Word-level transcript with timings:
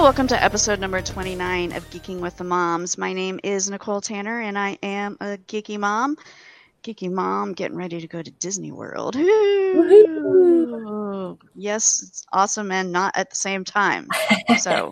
Hello, 0.00 0.08
welcome 0.08 0.28
to 0.28 0.42
episode 0.42 0.80
number 0.80 1.02
29 1.02 1.72
of 1.72 1.90
Geeking 1.90 2.20
with 2.20 2.34
the 2.38 2.44
Moms. 2.44 2.96
My 2.96 3.12
name 3.12 3.38
is 3.44 3.68
Nicole 3.68 4.00
Tanner, 4.00 4.40
and 4.40 4.58
I 4.58 4.78
am 4.82 5.18
a 5.20 5.36
geeky 5.46 5.78
mom. 5.78 6.16
Geeky 6.82 7.12
mom 7.12 7.52
getting 7.52 7.76
ready 7.76 8.00
to 8.00 8.06
go 8.08 8.22
to 8.22 8.30
Disney 8.30 8.72
World. 8.72 9.14
Yes, 11.54 12.02
it's 12.02 12.24
awesome 12.32 12.72
and 12.72 12.90
not 12.90 13.14
at 13.14 13.28
the 13.28 13.36
same 13.36 13.62
time. 13.62 14.08
So, 14.58 14.90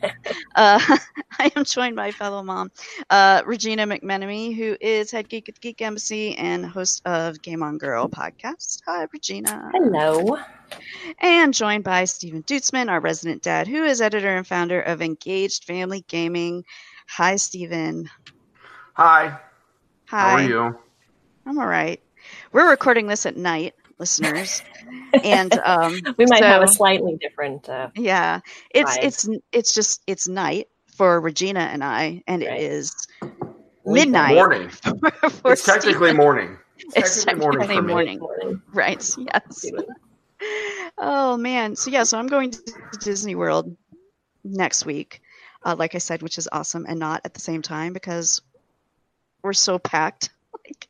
uh, 0.56 0.78
I 1.38 1.50
am 1.56 1.64
joined 1.64 1.96
by 1.96 2.10
fellow 2.10 2.42
mom, 2.42 2.70
uh, 3.08 3.42
Regina 3.46 3.86
McMenemy, 3.86 4.54
who 4.54 4.76
is 4.78 5.10
head 5.10 5.30
geek 5.30 5.48
at 5.48 5.58
Geek 5.60 5.80
Embassy 5.80 6.36
and 6.36 6.66
host 6.66 7.00
of 7.06 7.40
Game 7.40 7.62
On 7.62 7.78
Girl 7.78 8.08
podcast. 8.08 8.82
Hi, 8.86 9.06
Regina. 9.10 9.70
Hello. 9.72 10.36
And 11.20 11.54
joined 11.54 11.84
by 11.84 12.04
Stephen 12.04 12.42
Duetzmann, 12.42 12.88
our 12.90 13.00
resident 13.00 13.42
dad, 13.42 13.66
who 13.66 13.84
is 13.84 14.00
editor 14.00 14.36
and 14.36 14.46
founder 14.46 14.80
of 14.80 15.02
Engaged 15.02 15.64
Family 15.64 16.04
Gaming. 16.08 16.64
Hi, 17.08 17.36
Stephen. 17.36 18.08
Hi. 18.94 19.38
Hi. 20.06 20.30
How 20.30 20.36
are 20.36 20.42
you? 20.42 20.78
I'm 21.46 21.58
all 21.58 21.66
right. 21.66 22.00
We're 22.52 22.68
recording 22.70 23.06
this 23.06 23.24
at 23.26 23.36
night, 23.36 23.74
listeners, 23.98 24.62
and 25.24 25.52
um, 25.60 25.98
we 26.18 26.26
might 26.26 26.40
so, 26.40 26.46
have 26.46 26.62
a 26.62 26.68
slightly 26.68 27.16
different. 27.20 27.68
Uh, 27.68 27.88
yeah, 27.94 28.40
it's 28.74 28.98
vibe. 28.98 29.04
it's 29.04 29.28
it's 29.52 29.74
just 29.74 30.02
it's 30.06 30.28
night 30.28 30.68
for 30.96 31.20
Regina 31.20 31.60
and 31.60 31.82
I, 31.82 32.22
and 32.26 32.42
Right. 32.42 32.60
it 32.60 32.72
is 32.72 32.94
midnight. 33.86 34.34
Morning. 34.34 34.68
for- 34.68 35.10
for 35.30 35.52
It's 35.52 35.64
technically 35.64 36.12
morning. 36.12 36.58
It's 36.96 37.24
technically 37.24 37.40
morning 37.40 37.60
technically 37.60 37.76
for 37.76 37.82
me. 37.82 37.92
morning. 37.92 38.18
morning. 38.18 38.62
Right. 38.72 39.10
Yes. 39.18 39.70
Oh 40.96 41.36
man. 41.36 41.76
So 41.76 41.90
yeah. 41.90 42.04
So 42.04 42.18
I'm 42.18 42.26
going 42.26 42.50
to 42.50 42.60
Disney 43.00 43.34
World 43.34 43.76
next 44.44 44.86
week, 44.86 45.22
uh, 45.64 45.76
like 45.78 45.94
I 45.94 45.98
said, 45.98 46.22
which 46.22 46.38
is 46.38 46.48
awesome, 46.50 46.86
and 46.88 46.98
not 46.98 47.22
at 47.24 47.34
the 47.34 47.40
same 47.40 47.62
time 47.62 47.92
because 47.92 48.42
we're 49.42 49.52
so 49.52 49.78
packed. 49.78 50.30
Like 50.66 50.88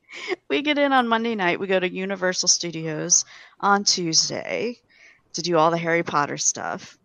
we 0.48 0.62
get 0.62 0.78
in 0.78 0.92
on 0.92 1.06
Monday 1.06 1.34
night, 1.36 1.60
we 1.60 1.66
go 1.68 1.78
to 1.78 1.88
Universal 1.88 2.48
Studios 2.48 3.24
on 3.60 3.84
Tuesday 3.84 4.78
to 5.34 5.42
do 5.42 5.56
all 5.56 5.70
the 5.70 5.76
Harry 5.76 6.02
Potter 6.02 6.36
stuff. 6.36 6.98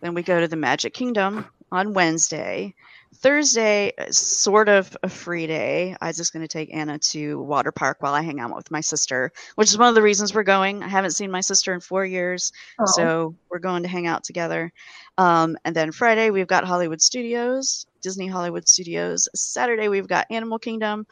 Then 0.00 0.12
we 0.12 0.22
go 0.22 0.40
to 0.40 0.48
the 0.48 0.56
Magic 0.56 0.92
Kingdom 0.92 1.46
on 1.72 1.94
Wednesday. 1.94 2.74
Thursday 3.20 3.92
is 3.98 4.16
sort 4.16 4.68
of 4.68 4.96
a 5.02 5.08
free 5.08 5.48
day. 5.48 5.96
Isaac's 6.00 6.30
going 6.30 6.42
to 6.44 6.48
take 6.48 6.72
Anna 6.72 7.00
to 7.00 7.40
water 7.42 7.72
park 7.72 7.96
while 8.00 8.14
I 8.14 8.22
hang 8.22 8.38
out 8.38 8.54
with 8.54 8.70
my 8.70 8.80
sister, 8.80 9.32
which 9.56 9.70
is 9.70 9.78
one 9.78 9.88
of 9.88 9.96
the 9.96 10.02
reasons 10.02 10.32
we're 10.32 10.44
going. 10.44 10.84
I 10.84 10.88
haven't 10.88 11.10
seen 11.10 11.30
my 11.30 11.40
sister 11.40 11.74
in 11.74 11.80
four 11.80 12.04
years, 12.06 12.52
Oh. 12.78 12.84
so 12.86 13.34
we're 13.50 13.58
going 13.58 13.82
to 13.82 13.88
hang 13.88 14.06
out 14.06 14.22
together. 14.22 14.72
Um, 15.16 15.56
and 15.64 15.74
then 15.74 15.90
Friday 15.90 16.30
we've 16.30 16.46
got 16.46 16.64
Hollywood 16.64 17.02
Studios, 17.02 17.86
Disney 18.02 18.28
Hollywood 18.28 18.68
Studios. 18.68 19.28
Saturday 19.34 19.88
we've 19.88 20.06
got 20.08 20.26
Animal 20.30 20.60
Kingdom, 20.60 21.04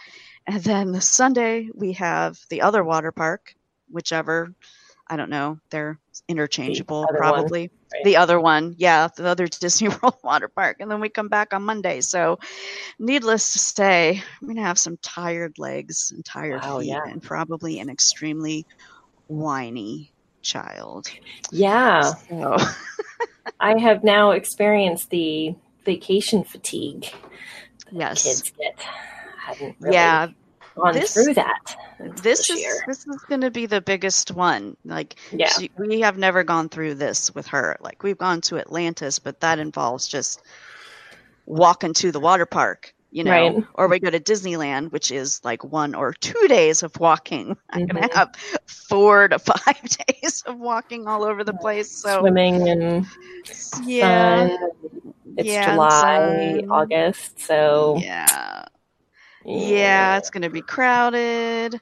and 0.47 0.63
then 0.63 0.93
the 0.93 1.01
Sunday 1.01 1.71
we 1.75 1.93
have 1.95 2.39
the 2.51 2.63
other 2.63 2.85
water 2.85 3.11
park, 3.11 3.55
whichever. 3.91 4.55
I 5.09 5.17
don't 5.17 5.31
know. 5.31 5.59
They're 5.71 5.99
interchangeable, 6.29 7.05
one, 7.05 7.17
probably. 7.17 7.71
Right. 7.97 8.05
The 8.05 8.17
other 8.17 8.41
one, 8.41 8.75
yeah, 8.79 9.09
the 9.17 9.27
other 9.27 9.47
Disney 9.61 9.89
World 9.89 10.17
water 10.23 10.49
park, 10.49 10.77
and 10.81 10.91
then 10.91 11.01
we 11.01 11.09
come 11.09 11.29
back 11.29 11.53
on 11.53 11.63
Monday. 11.63 12.01
So, 12.01 12.39
needless 12.99 13.53
to 13.53 13.59
say, 13.59 14.23
I'm 14.41 14.49
gonna 14.49 14.63
have 14.63 14.79
some 14.79 14.97
tired 15.03 15.55
legs 15.59 16.13
and 16.15 16.25
tired 16.25 16.63
Wow, 16.63 16.79
feet, 16.79 16.89
yeah. 16.89 17.05
and 17.05 17.23
probably 17.23 17.79
an 17.81 17.89
extremely 17.91 18.65
whiny 19.29 20.13
child. 20.43 21.07
Yeah, 21.53 22.13
So, 22.29 22.57
I 23.61 23.79
have 23.79 24.05
now 24.05 24.33
experienced 24.33 25.11
the 25.11 25.55
vacation 25.85 26.45
fatigue 26.45 27.03
that 27.05 27.93
Yes. 27.93 28.25
kids 28.25 28.53
get. 28.59 28.79
Really 29.81 29.95
yeah, 29.95 30.29
gone 30.77 30.93
this- 30.95 31.15
through 31.15 31.35
that. 31.35 31.77
until 31.99 32.23
this 32.23 32.49
is 32.51 32.61
year. 32.61 32.85
this 32.87 33.07
is 33.07 33.17
going 33.29 33.41
to 33.41 33.51
be 33.51 33.67
the 33.67 33.81
biggest 33.81 34.31
one. 34.33 34.77
Like, 34.85 35.17
Yeah. 35.33 35.49
she, 35.49 35.71
we 35.79 36.01
have 36.01 36.19
never 36.19 36.45
gone 36.45 36.69
through 36.69 36.95
this 36.95 37.35
with 37.35 37.47
her. 37.49 37.77
Like, 37.81 38.03
we've 38.03 38.19
gone 38.19 38.41
to 38.43 38.59
Atlantis, 38.59 39.19
but 39.19 39.41
that 39.41 39.59
involves 39.59 40.07
just 40.07 40.43
walking 41.47 41.93
to 41.95 42.11
the 42.13 42.21
water 42.21 42.47
park, 42.47 42.93
you 43.13 43.25
know, 43.25 43.31
Right. 43.31 43.65
or 43.75 43.89
we 43.89 43.99
go 44.01 44.11
to 44.11 44.21
Disneyland, 44.21 44.93
which 44.93 45.11
is 45.11 45.41
like 45.45 45.63
one 45.65 45.95
or 45.95 46.13
two 46.13 46.49
days 46.49 46.83
of 46.83 46.99
walking. 46.99 47.57
I'm 47.71 47.87
going 47.87 48.03
Mhm. 48.03 48.11
to 48.11 48.17
have 48.19 48.35
four 48.67 49.29
to 49.29 49.39
five 49.39 49.81
days 50.09 50.43
of 50.47 50.59
walking 50.59 51.07
all 51.07 51.25
over 51.25 51.45
the 51.45 51.55
place. 51.55 51.91
So, 51.91 52.21
swimming 52.21 52.69
and 52.69 53.07
yeah, 53.85 54.49
sun. 54.49 54.59
It's 55.37 55.49
Yeah, 55.49 55.73
July, 55.73 56.59
sun. 56.61 56.71
August, 56.71 57.41
so 57.41 57.99
yeah, 58.01 58.65
yeah. 59.47 60.19
It's 60.19 60.31
going 60.31 60.43
to 60.43 60.51
be 60.51 60.63
crowded. 60.63 61.81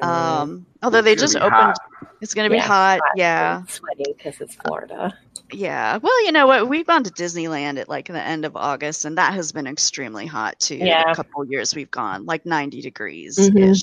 Mm. 0.00 0.04
Um, 0.06 0.66
although 0.82 1.02
they 1.02 1.12
It's 1.12 1.20
gonna 1.22 1.32
just 1.32 1.36
opened, 1.36 1.52
hot. 1.52 2.16
it's 2.20 2.34
going 2.34 2.46
to 2.48 2.50
be 2.50 2.56
Yeah, 2.56 2.66
hot. 2.66 3.00
hot 3.02 3.10
Yeah, 3.16 3.58
and 3.58 3.70
sweaty 3.70 4.14
because 4.16 4.40
it's 4.40 4.54
Florida. 4.54 5.12
Yeah. 5.52 5.98
Well, 6.00 6.24
you 6.24 6.32
know 6.32 6.46
what? 6.46 6.68
We've 6.68 6.86
gone 6.86 7.02
to 7.04 7.10
Disneyland 7.10 7.78
at 7.78 7.88
like 7.88 8.06
the 8.06 8.22
end 8.22 8.44
of 8.44 8.56
August, 8.56 9.04
and 9.04 9.18
that 9.18 9.34
has 9.34 9.52
been 9.52 9.66
extremely 9.66 10.26
hot 10.26 10.58
too. 10.60 10.76
Yeah. 10.76 11.10
A 11.10 11.14
couple 11.14 11.44
years 11.44 11.74
we've 11.74 11.90
gone 11.90 12.24
like 12.24 12.46
90 12.46 12.80
degrees 12.82 13.38
ish. 13.38 13.82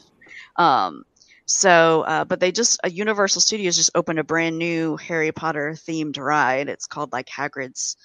Um, 0.56 1.04
so, 1.46 2.02
uh, 2.02 2.26
but 2.26 2.40
they 2.40 2.52
just, 2.52 2.80
uh, 2.84 2.90
Universal 2.90 3.42
Studios 3.42 3.76
just 3.78 3.92
opened 3.96 4.20
a 4.20 4.24
brand 4.24 4.58
new 4.58 4.98
Harry 4.98 5.32
Potter 5.32 5.74
themed 5.76 6.18
ride. 6.18 6.68
It's 6.68 6.88
called 6.88 7.12
like 7.14 7.28
Hagrid's 7.28 7.96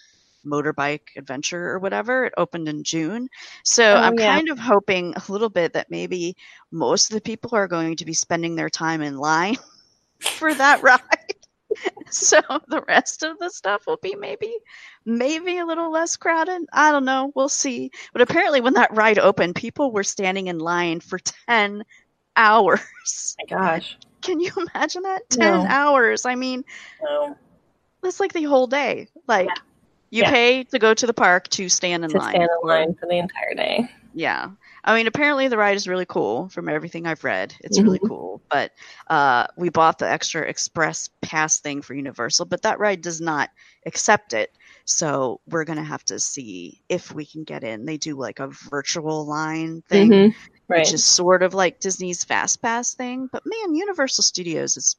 motorbike 0.47 1.03
adventure 1.17 1.71
or 1.71 1.79
whatever. 1.79 2.27
It 2.27 2.35
opened 2.37 2.69
in 2.69 2.83
June. 2.85 3.29
So 3.65 3.97
Oh, 3.97 4.01
I'm 4.01 4.17
yeah. 4.19 4.35
kind 4.35 4.49
of 4.49 4.59
hoping 4.59 5.15
a 5.15 5.33
little 5.33 5.49
bit 5.51 5.73
that 5.75 5.91
maybe 5.91 6.37
most 6.71 7.11
of 7.11 7.15
the 7.15 7.21
people 7.21 7.51
are 7.55 7.69
going 7.69 7.97
to 7.97 8.05
be 8.05 8.15
spending 8.15 8.55
their 8.57 8.71
time 8.71 9.03
in 9.03 9.17
line 9.19 9.57
for 10.21 10.55
that 10.55 10.83
ride. 10.83 11.01
so 12.11 12.41
the 12.69 12.83
rest 12.89 13.23
of 13.23 13.39
the 13.39 13.49
stuff 13.51 13.87
will 13.87 13.99
be 14.03 14.15
maybe 14.15 14.55
maybe 15.05 15.59
a 15.59 15.65
little 15.67 15.91
less 15.91 16.17
crowded. 16.17 16.63
I 16.73 16.91
don't 16.93 17.05
know. 17.05 17.33
We'll 17.35 17.49
see. 17.49 17.91
But 18.13 18.23
apparently 18.23 18.61
when 18.61 18.75
that 18.75 18.95
ride 18.95 19.19
opened, 19.19 19.55
people 19.57 19.93
were 19.93 20.05
standing 20.05 20.49
in 20.49 20.59
line 20.59 21.01
for 21.01 21.19
10 21.19 21.83
hours. 22.37 23.37
My 23.39 23.47
gosh. 23.57 23.99
Can 24.23 24.41
you 24.41 24.51
imagine 24.75 25.03
that? 25.03 25.29
10 25.31 25.63
No. 25.63 25.67
hours. 25.67 26.25
I 26.27 26.35
mean, 26.35 26.65
So, 27.01 27.37
that's 28.03 28.21
like 28.21 28.33
the 28.33 28.45
whole 28.45 28.67
day. 28.67 29.09
Like 29.27 29.47
Yeah. 29.49 29.55
You 30.13 30.23
Yeah. 30.23 30.31
pay 30.31 30.65
to 30.65 30.79
go 30.79 30.93
to 30.95 31.07
the 31.07 31.15
park 31.15 31.49
to 31.49 31.69
stand 31.69 32.05
in 32.05 32.11
to 32.11 32.19
line. 32.19 32.31
stand 32.35 32.43
in 32.63 32.69
line 32.69 32.95
for 32.95 33.07
the 33.09 33.17
entire 33.19 33.55
day. 33.57 33.89
Yeah. 34.15 34.51
I 34.85 34.95
mean, 34.95 35.07
apparently 35.07 35.49
the 35.49 35.57
ride 35.57 35.77
is 35.77 35.89
really 35.89 36.05
cool 36.05 36.49
from 36.51 36.69
everything 36.69 37.07
I've 37.07 37.25
read. 37.25 37.55
It's 37.61 37.81
really 37.81 37.99
Mhm. 38.01 38.09
cool. 38.09 38.43
But 38.51 38.73
uh, 39.09 39.47
we 39.57 39.71
bought 39.71 39.99
the 39.99 40.11
extra 40.11 40.43
express 40.43 41.09
pass 41.23 41.61
thing 41.61 41.81
for 41.81 41.95
Universal, 41.95 42.47
but 42.47 42.61
that 42.63 42.79
ride 42.79 43.01
does 43.01 43.21
not 43.23 43.49
accept 43.87 44.35
it. 44.35 44.51
So 44.85 45.41
we're 45.49 45.65
going 45.65 45.79
to 45.79 45.85
have 45.85 46.05
to 46.07 46.19
see 46.21 46.83
if 46.91 47.15
we 47.15 47.25
can 47.25 47.45
get 47.45 47.65
in. 47.65 47.87
They 47.87 47.97
do 47.97 48.17
like 48.17 48.39
a 48.41 48.49
virtual 48.71 49.25
line 49.27 49.83
thing, 49.89 50.11
Mhm. 50.11 50.35
Right. 50.69 50.81
which 50.81 50.93
is 50.93 51.05
sort 51.07 51.43
of 51.43 51.55
like 51.55 51.81
Disney's 51.81 52.23
Fast 52.25 52.61
Pass 52.61 52.93
thing. 52.93 53.29
But 53.33 53.45
man, 53.47 53.75
Universal 53.77 54.25
Studios 54.25 54.77
is 54.77 54.97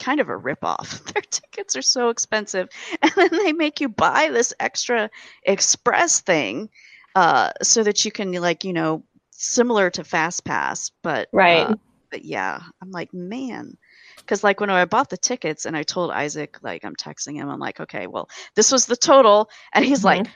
kind 0.00 0.20
of 0.20 0.28
a 0.28 0.36
ripoff. 0.36 1.04
Their 1.12 1.22
tickets 1.22 1.76
are 1.76 1.82
so 1.82 2.08
expensive. 2.08 2.68
And 3.02 3.12
then 3.16 3.30
they 3.32 3.52
make 3.52 3.80
you 3.80 3.88
buy 3.88 4.30
this 4.32 4.52
extra 4.58 5.10
express 5.44 6.20
thing 6.20 6.68
uh, 7.14 7.50
so 7.62 7.82
that 7.84 8.04
you 8.04 8.10
can, 8.10 8.32
like, 8.32 8.64
you 8.64 8.72
know, 8.72 9.04
similar 9.30 9.90
to 9.90 10.04
Fast 10.04 10.44
Pass. 10.44 10.90
But, 11.02 11.28
Right. 11.32 11.66
uh, 11.66 11.74
but 12.10 12.24
yeah, 12.24 12.60
I'm 12.82 12.90
like, 12.90 13.12
man. 13.14 13.76
Because, 14.16 14.44
like, 14.44 14.60
when 14.60 14.70
I 14.70 14.84
bought 14.84 15.10
the 15.10 15.16
tickets 15.16 15.64
and 15.66 15.76
I 15.76 15.82
told 15.82 16.10
Isaac, 16.10 16.58
like, 16.62 16.84
I'm 16.84 16.94
texting 16.96 17.34
him, 17.36 17.48
I'm 17.48 17.58
like, 17.58 17.80
okay, 17.80 18.06
well, 18.06 18.28
this 18.54 18.70
was 18.70 18.86
the 18.86 18.96
total. 18.96 19.48
And 19.72 19.84
he's 19.84 20.04
like, 20.04 20.26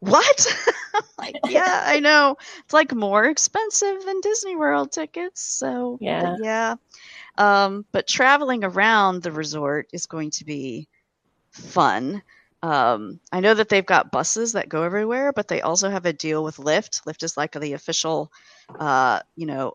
what? 0.00 0.56
like, 1.18 1.34
yeah, 1.48 1.82
I 1.84 2.00
know. 2.00 2.36
It's 2.64 2.72
like 2.72 2.94
more 2.94 3.24
expensive 3.24 4.04
than 4.04 4.20
Disney 4.20 4.56
World 4.56 4.92
tickets. 4.92 5.42
So, 5.42 5.98
Yeah. 6.00 6.36
yeah. 6.40 6.74
Um, 7.38 7.86
but 7.92 8.08
traveling 8.08 8.64
around 8.64 9.22
the 9.22 9.32
resort 9.32 9.88
is 9.92 10.06
going 10.06 10.30
to 10.32 10.44
be 10.44 10.88
fun. 11.52 12.22
Um, 12.62 13.20
I 13.32 13.40
know 13.40 13.54
that 13.54 13.68
they've 13.68 13.86
got 13.86 14.12
buses 14.12 14.52
that 14.52 14.68
go 14.68 14.82
everywhere, 14.82 15.32
but 15.32 15.48
they 15.48 15.62
also 15.62 15.90
have 15.90 16.06
a 16.06 16.12
deal 16.12 16.44
with 16.44 16.56
Lyft. 16.58 17.02
Lyft 17.06 17.22
is 17.24 17.36
like 17.36 17.52
the 17.52 17.74
official, 17.74 18.30
uh, 18.78 19.20
you 19.36 19.46
know, 19.46 19.74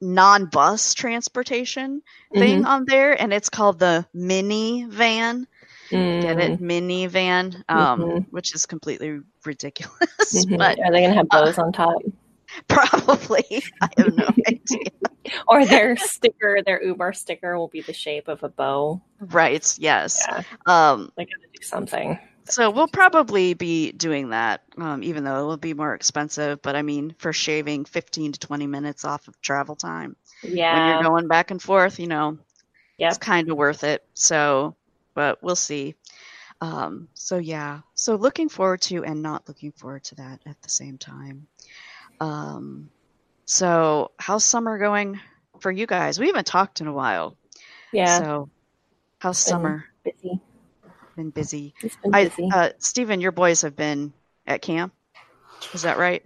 non-bus 0.00 0.94
transportation 0.94 2.02
thing 2.38 2.64
on 2.64 2.84
there, 2.86 3.20
and 3.20 3.32
it's 3.32 3.50
called 3.50 3.78
the 3.78 4.06
Minnie 4.14 4.86
Van. 4.88 5.46
Get 6.20 6.38
it, 6.38 6.54
minivan, 6.60 7.62
um, 7.70 8.10
Mhm. 8.10 8.26
which 8.30 8.54
is 8.54 8.66
completely 8.66 9.20
ridiculous, 9.44 10.46
Mhm. 10.56 10.56
but 10.58 10.78
Are 10.84 10.92
they 10.92 11.00
going 11.00 11.10
to 11.12 11.16
have 11.16 11.30
bows 11.30 11.58
on 11.58 11.72
top? 11.72 12.02
probably 12.68 13.62
I 13.80 13.88
have 13.98 14.14
no 14.14 14.28
idea. 14.48 14.90
Or 15.46 15.64
their 15.66 15.96
sticker, 15.96 16.60
their 16.64 16.82
Uber 16.82 17.12
sticker 17.12 17.58
will 17.58 17.68
be 17.68 17.82
the 17.82 17.92
shape 17.92 18.28
of 18.28 18.42
a 18.42 18.48
bow. 18.48 19.00
Right? 19.20 19.74
Yes. 19.78 20.24
Yeah, 20.26 20.42
Um, 20.66 21.12
they 21.16 21.24
got 21.24 21.40
to 21.42 21.48
do 21.60 21.62
something. 21.62 22.18
so 22.44 22.70
we'll 22.70 22.88
probably 22.88 23.52
be 23.54 23.92
doing 23.92 24.30
that, 24.30 24.62
um, 24.78 25.02
even 25.02 25.24
though 25.24 25.42
it 25.42 25.46
will 25.46 25.56
be 25.58 25.74
more 25.74 25.94
expensive. 25.94 26.62
But 26.62 26.76
I 26.76 26.82
mean, 26.82 27.14
for 27.18 27.32
shaving 27.32 27.84
fifteen 27.84 28.32
to 28.32 28.40
twenty 28.40 28.66
minutes 28.66 29.04
off 29.04 29.28
of 29.28 29.38
travel 29.42 29.76
time 29.76 30.16
Yeah. 30.42 30.74
when 30.74 30.88
you're 30.94 31.10
going 31.10 31.28
back 31.28 31.50
and 31.50 31.60
forth, 31.60 31.98
you 32.00 32.06
know, 32.06 32.38
Yep. 32.96 33.08
it's 33.10 33.18
kind 33.18 33.50
of 33.50 33.56
worth 33.56 33.84
it. 33.84 34.02
So, 34.14 34.74
but 35.14 35.42
we'll 35.42 35.56
see. 35.56 35.94
Um, 36.60 37.08
so 37.14 37.36
yeah, 37.38 37.80
so 37.94 38.16
looking 38.16 38.48
forward 38.48 38.80
to 38.82 39.04
and 39.04 39.22
not 39.22 39.46
looking 39.46 39.70
forward 39.72 40.02
to 40.04 40.14
that 40.16 40.40
at 40.46 40.60
the 40.62 40.68
same 40.70 40.98
time. 40.98 41.46
Um, 42.20 42.90
so 43.44 44.10
how's 44.18 44.44
summer 44.44 44.78
going 44.78 45.20
for 45.60 45.70
you 45.70 45.86
guys? 45.86 46.18
We 46.18 46.26
haven't 46.26 46.46
talked 46.46 46.80
in 46.80 46.86
a 46.86 46.92
while. 46.92 47.36
Yeah. 47.92 48.18
So 48.18 48.50
how's 49.18 49.42
Been 49.44 49.50
summer 49.50 49.84
busy. 50.04 50.40
been 51.16 51.30
busy? 51.30 51.74
It's 51.82 51.96
been 51.96 52.14
I, 52.14 52.24
busy. 52.24 52.48
uh, 52.52 52.70
Stephen, 52.78 53.20
your 53.20 53.32
boys 53.32 53.62
have 53.62 53.76
been 53.76 54.12
at 54.46 54.62
camp. 54.62 54.92
Is 55.72 55.82
that 55.82 55.98
right? 55.98 56.22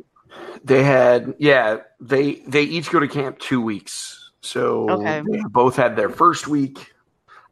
They 0.65 0.83
had, 0.83 1.35
yeah, 1.39 1.79
they 2.01 2.43
they 2.47 2.63
each 2.63 2.91
go 2.91 3.01
to 3.01 3.09
camp 3.09 3.39
two 3.39 3.61
weeks. 3.61 4.31
So 4.41 4.91
Okay. 4.91 5.23
they 5.31 5.41
both 5.51 5.77
had 5.77 5.97
their 5.97 6.11
first 6.11 6.49
week. 6.49 6.93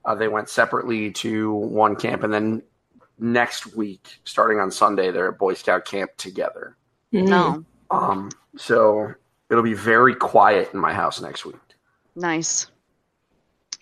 Uh, 0.05 0.15
they 0.15 0.29
went 0.29 0.49
separately 0.49 1.11
to 1.13 1.53
one 1.53 1.95
camp, 1.95 2.23
and 2.23 2.33
then 2.33 2.63
next 3.19 3.77
week, 3.77 4.21
starting 4.25 4.59
on 4.59 4.71
Sunday, 4.71 5.11
they're 5.11 5.29
at 5.31 5.39
Boy 5.39 5.55
Scout 5.55 5.85
camp 5.85 6.11
together. 6.17 6.77
No. 7.13 7.65
Um, 7.91 8.31
so 8.57 9.13
it'll 9.51 9.63
be 9.63 9.75
very 9.75 10.15
quiet 10.15 10.71
in 10.73 10.81
my 10.81 10.93
house 10.93 11.21
next 11.21 11.45
week. 11.45 11.57
Nice. 12.17 12.67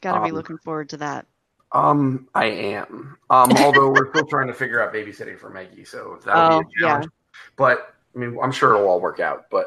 Got 0.01 0.15
to 0.19 0.21
be 0.25 0.31
Um, 0.31 0.37
looking 0.37 0.59
forward 0.59 0.89
to 0.91 0.97
that. 0.99 1.27
Um, 1.73 2.29
I 2.35 2.47
am. 2.47 3.19
Um, 3.31 3.53
although 3.59 3.91
we're 3.91 4.09
still 4.11 4.27
trying 4.27 4.47
to 4.47 4.55
figure 4.55 4.81
out 4.83 4.93
babysitting 4.95 5.39
for 5.39 5.51
Maggie, 5.51 5.85
so 5.85 6.19
that'll 6.25 6.57
Oh, 6.57 6.61
be 6.63 6.67
a 6.67 6.87
challenge. 6.87 7.09
But 7.57 7.95
I 8.15 8.19
mean, 8.19 8.39
I'm 8.43 8.53
sure 8.53 8.75
it'll 8.75 8.89
all 8.89 9.01
work 9.01 9.21
out. 9.21 9.47
But 9.51 9.67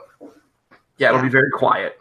yeah, 0.97 1.09
it'll 1.09 1.19
Yeah. 1.19 1.23
be 1.23 1.29
very 1.29 1.51
quiet. 1.51 1.99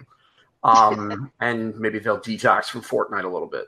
Um, 0.63 1.31
and 1.41 1.79
maybe 1.79 1.99
they'll 1.99 2.19
detox 2.21 2.67
from 2.67 2.83
Fortnite 2.83 3.25
a 3.25 3.29
little 3.29 3.49
bit. 3.49 3.67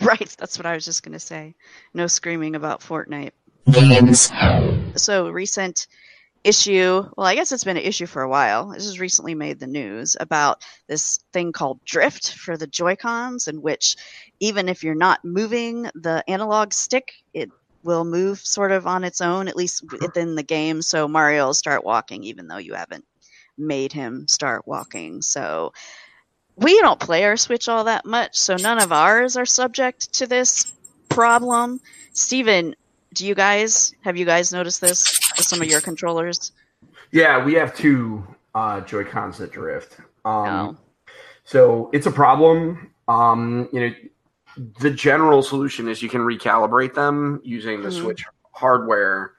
Right. 0.00 0.34
That's 0.38 0.58
what 0.58 0.66
I 0.66 0.74
was 0.74 0.84
just 0.84 1.02
going 1.02 1.12
to 1.12 1.18
say. 1.20 1.54
No 1.94 2.06
screaming 2.06 2.56
about 2.56 2.80
Fortnite. 2.80 3.32
Games. 3.70 4.30
So, 4.96 5.28
recent 5.30 5.86
issue, 6.44 7.04
well, 7.16 7.26
I 7.26 7.34
guess 7.34 7.52
it's 7.52 7.64
been 7.64 7.76
an 7.76 7.82
issue 7.82 8.06
for 8.06 8.22
a 8.22 8.28
while. 8.28 8.68
This 8.70 8.84
has 8.84 9.00
recently 9.00 9.34
made 9.34 9.60
the 9.60 9.66
news 9.66 10.16
about 10.18 10.64
this 10.88 11.20
thing 11.32 11.52
called 11.52 11.84
drift 11.84 12.34
for 12.34 12.56
the 12.56 12.66
Joy-Cons, 12.66 13.46
in 13.46 13.60
which 13.62 13.96
even 14.40 14.68
if 14.68 14.82
you're 14.82 14.94
not 14.94 15.24
moving 15.24 15.90
the 15.94 16.24
analog 16.28 16.72
stick, 16.72 17.12
it 17.34 17.50
will 17.82 18.04
move 18.04 18.38
sort 18.38 18.72
of 18.72 18.86
on 18.86 19.04
its 19.04 19.20
own, 19.20 19.48
at 19.48 19.56
least 19.56 19.84
within 20.00 20.34
the 20.34 20.42
game. 20.42 20.82
So, 20.82 21.08
Mario 21.08 21.46
will 21.46 21.54
start 21.54 21.84
walking 21.84 22.24
even 22.24 22.46
though 22.46 22.58
you 22.58 22.74
haven't 22.74 23.04
made 23.56 23.92
him 23.92 24.26
start 24.28 24.66
walking. 24.66 25.22
So, 25.22 25.72
we 26.56 26.78
don't 26.80 27.00
play 27.00 27.24
our 27.24 27.36
Switch 27.36 27.68
all 27.68 27.84
that 27.84 28.04
much, 28.04 28.36
so 28.36 28.56
none 28.56 28.82
of 28.82 28.92
ours 28.92 29.36
are 29.36 29.46
subject 29.46 30.12
to 30.14 30.26
this 30.26 30.72
problem. 31.08 31.80
Steven, 32.12 32.74
do 33.14 33.26
you 33.26 33.34
guys 33.34 33.94
have 34.02 34.16
you 34.16 34.24
guys 34.24 34.52
noticed 34.52 34.80
this 34.80 35.18
with 35.36 35.46
some 35.46 35.60
of 35.60 35.68
your 35.68 35.80
controllers? 35.80 36.52
Yeah, 37.10 37.44
we 37.44 37.54
have 37.54 37.74
two 37.76 38.24
uh, 38.54 38.80
Joy 38.82 39.04
Cons 39.04 39.38
that 39.38 39.52
drift. 39.52 39.96
Um, 40.24 40.44
No. 40.44 40.76
So 41.44 41.90
it's 41.92 42.06
a 42.06 42.10
problem. 42.12 42.92
Um, 43.08 43.68
you 43.72 43.80
know, 43.80 43.94
the 44.78 44.90
general 44.90 45.42
solution 45.42 45.88
is 45.88 46.02
you 46.02 46.08
can 46.08 46.20
recalibrate 46.20 46.94
them 46.94 47.40
using 47.42 47.82
the 47.82 47.88
Mhm. 47.88 48.00
Switch 48.00 48.24
hardware, 48.52 49.32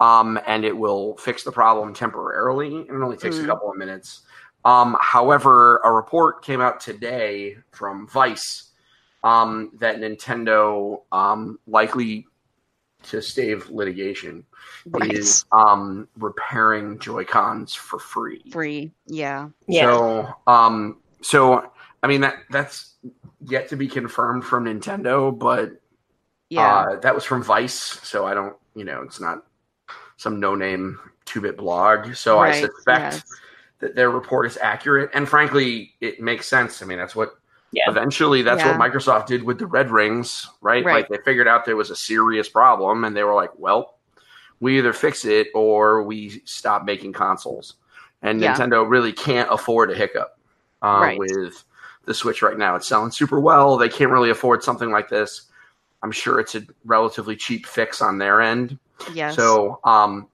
um, 0.00 0.38
and 0.46 0.64
it 0.64 0.76
will 0.76 1.16
fix 1.18 1.42
the 1.42 1.52
problem 1.52 1.92
temporarily. 1.92 2.86
And 2.88 2.90
it 2.90 3.02
only 3.02 3.16
takes 3.18 3.36
Mhm. 3.36 3.44
a 3.44 3.46
couple 3.48 3.70
of 3.70 3.76
minutes. 3.76 4.22
Um, 4.64 4.96
however, 5.00 5.80
a 5.84 5.92
report 5.92 6.42
came 6.42 6.60
out 6.60 6.80
today 6.80 7.58
from 7.72 8.06
Vice 8.06 8.70
um, 9.22 9.70
that 9.78 9.96
Nintendo 9.96 11.02
um, 11.12 11.58
likely 11.66 12.26
to 13.04 13.22
stave 13.22 13.68
litigation 13.70 14.44
Right. 14.86 15.12
is 15.12 15.44
um, 15.52 16.08
repairing 16.18 16.98
Joy 16.98 17.24
Cons 17.24 17.74
for 17.74 17.98
free. 17.98 18.42
Free. 18.50 18.92
Yeah. 19.06 19.48
yeah. 19.66 19.84
So, 19.84 20.34
um, 20.46 20.98
so 21.22 21.70
I 22.02 22.06
mean 22.06 22.22
that 22.22 22.36
that's 22.50 22.94
yet 23.46 23.68
to 23.68 23.76
be 23.76 23.88
confirmed 23.88 24.44
from 24.44 24.64
Nintendo, 24.64 25.36
but 25.36 25.72
Yeah. 26.48 26.74
uh, 26.74 27.00
that 27.00 27.14
was 27.14 27.24
from 27.24 27.42
Vice, 27.42 27.74
so 27.74 28.26
I 28.26 28.34
don't, 28.34 28.56
you 28.74 28.84
know, 28.84 29.02
it's 29.02 29.20
not 29.20 29.44
some 30.16 30.40
no-name 30.40 30.98
two-bit 31.24 31.56
blog. 31.56 32.14
So 32.14 32.38
I 32.38 32.52
suspect 32.52 33.14
yes. 33.14 33.22
that 33.80 33.94
their 33.94 34.10
report 34.10 34.46
is 34.46 34.58
accurate, 34.58 35.10
and 35.14 35.28
frankly, 35.28 35.94
it 36.00 36.20
makes 36.20 36.46
sense. 36.46 36.82
I 36.82 36.86
mean, 36.86 36.98
that's 36.98 37.16
what 37.16 37.39
Yeah. 37.72 37.88
eventually 37.88 38.42
that's 38.42 38.62
Yeah. 38.62 38.76
what 38.76 38.90
Microsoft 38.92 39.26
did 39.26 39.42
with 39.44 39.58
the 39.58 39.66
Red 39.66 39.90
Rings, 39.90 40.48
right? 40.60 40.84
Right. 40.84 40.94
Like 40.96 41.08
they 41.08 41.22
figured 41.24 41.46
out 41.48 41.64
there 41.64 41.76
was 41.76 41.90
a 41.90 41.96
serious 41.96 42.48
problem, 42.48 43.04
and 43.04 43.16
they 43.16 43.24
were 43.24 43.34
like, 43.34 43.50
well. 43.58 43.96
We 44.62 44.76
either 44.76 44.92
fix 44.92 45.24
it 45.24 45.48
or 45.54 46.02
we 46.02 46.42
stop 46.44 46.84
making 46.84 47.14
consoles. 47.14 47.76
And 48.20 48.42
Yeah. 48.42 48.54
Nintendo 48.54 48.86
really 48.86 49.10
can't 49.10 49.48
afford 49.50 49.90
a 49.90 49.94
hiccup 49.94 50.36
uh, 50.82 50.98
Right. 51.00 51.18
with 51.18 51.64
the 52.04 52.12
Switch 52.12 52.42
right 52.42 52.58
now. 52.58 52.76
It's 52.76 52.86
selling 52.86 53.10
super 53.10 53.40
well. 53.40 53.78
They 53.78 53.88
can't 53.88 54.10
really 54.10 54.28
afford 54.28 54.62
something 54.62 54.90
like 54.90 55.08
this. 55.08 55.44
I'm 56.02 56.12
sure 56.12 56.38
it's 56.40 56.54
a 56.56 56.62
relatively 56.84 57.36
cheap 57.36 57.64
fix 57.64 58.02
on 58.02 58.18
their 58.18 58.42
end. 58.42 58.78
Yes. 59.14 59.34
So, 59.34 59.80
um, 59.84 60.28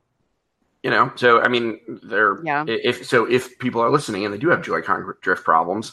you 0.83 0.91
know, 0.91 1.13
so 1.15 1.41
I 1.41 1.47
mean, 1.47 1.79
they're 2.03 2.41
Yeah. 2.43 2.65
if 2.67 3.07
so 3.07 3.27
if 3.27 3.57
people 3.61 3.81
are 3.81 3.91
listening 3.91 4.25
and 4.25 4.35
they 4.35 4.39
do 4.39 4.49
have 4.49 4.61
Joy-Con 4.61 5.15
drift 5.21 5.45
problems, 5.45 5.93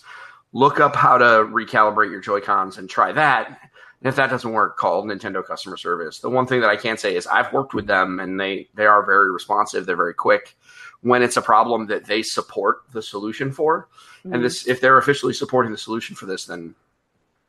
look 0.54 0.80
up 0.80 0.96
how 0.96 1.18
to 1.18 1.26
recalibrate 1.26 2.12
your 2.12 2.22
Joy-Cons 2.22 2.78
and 2.78 2.90
try 2.90 3.12
that. 3.12 3.48
And 3.48 4.10
if 4.10 4.16
that 4.18 4.30
doesn't 4.30 4.52
work, 4.52 4.78
call 4.78 5.04
Nintendo 5.04 5.46
customer 5.46 5.78
service. 5.78 6.20
The 6.20 6.30
one 6.30 6.46
thing 6.46 6.62
that 6.62 6.70
I 6.70 6.76
can 6.76 6.98
say 6.98 7.16
is 7.16 7.26
I've 7.28 7.52
worked 7.52 7.74
with 7.74 7.88
them 7.88 8.20
and 8.20 8.40
they 8.40 8.70
they 8.76 8.86
are 8.86 9.06
very 9.06 9.32
responsive. 9.32 9.86
They're 9.86 9.96
very 9.96 10.14
quick 10.14 10.56
when 11.02 11.22
it's 11.24 11.38
a 11.38 11.42
problem 11.42 11.88
that 11.88 12.06
they 12.06 12.22
support 12.22 12.84
the 12.92 13.02
solution 13.02 13.52
for. 13.52 13.88
Mhm. 14.26 14.36
And 14.36 14.44
this 14.44 14.68
if 14.68 14.80
they're 14.82 14.98
officially 14.98 15.34
supporting 15.34 15.72
the 15.72 15.78
solution 15.78 16.16
for 16.16 16.26
this, 16.26 16.46
then 16.46 16.76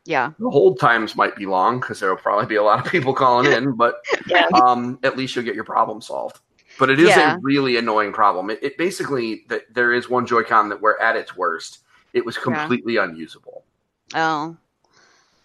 yeah. 0.04 0.30
the 0.38 0.50
hold 0.50 0.78
times 0.78 1.16
might 1.16 1.34
be 1.36 1.46
long 1.46 1.80
because 1.80 1.98
there 1.98 2.10
will 2.10 2.16
probably 2.16 2.46
be 2.46 2.56
a 2.56 2.62
lot 2.62 2.84
of 2.84 2.90
people 2.90 3.14
calling 3.14 3.50
in, 3.50 3.72
but 3.76 3.96
Yeah. 4.26 4.46
um, 4.54 4.98
at 5.02 5.16
least 5.16 5.34
you'll 5.34 5.44
get 5.44 5.54
your 5.56 5.64
problem 5.64 6.00
solved. 6.00 6.38
But 6.78 6.90
it 6.90 6.98
is 7.00 7.08
Yeah. 7.08 7.34
a 7.34 7.38
really 7.40 7.76
annoying 7.76 8.12
problem. 8.12 8.50
It, 8.50 8.58
it 8.62 8.76
basically 8.78 9.44
that 9.48 9.62
there 9.74 9.92
is 9.92 10.08
one 10.08 10.26
Joy-Con 10.26 10.68
that 10.68 10.80
where 10.80 11.00
at 11.00 11.16
its 11.16 11.36
worst, 11.36 11.80
it 12.14 12.24
was 12.24 12.38
completely 12.38 12.96
unusable. 12.96 13.62
Oh. 14.14 14.56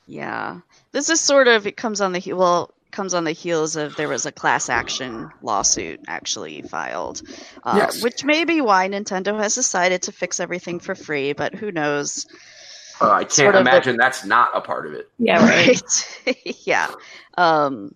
Yeah. 0.08 0.60
This 0.92 1.10
is 1.10 1.20
sort 1.20 1.48
of 1.48 1.68
it 1.68 1.76
comes 1.76 2.00
on 2.02 2.14
the 2.14 2.20
he- 2.20 2.34
well 2.34 2.72
comes 2.92 3.14
on 3.14 3.24
the 3.24 3.32
heels 3.32 3.76
of 3.76 3.96
there 3.98 4.08
was 4.08 4.26
a 4.26 4.32
class 4.32 4.68
action 4.70 5.30
lawsuit 5.44 6.00
actually 6.08 6.62
filed, 6.64 7.22
uh, 7.64 7.76
Yes. 7.78 8.02
which 8.02 8.24
may 8.26 8.46
be 8.46 8.62
why 8.62 8.88
Nintendo 8.88 9.38
has 9.40 9.54
decided 9.54 10.02
to 10.04 10.12
fix 10.12 10.40
everything 10.40 10.80
for 10.80 10.96
free. 10.96 11.34
But 11.34 11.54
who 11.54 11.72
knows? 11.72 12.26
Uh, 13.00 13.12
I 13.12 13.20
can't 13.22 13.32
Sort 13.34 13.56
of 13.56 13.62
imagine 13.62 13.96
that's 13.98 14.26
not 14.26 14.50
a 14.56 14.62
part 14.62 14.88
of 14.88 14.94
it. 14.94 15.10
Yeah, 15.20 15.44
right. 15.46 15.82
Right. 16.26 16.58
yeah. 16.66 16.88
Um, 17.38 17.94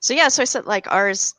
so 0.00 0.14
yeah, 0.14 0.28
so 0.28 0.42
I 0.42 0.44
said 0.44 0.66
like 0.66 0.90
ours 0.90 1.34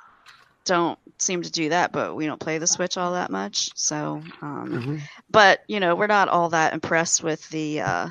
don't 0.70 1.00
seem 1.18 1.42
to 1.42 1.52
do 1.52 1.70
that, 1.70 1.92
but 1.92 2.16
we 2.16 2.28
don't 2.28 2.40
play 2.40 2.60
the 2.60 2.68
Switch 2.68 2.96
all 2.96 3.14
that 3.14 3.32
much. 3.32 3.72
So, 3.76 4.22
um, 4.42 5.02
but 5.30 5.64
you 5.68 5.80
know, 5.80 5.96
we're 5.96 6.08
not 6.08 6.30
all 6.30 6.50
that 6.50 6.74
impressed 6.74 7.24
with 7.24 7.50
the 7.50 7.82
uh, 7.82 8.10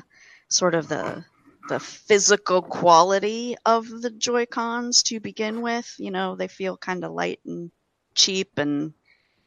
sort 0.49 0.75
of 0.75 0.89
the 0.89 1.23
the 1.69 1.79
physical 1.79 2.61
quality 2.61 3.55
of 3.65 3.87
the 3.89 4.09
Joy 4.09 4.45
Cons 4.45 5.03
to 5.03 5.21
begin 5.21 5.61
with. 5.61 5.95
You 5.97 6.11
know, 6.11 6.35
they 6.35 6.49
feel 6.49 6.75
kind 6.75 7.05
of 7.05 7.13
light 7.13 7.39
and 7.45 7.71
cheap 8.13 8.57
and 8.57 8.93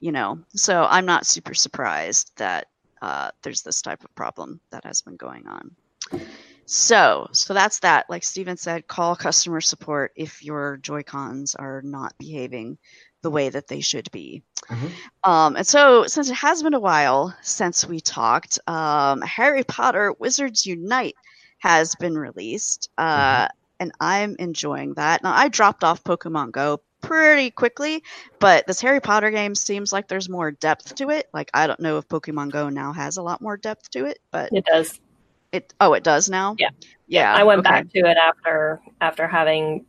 you 0.01 0.11
know. 0.11 0.39
So 0.55 0.87
I'm 0.89 1.05
not 1.05 1.27
super 1.27 1.55
surprised 1.55 2.33
that 2.39 2.69
uh, 3.03 3.31
there's 3.43 3.63
this 3.63 3.83
type 3.83 4.03
of 4.05 4.15
problem 4.15 4.61
that 4.71 4.85
has 4.85 5.03
been 5.03 5.17
going 5.17 5.47
on. 5.47 5.77
So, 6.67 7.29
so 7.33 7.55
that's 7.55 7.81
that. 7.81 8.09
Like 8.09 8.25
Steven 8.25 8.57
said, 8.57 8.87
call 8.87 9.17
customer 9.17 9.61
support 9.61 10.13
if 10.17 10.43
your 10.43 10.79
Joy 10.79 11.03
Cons 11.03 11.55
are 11.55 11.83
not 11.83 12.15
behaving 12.19 12.79
the 13.23 13.31
way 13.31 13.49
that 13.49 13.69
they 13.69 13.81
should 13.81 14.11
be. 14.11 14.43
Mhm. 14.69 14.91
Um, 15.25 15.57
and 15.57 15.67
so, 15.67 16.07
since 16.07 16.29
it 16.29 16.35
has 16.35 16.63
been 16.63 16.75
a 16.75 16.81
while 16.81 17.35
since 17.43 17.87
we 17.87 18.01
talked, 18.01 18.59
um, 18.67 19.21
Harry 19.23 19.65
Potter 19.65 20.13
Wizards 20.19 20.67
Unite 20.67 21.15
has 21.59 21.95
been 21.97 22.17
released, 22.19 22.91
uh, 22.99 23.49
and 23.79 23.93
I'm 24.01 24.37
enjoying 24.39 24.95
that. 24.95 25.23
Now, 25.23 25.33
I 25.33 25.49
dropped 25.49 25.85
off 25.85 26.03
Pokemon 26.05 26.53
Go 26.53 26.81
pretty 27.01 27.51
quickly, 27.51 28.03
but 28.39 28.67
this 28.67 28.81
Harry 28.81 29.01
Potter 29.01 29.31
game 29.31 29.55
seems 29.55 29.93
like 29.93 30.09
there's 30.09 30.29
more 30.29 30.51
depth 30.53 30.95
to 30.97 31.11
it. 31.11 31.29
Like, 31.33 31.51
I 31.55 31.67
don't 31.67 31.81
know 31.81 31.99
if 31.99 32.09
Pokemon 32.09 32.51
Go 32.51 32.69
now 32.69 32.93
has 32.93 33.17
a 33.17 33.23
lot 33.23 33.41
more 33.41 33.57
depth 33.57 33.91
to 33.91 34.07
it, 34.07 34.19
but 34.31 34.51
It 34.53 34.65
does. 34.65 35.01
It 35.53 35.73
oh, 35.81 35.93
it 35.93 36.03
does 36.03 36.29
now. 36.29 36.57
Yeah. 36.59 36.71
yeah. 37.07 37.35
I 37.35 37.45
went 37.45 37.61
okay. 37.61 37.71
back 37.71 37.91
to 37.91 37.99
it 38.01 38.17
after 38.17 38.81
after 39.01 39.27
having 39.27 39.85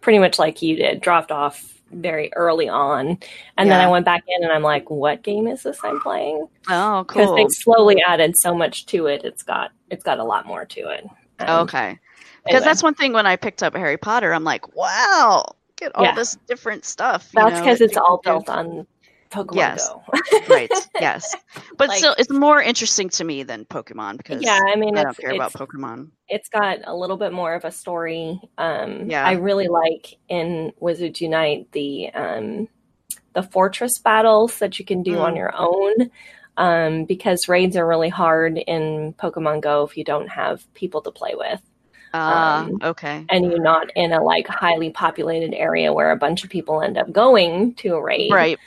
pretty 0.00 0.18
much 0.18 0.38
like 0.38 0.62
you 0.62 0.76
did, 0.76 1.00
dropped 1.00 1.30
off 1.30 1.74
very 1.92 2.32
early 2.34 2.68
on, 2.68 3.18
and 3.58 3.70
then 3.70 3.80
I 3.80 3.88
went 3.88 4.04
back 4.04 4.22
in 4.28 4.44
and 4.44 4.52
I'm 4.52 4.62
like, 4.62 4.88
what 4.90 5.22
game 5.22 5.46
is 5.48 5.64
this 5.64 5.78
I'm 5.82 6.00
playing? 6.00 6.46
Oh, 6.68 7.04
cool. 7.08 7.34
Because 7.34 7.36
they 7.36 7.46
slowly 7.48 8.00
added 8.06 8.34
so 8.38 8.54
much 8.54 8.86
to 8.86 9.06
it. 9.06 9.24
It's 9.24 9.42
got 9.42 9.72
it's 9.90 10.04
got 10.04 10.18
a 10.18 10.24
lot 10.24 10.46
more 10.46 10.64
to 10.64 10.80
it. 10.90 11.06
Um, 11.40 11.60
Okay. 11.60 11.98
Because 12.44 12.62
anyway. 12.62 12.64
that's 12.70 12.82
one 12.82 12.94
thing 12.94 13.12
when 13.12 13.26
I 13.26 13.36
picked 13.36 13.62
up 13.62 13.74
Harry 13.76 13.98
Potter, 13.98 14.32
I'm 14.32 14.44
like, 14.44 14.74
wow, 14.74 15.44
get 15.76 15.94
all 15.94 16.04
Yeah. 16.04 16.14
this 16.14 16.36
different 16.46 16.86
stuff. 16.86 17.28
you 17.34 17.42
That's 17.42 17.60
because 17.60 17.80
it's 17.82 17.98
all 17.98 18.20
built 18.24 18.48
on 18.48 18.86
Pokemon 19.30 19.54
Yes. 19.56 19.88
Go. 19.88 20.02
right. 20.48 20.70
Yes, 21.00 21.34
but 21.78 21.88
Like- 21.88 21.98
still, 21.98 22.14
it's 22.18 22.30
more 22.30 22.60
interesting 22.60 23.08
to 23.10 23.24
me 23.24 23.42
than 23.42 23.64
Pokemon 23.64 24.16
because 24.18 24.42
yeah, 24.42 24.60
I 24.66 24.76
mean, 24.76 24.98
I 24.98 25.04
don't 25.04 25.16
care 25.16 25.30
about 25.32 25.52
Pokemon. 25.52 26.10
it's 26.28 26.48
got 26.48 26.78
a 26.84 26.94
little 26.94 27.16
bit 27.16 27.32
more 27.32 27.54
of 27.54 27.64
a 27.64 27.70
story. 27.70 28.40
Um, 28.58 29.08
Yeah. 29.08 29.26
I 29.26 29.32
really 29.32 29.68
like 29.68 30.16
in 30.28 30.72
Wizards 30.80 31.20
Unite 31.20 31.70
the 31.72 32.10
um, 32.12 32.68
the 33.32 33.42
fortress 33.42 33.98
battles 33.98 34.58
that 34.58 34.78
you 34.78 34.84
can 34.84 35.02
do 35.02 35.16
Mm. 35.16 35.20
on 35.22 35.36
your 35.36 35.52
own. 35.56 36.10
Um, 36.56 37.04
because 37.06 37.48
raids 37.48 37.76
are 37.76 37.86
really 37.86 38.08
hard 38.10 38.58
in 38.58 39.14
Pokemon 39.18 39.62
Go 39.62 39.84
if 39.84 39.96
you 39.96 40.04
don't 40.04 40.28
have 40.28 40.62
people 40.74 41.00
to 41.02 41.10
play 41.10 41.32
with, 41.34 41.60
Ah, 42.12 42.64
Um, 42.64 42.78
okay. 42.82 43.24
and 43.30 43.46
you're 43.46 43.62
not 43.62 43.90
in 43.96 44.12
a 44.12 44.22
like 44.22 44.46
highly 44.48 44.90
populated 44.90 45.54
area 45.54 45.92
where 45.92 46.10
a 46.10 46.16
bunch 46.16 46.44
of 46.44 46.50
people 46.50 46.82
end 46.82 46.98
up 46.98 47.10
going 47.12 47.74
to 47.76 47.94
a 47.94 48.02
raid. 48.02 48.30
Right. 48.32 48.58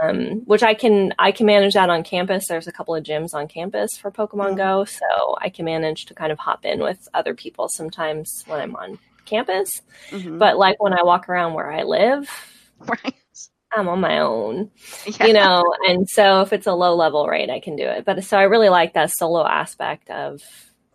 Um, 0.00 0.42
which 0.46 0.62
I 0.62 0.74
can 0.74 1.12
I 1.18 1.32
can 1.32 1.46
manage 1.46 1.74
that 1.74 1.90
on 1.90 2.02
campus. 2.04 2.46
There's 2.48 2.66
a 2.68 2.72
couple 2.72 2.94
of 2.94 3.04
gyms 3.04 3.34
on 3.34 3.48
campus 3.48 3.90
for 4.00 4.10
Mm. 4.10 4.14
Pokemon 4.16 4.56
Go, 4.56 4.84
so 4.84 5.36
I 5.40 5.48
can 5.50 5.64
manage 5.64 6.06
to 6.06 6.14
kind 6.14 6.32
of 6.32 6.38
hop 6.38 6.64
in 6.64 6.80
with 6.80 7.08
other 7.14 7.34
people 7.34 7.68
sometimes 7.68 8.42
when 8.46 8.60
I'm 8.60 8.76
on 8.76 8.98
campus. 9.24 9.68
Mhm. 10.10 10.38
But 10.38 10.56
like 10.58 10.82
when 10.82 10.92
I 10.92 11.02
walk 11.02 11.28
around 11.28 11.54
where 11.54 11.70
I 11.70 11.82
live, 11.82 12.28
right. 12.78 13.14
I'm 13.74 13.88
on 13.88 14.00
my 14.00 14.18
own, 14.18 14.70
Yeah. 15.06 15.26
you 15.26 15.32
know. 15.32 15.64
and 15.88 16.06
so 16.08 16.42
if 16.42 16.52
it's 16.52 16.66
a 16.66 16.74
low 16.74 16.94
level 16.94 17.26
raid, 17.26 17.48
I 17.48 17.58
can 17.60 17.74
do 17.76 17.84
it. 17.84 18.04
But 18.04 18.22
so 18.24 18.36
I 18.36 18.42
really 18.42 18.68
like 18.68 18.92
that 18.94 19.10
solo 19.10 19.46
aspect 19.46 20.10
of 20.10 20.42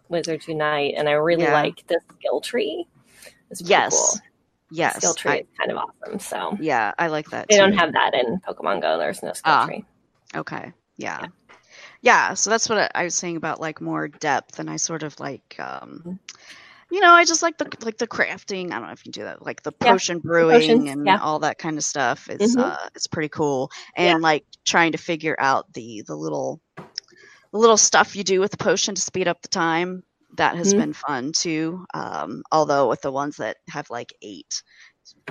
Wizards 0.10 0.48
Unite, 0.48 0.94
and 0.96 1.10
I 1.10 1.14
really 1.14 1.44
Yeah. 1.44 1.54
like 1.54 1.86
the 1.88 2.00
skill 2.20 2.40
tree. 2.42 2.86
Yes. 3.60 3.94
cool. 3.96 4.22
Yes. 4.70 4.98
skill 4.98 5.14
tree 5.14 5.32
I- 5.32 5.36
is 5.38 5.48
kind 5.58 5.72
of 5.72 5.78
awesome. 5.78 6.20
So 6.20 6.58
yeah, 6.60 6.94
I 7.00 7.08
like 7.08 7.30
that. 7.30 7.48
they 7.50 7.56
too. 7.56 7.62
don't 7.62 7.74
have 7.74 7.94
that 7.94 8.14
in 8.14 8.40
Pokemon 8.48 8.82
Go. 8.82 8.98
There's 8.98 9.24
no 9.24 9.34
skill 9.34 9.54
Ah. 9.54 9.66
tree. 9.66 9.86
Okay. 10.36 10.74
Yeah. 10.98 11.26
Yeah. 12.02 12.34
So 12.34 12.50
that's 12.50 12.68
what 12.70 12.92
I, 12.96 13.04
was 13.06 13.16
saying 13.16 13.38
about 13.38 13.60
like 13.62 13.82
more 13.82 14.08
depth, 14.08 14.60
and 14.60 14.70
I 14.70 14.76
sort 14.78 15.04
of 15.04 15.20
like, 15.20 15.56
um, 15.60 16.02
Mhm. 16.06 16.20
you 16.92 17.00
know, 17.00 17.12
I 17.12 17.24
just 17.26 17.42
like 17.42 17.58
the 17.58 17.68
like 17.84 17.98
the 17.98 18.08
crafting. 18.08 18.68
I 18.72 18.80
don't 18.80 18.88
know 18.88 18.92
if 18.94 19.06
you 19.06 19.12
can 19.12 19.22
do 19.22 19.24
that, 19.26 19.46
like 19.46 19.64
the 19.64 19.74
Yeah, 19.82 19.92
potion 19.92 20.20
brewing 20.20 20.60
potions, 20.60 20.90
and 20.90 21.06
yeah. 21.06 21.20
all 21.22 21.40
that 21.40 21.58
kind 21.60 21.78
of 21.78 21.84
stuff. 21.84 22.30
It's 22.30 22.56
Mhm. 22.56 22.62
uh, 22.64 22.90
it's 22.96 23.08
pretty 23.08 23.30
cool, 23.30 23.72
and 23.96 24.22
like 24.22 24.46
trying 24.66 24.92
to 24.92 24.98
figure 24.98 25.36
out 25.40 25.72
the 25.74 26.04
the 26.08 26.16
little 26.16 26.60
the 26.78 27.58
little 27.60 27.78
stuff 27.78 28.16
you 28.16 28.24
do 28.24 28.40
with 28.42 28.52
the 28.52 28.58
potion 28.58 28.94
to 28.96 29.02
speed 29.02 29.28
up 29.28 29.42
the 29.42 29.48
time. 29.48 30.04
That 30.36 30.56
has 30.58 30.74
Mhm. 30.74 30.78
been 30.80 30.94
fun 30.94 31.32
too. 31.32 31.86
Um, 31.94 32.44
although 32.52 32.90
with 32.90 33.02
the 33.02 33.12
ones 33.12 33.38
that 33.38 33.58
have 33.70 33.90
like 33.90 34.14
eight 34.22 34.62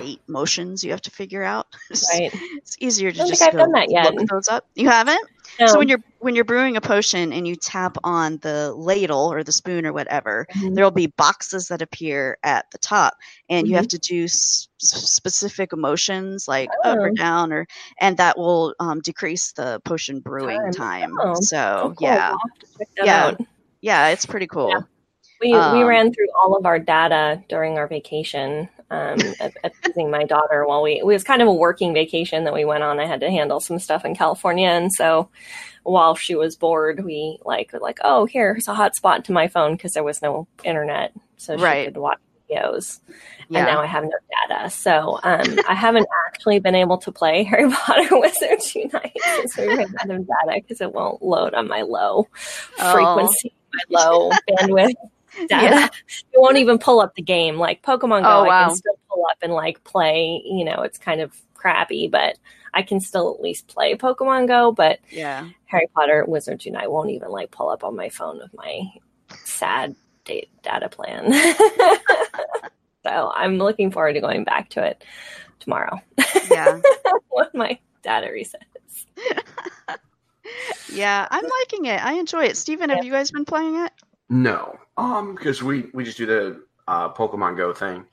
eight 0.01 0.19
motions 0.27 0.83
you 0.83 0.89
have 0.89 1.03
to 1.03 1.11
figure 1.11 1.43
out. 1.43 1.67
Right. 2.11 2.31
it's 2.57 2.75
easier 2.79 3.11
to 3.11 3.17
just 3.27 3.39
go 3.51 3.59
done 3.59 3.71
that 3.73 3.91
yet. 3.91 4.11
look 4.15 4.27
those 4.27 4.47
up. 4.47 4.65
You 4.73 4.89
haven't? 4.89 5.21
No. 5.59 5.67
So 5.67 5.77
when 5.77 5.87
you're 5.87 6.01
when 6.17 6.33
you're 6.33 6.45
brewing 6.45 6.77
a 6.77 6.81
potion 6.81 7.31
and 7.31 7.47
you 7.47 7.55
tap 7.55 7.95
on 8.03 8.37
the 8.41 8.73
ladle 8.73 9.31
or 9.31 9.43
the 9.43 9.51
spoon 9.51 9.85
or 9.85 9.93
whatever, 9.93 10.47
Mhm. 10.55 10.73
there'll 10.73 10.89
be 10.89 11.05
boxes 11.15 11.67
that 11.67 11.83
appear 11.83 12.39
at 12.43 12.65
the 12.71 12.79
top, 12.79 13.13
and 13.49 13.67
you 13.67 13.73
Mm-hmm. 13.73 13.77
have 13.77 13.87
to 13.89 13.99
do 13.99 14.23
s- 14.23 14.67
specific 14.79 15.73
emotions 15.73 16.47
like 16.47 16.69
up 16.83 16.97
or 16.97 17.09
Oh. 17.09 17.13
down, 17.15 17.53
or 17.53 17.67
and 18.01 18.17
that 18.17 18.35
will 18.35 18.73
um, 18.79 18.99
decrease 19.01 19.51
the 19.51 19.79
potion 19.85 20.21
brewing 20.21 20.59
Time. 20.71 21.11
time. 21.11 21.17
Oh, 21.21 21.35
So 21.39 21.81
Oh, 21.83 21.93
cool. 21.95 22.07
yeah, 22.07 22.29
We'll 22.31 22.39
have 22.39 22.59
to 22.61 22.67
check 22.79 22.87
that 22.97 23.05
Yeah. 23.05 23.25
out. 23.27 23.41
Yeah, 23.81 24.07
it's 24.09 24.25
pretty 24.25 24.47
cool. 24.47 24.69
Yeah. 24.69 24.81
We 25.39 25.49
we 25.49 25.55
Um, 25.55 25.83
ran 25.85 26.11
through 26.13 26.27
all 26.39 26.55
of 26.55 26.65
our 26.65 26.79
data 26.79 27.43
during 27.47 27.77
our 27.77 27.87
vacation. 27.87 28.69
Um, 28.89 29.17
my 30.09 30.23
daughter 30.23 30.65
while 30.65 30.81
we 30.81 30.93
it 30.93 31.05
was 31.05 31.23
kind 31.23 31.41
of 31.41 31.47
a 31.47 31.53
working 31.53 31.93
vacation 31.93 32.43
that 32.45 32.53
we 32.53 32.65
went 32.65 32.83
on. 32.83 32.99
I 32.99 33.05
had 33.05 33.19
to 33.19 33.29
handle 33.29 33.59
some 33.59 33.77
stuff 33.79 34.03
in 34.05 34.15
California, 34.15 34.69
and 34.69 34.91
so 34.91 35.29
while 35.83 36.15
she 36.15 36.35
was 36.35 36.55
bored, 36.55 37.03
we 37.05 37.37
like 37.45 37.71
were 37.73 37.79
like, 37.79 37.99
oh, 38.03 38.25
here's 38.25 38.67
a 38.67 38.73
hotspot 38.73 39.23
to 39.25 39.31
my 39.31 39.47
phone 39.47 39.73
because 39.75 39.93
there 39.93 40.03
was 40.03 40.21
no 40.21 40.47
internet, 40.63 41.13
so 41.37 41.55
she 41.55 41.63
Right. 41.63 41.85
could 41.87 41.97
watch 41.97 42.17
videos. 42.49 42.99
Yeah. 43.49 43.59
And 43.59 43.67
now 43.67 43.81
I 43.81 43.85
have 43.85 44.03
no 44.05 44.11
data, 44.49 44.69
so 44.69 45.19
um, 45.23 45.59
I 45.69 45.73
haven't 45.75 46.07
actually 46.27 46.59
been 46.59 46.75
able 46.75 46.97
to 46.99 47.11
play 47.11 47.43
Harry 47.51 47.69
Potter 47.69 48.07
Wizards 48.19 48.73
Unite 48.73 49.15
since 49.35 49.55
we 49.57 49.67
ran 49.67 49.93
out 50.01 50.09
of 50.09 50.27
data 50.27 50.55
because 50.55 50.81
it 50.81 50.91
won't 50.93 51.21
load 51.21 51.53
on 51.53 51.67
my 51.67 51.81
low 51.83 52.27
Oh. 52.79 52.91
frequency, 52.93 53.53
my 53.89 54.03
low 54.03 54.31
bandwidth 54.49 54.93
data. 55.47 55.47
Yeah. 55.49 55.87
It 56.33 56.39
won't 56.39 56.57
even 56.57 56.77
pull 56.79 56.99
up 56.99 57.15
the 57.15 57.21
game. 57.21 57.57
Like 57.57 57.81
Pokemon 57.83 58.23
Go, 58.23 58.29
Oh, 58.29 58.49
I 58.49 58.65
can 58.65 58.75
still 58.75 58.97
pull 59.09 59.23
up 59.29 59.37
and 59.41 59.53
like 59.53 59.83
play. 59.83 60.41
You 60.45 60.65
know, 60.65 60.81
it's 60.81 60.97
kind 60.97 61.21
of 61.21 61.35
crappy, 61.53 62.07
but 62.07 62.37
I 62.73 62.81
can 62.81 62.99
still 62.99 63.33
at 63.33 63.41
least 63.41 63.67
play 63.67 63.95
Pokemon 63.95 64.47
Go. 64.47 64.71
But 64.71 64.99
yeah. 65.09 65.47
Harry 65.65 65.87
Potter 65.93 66.25
Wizards 66.27 66.65
Unite 66.65 66.91
won't 66.91 67.09
even 67.11 67.29
like 67.29 67.51
pull 67.51 67.69
up 67.69 67.83
on 67.83 67.95
my 67.95 68.09
phone 68.09 68.37
with 68.37 68.53
my 68.53 68.81
sad 69.43 69.95
da- 70.25 70.49
data 70.63 70.89
plan. 70.89 71.31
so 73.03 73.31
I'm 73.35 73.57
looking 73.57 73.91
forward 73.91 74.13
to 74.13 74.21
going 74.21 74.43
back 74.43 74.69
to 74.71 74.83
it 74.83 75.03
tomorrow 75.59 75.99
Yeah. 76.49 76.79
when 77.29 77.47
my 77.53 77.79
data 78.03 78.27
resets. 78.27 79.05
Yeah. 80.91 81.27
I'm 81.31 81.43
liking 81.61 81.85
it. 81.85 82.03
I 82.03 82.13
enjoy 82.13 82.45
it. 82.45 82.57
Steven, 82.57 82.89
have 82.89 83.03
you 83.03 83.11
guys 83.11 83.31
been 83.31 83.45
playing 83.45 83.75
it? 83.77 83.91
No, 84.29 84.77
um, 84.97 85.35
because 85.35 85.63
we 85.63 85.85
we 85.93 86.03
just 86.03 86.17
do 86.17 86.25
the 86.25 86.63
uh, 86.87 87.13
Pokemon 87.13 87.55
Go 87.57 87.73
thing. 87.73 88.05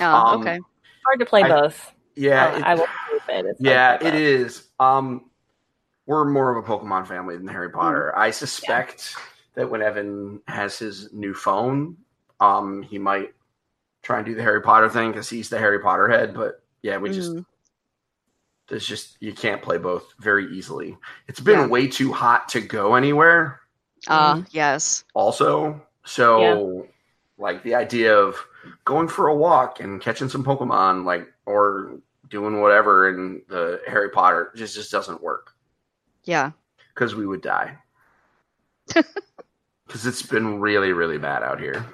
Oh, 0.00 0.04
Um, 0.04 0.40
okay. 0.40 0.58
Hard 1.04 1.20
to 1.20 1.26
play 1.26 1.42
I- 1.42 1.48
both. 1.48 1.92
Yeah, 2.14 2.46
Uh, 2.46 2.56
it- 2.58 2.64
I 2.64 2.74
will 2.74 2.86
keep 3.10 3.22
it. 3.28 3.46
It's 3.46 3.60
yeah, 3.60 3.96
play 3.98 4.08
it 4.08 4.12
both. 4.12 4.20
is. 4.20 4.68
Um, 4.80 5.30
we're 6.06 6.24
more 6.24 6.56
of 6.56 6.64
a 6.64 6.66
Pokemon 6.66 7.06
family 7.06 7.36
than 7.36 7.46
Harry 7.48 7.70
Potter. 7.70 8.16
I 8.16 8.30
suspect 8.30 9.14
that 9.54 9.68
when 9.70 9.82
Evan 9.82 10.40
has 10.48 10.78
his 10.78 11.12
new 11.12 11.34
phone, 11.34 11.96
um, 12.40 12.82
he 12.82 12.98
might 12.98 13.34
try 14.02 14.16
and 14.18 14.26
do 14.26 14.34
the 14.34 14.42
Harry 14.42 14.62
Potter 14.62 14.88
thing 14.88 15.10
because 15.10 15.28
he's 15.28 15.48
the 15.50 15.58
Harry 15.58 15.78
Potter 15.80 16.08
head. 16.08 16.32
But 16.34 16.62
yeah, 16.82 16.96
we 16.96 17.10
just 17.10 17.32
Mhm. 17.34 17.44
There's 18.68 18.86
just 18.86 19.16
you 19.20 19.32
can't 19.32 19.62
play 19.62 19.78
both 19.78 20.12
very 20.18 20.46
easily. 20.54 20.96
It's 21.26 21.40
been 21.40 21.60
Yeah. 21.60 21.66
way 21.66 21.86
too 21.88 22.12
hot 22.12 22.48
to 22.50 22.60
go 22.60 22.94
anywhere. 22.94 23.60
Ah, 24.08 24.42
yes. 24.50 25.04
also. 25.14 25.80
So, 26.04 26.86
like 27.36 27.62
the 27.62 27.74
idea 27.74 28.16
of 28.16 28.36
going 28.84 29.08
for 29.08 29.28
a 29.28 29.34
walk 29.36 29.80
and 29.80 30.00
catching 30.00 30.28
some 30.28 30.44
Pokemon, 30.44 31.04
like 31.04 31.26
or 31.46 31.98
doing 32.28 32.60
whatever 32.60 33.08
in 33.08 33.42
the 33.48 33.80
Harry 33.86 34.10
Potter 34.10 34.52
just 34.54 34.74
just 34.74 34.90
doesn't 34.92 35.22
work 35.22 35.54
Yeah. 36.24 36.50
because 36.94 37.14
we 37.14 37.26
would 37.26 37.42
die. 37.42 37.76
Because 39.86 40.04
it's 40.04 40.20
been 40.22 40.60
really 40.60 40.92
really 40.92 41.16
bad 41.16 41.42
out 41.42 41.58
here. 41.58 41.86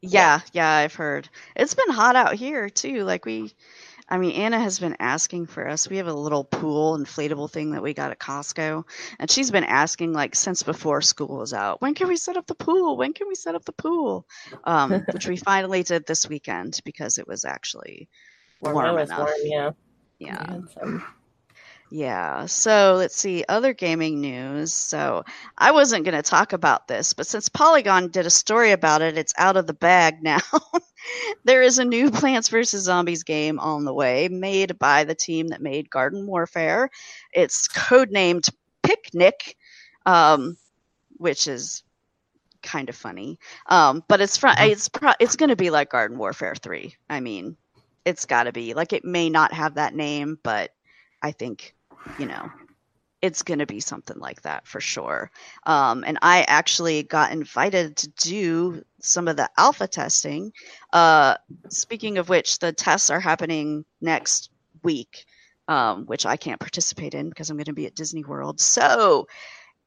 Yeah, 0.00 0.40
yeah, 0.52 0.70
I've 0.70 0.94
heard. 0.94 1.28
It's 1.56 1.74
been 1.74 1.90
hot 1.90 2.16
out 2.16 2.34
here 2.34 2.68
too. 2.70 3.04
Like 3.04 3.24
we 3.26 3.52
I 4.08 4.18
mean, 4.18 4.32
Anna 4.32 4.60
has 4.60 4.78
been 4.78 4.96
asking 5.00 5.46
for 5.46 5.66
us. 5.66 5.88
We 5.88 5.96
have 5.96 6.08
a 6.08 6.12
little 6.12 6.44
pool 6.44 6.98
inflatable 6.98 7.50
thing 7.50 7.70
that 7.70 7.82
we 7.82 7.94
got 7.94 8.10
at 8.10 8.18
Costco, 8.18 8.84
and 9.18 9.30
she's 9.30 9.50
been 9.50 9.64
asking 9.64 10.12
like 10.12 10.34
since 10.34 10.62
before 10.62 11.00
school 11.00 11.38
was 11.38 11.54
out. 11.54 11.80
When 11.80 11.94
can 11.94 12.08
we 12.08 12.16
set 12.16 12.36
up 12.36 12.46
the 12.46 12.54
pool? 12.54 12.96
When 12.98 13.14
can 13.14 13.28
we 13.28 13.34
set 13.34 13.54
up 13.54 13.64
the 13.64 13.72
pool? 13.72 14.26
Um, 14.64 14.90
which 15.12 15.26
we 15.26 15.36
finally 15.36 15.82
did 15.82 16.06
this 16.06 16.28
weekend 16.28 16.80
because 16.84 17.16
it 17.18 17.26
was 17.26 17.44
actually 17.44 18.08
Warm, 18.60 18.74
warm 18.74 18.98
enough. 18.98 19.18
warm, 19.18 19.30
yeah. 19.42 19.70
Yeah. 20.18 20.58
Some- 20.78 21.04
Yeah. 21.94 22.46
So 22.46 22.96
let's 22.98 23.14
see 23.14 23.44
other 23.48 23.72
gaming 23.72 24.20
news. 24.20 24.72
So 24.72 25.22
I 25.56 25.70
wasn't 25.70 26.04
going 26.04 26.16
to 26.16 26.28
talk 26.28 26.52
about 26.52 26.88
this, 26.88 27.12
but 27.12 27.28
since 27.28 27.48
Polygon 27.48 28.08
did 28.08 28.26
a 28.26 28.30
story 28.30 28.72
about 28.72 29.00
it, 29.00 29.16
it's 29.16 29.32
out 29.38 29.56
of 29.56 29.68
the 29.68 29.74
bag 29.74 30.20
now. 30.20 30.40
there 31.44 31.62
is 31.62 31.78
a 31.78 31.84
new 31.84 32.10
Plants 32.10 32.48
vs. 32.48 32.82
Zombies 32.82 33.22
game 33.22 33.60
on 33.60 33.84
the 33.84 33.94
way, 33.94 34.26
made 34.26 34.76
by 34.76 35.04
the 35.04 35.14
team 35.14 35.46
that 35.48 35.62
made 35.62 35.88
Garden 35.88 36.26
Warfare. 36.26 36.90
It's 37.32 37.68
codenamed 37.68 38.50
Picnic, 38.82 39.56
um, 40.04 40.56
which 41.18 41.46
is 41.46 41.84
kind 42.60 42.88
of 42.88 42.96
funny. 42.96 43.38
Um, 43.66 44.02
but 44.08 44.20
it's 44.20 44.36
fr- 44.36 44.48
it's 44.58 44.88
pro- 44.88 45.12
it's 45.20 45.36
going 45.36 45.50
to 45.50 45.56
be 45.56 45.70
like 45.70 45.90
Garden 45.90 46.18
Warfare 46.18 46.56
3. 46.56 46.96
I 47.08 47.20
mean, 47.20 47.56
it's 48.04 48.26
got 48.26 48.44
to 48.44 48.52
be. 48.52 48.74
Like 48.74 48.92
it 48.92 49.04
may 49.04 49.30
not 49.30 49.52
have 49.52 49.74
that 49.74 49.94
name, 49.94 50.40
but 50.42 50.72
I 51.22 51.32
think, 51.32 51.73
you 52.18 52.26
know, 52.26 52.50
it's 53.22 53.42
going 53.42 53.58
to 53.58 53.66
be 53.66 53.80
something 53.80 54.18
like 54.18 54.42
that 54.42 54.66
for 54.66 54.80
sure. 54.80 55.30
Um, 55.64 56.04
and 56.06 56.18
I 56.20 56.44
actually 56.46 57.04
got 57.04 57.32
invited 57.32 57.96
to 57.96 58.08
do 58.10 58.82
some 59.00 59.28
of 59.28 59.36
the 59.36 59.48
alpha 59.56 59.86
testing. 59.86 60.52
Uh, 60.92 61.36
speaking 61.70 62.18
of 62.18 62.28
which, 62.28 62.58
the 62.58 62.72
tests 62.72 63.08
are 63.08 63.20
happening 63.20 63.84
next 64.02 64.50
week, 64.82 65.24
um, 65.68 66.04
which 66.04 66.26
I 66.26 66.36
can't 66.36 66.60
participate 66.60 67.14
in 67.14 67.30
because 67.30 67.48
I'm 67.48 67.56
going 67.56 67.64
to 67.64 67.72
be 67.72 67.86
at 67.86 67.94
Disney 67.94 68.24
World. 68.24 68.60
So 68.60 69.26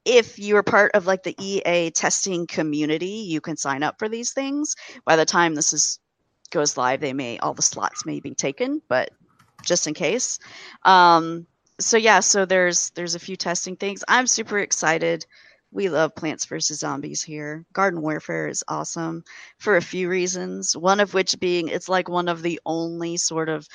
if 0.04 0.38
you're 0.38 0.64
part 0.64 0.92
of 0.94 1.06
like 1.06 1.22
the 1.22 1.36
EA 1.38 1.90
testing 1.90 2.46
community, 2.46 3.06
you 3.06 3.40
can 3.40 3.56
sign 3.56 3.84
up 3.84 4.00
for 4.00 4.08
these 4.08 4.32
things. 4.32 4.74
By 5.04 5.14
the 5.14 5.24
time 5.24 5.54
this 5.54 5.72
is 5.72 6.00
goes 6.50 6.76
live, 6.76 7.00
they 7.00 7.12
may 7.12 7.38
all 7.38 7.54
the 7.54 7.62
slots 7.62 8.06
may 8.06 8.18
be 8.18 8.34
taken, 8.34 8.82
but 8.88 9.10
just 9.62 9.86
in 9.86 9.94
case. 9.94 10.38
Um, 10.84 11.46
so 11.80 11.96
yeah, 11.96 12.20
so 12.20 12.44
there's 12.44 12.90
there's 12.90 13.14
a 13.14 13.20
few 13.20 13.36
testing 13.36 13.76
things. 13.76 14.04
I'm 14.08 14.26
super 14.26 14.58
excited. 14.58 15.26
We 15.70 15.88
love 15.88 16.14
Plants 16.14 16.46
vs 16.46 16.78
Zombies 16.80 17.22
here. 17.22 17.64
Garden 17.72 18.00
Warfare 18.00 18.48
is 18.48 18.64
awesome 18.68 19.22
for 19.58 19.76
a 19.76 19.82
few 19.82 20.08
reasons. 20.08 20.76
One 20.76 21.00
of 21.00 21.14
which 21.14 21.38
being 21.38 21.68
it's 21.68 21.88
like 21.88 22.08
one 22.08 22.28
of 22.28 22.42
the 22.42 22.60
only 22.64 23.16
sort 23.16 23.48
of 23.48 23.68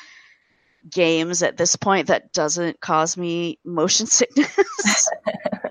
games 0.89 1.43
at 1.43 1.57
this 1.57 1.75
point 1.75 2.07
that 2.07 2.33
doesn't 2.33 2.81
cause 2.81 3.15
me 3.15 3.59
motion 3.63 4.05
sickness. 4.07 5.09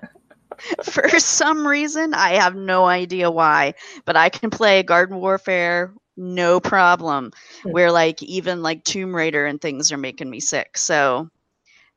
for 0.83 1.19
some 1.19 1.67
reason, 1.67 2.13
I 2.13 2.35
have 2.35 2.55
no 2.55 2.85
idea 2.85 3.29
why, 3.29 3.73
but 4.05 4.15
I 4.15 4.29
can 4.29 4.49
play 4.49 4.81
Garden 4.81 5.17
Warfare 5.17 5.93
no 6.15 6.59
problem. 6.59 7.31
Hmm. 7.63 7.71
Where 7.71 7.91
like 7.91 8.21
even 8.23 8.61
like 8.61 8.83
Tomb 8.83 9.15
Raider 9.15 9.45
and 9.45 9.59
things 9.59 9.91
are 9.91 9.97
making 9.97 10.29
me 10.29 10.39
sick. 10.39 10.77
So 10.77 11.29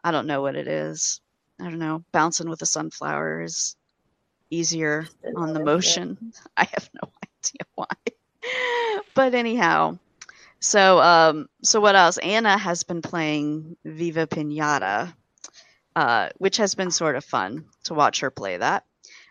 I 0.06 0.12
don't 0.12 0.28
know 0.28 0.40
what 0.40 0.54
it 0.54 0.68
is. 0.68 1.20
I 1.60 1.64
don't 1.64 1.80
know. 1.80 2.04
Bouncing 2.12 2.48
with 2.48 2.62
a 2.62 2.66
sunflower 2.66 3.42
is 3.42 3.74
easier 4.50 5.08
on 5.34 5.52
the 5.52 5.64
motion. 5.64 6.32
I 6.56 6.62
have 6.70 6.88
no 6.94 7.10
idea 7.24 7.66
why. 7.74 7.86
But 9.16 9.34
anyhow, 9.34 9.98
so 10.60 11.00
um 11.00 11.48
so 11.64 11.80
what 11.80 11.96
else? 11.96 12.18
Anna 12.18 12.56
has 12.56 12.84
been 12.84 13.02
playing 13.02 13.76
Viva 13.84 14.28
Pinata, 14.28 15.12
uh, 15.96 16.28
which 16.36 16.58
has 16.58 16.76
been 16.76 16.92
sort 16.92 17.16
of 17.16 17.24
fun 17.24 17.64
to 17.84 17.94
watch 17.94 18.20
her 18.20 18.30
play 18.30 18.58
that. 18.58 18.84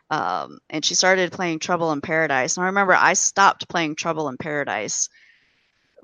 Um, 0.10 0.60
and 0.70 0.84
she 0.84 0.96
started 0.96 1.32
playing 1.32 1.60
Trouble 1.60 1.94
in 1.94 2.02
Paradise. 2.02 2.58
And 2.58 2.66
I 2.66 2.68
remember 2.68 2.94
I 2.94 3.14
stopped 3.14 3.70
playing 3.70 3.96
Trouble 3.96 4.28
in 4.28 4.36
Paradise 4.36 5.08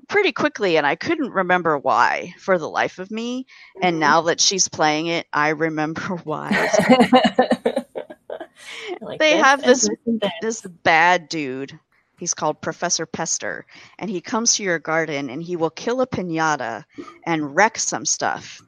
pretty 0.08 0.32
quickly, 0.32 0.76
and 0.76 0.86
I 0.86 0.96
couldn't 0.96 1.30
remember 1.30 1.78
why 1.78 2.34
for 2.38 2.58
the 2.58 2.68
life 2.68 2.98
of 2.98 3.10
me. 3.10 3.46
And 3.82 3.98
now 4.00 4.20
that 4.22 4.40
she's 4.40 4.68
playing 4.68 5.06
it, 5.06 5.26
I 5.32 5.50
remember 5.50 6.02
why. 6.24 6.68
Like 9.00 9.18
They 9.18 9.32
this 9.34 9.42
have 9.42 9.60
and 9.62 9.68
this- 9.70 9.88
and 10.06 10.20
this. 10.20 10.32
this 10.40 10.60
bad 10.84 11.28
dude. 11.28 11.78
He's 12.18 12.34
called 12.34 12.60
Professor 12.60 13.04
Pester, 13.04 13.66
and 13.98 14.08
he 14.08 14.20
comes 14.20 14.54
to 14.54 14.62
your 14.62 14.78
garden 14.78 15.28
and 15.28 15.42
he 15.42 15.56
will 15.56 15.70
kill 15.70 16.00
a 16.00 16.06
pinata 16.06 16.84
and 17.26 17.56
wreck 17.56 17.78
some 17.78 18.04
stuff. 18.06 18.62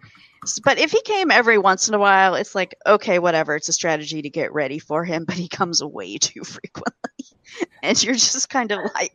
But 0.65 0.79
if 0.79 0.91
he 0.91 1.01
came 1.03 1.31
every 1.31 1.59
once 1.59 1.89
in 1.89 1.95
a 1.95 1.99
while, 1.99 2.35
it's 2.35 2.55
like, 2.55 2.75
okay, 2.87 3.19
whatever. 3.19 3.57
It's 3.57 3.69
a 3.69 3.73
strategy 3.73 4.23
to 4.23 4.31
get 4.31 4.53
ready 4.53 4.79
for 4.79 5.05
him, 5.05 5.25
but 5.25 5.37
he 5.37 5.49
comes 5.49 5.83
way 5.83 6.19
too 6.19 6.45
frequently. 6.45 6.95
and 7.83 8.03
you're 8.03 8.15
just 8.15 8.49
kind 8.49 8.73
of 8.73 8.81
like, 8.95 9.13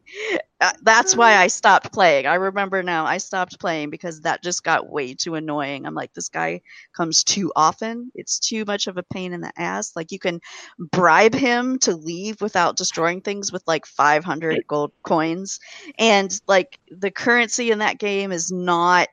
uh, 0.62 0.72
that's 0.82 1.15
why 1.15 1.36
I 1.36 1.48
stopped 1.48 1.92
playing. 1.92 2.26
I 2.26 2.36
remember 2.36 2.84
now 2.84 3.06
I 3.06 3.18
stopped 3.18 3.60
playing 3.60 3.89
because 3.89 4.22
that 4.22 4.44
just 4.44 4.63
got 4.63 4.89
way 4.89 5.13
too 5.13 5.36
annoying. 5.36 5.86
I'm 5.86 5.96
like, 5.96 6.13
this 6.13 6.30
guy 6.30 6.62
comes 6.96 7.24
too 7.24 7.52
often. 7.56 8.12
It's 8.15 8.39
too 8.39 8.65
much 8.65 8.88
of 8.88 8.98
a 8.98 9.04
pain 9.04 9.34
in 9.34 9.42
the 9.42 9.52
ass. 9.58 9.96
Like, 9.96 10.12
you 10.12 10.20
can 10.20 10.42
bribe 10.80 11.34
him 11.34 11.80
to 11.80 11.96
leave 11.96 12.42
without 12.42 12.78
destroying 12.78 13.22
things 13.22 13.52
with 13.52 13.63
like 13.68 13.86
500 13.86 14.65
gold 14.68 14.92
coins 15.04 15.60
and 15.98 16.39
like 16.48 16.80
the 16.89 17.12
currency 17.12 17.72
in 17.72 17.80
that 17.80 18.00
game 18.00 18.32
is 18.32 18.52
not 18.52 19.08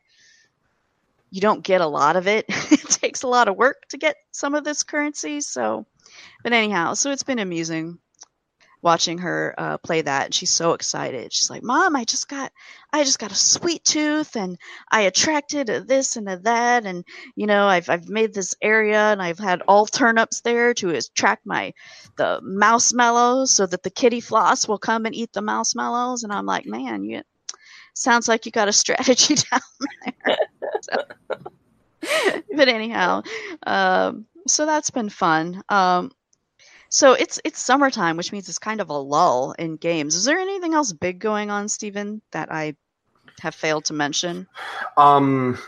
you 1.31 1.41
don't 1.41 1.63
get 1.65 1.81
a 1.81 1.87
lot 1.87 2.17
of 2.17 2.27
it. 2.27 2.47
It 2.87 3.01
takes 3.01 3.23
a 3.23 3.29
lot 3.29 3.49
of 3.49 3.57
work 3.57 3.89
to 3.91 3.99
get 3.99 4.17
some 4.33 4.55
of 4.55 4.65
this 4.65 4.83
currency 4.83 5.41
so 5.41 5.87
but 6.43 6.53
anyhow 6.53 6.95
so 6.95 7.11
it's 7.11 7.23
been 7.23 7.39
amusing 7.39 7.99
watching 8.83 9.19
her 9.19 9.55
uh, 9.59 9.79
play 9.79 10.03
that 10.03 10.27
and 10.27 10.35
she's 10.35 10.53
so 10.53 10.73
excited. 10.73 11.33
She's 11.33 11.51
like 11.51 11.63
mom 11.63 11.97
i 11.97 12.05
just 12.05 12.29
got 12.29 12.53
i 12.93 13.05
just 13.05 13.19
got 13.19 13.33
a 13.33 13.35
Sweetooth 13.35 14.37
and 14.37 14.59
i 14.91 15.03
attracted 15.03 15.69
a 15.69 15.81
this 15.81 16.17
and 16.17 16.29
a 16.29 16.39
that 16.39 16.85
and 16.85 17.05
you 17.35 17.47
know 17.47 17.67
i've, 17.67 17.89
I've 17.89 18.09
made 18.09 18.33
this 18.33 18.55
area 18.63 18.99
and 19.13 19.21
i've 19.23 19.39
had 19.39 19.63
all 19.63 19.87
turnips 19.87 20.41
there 20.41 20.75
to 20.75 20.91
attract 20.91 21.47
my 21.47 21.75
the 22.17 22.41
Mousemallows 22.43 23.51
so 23.51 23.67
that 23.67 23.83
the 23.83 23.91
Kittyfloss 23.91 24.69
will 24.69 24.79
come 24.79 25.07
and 25.07 25.15
eat 25.15 25.33
the 25.33 25.43
Mousemallows. 25.43 26.23
And 26.25 26.33
i'm 26.33 26.47
like 26.47 26.67
man 26.67 27.05
you 27.05 27.23
sounds 27.97 28.29
like 28.29 28.45
you 28.47 28.53
got 28.53 28.69
a 28.69 28.73
strategy 28.73 29.35
down 29.51 29.61
there 30.27 30.37
So- 30.83 31.05
but 32.57 32.69
anyhow 32.69 33.23
um, 33.67 34.27
so 34.47 34.65
that's 34.67 34.91
been 34.91 35.09
fun 35.09 35.63
um, 35.69 36.13
so 36.89 37.15
it's 37.15 37.41
it's 37.45 37.59
summertime 37.61 38.17
which 38.17 38.31
means 38.33 38.49
it's 38.49 38.59
kind 38.59 38.81
of 38.81 38.91
a 38.91 38.97
lull 38.99 39.55
in 39.59 39.77
games 39.77 40.15
is 40.15 40.25
there 40.25 40.39
anything 40.39 40.75
else 40.75 40.93
big 40.93 41.19
going 41.19 41.51
on 41.51 41.69
Stephen 41.69 42.23
that 42.31 42.53
i 42.53 42.75
have 43.41 43.55
failed 43.55 43.85
to 43.87 43.93
mention 43.93 44.47
Um, 44.97 45.59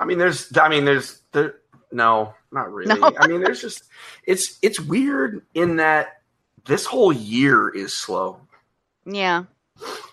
I 0.00 0.04
mean, 0.04 0.18
there's, 0.18 0.56
I 0.56 0.68
mean, 0.68 0.84
there's, 0.84 1.20
there, 1.32 1.56
no, 1.92 2.34
not 2.50 2.72
really. 2.72 2.98
No. 2.98 3.12
I 3.20 3.28
mean, 3.28 3.40
there's 3.40 3.60
just, 3.60 3.84
it's, 4.26 4.58
it's 4.62 4.80
weird 4.80 5.44
in 5.54 5.76
that 5.76 6.22
this 6.64 6.84
whole 6.86 7.12
year 7.12 7.68
is 7.68 7.96
slow. 7.96 8.40
yeah 9.06 9.44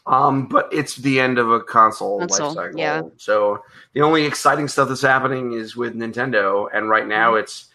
Um, 0.10 0.48
but 0.48 0.68
it's 0.74 0.96
the 0.96 1.20
end 1.20 1.38
of 1.38 1.52
a 1.52 1.60
console, 1.62 2.20
Console, 2.20 2.48
life 2.48 2.56
cycle. 2.56 2.80
yeah. 2.80 3.02
So 3.18 3.64
the 3.94 4.02
only 4.02 4.26
exciting 4.26 4.68
stuff 4.68 4.90
that's 4.90 5.02
happening 5.04 5.54
is 5.54 5.76
with 5.76 5.96
Nintendo, 5.96 6.68
and 6.74 6.90
right 6.90 7.08
now 7.08 7.34
Mm-hmm. 7.34 7.44
it's 7.44 7.66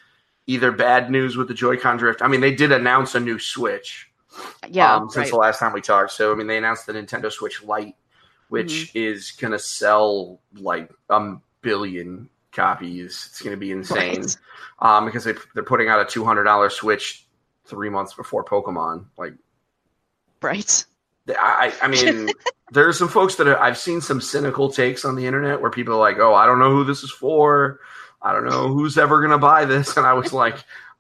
either 0.47 0.73
bad 0.73 1.11
news 1.11 1.37
with 1.37 1.49
the 1.49 1.55
Joy-Con 1.55 1.97
drift. 1.97 2.20
I 2.23 2.29
mean, 2.29 2.40
they 2.40 2.55
did 2.55 2.73
announce 2.73 3.14
a 3.14 3.20
new 3.20 3.38
Switch. 3.38 4.11
yeah 4.68 4.97
um, 4.97 5.09
since 5.11 5.27
right. 5.27 5.31
the 5.31 5.37
last 5.38 5.59
time 5.61 5.73
we 5.73 5.81
talked. 5.81 6.11
So 6.11 6.33
I 6.33 6.35
mean, 6.35 6.49
they 6.49 6.59
announced 6.59 6.87
the 6.87 6.92
Nintendo 6.92 7.31
Switch 7.31 7.62
Lite, 7.62 7.94
which 8.49 8.73
Mm-hmm. 8.92 8.99
is 8.99 9.31
gonna 9.33 9.59
sell 9.59 10.40
like 10.59 10.90
a 11.09 11.37
billion 11.62 12.29
copies. 12.53 13.29
It's 13.31 13.40
gonna 13.42 13.57
be 13.57 13.70
insane 13.70 14.23
Right. 14.23 14.37
um, 14.81 15.05
because 15.07 15.23
they 15.25 15.35
they're 15.55 15.62
putting 15.62 15.88
out 15.88 16.01
a 16.01 16.05
two 16.05 16.25
hundred 16.25 16.44
dollar 16.44 16.68
Switch 16.68 17.27
three 17.64 17.90
months 17.90 18.12
before 18.14 18.44
Pokemon. 18.44 19.05
Like, 19.16 19.35
right 20.42 20.85
I 21.28 21.72
I 21.82 21.88
mean. 21.88 22.32
There 22.72 22.88
are 22.88 22.94
some 22.94 23.08
folks 23.08 23.37
that 23.37 23.46
are, 23.46 23.58
I've 23.60 23.78
seen 23.78 24.00
some 24.00 24.20
cynical 24.20 24.68
takes 24.68 25.04
on 25.04 25.14
the 25.14 25.26
internet 25.26 25.60
where 25.60 25.70
people 25.70 25.94
are 25.94 26.00
like, 26.00 26.18
"Oh, 26.18 26.34
I 26.34 26.44
don't 26.44 26.58
know 26.58 26.70
who 26.72 26.82
this 26.82 27.04
is 27.04 27.10
for. 27.10 27.78
I 28.20 28.32
don't 28.32 28.46
know 28.46 28.66
who's 28.68 28.98
ever 28.98 29.20
going 29.20 29.30
to 29.30 29.38
buy 29.38 29.64
this." 29.64 29.96
And 29.96 30.04
I 30.04 30.14
was 30.14 30.32
like, 30.32 30.56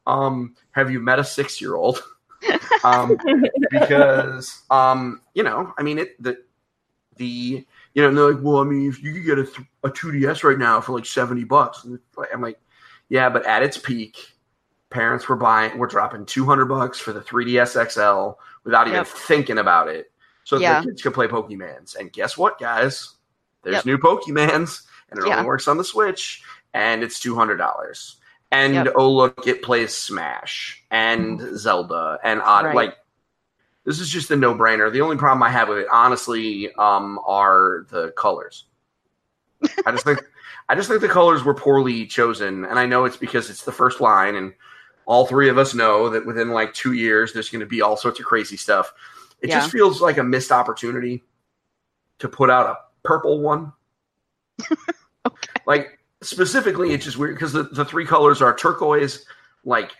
um, 0.06 0.54
"Have 0.72 0.90
you 0.90 1.00
met 1.00 1.18
a 1.18 1.24
six 1.24 1.60
year 1.60 1.74
old?" 1.74 2.00
um, 2.84 3.18
because 3.70 4.62
um, 4.70 5.22
you 5.32 5.42
know, 5.42 5.72
I 5.76 5.82
mean, 5.82 5.98
it 5.98 6.22
the 6.22 6.36
the 7.16 7.66
you 7.94 8.02
know, 8.02 8.08
and 8.08 8.16
they're 8.16 8.34
like, 8.34 8.44
well, 8.44 8.58
I 8.58 8.64
mean, 8.64 8.88
if 8.88 9.02
you 9.02 9.14
could 9.14 9.24
get 9.24 9.38
a, 9.38 9.44
th- 9.44 9.66
a 9.82 9.88
2DS 9.88 10.44
right 10.44 10.58
now 10.58 10.80
for 10.80 10.92
like 10.92 11.06
seventy 11.06 11.44
bucks, 11.44 11.82
and 11.84 11.98
I'm 12.32 12.42
like, 12.42 12.60
yeah, 13.08 13.30
but 13.30 13.46
at 13.46 13.62
its 13.62 13.78
peak, 13.78 14.18
parents 14.90 15.28
were 15.28 15.36
buying, 15.36 15.76
were 15.78 15.86
dropping 15.88 16.26
two 16.26 16.44
hundred 16.44 16.66
bucks 16.66 17.00
for 17.00 17.12
the 17.12 17.20
3DS 17.20 17.90
XL 17.90 18.38
without 18.64 18.86
even 18.86 18.98
Yep. 18.98 19.06
thinking 19.08 19.58
about 19.58 19.88
it, 19.88 20.12
so 20.44 20.58
Yeah. 20.58 20.80
the 20.80 20.86
kids 20.88 21.02
could 21.02 21.14
play 21.14 21.26
Pokemans. 21.26 21.96
And 21.96 22.12
guess 22.12 22.36
what, 22.38 22.58
guys? 22.58 23.14
There's 23.62 23.76
Yep. 23.76 23.86
new 23.86 23.98
Pokemans, 23.98 24.82
and 25.10 25.18
it 25.18 25.26
Yeah. 25.26 25.34
only 25.36 25.46
works 25.46 25.66
on 25.68 25.76
the 25.78 25.84
Switch, 25.84 26.42
and 26.72 27.02
it's 27.02 27.18
two 27.18 27.34
hundred 27.34 27.56
dollars. 27.56 28.16
And 28.50 28.74
Yep. 28.74 28.92
oh 28.96 29.10
look, 29.10 29.46
it 29.46 29.62
plays 29.62 29.94
Smash 29.96 30.84
and 30.90 31.40
Zelda 31.58 32.18
and 32.22 32.40
odd 32.42 32.66
Right. 32.66 32.74
like 32.74 32.98
this 33.84 34.00
is 34.00 34.08
just 34.08 34.30
a 34.30 34.36
no 34.36 34.54
brainer. 34.54 34.90
The 34.90 35.02
only 35.02 35.16
problem 35.16 35.42
I 35.42 35.50
have 35.50 35.68
with 35.68 35.76
it, 35.78 35.88
honestly, 35.92 36.72
um, 36.74 37.20
are 37.26 37.84
the 37.90 38.12
colors. 38.12 38.64
I 39.84 39.90
just 39.92 40.04
think 40.04 40.20
I 40.68 40.74
just 40.74 40.88
think 40.88 41.02
the 41.02 41.08
colors 41.08 41.44
were 41.44 41.52
poorly 41.54 42.06
chosen, 42.06 42.64
and 42.64 42.78
I 42.78 42.86
know 42.86 43.04
it's 43.04 43.16
because 43.18 43.50
it's 43.50 43.64
the 43.64 43.72
first 43.72 44.00
line, 44.00 44.34
and 44.36 44.54
all 45.04 45.26
three 45.26 45.50
of 45.50 45.58
us 45.58 45.74
know 45.74 46.08
that 46.10 46.24
within 46.24 46.50
like 46.50 46.72
two 46.72 46.92
years 46.94 47.32
there's 47.34 47.50
going 47.50 47.60
to 47.60 47.66
be 47.66 47.82
all 47.82 47.96
sorts 47.96 48.18
of 48.20 48.24
crazy 48.24 48.56
stuff. 48.56 48.92
It 49.44 49.50
Yeah. 49.50 49.60
just 49.60 49.72
feels 49.72 50.00
like 50.00 50.16
a 50.16 50.22
missed 50.24 50.50
opportunity 50.50 51.22
to 52.18 52.28
put 52.30 52.48
out 52.48 52.66
a 52.66 52.78
purple 53.06 53.40
one. 53.40 53.72
Like 55.66 55.98
specifically, 56.22 56.92
it's 56.92 57.04
just 57.04 57.16
weird 57.16 57.34
because 57.36 57.52
the, 57.54 57.62
the 57.64 57.84
three 57.84 58.04
colors 58.04 58.42
are 58.42 58.54
turquoise, 58.54 59.24
like 59.64 59.92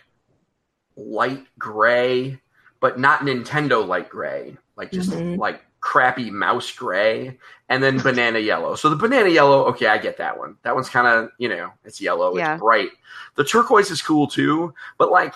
light 0.95 1.43
gray, 1.57 2.39
but 2.79 2.99
not 2.99 3.21
Nintendo 3.21 3.85
light 3.87 4.07
gray, 4.09 4.55
like 4.75 4.91
just 4.91 5.09
Mhm. 5.09 5.37
like 5.39 5.63
crappy 5.79 6.29
mouse 6.29 6.71
gray, 6.71 7.39
and 7.69 7.81
then 7.81 7.97
banana 7.99 8.37
yellow. 8.37 8.75
So 8.75 8.89
the 8.89 8.95
banana 8.95 9.29
yellow, 9.29 9.65
okay, 9.65 9.87
I 9.87 9.97
get 9.97 10.17
that 10.17 10.37
one. 10.37 10.57
That 10.61 10.75
one's 10.75 10.89
kind 10.89 11.07
of 11.07 11.31
you 11.39 11.49
know 11.49 11.71
it's 11.83 11.99
yellow, 11.99 12.37
Yeah. 12.37 12.53
it's 12.53 12.59
bright. 12.61 12.89
The 13.35 13.43
turquoise 13.43 13.89
is 13.89 14.03
cool 14.03 14.27
too, 14.27 14.73
but 14.99 15.09
like, 15.09 15.33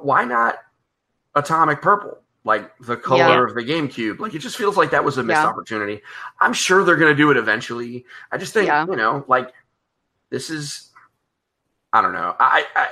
why 0.00 0.24
not 0.24 0.56
atomic 1.34 1.82
purple? 1.82 2.18
Like 2.44 2.76
the 2.78 2.96
color 2.96 3.18
Yeah. 3.18 3.44
of 3.44 3.54
the 3.54 3.62
GameCube, 3.62 4.20
like 4.20 4.34
it 4.34 4.38
just 4.38 4.56
feels 4.56 4.76
like 4.76 4.90
that 4.92 5.04
was 5.04 5.18
a 5.18 5.22
missed 5.22 5.40
Yeah. 5.40 5.46
opportunity. 5.46 6.00
I'm 6.40 6.52
sure 6.52 6.84
they're 6.84 6.96
going 6.96 7.12
to 7.12 7.16
do 7.16 7.30
it 7.30 7.36
eventually. 7.36 8.06
I 8.32 8.38
just 8.38 8.54
think 8.54 8.68
Yeah. 8.68 8.86
you 8.88 8.96
know, 8.96 9.24
like 9.28 9.52
this 10.30 10.48
is, 10.48 10.90
I 11.92 12.00
don't 12.00 12.12
know. 12.12 12.36
I, 12.38 12.64
I, 12.76 12.88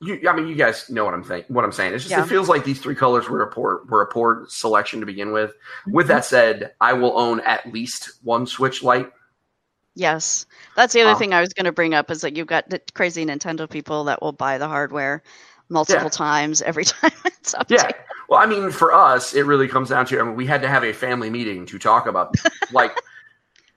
you, 0.00 0.28
I 0.28 0.34
mean, 0.36 0.46
you 0.46 0.54
guys 0.54 0.90
know 0.90 1.04
what 1.04 1.14
I'm 1.14 1.22
think, 1.24 1.46
what 1.48 1.64
I'm 1.64 1.72
saying. 1.72 1.94
It's 1.94 2.04
just 2.06 2.16
it 2.16 2.28
feels 2.28 2.48
like 2.48 2.64
these 2.64 2.78
three 2.80 2.94
colors 2.94 3.28
were 3.28 3.42
a 3.42 3.50
poor 3.50 3.84
were 3.88 4.02
a 4.02 4.06
poor 4.06 4.44
selection 4.48 5.00
to 5.00 5.06
begin 5.06 5.32
with. 5.32 5.50
Mm-hmm. 5.50 5.92
With 5.92 6.08
that 6.08 6.24
said, 6.24 6.72
I 6.80 6.92
will 6.92 7.18
own 7.18 7.40
at 7.40 7.72
least 7.72 8.18
one 8.22 8.46
Switch 8.46 8.82
Lite. 8.82 9.10
Yes, 9.94 10.44
that's 10.76 10.92
the 10.92 11.00
other 11.00 11.12
Um, 11.12 11.18
thing 11.18 11.32
I 11.32 11.40
was 11.40 11.54
going 11.54 11.64
to 11.64 11.72
bring 11.72 11.94
up 11.94 12.10
is 12.10 12.20
that 12.20 12.36
you've 12.36 12.46
got 12.46 12.68
the 12.68 12.80
crazy 12.92 13.24
Nintendo 13.24 13.68
people 13.68 14.04
that 14.04 14.20
will 14.20 14.32
buy 14.32 14.58
the 14.58 14.68
hardware 14.68 15.22
multiple 15.68 16.04
Yeah. 16.04 16.08
times 16.10 16.62
every 16.62 16.84
time 16.84 17.12
it's 17.26 17.54
updated. 17.54 17.70
Yeah. 17.70 17.90
Well, 18.28 18.40
I 18.40 18.46
mean, 18.46 18.70
for 18.72 18.92
us, 18.92 19.34
it 19.34 19.42
really 19.46 19.68
comes 19.68 19.90
down 19.90 20.06
to. 20.06 20.18
I 20.20 20.22
mean, 20.24 20.34
we 20.36 20.46
had 20.46 20.60
to 20.62 20.68
have 20.68 20.82
a 20.84 20.92
family 20.92 21.30
meeting 21.30 21.64
to 21.66 21.78
talk 21.78 22.06
about, 22.06 22.34
like, 22.72 22.98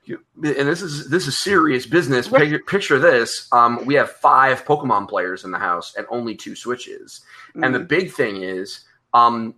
you- 0.05 0.23
and 0.35 0.67
this 0.67 0.81
is 0.81 1.07
this 1.09 1.27
is 1.27 1.39
serious 1.43 1.85
business. 1.85 2.27
Pic- 2.27 2.65
Picture 2.65 2.97
this: 2.97 3.47
um, 3.51 3.85
we 3.85 3.93
have 3.93 4.09
five 4.09 4.65
Pokemon 4.65 5.07
players 5.07 5.43
in 5.43 5.51
the 5.51 5.59
house 5.59 5.93
and 5.95 6.07
only 6.09 6.35
two 6.35 6.55
Switches. 6.55 7.21
And 7.53 7.65
Mm. 7.65 7.73
the 7.73 7.79
big 7.81 8.11
thing 8.11 8.41
is, 8.41 8.85
um, 9.13 9.53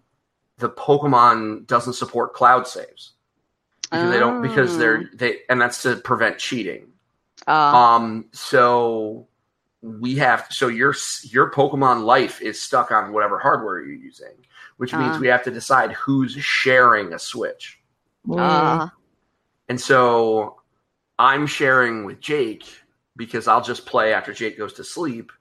the 0.57 0.69
Pokemon 0.69 1.67
doesn't 1.67 1.93
support 1.93 2.33
cloud 2.33 2.67
saves 2.67 3.13
because 3.83 4.11
they 4.11 4.19
don't 4.19 4.41
because 4.41 4.77
they're 4.77 5.09
they 5.13 5.37
and 5.49 5.61
that's 5.61 5.81
to 5.83 5.95
prevent 5.97 6.37
cheating. 6.37 6.87
Uh, 7.47 7.51
Um, 7.51 8.25
so 8.33 9.25
we 9.81 10.15
have 10.15 10.47
so 10.51 10.67
your 10.67 10.93
your 11.23 11.49
Pokemon 11.51 12.03
life 12.03 12.41
is 12.41 12.61
stuck 12.61 12.91
on 12.91 13.11
whatever 13.13 13.39
hardware 13.39 13.79
you're 13.83 13.95
using, 13.95 14.33
which 14.77 14.93
means 14.93 15.15
Uh. 15.17 15.19
we 15.19 15.27
have 15.27 15.43
to 15.43 15.51
decide 15.51 15.91
who's 15.93 16.33
sharing 16.33 17.13
a 17.13 17.19
Switch. 17.19 17.79
uh, 18.31 18.87
And 19.69 19.79
so 19.81 20.61
I'm 21.17 21.47
sharing 21.47 22.05
with 22.05 22.19
Jake 22.19 22.65
because 23.17 23.47
I'll 23.47 23.61
just 23.63 23.85
play 23.85 24.13
after 24.13 24.33
Jake 24.33 24.57
goes 24.57 24.73
to 24.73 24.83
sleep. 24.83 25.31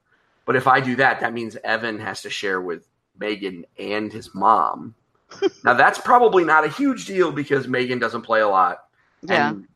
But 0.47 0.57
if 0.57 0.67
I 0.67 0.81
do 0.81 0.97
that, 0.97 1.21
that 1.21 1.33
means 1.33 1.57
Evan 1.63 1.99
has 2.01 2.23
to 2.23 2.31
share 2.31 2.61
with 2.61 2.87
Megan 3.19 3.65
and 3.79 4.11
his 4.13 4.35
mom. 4.35 4.95
now 5.65 5.75
that's 5.75 5.99
probably 6.01 6.45
not 6.45 6.65
a 6.65 6.69
huge 6.69 7.05
deal 7.07 7.31
because 7.31 7.69
Megan 7.69 7.99
doesn't 7.99 8.23
play 8.23 8.41
a 8.41 8.49
lot. 8.49 8.85
yeah. 9.23 9.51
And 9.51 9.69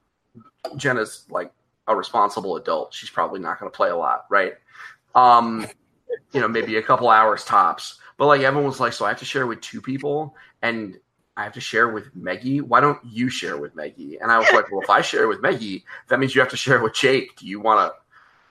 Jenna's 0.76 1.26
like 1.28 1.52
a 1.86 1.94
responsible 1.96 2.56
adult. 2.56 2.94
She's 2.94 3.10
probably 3.10 3.40
not 3.40 3.58
going 3.58 3.70
to 3.70 3.76
play 3.76 3.90
a 3.90 3.96
lot, 3.96 4.26
right? 4.30 4.54
Um, 5.14 5.66
you 6.32 6.40
know, 6.40 6.48
maybe 6.48 6.76
a 6.76 6.82
couple 6.82 7.08
hours 7.08 7.44
tops. 7.44 7.98
But 8.16 8.26
like 8.26 8.42
Evan 8.42 8.64
was 8.64 8.80
like, 8.80 8.92
so 8.92 9.04
I 9.04 9.08
have 9.08 9.18
to 9.18 9.24
share 9.24 9.46
with 9.46 9.60
two 9.60 9.80
people, 9.80 10.36
and 10.62 10.96
I 11.36 11.42
have 11.42 11.52
to 11.54 11.60
share 11.60 11.88
with 11.88 12.14
Meggie. 12.14 12.60
Why 12.60 12.80
don't 12.80 12.98
you 13.04 13.28
share 13.28 13.56
with 13.56 13.74
Meggie? 13.74 14.18
And 14.20 14.30
I 14.30 14.38
was 14.38 14.46
like, 14.52 14.70
well, 14.70 14.82
if 14.82 14.90
I 14.90 15.00
share 15.00 15.26
with 15.26 15.42
Meggie, 15.42 15.84
that 16.08 16.20
means 16.20 16.34
you 16.34 16.40
have 16.40 16.50
to 16.50 16.56
share 16.56 16.80
with 16.80 16.94
Jake. 16.94 17.36
Do 17.36 17.46
you 17.46 17.60
want 17.60 17.92
to? 17.92 17.98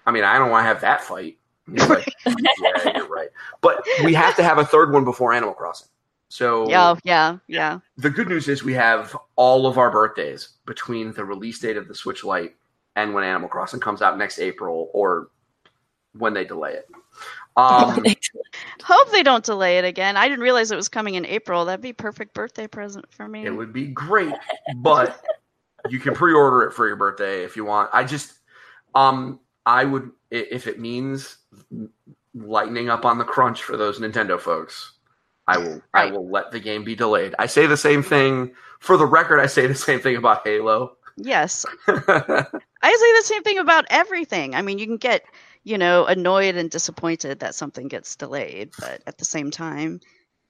I 0.06 0.12
mean, 0.12 0.26
I 0.26 0.38
don't 0.38 0.50
want 0.50 0.64
to 0.64 0.68
have 0.68 0.82
that 0.82 1.02
fight. 1.02 1.38
Like, 1.68 2.14
yeah, 2.26 2.98
you're 2.98 3.08
right. 3.08 3.30
But 3.62 3.86
we 4.04 4.14
have 4.14 4.36
to 4.36 4.44
have 4.44 4.58
a 4.58 4.66
third 4.66 4.92
one 4.92 5.06
before 5.06 5.32
Animal 5.32 5.54
Crossing. 5.54 5.88
So 6.28 6.68
Yeah, 6.68 6.96
yeah, 7.04 7.38
yeah. 7.48 7.80
the 7.98 8.10
good 8.10 8.28
news 8.28 8.48
is 8.50 8.64
we 8.64 8.74
have 8.74 9.16
all 9.36 9.68
of 9.68 9.78
our 9.78 9.92
birthdays 9.92 10.50
between 10.66 11.14
the 11.14 11.24
release 11.24 11.60
date 11.60 11.78
of 11.78 11.88
the 11.88 11.96
Switch 11.96 12.24
Lite 12.24 12.56
and 12.96 13.14
when 13.14 13.24
Animal 13.24 13.50
Crossing 13.50 13.80
comes 13.80 14.02
out 14.02 14.18
next 14.18 14.40
April 14.40 14.90
or 14.94 15.30
when 16.18 16.34
they 16.34 16.46
delay 16.46 16.74
it. 16.74 16.90
Um, 17.56 18.04
Hope 18.84 19.12
they 19.12 19.24
don't 19.24 19.44
delay 19.44 19.78
it 19.78 19.86
again. 19.86 20.18
I 20.18 20.28
didn't 20.28 20.44
realize 20.44 20.72
it 20.72 20.76
was 20.76 20.90
coming 20.90 21.16
in 21.16 21.26
April. 21.26 21.66
That'd 21.66 21.82
be 21.82 21.94
perfect 21.94 22.34
birthday 22.34 22.68
present 22.68 23.06
for 23.12 23.28
me. 23.28 23.46
it 23.46 23.52
would 23.52 23.74
be 23.74 23.88
great, 23.88 24.34
but 24.78 25.24
you 25.90 26.00
can 26.00 26.14
pre-order 26.14 26.64
it 26.64 26.74
for 26.74 26.88
your 26.88 26.96
birthday 26.96 27.44
if 27.44 27.56
you 27.56 27.66
want. 27.66 27.90
I 27.94 28.04
just, 28.04 28.40
um, 28.96 29.40
I 29.66 29.86
would 29.86 30.12
if 30.32 30.68
it 30.68 30.80
means 30.80 31.38
lightening 32.34 32.90
up 32.90 33.06
on 33.06 33.18
the 33.18 33.24
crunch 33.24 33.64
for 33.64 33.78
those 33.78 34.00
Nintendo 34.00 34.40
folks. 34.40 34.94
I 35.48 35.58
will. 35.58 35.82
I 35.94 36.06
will 36.06 36.28
let 36.30 36.52
the 36.52 36.60
game 36.60 36.84
be 36.84 36.96
delayed. 36.96 37.36
I 37.38 37.48
say 37.48 37.68
the 37.68 37.78
same 37.78 38.02
thing 38.02 38.54
for 38.80 38.98
the 38.98 39.06
record. 39.06 39.40
I 39.40 39.46
say 39.46 39.68
the 39.68 39.76
same 39.76 40.00
thing 40.00 40.16
about 40.16 40.48
Halo. 40.48 40.98
Yes. 41.18 41.66
I 42.84 42.92
say 42.92 43.20
the 43.20 43.34
same 43.34 43.44
thing 43.44 43.58
about 43.60 43.86
everything. 43.90 44.56
I 44.56 44.62
mean, 44.62 44.78
you 44.78 44.86
can 44.86 44.98
get, 44.98 45.24
you 45.64 45.78
know, 45.78 46.06
annoyed 46.06 46.56
and 46.56 46.70
disappointed 46.70 47.40
that 47.40 47.56
something 47.56 47.88
gets 47.88 48.16
delayed, 48.16 48.72
but 48.80 49.02
at 49.08 49.18
the 49.18 49.26
same 49.26 49.50
time, 49.52 50.02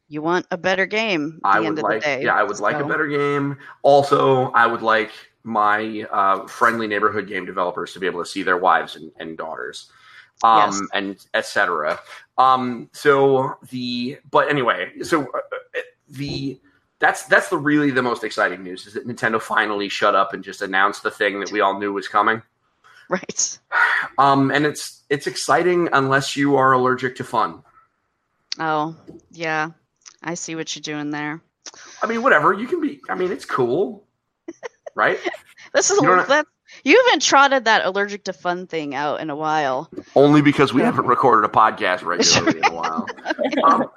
you 0.09 0.21
want 0.21 0.47
a 0.51 0.57
better 0.57 0.85
game 0.85 1.39
at 1.45 1.51
the 1.53 1.57
I 1.57 1.57
end 1.57 1.67
would 1.69 1.77
of 1.79 1.83
like, 1.83 2.01
the 2.01 2.05
day. 2.05 2.23
yeah, 2.23 2.35
I 2.35 2.43
would 2.43 2.59
like 2.59 2.77
a 2.79 2.85
better 2.85 3.07
game. 3.07 3.57
Also, 3.83 4.51
I 4.51 4.65
would 4.67 4.81
like 4.81 5.11
my 5.43 6.05
uh, 6.11 6.47
friendly 6.47 6.87
neighborhood 6.87 7.27
game 7.27 7.45
developers 7.45 7.93
to 7.93 7.99
be 7.99 8.07
able 8.07 8.23
to 8.23 8.29
see 8.29 8.43
their 8.43 8.57
wives 8.57 8.95
and, 8.95 9.11
and 9.19 9.37
daughters, 9.37 9.91
um, 10.43 10.71
Yes. 10.71 10.81
and 10.93 11.25
etc. 11.33 11.99
Um, 12.37 12.89
so 12.93 13.57
the, 13.69 14.17
but 14.31 14.49
anyway, 14.49 14.91
so 15.03 15.21
uh, 15.21 15.37
uh, 15.37 15.81
the 16.09 16.59
that's 17.03 17.25
that's 17.25 17.49
the 17.49 17.57
really 17.57 17.91
the 17.91 18.01
most 18.01 18.23
exciting 18.23 18.63
news 18.63 18.87
is 18.87 18.93
that 18.93 19.05
Nintendo 19.05 19.41
finally 19.41 19.89
shut 19.89 20.15
up 20.15 20.33
and 20.33 20.43
just 20.43 20.61
announced 20.61 21.03
the 21.03 21.11
thing 21.11 21.39
that 21.41 21.51
we 21.51 21.59
all 21.59 21.77
knew 21.79 21.93
was 21.93 22.07
coming. 22.07 22.41
Right. 23.09 23.59
Um, 24.17 24.49
and 24.49 24.65
it's 24.65 25.03
it's 25.09 25.27
exciting 25.27 25.89
unless 25.91 26.37
you 26.37 26.55
are 26.55 26.71
allergic 26.71 27.17
to 27.17 27.23
fun. 27.25 27.61
Oh, 28.57 28.95
yeah. 29.31 29.71
I 30.23 30.35
see 30.35 30.55
what 30.55 30.73
you're 30.73 30.81
doing 30.81 31.11
there. 31.11 31.41
I 32.01 32.07
mean, 32.07 32.23
whatever 32.23 32.53
you 32.53 32.65
can 32.65 32.79
be. 32.79 33.01
I 33.09 33.15
mean, 33.15 33.31
it's 33.31 33.43
cool, 33.43 34.05
right? 34.95 35.19
This 35.73 35.91
is 35.91 36.01
You 36.01 36.25
that 36.27 36.47
you 36.83 37.03
haven't 37.05 37.21
trotted 37.21 37.65
that 37.65 37.85
allergic 37.85 38.23
to 38.23 38.33
fun 38.33 38.67
thing 38.67 38.95
out 38.95 39.21
in 39.21 39.29
a 39.29 39.35
while. 39.35 39.91
Only 40.15 40.41
because 40.41 40.73
we 40.73 40.81
haven't 40.81 41.05
recorded 41.05 41.47
a 41.47 41.51
podcast 41.51 42.03
regularly 42.03 42.59
in 42.59 42.65
a 42.65 42.73
while. 42.73 43.05
Um, 43.63 43.89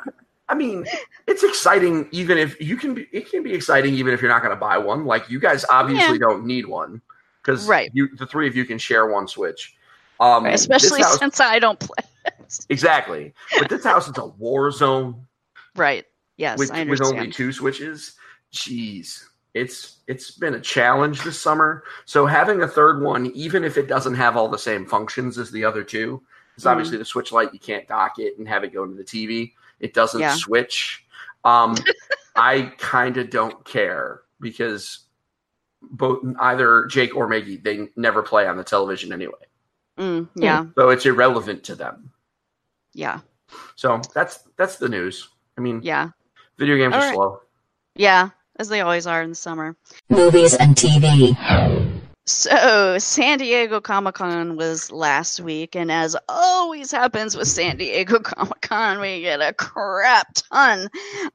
I 0.48 0.54
mean, 0.54 0.86
it's 1.26 1.42
exciting 1.42 2.08
even 2.12 2.38
if 2.38 2.60
you 2.60 2.76
can 2.76 2.94
be. 2.94 3.08
It 3.12 3.30
can 3.30 3.42
be 3.42 3.52
exciting 3.52 3.94
even 3.94 4.14
if 4.14 4.22
you're 4.22 4.30
not 4.30 4.42
going 4.42 4.54
to 4.54 4.60
buy 4.60 4.78
one. 4.78 5.04
Like 5.04 5.28
you 5.28 5.40
guys 5.40 5.64
obviously 5.70 6.18
don't 6.18 6.44
need 6.46 6.66
one 6.66 7.00
because 7.42 7.66
Right. 7.68 7.90
you 7.92 8.08
the 8.16 8.26
three 8.26 8.46
of 8.46 8.54
you 8.54 8.64
can 8.64 8.78
share 8.78 9.06
one 9.06 9.26
Switch. 9.26 9.74
Um, 10.20 10.44
this 10.44 10.60
Especially 10.62 11.02
house- 11.02 11.18
since 11.18 11.40
I 11.40 11.58
don't 11.58 11.78
play. 11.80 11.96
exactly, 12.68 13.34
but 13.58 13.68
this 13.68 13.84
house 13.84 14.08
is 14.08 14.16
a 14.18 14.26
war 14.26 14.70
zone 14.70 15.26
Right. 15.74 16.04
Yes, 16.38 16.58
with, 16.58 16.70
with 16.88 17.02
only 17.02 17.30
two 17.30 17.52
switches. 17.52 18.14
Jeez, 18.52 19.24
it's 19.54 19.96
it's 20.06 20.30
been 20.32 20.54
a 20.54 20.60
challenge 20.60 21.22
this 21.22 21.40
summer. 21.40 21.82
So 22.04 22.24
having 22.26 22.62
a 22.62 22.68
third 22.68 23.02
one, 23.02 23.26
even 23.34 23.64
if 23.64 23.76
it 23.76 23.88
doesn't 23.88 24.14
have 24.14 24.36
all 24.36 24.48
the 24.48 24.58
same 24.58 24.86
functions 24.86 25.38
as 25.38 25.50
the 25.50 25.64
other 25.64 25.82
two, 25.82 26.22
because 26.54 26.64
Mhm. 26.66 26.70
obviously 26.70 26.98
the 26.98 27.04
Switch 27.04 27.32
Lite 27.32 27.52
you 27.52 27.58
can't 27.60 27.86
dock 27.88 28.18
it 28.18 28.38
and 28.38 28.46
have 28.48 28.64
it 28.64 28.72
go 28.72 28.84
into 28.84 28.96
the 28.96 29.04
TV. 29.04 29.52
It 29.80 29.94
doesn't 29.94 30.20
Yeah. 30.20 30.34
switch. 30.34 31.04
Um, 31.44 31.76
I 32.36 32.72
kind 32.78 33.16
of 33.16 33.30
don't 33.30 33.64
care 33.64 34.22
because 34.40 35.00
both 35.82 36.22
either 36.40 36.86
Jake 36.86 37.14
or 37.16 37.28
Maggie 37.28 37.56
they 37.56 37.88
never 37.96 38.22
play 38.22 38.46
on 38.46 38.56
the 38.56 38.64
television 38.64 39.12
anyway, 39.12 39.32
Mm, 39.98 40.28
yeah, 40.34 40.66
so 40.76 40.90
it's 40.90 41.06
irrelevant 41.06 41.64
to 41.64 41.74
them. 41.74 42.10
yeah, 42.92 43.20
So 43.76 44.00
that's 44.14 44.40
that's 44.56 44.76
the 44.76 44.88
news. 44.88 45.28
I 45.56 45.60
mean, 45.62 45.80
yeah, 45.82 46.10
video 46.58 46.76
games 46.76 46.94
All 46.94 47.00
are 47.00 47.04
right. 47.04 47.14
slow. 47.14 47.40
yeah, 47.94 48.30
as 48.58 48.68
they 48.68 48.80
always 48.82 49.06
are 49.06 49.22
in 49.22 49.30
the 49.30 49.36
summer. 49.36 49.76
Movies 50.10 50.54
and 50.54 50.74
TV. 50.76 51.34
So, 52.28 52.98
San 52.98 53.38
Diego 53.38 53.80
Comic 53.80 54.16
Con 54.16 54.56
was 54.56 54.90
last 54.90 55.38
week, 55.38 55.76
and 55.76 55.92
as 55.92 56.16
always 56.28 56.90
happens 56.90 57.36
with 57.36 57.46
San 57.46 57.76
Diego 57.76 58.18
Comic 58.22 58.62
Con, 58.62 58.98
we 58.98 59.20
get 59.20 59.40
a 59.40 59.52
crap 59.52 60.34
ton 60.34 60.88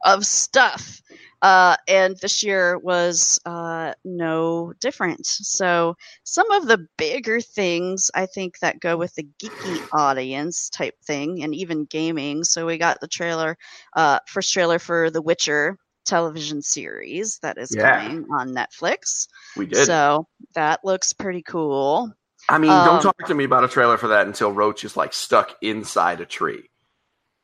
of 0.03 0.25
stuff. 0.25 1.01
Uh, 1.41 1.77
and 1.87 2.17
this 2.17 2.43
year 2.43 2.77
was 2.77 3.39
uh, 3.45 3.93
no 4.03 4.73
different. 4.81 5.25
So 5.25 5.95
some 6.23 6.51
of 6.51 6.67
the 6.67 6.85
bigger 6.97 7.39
things 7.39 8.11
I 8.13 8.25
think 8.25 8.59
that 8.59 8.81
go 8.81 8.97
with 8.97 9.15
the 9.15 9.27
geeky 9.41 9.81
audience 9.93 10.69
type 10.69 10.95
thing, 11.05 11.41
and 11.41 11.55
even 11.55 11.85
gaming. 11.85 12.43
So 12.43 12.65
we 12.65 12.77
got 12.77 12.99
the 12.99 13.07
trailer, 13.07 13.57
uh, 13.95 14.19
first 14.27 14.51
trailer 14.51 14.77
for 14.77 15.09
The 15.09 15.21
Witcher 15.21 15.77
television 16.05 16.61
series 16.61 17.37
that 17.41 17.57
is 17.57 17.73
Yeah. 17.75 18.01
coming 18.03 18.25
on 18.37 18.49
Netflix. 18.49 19.27
We 19.55 19.65
did. 19.65 19.85
So 19.85 20.27
that 20.55 20.79
looks 20.83 21.13
pretty 21.13 21.41
cool. 21.43 22.11
I 22.49 22.57
mean, 22.57 22.71
um, 22.71 22.85
don't 22.85 23.01
talk 23.01 23.27
to 23.27 23.35
me 23.35 23.43
about 23.43 23.63
a 23.63 23.67
trailer 23.67 23.97
for 23.97 24.07
that 24.09 24.25
until 24.27 24.51
Roach 24.51 24.83
is 24.83 24.97
like 24.97 25.13
stuck 25.13 25.55
inside 25.61 26.21
a 26.21 26.25
tree. 26.25 26.69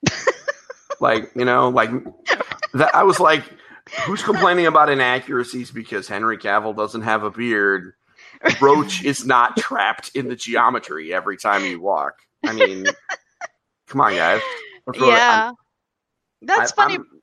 like, 1.00 1.32
you 1.36 1.46
know, 1.46 1.70
like 1.70 1.92
that. 2.74 2.96
I 2.96 3.04
was 3.04 3.20
like, 3.20 3.44
who's 4.06 4.24
complaining 4.24 4.66
about 4.66 4.90
inaccuracies 4.90 5.72
because 5.72 6.08
Henry 6.08 6.38
Cavill 6.38 6.76
doesn't 6.76 7.04
have 7.04 7.24
a 7.24 7.30
beard? 7.32 7.94
Roach 8.60 9.04
is 9.06 9.26
not 9.26 9.58
trapped 9.58 10.12
in 10.16 10.28
the 10.30 10.36
geometry 10.36 11.14
every 11.14 11.38
time 11.38 11.64
you 11.64 11.80
walk. 11.80 12.16
I 12.46 12.54
mean, 12.54 12.86
come 13.88 14.02
on, 14.02 14.14
guys. 14.16 14.42
Yeah, 14.96 15.52
that's 16.42 16.72
I- 16.72 16.76
funny. 16.76 16.94
I'm- 16.96 17.17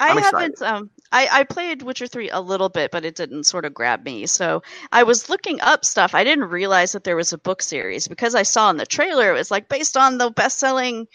I 0.00 0.10
I'm 0.10 0.18
haven't. 0.18 0.60
Um, 0.62 0.90
I 1.12 1.28
I 1.30 1.44
played 1.44 1.82
Witcher 1.82 2.06
three 2.06 2.30
a 2.30 2.40
little 2.40 2.68
bit, 2.68 2.90
but 2.90 3.04
it 3.04 3.14
didn't 3.14 3.44
sort 3.44 3.64
of 3.64 3.74
grab 3.74 4.04
me. 4.04 4.26
So 4.26 4.62
I 4.92 5.02
was 5.04 5.28
looking 5.28 5.60
up 5.60 5.84
stuff. 5.84 6.14
I 6.14 6.24
didn't 6.24 6.44
realize 6.44 6.92
that 6.92 7.04
there 7.04 7.16
was 7.16 7.32
a 7.32 7.38
book 7.38 7.62
series 7.62 8.08
because 8.08 8.34
I 8.34 8.42
saw 8.42 8.70
in 8.70 8.76
the 8.76 8.86
trailer 8.86 9.30
it 9.30 9.38
was 9.38 9.50
like 9.50 9.68
based 9.68 9.96
on 9.96 10.18
the 10.18 10.30
best 10.30 10.58
selling, 10.58 11.06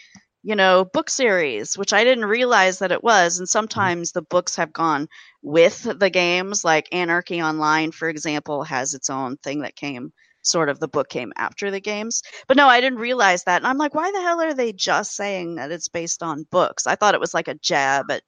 you 0.42 0.56
know, 0.56 0.84
book 0.84 1.10
series, 1.10 1.76
which 1.76 1.92
I 1.92 2.04
didn't 2.04 2.24
realize 2.24 2.78
that 2.78 2.92
it 2.92 3.04
was. 3.04 3.38
And 3.38 3.48
sometimes 3.48 4.12
the 4.12 4.22
books 4.22 4.56
have 4.56 4.72
gone 4.72 5.08
with 5.42 5.82
the 5.98 6.10
games, 6.10 6.64
like 6.64 6.88
Anarchy 6.92 7.42
Online, 7.42 7.92
for 7.92 8.08
example, 8.08 8.64
has 8.64 8.94
its 8.94 9.10
own 9.10 9.36
thing 9.38 9.60
that 9.62 9.76
came 9.76 10.12
sort 10.42 10.68
of 10.70 10.80
the 10.80 10.88
book 10.88 11.08
came 11.08 11.32
after 11.36 11.70
the 11.70 11.80
games. 11.80 12.22
But 12.48 12.56
no, 12.56 12.66
I 12.66 12.80
didn't 12.80 12.98
realize 12.98 13.44
that. 13.44 13.58
And 13.58 13.66
I'm 13.66 13.78
like, 13.78 13.94
why 13.94 14.10
the 14.10 14.22
hell 14.22 14.40
are 14.40 14.54
they 14.54 14.72
just 14.72 15.14
saying 15.14 15.56
that 15.56 15.70
it's 15.70 15.88
based 15.88 16.22
on 16.22 16.46
books? 16.50 16.86
I 16.86 16.94
thought 16.94 17.14
it 17.14 17.20
was 17.20 17.34
like 17.34 17.48
a 17.48 17.54
jab 17.54 18.10
at 18.10 18.22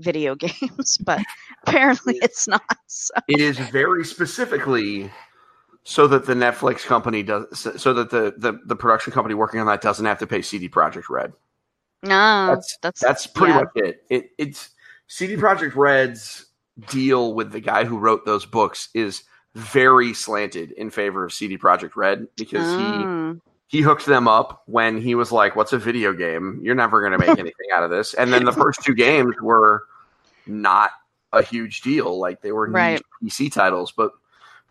video 0.00 0.34
games, 0.36 0.98
but 0.98 1.20
apparently 1.66 2.18
it's 2.22 2.46
not. 2.48 2.62
So. 2.86 3.14
it 3.28 3.40
is 3.40 3.58
very 3.58 4.04
specifically 4.04 5.10
so 5.84 6.06
that 6.06 6.26
the 6.26 6.34
Netflix 6.34 6.84
company 6.84 7.22
does 7.22 7.46
so 7.80 7.92
that 7.94 8.10
the, 8.10 8.34
the 8.36 8.58
the 8.66 8.76
production 8.76 9.12
company 9.12 9.34
working 9.34 9.60
on 9.60 9.66
that 9.66 9.80
doesn't 9.80 10.04
have 10.04 10.18
to 10.18 10.26
pay 10.26 10.42
CD 10.42 10.68
Projekt 10.68 11.08
Red. 11.08 11.32
No, 12.02 12.08
That's- 12.48 12.78
that's 12.82 13.00
That's 13.00 13.26
pretty 13.26 13.54
yeah. 13.54 13.58
much 13.60 13.68
it. 13.74 14.04
It 14.10 14.30
it's 14.38 14.70
CD 15.08 15.36
Projekt 15.36 15.74
Red's 15.74 16.46
deal 16.88 17.34
with 17.34 17.50
the 17.52 17.60
guy 17.60 17.84
who 17.84 17.98
wrote 17.98 18.24
those 18.24 18.46
books 18.46 18.88
is 18.94 19.22
very 19.54 20.14
slanted 20.14 20.70
in 20.72 20.90
favor 20.90 21.24
of 21.24 21.32
CD 21.32 21.58
Projekt 21.58 21.96
Red 21.96 22.28
because 22.36 22.64
Mm. 22.66 23.34
he 23.34 23.40
hooked 23.76 24.06
them 24.06 24.26
up 24.26 24.62
when 24.66 25.00
he 25.00 25.14
was 25.14 25.30
like, 25.30 25.54
"What's 25.54 25.72
a 25.72 25.78
video 25.78 26.12
game? 26.14 26.60
You're 26.62 26.74
never 26.74 27.00
going 27.00 27.12
to 27.12 27.18
make 27.18 27.28
anything 27.38 27.66
out 27.72 27.82
of 27.84 27.90
this." 27.90 28.14
And 28.14 28.32
then 28.32 28.44
the 28.44 28.52
first 28.52 28.82
two 28.82 28.94
games 28.94 29.34
were 29.42 29.84
not 30.46 30.90
a 31.32 31.42
huge 31.42 31.82
deal; 31.82 32.18
like 32.18 32.40
they 32.40 32.52
were 32.52 32.68
Right. 32.70 33.02
PC 33.22 33.52
titles. 33.52 33.92
But 33.92 34.12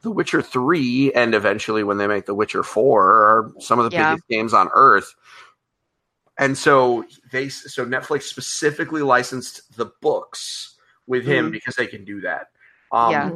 The 0.02 0.10
Witcher 0.12 0.42
Three, 0.42 1.12
and 1.14 1.36
eventually 1.36 1.84
when 1.84 1.98
they 1.98 2.08
make 2.08 2.26
The 2.26 2.34
Witcher 2.36 2.64
Four, 2.64 3.12
are 3.12 3.52
some 3.60 3.78
of 3.80 3.90
the 3.90 3.96
Yeah. 3.96 4.10
biggest 4.12 4.28
games 4.28 4.54
on 4.54 4.70
Earth. 4.74 5.14
And 6.40 6.56
so 6.58 7.04
they, 7.32 7.50
so 7.50 7.84
Netflix 7.86 8.24
specifically 8.24 9.02
licensed 9.02 9.76
the 9.76 9.88
books 10.02 10.76
with 11.08 11.26
him 11.26 11.48
Mhm. 11.48 11.52
because 11.52 11.76
they 11.76 11.88
can 11.88 12.06
do 12.06 12.22
that. 12.22 12.50
Um, 12.92 13.12
Yeah. 13.12 13.32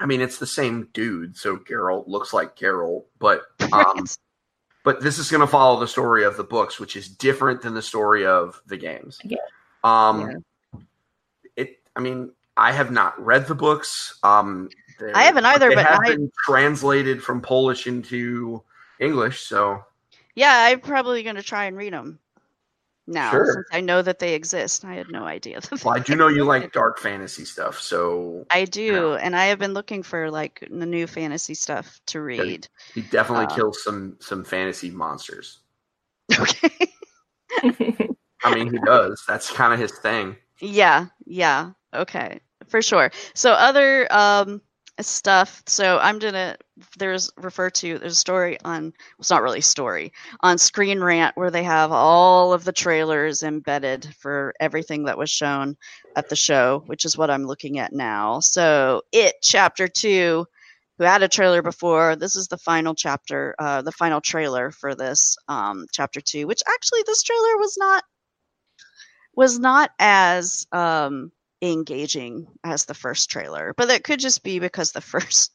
I 0.00 0.06
mean, 0.06 0.20
it's 0.20 0.38
the 0.38 0.46
same 0.46 0.88
dude, 0.92 1.36
so 1.36 1.56
Geralt 1.56 2.08
looks 2.08 2.32
like 2.32 2.56
Geralt, 2.56 3.04
but 3.18 3.42
um, 3.60 3.68
Right. 3.72 4.16
But 4.86 5.00
this 5.00 5.18
is 5.18 5.28
going 5.32 5.40
to 5.40 5.48
follow 5.48 5.80
the 5.80 5.88
story 5.88 6.22
of 6.22 6.36
the 6.36 6.44
books, 6.44 6.78
which 6.78 6.94
is 6.94 7.08
different 7.08 7.60
than 7.60 7.74
the 7.74 7.82
story 7.82 8.24
of 8.24 8.62
the 8.68 8.76
games. 8.76 9.18
Yeah. 9.24 9.38
Um, 9.82 10.44
it. 11.56 11.80
I 11.96 12.00
mean, 12.00 12.30
I 12.56 12.70
have 12.70 12.92
not 12.92 13.18
read 13.22 13.48
the 13.48 13.54
books. 13.56 14.16
Um, 14.22 14.70
I 15.12 15.24
haven't 15.24 15.44
either, 15.44 15.70
They 15.70 15.74
but 15.74 15.86
have 15.86 15.98
I- 16.04 16.10
been 16.10 16.30
translated 16.44 17.20
from 17.20 17.40
Polish 17.40 17.88
into 17.88 18.62
English, 19.00 19.40
so 19.40 19.84
Yeah, 20.36 20.54
I'm 20.56 20.78
probably 20.80 21.24
going 21.24 21.36
to 21.36 21.42
try 21.42 21.64
and 21.64 21.76
read 21.76 21.92
them 21.92 22.20
now 23.06 23.30
Sure. 23.30 23.44
since 23.44 23.66
I 23.72 23.80
know 23.80 24.02
that 24.02 24.18
they 24.18 24.34
exist. 24.34 24.84
I 24.84 24.94
had 24.94 25.10
no 25.10 25.24
idea. 25.24 25.60
well, 25.82 25.94
I 25.94 26.00
do 26.00 26.14
know 26.16 26.28
you 26.28 26.44
like 26.44 26.72
dark 26.72 26.98
fantasy 26.98 27.44
stuff, 27.44 27.80
so 27.80 28.46
I 28.50 28.64
do, 28.64 29.14
and 29.14 29.36
I 29.36 29.46
have 29.46 29.60
been 29.60 29.72
looking 29.72 30.02
for 30.02 30.30
like 30.32 30.66
the 30.68 30.84
new 30.86 31.06
fantasy 31.06 31.54
stuff 31.54 32.00
to 32.06 32.20
read. 32.20 32.68
he 32.94 33.00
definitely 33.02 33.46
Uh, 33.46 33.54
kills 33.54 33.82
some 33.84 34.16
some 34.20 34.44
fantasy 34.44 34.90
monsters. 34.90 35.60
Okay. 36.40 36.92
I 38.42 38.50
mean, 38.54 38.72
he 38.72 38.78
does. 38.78 39.22
That's 39.28 39.50
kind 39.50 39.74
of 39.74 39.78
his 39.80 39.92
thing. 39.98 40.36
Yeah, 40.60 41.06
yeah. 41.26 41.72
Okay. 41.94 42.40
For 42.68 42.82
sure. 42.82 43.10
So 43.34 43.52
other 43.52 44.06
um 44.12 44.60
stuff. 45.00 45.62
So 45.66 45.98
I'm 45.98 46.18
gonna 46.18 46.56
there's 46.98 47.30
refer 47.38 47.70
to 47.70 47.98
there's 47.98 48.12
a 48.12 48.16
story 48.16 48.58
on 48.64 48.92
it's 49.18 49.30
not 49.30 49.42
really 49.42 49.60
a 49.60 49.62
story 49.62 50.12
on 50.40 50.58
Screen 50.58 51.00
Rant 51.00 51.36
where 51.36 51.50
they 51.50 51.62
have 51.62 51.90
all 51.90 52.52
of 52.52 52.64
the 52.64 52.72
trailers 52.72 53.42
embedded 53.42 54.14
for 54.18 54.54
everything 54.60 55.04
that 55.04 55.18
was 55.18 55.30
shown 55.30 55.76
at 56.16 56.28
the 56.28 56.36
show, 56.36 56.82
which 56.86 57.04
is 57.04 57.16
what 57.16 57.30
I'm 57.30 57.44
looking 57.44 57.78
at 57.78 57.92
now. 57.92 58.40
So 58.40 59.02
it 59.12 59.36
chapter 59.42 59.88
two, 59.88 60.46
who 60.98 61.04
had 61.04 61.22
a 61.22 61.28
trailer 61.28 61.62
before, 61.62 62.16
this 62.16 62.36
is 62.36 62.48
the 62.48 62.58
final 62.58 62.94
chapter, 62.94 63.54
uh, 63.58 63.82
the 63.82 63.92
final 63.92 64.20
trailer 64.20 64.70
for 64.70 64.94
this 64.94 65.36
um, 65.48 65.86
chapter 65.92 66.20
two, 66.20 66.46
which 66.46 66.62
actually 66.66 67.00
this 67.06 67.22
trailer 67.22 67.56
was 67.58 67.76
not 67.78 68.04
was 69.34 69.58
not 69.58 69.90
as 69.98 70.66
um, 70.72 71.30
engaging 71.60 72.46
as 72.64 72.86
the 72.86 72.94
first 72.94 73.30
trailer, 73.30 73.74
but 73.76 73.88
that 73.88 74.02
could 74.04 74.20
just 74.20 74.42
be 74.42 74.58
because 74.58 74.92
the 74.92 75.00
first 75.02 75.52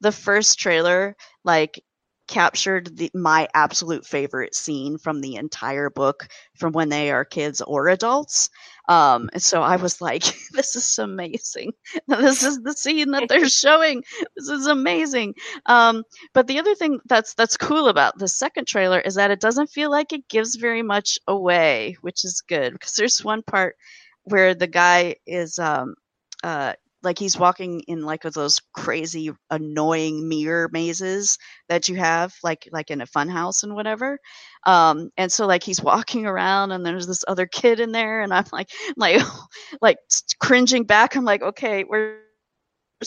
the 0.00 0.12
first 0.12 0.58
trailer 0.58 1.16
like 1.44 1.82
captured 2.28 2.96
the, 2.96 3.10
my 3.14 3.48
absolute 3.54 4.06
favorite 4.06 4.54
scene 4.54 4.96
from 4.96 5.20
the 5.20 5.36
entire 5.36 5.90
book 5.90 6.28
from 6.56 6.72
when 6.72 6.88
they 6.88 7.10
are 7.10 7.24
kids 7.24 7.60
or 7.60 7.88
adults. 7.88 8.48
Um, 8.88 9.28
and 9.32 9.42
so 9.42 9.62
I 9.62 9.76
was 9.76 10.00
like, 10.00 10.22
this 10.52 10.74
is 10.76 10.98
amazing. 10.98 11.72
this 12.08 12.42
is 12.42 12.60
the 12.62 12.72
scene 12.72 13.10
that 13.10 13.28
they're 13.28 13.48
showing. 13.50 14.02
This 14.36 14.48
is 14.48 14.66
amazing. 14.66 15.34
Um, 15.66 16.04
but 16.32 16.46
the 16.46 16.58
other 16.58 16.74
thing 16.74 17.00
that's 17.06 17.34
that's 17.34 17.56
cool 17.56 17.88
about 17.88 18.18
the 18.18 18.28
second 18.28 18.66
trailer 18.66 19.00
is 19.00 19.16
that 19.16 19.30
it 19.30 19.40
doesn't 19.40 19.70
feel 19.70 19.90
like 19.90 20.12
it 20.12 20.28
gives 20.28 20.56
very 20.56 20.82
much 20.82 21.18
away, 21.28 21.96
which 22.00 22.24
is 22.24 22.42
good 22.48 22.72
because 22.72 22.94
there's 22.94 23.22
one 23.24 23.42
part 23.42 23.76
where 24.24 24.54
the 24.54 24.66
guy 24.68 25.16
is 25.26 25.58
um 25.58 25.94
uh 26.44 26.72
like 27.02 27.18
he's 27.18 27.38
walking 27.38 27.80
in 27.88 28.02
like 28.02 28.22
those 28.22 28.60
crazy 28.74 29.30
annoying 29.50 30.28
mirror 30.28 30.68
mazes 30.72 31.38
that 31.68 31.88
you 31.88 31.96
have 31.96 32.34
like 32.42 32.68
like 32.72 32.90
in 32.90 33.00
a 33.00 33.06
fun 33.06 33.28
house 33.28 33.62
and 33.62 33.74
whatever. 33.74 34.18
Um 34.64 35.10
and 35.16 35.30
so 35.30 35.46
like 35.46 35.62
he's 35.62 35.82
walking 35.82 36.26
around 36.26 36.72
and 36.72 36.84
there's 36.84 37.06
this 37.06 37.24
other 37.28 37.46
kid 37.46 37.80
in 37.80 37.92
there 37.92 38.22
and 38.22 38.32
i'm 38.32 38.44
like 38.52 38.70
like 38.96 39.22
like 39.82 39.98
cringing 40.40 40.84
back. 40.84 41.16
I'm 41.16 41.24
like 41.24 41.42
okay 41.42 41.84
where's 41.84 42.18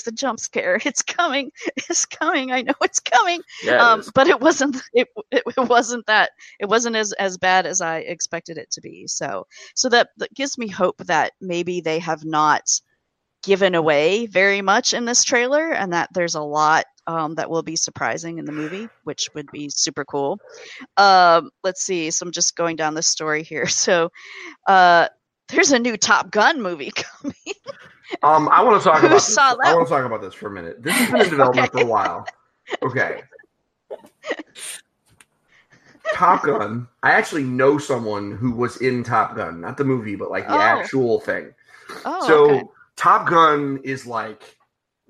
the 0.03 0.11
jump 0.11 0.39
scare? 0.39 0.79
It's 0.85 1.01
coming. 1.01 1.51
It's 1.77 2.05
coming. 2.05 2.51
I 2.51 2.61
know 2.63 2.73
it's 2.81 2.99
coming. 2.99 3.41
Yeah, 3.63 3.91
um, 3.91 4.03
but 4.13 4.27
it 4.27 4.39
wasn't 4.41 4.77
it, 4.93 5.07
it, 5.31 5.43
it 5.47 5.69
wasn't 5.69 6.05
that 6.07 6.31
it 6.59 6.67
wasn't 6.67 6.95
as 6.97 7.13
as 7.13 7.37
bad 7.37 7.65
as 7.65 7.81
i 7.81 7.99
expected 7.99 8.57
it 8.57 8.71
to 8.71 8.81
be. 8.81 9.07
So 9.07 9.47
so 9.75 9.89
that, 9.89 10.09
that 10.17 10.33
gives 10.33 10.57
me 10.57 10.67
hope 10.67 10.97
that 11.05 11.33
maybe 11.39 11.81
they 11.81 11.99
have 11.99 12.25
not 12.25 12.63
given 13.45 13.75
away 13.75 14.25
very 14.27 14.61
much 14.61 14.93
in 14.93 15.05
this 15.05 15.23
trailer 15.23 15.71
and 15.71 15.93
that 15.93 16.09
there's 16.13 16.35
a 16.35 16.41
lot 16.41 16.85
um, 17.07 17.35
that 17.35 17.49
will 17.49 17.61
be 17.63 17.75
surprising 17.75 18.39
in 18.39 18.45
the 18.45 18.51
movie 18.51 18.87
which 19.03 19.29
would 19.35 19.45
be 19.51 19.69
super 19.69 20.03
cool 20.03 20.39
um, 20.97 21.49
let's 21.63 21.83
see 21.85 22.09
so 22.11 22.25
i'm 22.25 22.31
just 22.31 22.55
going 22.55 22.75
down 22.75 22.93
the 22.95 23.03
story 23.03 23.43
here 23.43 23.67
so 23.85 24.09
uh, 24.67 25.07
there's 25.49 25.71
a 25.71 25.79
new 25.79 25.95
top 25.95 26.31
gun 26.31 26.61
movie 26.61 26.91
coming 26.95 27.35
Um, 28.23 28.49
I 28.51 28.61
want 28.63 28.81
to 28.81 28.87
talk 28.87 28.99
Who 29.01 29.07
about. 29.07 29.15
This. 29.15 29.33
saw 29.33 29.55
I 29.63 29.73
want 29.75 29.87
to 29.87 29.93
talk 29.93 30.05
about 30.05 30.21
this 30.21 30.33
for 30.33 30.47
a 30.47 30.51
minute. 30.51 30.81
This 30.83 30.93
has 30.95 31.09
been 31.11 31.21
in 31.21 31.29
development 31.29 31.69
Okay. 31.69 31.79
for 31.79 31.85
a 31.85 31.89
while. 31.89 32.25
Okay. 32.83 33.21
Top 36.13 36.43
Gun. 36.43 36.87
I 37.03 37.11
actually 37.11 37.43
know 37.43 37.77
someone 37.77 38.31
who 38.37 38.51
was 38.51 38.77
in 38.77 39.03
Top 39.03 39.35
Gun, 39.35 39.59
not 39.59 39.77
the 39.77 39.83
movie, 39.83 40.15
but 40.15 40.29
like 40.29 40.47
the 40.47 40.53
Oh. 40.55 40.59
actual 40.59 41.19
thing. 41.19 41.53
oh 42.05 42.27
so 42.27 42.45
okay. 42.51 42.63
Top 42.95 43.27
Gun 43.27 43.79
is 43.83 44.05
like 44.05 44.57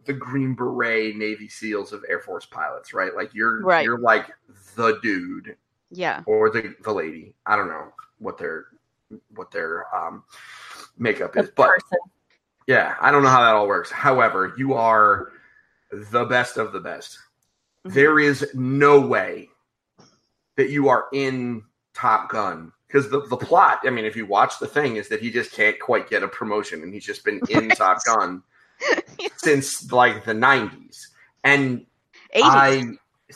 the 0.05 0.13
Green 0.13 0.53
Beret 0.53 1.15
Navy 1.15 1.47
SEALs 1.47 1.93
of 1.93 2.03
Air 2.09 2.19
Force 2.19 2.45
pilots, 2.45 2.93
right? 2.93 3.15
Like 3.15 3.33
you're 3.33 3.61
Right. 3.63 3.83
you're 3.83 3.99
like 3.99 4.27
the 4.75 4.99
dude 5.01 5.55
yeah 5.91 6.23
or 6.25 6.49
the 6.49 6.75
the 6.83 6.91
lady. 6.93 7.35
I 7.45 7.55
don't 7.55 7.67
know 7.67 7.91
what 8.19 8.37
their 8.37 8.65
what 9.35 9.51
their 9.51 9.85
um 9.95 10.23
makeup 10.97 11.33
The 11.33 11.41
is, 11.43 11.51
but 11.55 11.69
person. 11.69 11.99
Yeah, 12.67 12.95
I 12.99 13.11
don't 13.11 13.21
know 13.23 13.29
how 13.29 13.41
that 13.41 13.53
all 13.53 13.67
works. 13.67 13.91
However, 13.91 14.53
you 14.57 14.73
are 14.73 15.31
the 15.91 16.25
best 16.25 16.57
of 16.57 16.71
the 16.71 16.79
best. 16.79 17.19
Mhm. 17.85 17.93
There 17.93 18.19
is 18.19 18.49
no 18.55 18.99
way 18.99 19.49
that 20.55 20.69
you 20.71 20.89
are 20.89 21.05
in 21.13 21.63
Top 21.93 22.29
Gun 22.29 22.71
because 22.87 23.09
the, 23.09 23.21
the 23.27 23.37
plot, 23.37 23.79
I 23.85 23.89
mean, 23.89 24.05
if 24.05 24.15
you 24.15 24.25
watch 24.25 24.59
the 24.59 24.67
thing, 24.67 24.95
is 24.97 25.09
that 25.09 25.19
he 25.21 25.29
just 25.31 25.51
can't 25.51 25.79
quite 25.79 26.09
get 26.09 26.23
a 26.23 26.27
promotion 26.27 26.83
and 26.83 26.93
he's 26.93 27.05
just 27.05 27.23
been 27.25 27.41
in 27.49 27.67
Right. 27.69 27.77
Top 27.77 27.97
Gun 28.05 28.43
since 29.37 29.91
like 29.91 30.25
the 30.25 30.33
90s. 30.33 31.07
And 31.43 31.85
80s. 32.35 32.41
I. 32.43 32.83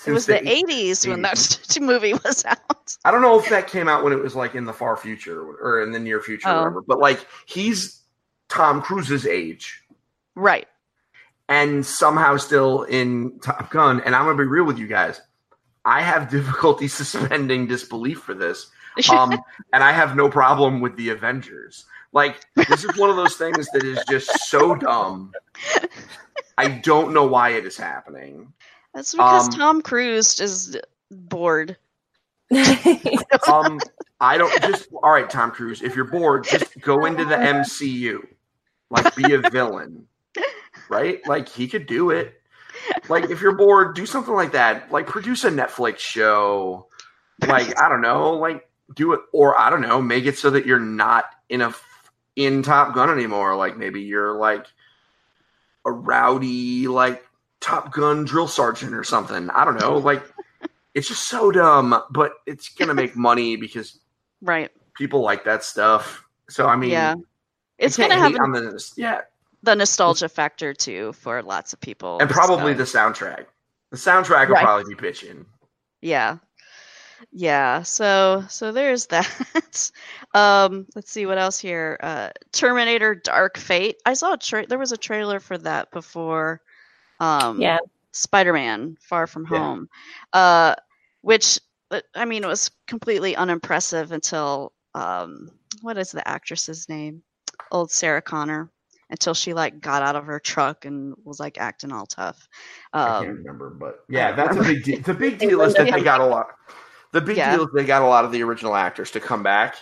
it 0.06 0.12
was 0.12 0.26
the 0.26 0.34
80s 0.40 1.08
when 1.08 1.22
that 1.24 1.78
movie 1.82 2.14
was 2.14 2.44
out. 2.46 2.96
I 3.06 3.12
don't 3.12 3.22
know 3.22 3.40
if 3.40 3.50
that 3.50 3.68
came 3.68 3.88
out 3.88 4.04
when 4.04 4.14
it 4.14 4.22
was 4.22 4.36
like 4.36 4.56
in 4.56 4.66
the 4.66 4.74
far 4.74 4.98
future 4.98 5.42
or 5.42 5.82
in 5.84 5.92
the 5.92 6.00
near 6.00 6.22
future 6.22 6.50
or 6.50 6.52
Oh. 6.54 6.58
whatever, 6.60 6.82
but 6.82 7.00
like 7.00 7.26
he's 7.46 8.02
Tom 8.50 8.82
Cruise's 8.82 9.26
age 9.28 9.84
Right. 10.36 10.68
and 11.48 11.86
somehow 11.86 12.38
still 12.38 12.84
in 12.84 13.40
Top 13.40 13.70
Gun. 13.72 14.02
And 14.02 14.16
I'm 14.16 14.26
gonna 14.26 14.38
be 14.38 14.44
real 14.44 14.66
with 14.66 14.78
you 14.80 14.88
guys. 14.88 15.22
I 15.86 16.02
have 16.02 16.30
difficulty 16.32 16.88
suspending 16.88 17.68
disbelief 17.68 18.20
for 18.20 18.34
this. 18.34 18.68
Um, 19.10 19.40
and 19.74 19.84
I 19.84 19.92
have 19.92 20.16
no 20.16 20.30
problem 20.30 20.82
with 20.82 20.96
the 20.96 21.10
Avengers. 21.10 21.86
Like 22.12 22.46
this 22.56 22.84
is 22.84 22.98
one 22.98 23.10
of 23.10 23.16
those 23.16 23.36
things 23.36 23.68
that 23.74 23.84
is 23.84 24.00
just 24.10 24.50
so 24.50 24.76
dumb. 24.76 25.32
I 26.58 26.68
don't 26.68 27.14
know 27.14 27.26
why 27.26 27.50
it 27.52 27.66
is 27.66 27.78
happening. 27.78 28.52
That's 28.94 29.14
because 29.14 29.48
um, 29.48 29.54
Tom 29.54 29.82
Cruise 29.82 30.40
is 30.40 30.78
bored. 31.12 31.78
Um, 33.48 33.80
I 34.20 34.38
don't 34.38 34.62
just 34.64 34.90
all 35.02 35.12
right, 35.12 35.30
Tom 35.30 35.52
Cruise. 35.52 35.82
If 35.82 35.96
you're 35.96 36.06
bored, 36.06 36.44
just 36.44 36.80
go 36.82 37.06
into 37.06 37.26
the 37.26 37.36
MCU, 37.36 38.20
like 38.90 39.16
be 39.16 39.34
a 39.34 39.50
villain, 39.50 40.08
right? 40.90 41.26
Like 41.28 41.48
he 41.48 41.68
could 41.68 41.86
do 41.86 42.10
it. 42.10 42.42
Like 43.08 43.30
if 43.30 43.42
you're 43.42 43.56
bored, 43.56 43.96
do 43.96 44.06
something 44.06 44.34
like 44.34 44.52
that. 44.54 44.92
Like 44.92 45.08
produce 45.08 45.44
a 45.46 45.52
Netflix 45.52 46.00
show. 46.00 46.88
Like 47.48 47.80
I 47.80 47.88
don't 47.88 48.02
know, 48.02 48.34
like 48.34 48.69
do 48.96 49.14
it, 49.14 49.22
or 49.34 49.60
I 49.60 49.70
don't 49.70 49.82
know, 49.82 50.02
make 50.02 50.26
it 50.26 50.38
so 50.38 50.50
that 50.52 50.66
you're 50.66 50.80
not 50.80 51.26
in 51.50 51.62
a 51.62 51.74
in 52.36 52.64
Top 52.64 52.94
Gun 52.94 53.10
anymore. 53.10 53.56
Like 53.56 53.78
maybe 53.78 54.02
you're 54.02 54.34
like 54.34 54.66
a 55.86 55.92
rowdy 55.92 56.88
like 56.88 57.26
Top 57.62 57.92
Gun 57.94 58.26
drill 58.26 58.48
sergeant 58.48 58.94
or 58.94 59.04
something. 59.04 59.50
I 59.52 59.66
don't 59.66 59.80
know, 59.80 59.98
like. 59.98 60.24
It's 60.96 61.08
just 61.08 61.28
so 61.30 61.52
dumb, 61.52 62.02
but 62.10 62.32
it's 62.48 62.70
gonna 62.70 62.96
make 62.96 63.16
money 63.16 63.56
because 63.56 64.00
Right. 64.42 64.72
people 64.96 65.22
like 65.22 65.44
that 65.44 65.64
stuff. 65.64 66.26
So 66.50 66.66
I 66.66 66.76
mean, 66.76 66.90
yeah. 66.90 67.14
It's 67.78 67.96
going 67.96 68.10
to 68.10 68.18
have 68.18 68.36
on 68.42 68.52
the 68.54 68.92
yeah, 68.98 69.22
the 69.62 69.76
nostalgia 69.76 70.28
factor 70.28 70.74
too 70.74 71.14
for 71.14 71.44
lots 71.44 71.74
of 71.74 71.80
people. 71.80 72.18
and 72.20 72.28
probably 72.30 72.74
so- 72.74 72.78
the 72.80 72.84
soundtrack. 72.86 73.46
The 73.92 73.98
soundtrack 73.98 74.48
will 74.48 74.56
Right. 74.56 74.64
probably 74.64 74.96
be 74.96 75.00
bitching. 75.00 75.46
Yeah. 76.02 76.40
Yeah. 77.32 77.84
So 77.84 78.44
so 78.50 78.72
there's 78.72 79.06
that. 79.08 79.92
um 80.34 80.86
let's 80.96 81.12
see 81.12 81.26
what 81.26 81.38
else 81.38 81.60
here. 81.60 81.98
Uh 82.02 82.30
Terminator 82.52 83.16
Dark 83.16 83.58
Fate. 83.58 83.98
I 84.06 84.14
saw 84.14 84.34
a 84.34 84.38
tra- 84.38 84.68
there 84.68 84.80
was 84.80 84.92
a 84.92 84.98
trailer 84.98 85.40
for 85.40 85.58
that 85.60 85.92
before 85.92 86.62
um 87.20 87.62
yeah. 87.62 87.80
Spider-Man 88.12 88.98
Far 89.02 89.28
From 89.28 89.46
Yeah. 89.50 89.58
Home. 89.60 89.90
Uh 90.34 90.76
which 91.22 91.60
uh, 91.92 92.02
I 92.16 92.26
mean 92.26 92.44
it 92.44 92.48
was 92.48 92.72
completely 92.88 93.36
unimpressive 93.36 94.12
until 94.12 94.74
um 94.96 95.50
what 95.82 95.98
is 95.98 96.12
the 96.12 96.28
actress's 96.28 96.88
name? 96.90 97.24
Old 97.72 97.92
Sarah 97.92 98.22
Connor 98.22 98.70
until 99.10 99.34
she 99.34 99.54
like 99.54 99.80
got 99.82 100.02
out 100.04 100.16
of 100.16 100.26
her 100.26 100.40
truck 100.40 100.86
and 100.86 101.16
was 101.24 101.40
like 101.40 101.58
acting 101.58 101.92
all 101.92 102.06
tough. 102.06 102.48
I 103.04 103.12
can't 103.12 103.30
Um 103.30 103.38
remember, 103.38 103.70
but 103.70 104.04
yeah, 104.10 104.32
that's 104.34 104.56
a 104.58 104.62
big 104.62 104.84
deal. 104.84 105.00
The 105.02 105.14
big 105.14 105.38
deal 105.40 105.62
is 105.62 105.74
that 105.76 105.92
they 105.92 106.02
got 106.02 106.22
a 106.22 106.26
lot. 106.26 106.48
The 107.12 107.22
big 107.22 107.38
Yeah. 107.38 107.56
deal 107.56 107.66
is 107.66 107.70
they 107.74 107.86
got 107.86 108.02
a 108.02 108.06
lot 108.08 108.26
of 108.26 108.32
the 108.32 108.44
original 108.44 108.76
actors 108.76 109.12
to 109.12 109.20
come 109.20 109.44
back. 109.44 109.76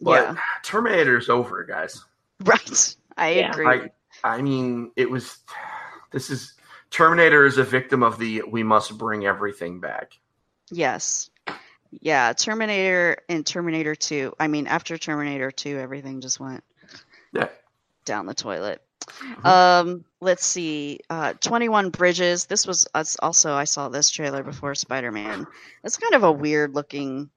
But 0.00 0.34
Yeah. 0.34 0.36
Terminator's 0.62 1.28
over, 1.28 1.64
guys. 1.64 2.04
right. 2.44 2.96
I 3.16 3.30
Yeah. 3.30 3.50
agree. 3.50 3.66
I 3.66 3.90
I 4.22 4.40
mean, 4.42 4.90
it 4.96 5.10
was. 5.10 5.38
This 6.12 6.30
is 6.30 6.54
Terminator 6.90 7.44
is 7.44 7.58
a 7.58 7.64
victim 7.64 8.02
of 8.02 8.18
the 8.18 8.42
we 8.42 8.62
must 8.62 8.96
bring 8.98 9.26
everything 9.26 9.80
back. 9.80 10.12
Yes. 10.70 11.30
Yeah, 11.90 12.32
Terminator 12.32 13.18
and 13.28 13.46
Terminator 13.46 13.94
2. 13.94 14.34
I 14.40 14.48
mean, 14.48 14.66
after 14.66 14.96
Terminator 14.98 15.50
2, 15.50 15.78
everything 15.78 16.20
just 16.20 16.40
went 16.40 16.64
Yeah. 17.32 17.48
down 18.04 18.26
the 18.26 18.34
toilet. 18.34 18.82
Mhm. 19.06 19.44
Um, 19.44 20.04
let's 20.24 20.44
see. 20.44 20.98
Uh, 21.10 21.34
21 21.34 21.90
Bridges. 21.90 22.46
This 22.46 22.66
was 22.66 22.86
us 22.94 23.16
also 23.22 23.52
I 23.54 23.64
saw 23.64 23.88
this 23.88 24.10
trailer 24.10 24.42
before 24.42 24.74
Spider-Man. 24.74 25.46
It's 25.84 25.96
kind 25.96 26.14
of 26.14 26.24
a 26.24 26.32
weird 26.32 26.74
looking 26.74 27.30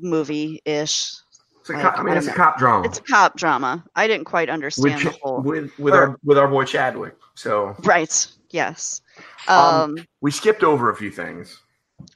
movie-ish. 0.00 1.12
It's 1.60 1.70
a 1.70 1.72
Like, 1.72 1.82
cop, 1.82 1.98
I 1.98 2.02
mean, 2.02 2.14
I 2.14 2.18
it's 2.18 2.26
a 2.26 2.32
cop 2.32 2.58
drama. 2.58 2.86
It's 2.86 2.98
a 2.98 3.02
cop 3.02 3.36
drama. 3.36 3.84
I 3.94 4.06
didn't 4.06 4.24
quite 4.26 4.48
understand 4.48 5.04
with 5.04 5.14
the 5.14 5.18
whole 5.22 5.40
with 5.42 5.78
with 5.78 5.94
or- 5.94 6.00
our 6.08 6.16
with 6.24 6.38
our 6.38 6.48
boy 6.48 6.64
Chadwick. 6.64 7.16
So 7.34 7.74
Right. 7.80 8.26
Yes. 8.50 9.00
Um, 9.48 9.56
Um, 9.58 9.96
we 10.20 10.30
skipped 10.30 10.62
over 10.64 10.90
a 10.90 10.96
few 10.96 11.10
things. 11.10 11.60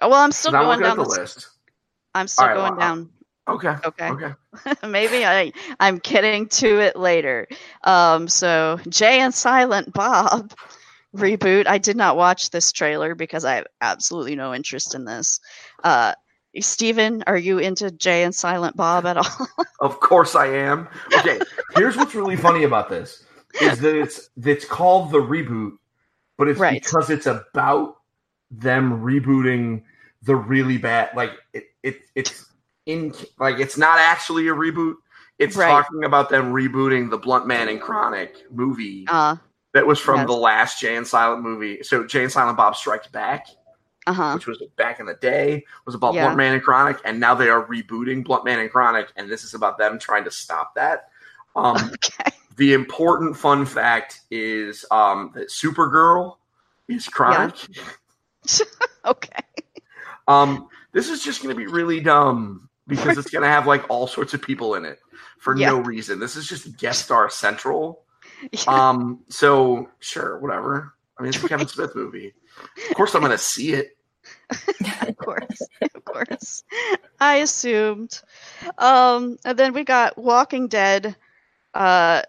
oh, 0.01 0.09
well, 0.09 0.21
I'm 0.21 0.33
still 0.33 0.51
going 0.53 0.81
down 0.81 0.97
the 0.97 1.05
list. 1.05 1.49
I'm 2.15 2.27
still 2.29 2.47
right, 2.47 2.55
going 2.55 2.77
well, 2.77 2.81
down 2.81 3.11
Okay. 3.49 3.75
Okay. 3.85 4.09
Okay. 4.09 4.35
Maybe 4.89 5.25
I 5.27 5.53
I'm 5.81 5.99
getting 5.99 6.49
to 6.49 6.81
it 6.81 6.97
later. 6.97 7.47
Um, 7.85 8.27
so 8.29 8.79
Jay 8.89 9.21
and 9.21 9.35
Silent 9.35 9.93
Bob 9.93 10.55
reboot. 11.17 11.67
I 11.67 11.79
did 11.79 11.97
not 11.97 12.17
watch 12.17 12.51
this 12.51 12.73
trailer 12.73 13.15
because 13.15 13.45
I 13.45 13.57
have 13.57 13.67
absolutely 13.81 14.35
no 14.35 14.55
interest 14.55 14.95
in 14.95 15.05
this. 15.05 15.41
Uh, 15.83 16.15
Steven, 16.61 17.23
are 17.27 17.37
you 17.37 17.59
into 17.59 17.91
Jay 17.91 18.23
and 18.23 18.35
Silent 18.35 18.77
Bob 18.77 19.05
at 19.07 19.17
all? 19.19 19.49
Of 19.81 20.01
course 20.01 20.35
I 20.35 20.47
am. 20.47 20.89
Okay. 21.19 21.41
Here's 21.77 21.97
what's 21.97 22.15
really 22.15 22.37
funny 22.37 22.65
about 22.65 22.89
this 22.89 23.25
is 23.61 23.79
that 23.81 23.95
it's 23.95 24.31
it's 24.43 24.65
called 24.65 25.11
the 25.13 25.19
reboot, 25.21 25.73
but 26.39 26.49
it's 26.49 26.59
Right. 26.61 26.83
because 26.83 27.11
it's 27.11 27.27
about 27.27 27.97
them 28.51 29.01
rebooting 29.03 29.83
the 30.23 30.37
really 30.37 30.79
bad 30.79 31.11
like 31.15 31.33
it, 31.53 31.65
it 31.83 31.99
it's 32.15 32.47
in 32.87 33.15
like 33.39 33.59
it's 33.59 33.77
not 33.79 33.99
actually 33.99 34.49
a 34.49 34.53
reboot. 34.53 34.95
It's 35.39 35.57
Right. 35.57 35.69
talking 35.69 36.05
about 36.05 36.29
them 36.31 36.53
rebooting 36.53 37.11
the 37.11 37.19
Blunt 37.19 37.47
Man 37.47 37.69
and 37.69 37.81
Chronic 37.81 38.51
movie 38.51 39.05
uh 39.09 39.37
that 39.73 39.87
was 39.87 39.99
from 39.99 40.19
yes. 40.21 40.27
the 40.29 40.33
last 40.35 40.81
Jay 40.81 40.95
and 40.97 41.07
Silent 41.07 41.43
movie. 41.43 41.83
So 41.83 42.07
Jay 42.07 42.23
and 42.23 42.31
Silent 42.31 42.57
Bob 42.57 42.77
Strikes 42.77 43.09
Back. 43.09 43.47
huh. 44.07 44.35
which 44.35 44.47
was 44.47 44.63
back 44.77 45.01
in 45.01 45.07
the 45.07 45.15
day, 45.15 45.65
was 45.87 45.95
about 45.97 46.15
Yeah. 46.15 46.25
Blunt 46.27 46.37
Man 46.37 46.53
and 46.55 46.63
Chronic, 46.63 46.99
and 47.05 47.19
now 47.19 47.35
they 47.35 47.49
are 47.49 47.67
rebooting 47.67 48.23
Blunt 48.25 48.45
Man 48.45 48.61
and 48.61 48.71
Chronic, 48.71 49.09
and 49.17 49.29
this 49.29 49.43
is 49.43 49.55
about 49.55 49.77
them 49.79 49.99
trying 49.99 50.23
to 50.25 50.31
stop 50.31 50.75
that. 50.77 51.09
Um, 51.57 51.77
Okay. 51.95 52.31
the 52.57 52.73
important 52.75 53.37
fun 53.37 53.67
fact 53.67 54.21
is 54.31 54.85
um, 54.93 55.33
that 55.35 55.49
Supergirl 55.49 56.37
is 56.89 57.09
chronic. 57.09 57.57
Okay. 59.07 59.41
Um, 60.29 60.69
this 60.93 61.09
is 61.11 61.23
just 61.23 61.43
going 61.43 61.55
to 61.55 61.59
be 61.59 61.67
really 61.67 62.01
dumb 62.01 62.69
because 62.87 63.19
it's 63.19 63.31
going 63.31 63.43
to 63.43 63.49
have 63.49 63.67
like 63.67 63.89
all 63.91 64.07
sorts 64.07 64.35
of 64.35 64.43
people 64.43 64.75
in 64.75 64.85
it 64.85 64.99
for 65.39 65.57
Yeah. 65.57 65.71
no 65.71 65.79
reason. 65.81 66.19
This 66.21 66.37
is 66.37 66.47
just 66.47 66.77
guest 66.79 67.05
star 67.05 67.29
central. 67.31 68.03
Yeah. 68.53 68.61
Um, 68.69 69.21
so 69.29 69.89
sure, 70.01 70.39
whatever. 70.39 70.93
I 71.19 71.23
mean, 71.23 71.31
it's 71.33 71.43
a 71.43 71.49
Kevin 71.49 71.69
Smith 71.69 71.95
movie. 71.95 72.35
Of 72.91 72.97
course, 72.97 73.15
I'm 73.15 73.21
going 73.21 73.33
to 73.33 73.39
see 73.39 73.73
it. 73.73 73.97
of 75.09 75.17
course. 75.17 75.63
Of 75.95 76.05
course. 76.05 76.65
I 77.21 77.37
assumed. 77.37 78.21
Um, 78.79 79.39
and 79.45 79.59
then 79.59 79.73
we 79.73 79.85
got 79.85 80.19
Walking 80.19 80.69
Dead 80.69 81.17
uh 81.75 82.23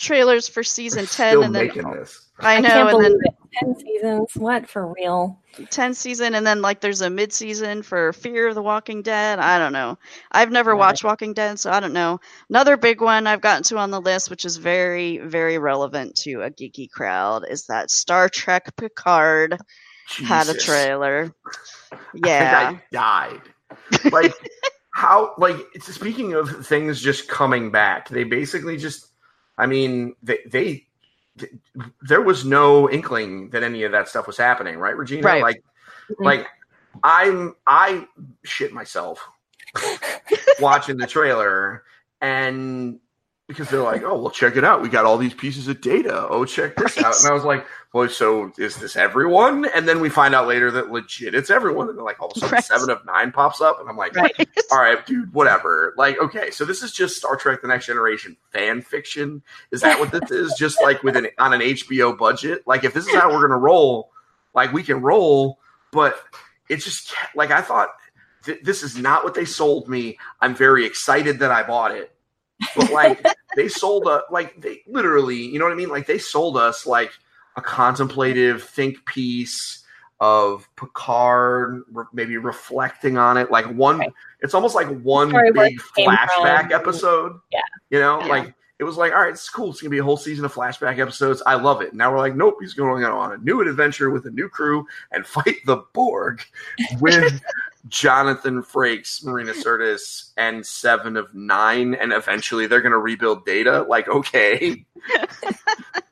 trailers 0.00 0.48
for 0.48 0.64
season 0.64 1.06
We're 1.06 1.06
10 1.06 1.28
still 1.28 1.42
and 1.42 1.54
then 1.54 1.68
making 1.68 1.90
this. 1.92 2.30
I 2.40 2.56
I 2.56 2.60
know 2.60 2.70
can't 2.72 2.88
and 2.88 2.90
believe 2.90 3.00
then 3.00 3.20
it. 3.20 3.34
Ten 3.52 3.76
seasons. 3.78 4.32
What 4.36 4.68
for 4.70 4.92
real? 4.94 5.42
10 5.70 5.94
season 5.94 6.34
and 6.36 6.46
then 6.46 6.62
like 6.62 6.80
there's 6.80 7.02
a 7.02 7.10
mid 7.10 7.32
season 7.32 7.82
for 7.82 8.12
Fear 8.12 8.48
of 8.48 8.54
the 8.56 8.62
Walking 8.62 9.02
Dead. 9.02 9.38
I 9.40 9.58
don't 9.58 9.72
know. 9.72 9.98
I've 10.32 10.52
never 10.52 10.74
Right. 10.74 10.78
watched 10.78 11.04
Walking 11.04 11.34
Dead, 11.34 11.58
so 11.60 11.70
I 11.70 11.80
don't 11.80 11.92
know. 11.92 12.20
Another 12.50 12.76
big 12.76 13.00
one 13.02 13.26
I've 13.26 13.42
gotten 13.42 13.64
to 13.64 13.78
on 13.78 13.90
the 13.90 14.00
list, 14.00 14.30
which 14.30 14.44
is 14.46 14.56
very, 14.58 15.18
very 15.18 15.58
relevant 15.58 16.16
to 16.18 16.42
a 16.42 16.50
geeky 16.50 16.90
crowd, 16.90 17.44
is 17.50 17.66
that 17.66 17.90
Star 17.90 18.28
Trek 18.28 18.74
Picard 18.76 19.58
had 20.22 20.48
a 20.48 20.54
Jesus. 20.54 20.64
trailer. 20.64 21.34
I 21.92 21.98
Yeah. 22.14 22.38
think 22.38 22.52
I 22.54 22.82
died. 22.92 23.42
Like 24.10 24.34
how? 24.94 25.34
Like 25.38 25.56
speaking 25.80 26.34
of 26.34 26.66
things 26.66 27.00
just 27.02 27.28
coming 27.28 27.70
back. 27.70 28.08
They 28.08 28.24
basically 28.24 28.76
just. 28.78 29.09
I 29.60 29.66
mean, 29.66 30.14
they 30.22 30.38
they. 30.46 30.86
there 32.08 32.20
was 32.20 32.44
no 32.44 32.90
inkling 32.90 33.50
that 33.50 33.62
any 33.62 33.84
of 33.84 33.92
that 33.92 34.08
stuff 34.08 34.26
was 34.26 34.36
happening, 34.36 34.76
right, 34.78 34.96
Regina? 34.96 35.26
Right. 35.26 35.42
Like, 35.42 35.62
Mhm. 36.10 36.24
like 36.24 36.46
I'm 37.04 37.54
I 37.66 38.06
shit 38.44 38.72
myself 38.72 39.26
watching 40.60 40.96
the 40.96 41.06
trailer, 41.06 41.84
and 42.20 42.98
because 43.48 43.68
they're 43.68 43.82
like, 43.82 44.02
oh, 44.04 44.20
well, 44.20 44.30
check 44.30 44.56
it 44.56 44.64
out. 44.64 44.80
We 44.82 44.88
got 44.88 45.04
all 45.04 45.18
these 45.18 45.34
pieces 45.34 45.66
of 45.68 45.80
data. 45.80 46.26
Oh, 46.28 46.44
check 46.44 46.76
this 46.76 46.96
Right. 46.96 47.06
out. 47.06 47.14
And 47.18 47.26
I 47.28 47.32
was 47.32 47.44
like, 47.44 47.66
well, 47.92 48.08
so 48.08 48.52
is 48.56 48.76
this 48.76 48.94
everyone? 48.96 49.66
And 49.74 49.88
then 49.88 50.00
we 50.00 50.08
find 50.08 50.34
out 50.34 50.46
later 50.46 50.70
that 50.70 50.92
legit 50.92 51.34
it's 51.34 51.50
everyone. 51.50 51.88
And 51.88 51.98
then 51.98 52.04
like 52.04 52.20
all 52.20 52.28
of 52.30 52.36
a 52.36 52.40
sudden, 52.40 52.54
Right. 52.54 52.64
seven 52.64 52.88
of 52.90 53.04
nine 53.04 53.32
pops 53.32 53.60
up, 53.60 53.80
and 53.80 53.88
I'm 53.88 53.96
like, 53.96 54.14
Right. 54.14 54.32
all 54.70 54.78
right, 54.80 55.04
dude, 55.06 55.32
whatever. 55.32 55.94
Like, 55.96 56.18
okay, 56.20 56.50
so 56.50 56.64
this 56.64 56.82
is 56.82 56.92
just 56.92 57.16
Star 57.16 57.36
Trek: 57.36 57.62
The 57.62 57.68
Next 57.68 57.86
Generation 57.86 58.36
fan 58.52 58.80
fiction. 58.82 59.42
Is 59.72 59.80
that 59.80 59.98
what 59.98 60.12
this 60.12 60.30
is? 60.30 60.54
Just 60.58 60.80
like 60.82 61.02
with 61.02 61.16
an 61.16 61.28
on 61.38 61.52
an 61.52 61.60
HBO 61.60 62.16
budget? 62.16 62.62
Like, 62.66 62.84
if 62.84 62.94
this 62.94 63.06
is 63.06 63.14
how 63.14 63.28
we're 63.30 63.42
gonna 63.42 63.58
roll, 63.58 64.10
like 64.54 64.72
we 64.72 64.82
can 64.82 65.00
roll, 65.00 65.58
but 65.92 66.22
it's 66.68 66.84
just 66.84 67.12
like 67.34 67.50
I 67.50 67.60
thought. 67.62 67.88
Th- 68.44 68.62
this 68.62 68.82
is 68.82 68.96
not 68.96 69.22
what 69.22 69.34
they 69.34 69.44
sold 69.44 69.86
me. 69.88 70.16
I'm 70.40 70.54
very 70.54 70.86
excited 70.86 71.40
that 71.40 71.50
I 71.50 71.62
bought 71.62 71.90
it, 71.90 72.14
but 72.74 72.90
like 72.90 73.22
they 73.56 73.68
sold 73.68 74.06
a 74.06 74.22
like 74.30 74.58
they 74.62 74.80
literally, 74.86 75.36
you 75.36 75.58
know 75.58 75.66
what 75.66 75.72
I 75.72 75.76
mean? 75.76 75.90
Like 75.90 76.06
they 76.06 76.16
sold 76.18 76.56
us 76.56 76.86
like 76.86 77.10
a 77.60 77.62
contemplative 77.62 78.62
think 78.62 79.04
piece 79.06 79.84
of 80.20 80.68
Picard, 80.76 81.82
re- 81.92 82.04
maybe 82.12 82.36
reflecting 82.36 83.16
on 83.18 83.36
it. 83.36 83.50
Like 83.50 83.66
one, 83.66 83.98
Right. 83.98 84.12
it's 84.40 84.54
almost 84.54 84.74
like 84.74 84.88
one 85.00 85.30
Sorry, 85.30 85.50
big 85.52 85.80
flashback 85.96 86.72
episode. 86.72 87.38
Yeah. 87.50 87.60
you 87.90 88.00
know, 88.00 88.20
Yeah. 88.20 88.26
like 88.26 88.54
it 88.78 88.84
was 88.84 88.96
like, 88.96 89.12
all 89.12 89.20
right, 89.20 89.32
it's 89.32 89.48
cool. 89.48 89.70
It's 89.70 89.80
gonna 89.82 89.90
be 89.90 89.98
a 89.98 90.02
whole 90.04 90.16
season 90.16 90.44
of 90.44 90.54
flashback 90.54 90.98
episodes. 90.98 91.42
I 91.44 91.54
love 91.54 91.82
it. 91.82 91.92
Now 91.92 92.10
we're 92.10 92.18
like, 92.18 92.34
nope, 92.34 92.56
he's 92.60 92.72
going 92.72 93.04
on 93.04 93.32
a 93.32 93.36
new 93.38 93.60
adventure 93.60 94.08
with 94.10 94.24
a 94.26 94.30
new 94.30 94.48
crew 94.48 94.86
and 95.12 95.26
fight 95.26 95.56
the 95.66 95.82
Borg 95.92 96.42
with 96.98 97.40
Jonathan 97.88 98.62
Frakes, 98.62 99.24
Marina 99.24 99.52
Sirtis, 99.52 100.32
and 100.36 100.64
seven 100.66 101.16
of 101.16 101.34
nine, 101.34 101.94
and 101.94 102.12
eventually 102.12 102.66
they're 102.66 102.80
gonna 102.82 102.98
rebuild 102.98 103.44
data. 103.46 103.82
Like, 103.88 104.08
okay. 104.08 104.84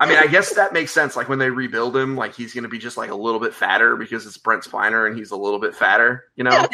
I 0.00 0.06
mean, 0.06 0.16
I 0.16 0.26
guess 0.26 0.54
that 0.54 0.72
makes 0.72 0.92
sense. 0.92 1.14
Like 1.14 1.28
when 1.28 1.38
they 1.38 1.50
rebuild 1.50 1.94
him, 1.94 2.16
like 2.16 2.34
he's 2.34 2.54
going 2.54 2.64
to 2.64 2.70
be 2.70 2.78
just 2.78 2.96
like 2.96 3.10
a 3.10 3.14
little 3.14 3.38
bit 3.38 3.52
fatter 3.52 3.96
because 3.96 4.26
it's 4.26 4.38
Brent 4.38 4.64
Spiner 4.64 5.06
and 5.06 5.16
he's 5.16 5.30
a 5.30 5.36
little 5.36 5.58
bit 5.58 5.74
fatter, 5.76 6.24
you 6.36 6.44
know. 6.44 6.66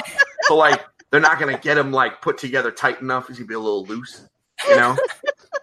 so 0.43 0.57
like 0.57 0.85
they're 1.11 1.21
not 1.21 1.41
going 1.41 1.53
to 1.53 1.61
get 1.61 1.77
him 1.77 1.91
like 1.91 2.23
put 2.23 2.39
together 2.39 2.71
tight 2.71 3.01
enough. 3.01 3.27
He's 3.27 3.39
going 3.39 3.47
to 3.47 3.49
be 3.49 3.55
a 3.55 3.59
little 3.59 3.85
loose, 3.85 4.29
you 4.69 4.77
know. 4.77 4.97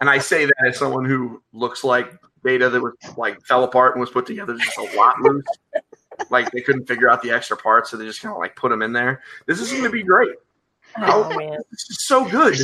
and 0.02 0.10
I 0.10 0.18
say 0.18 0.44
that 0.44 0.54
as 0.68 0.78
someone 0.78 1.06
who 1.06 1.42
looks 1.54 1.84
like 1.84 2.14
Data 2.44 2.68
that 2.68 2.82
was 2.82 2.92
like 3.16 3.40
fell 3.46 3.64
apart 3.64 3.94
and 3.94 4.00
was 4.00 4.10
put 4.10 4.26
together 4.26 4.54
just 4.58 4.76
a 4.76 4.96
lot 4.96 5.18
loose. 5.22 5.44
Like 6.28 6.50
they 6.50 6.60
couldn't 6.60 6.86
figure 6.86 7.08
out 7.08 7.22
the 7.22 7.30
extra 7.30 7.56
parts, 7.56 7.90
so 7.90 7.96
they 7.96 8.04
just 8.04 8.20
kind 8.20 8.34
of 8.34 8.38
like 8.38 8.56
put 8.56 8.72
him 8.72 8.82
in 8.82 8.92
there. 8.92 9.22
This 9.46 9.60
is 9.60 9.72
going 9.72 9.84
to 9.84 9.90
be 9.90 10.02
great. 10.02 10.34
Oh 10.98 11.30
man. 11.30 11.58
This 11.70 11.90
is 11.90 12.06
so 12.06 12.28
good. 12.28 12.58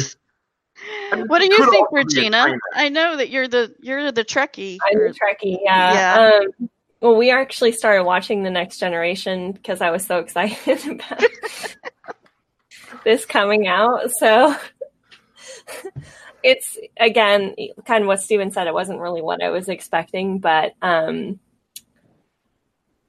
I 1.13 1.17
mean, 1.17 1.27
What 1.29 1.39
do 1.41 1.45
you 1.47 1.57
think, 1.71 1.87
also 1.87 1.91
be 1.91 2.01
a 2.01 2.05
Regina? 2.05 2.47
I 2.75 2.89
know 2.89 3.17
that 3.17 3.31
you're 3.31 3.49
the 3.49 3.75
you're 3.81 4.11
the 4.13 4.25
Trekkie. 4.25 4.79
I'm 4.91 4.99
or- 4.99 5.07
a 5.07 5.11
Trekkie, 5.13 5.59
yeah. 5.63 5.93
Yeah. 5.95 6.41
Um, 6.61 6.71
well, 7.01 7.17
we 7.17 7.31
actually 7.31 7.73
started 7.73 8.05
watching 8.05 8.43
The 8.43 8.51
Next 8.51 8.79
Generation 8.79 9.53
because 9.53 9.81
I 9.81 9.91
was 9.91 10.05
so 10.05 10.19
excited 10.19 10.87
about 10.91 11.25
this 13.05 13.25
coming 13.25 13.67
out. 13.67 14.11
So 14.19 14.55
it's, 16.43 16.79
again, 16.99 17.55
kind 17.87 18.03
of 18.05 18.09
what 18.09 18.21
Steven 18.21 18.51
said. 18.51 18.67
It 18.67 18.75
wasn't 18.75 19.01
really 19.01 19.23
what 19.23 19.43
I 19.43 19.49
was 19.49 19.69
expecting, 19.71 20.41
but, 20.41 20.75
um, 20.83 21.41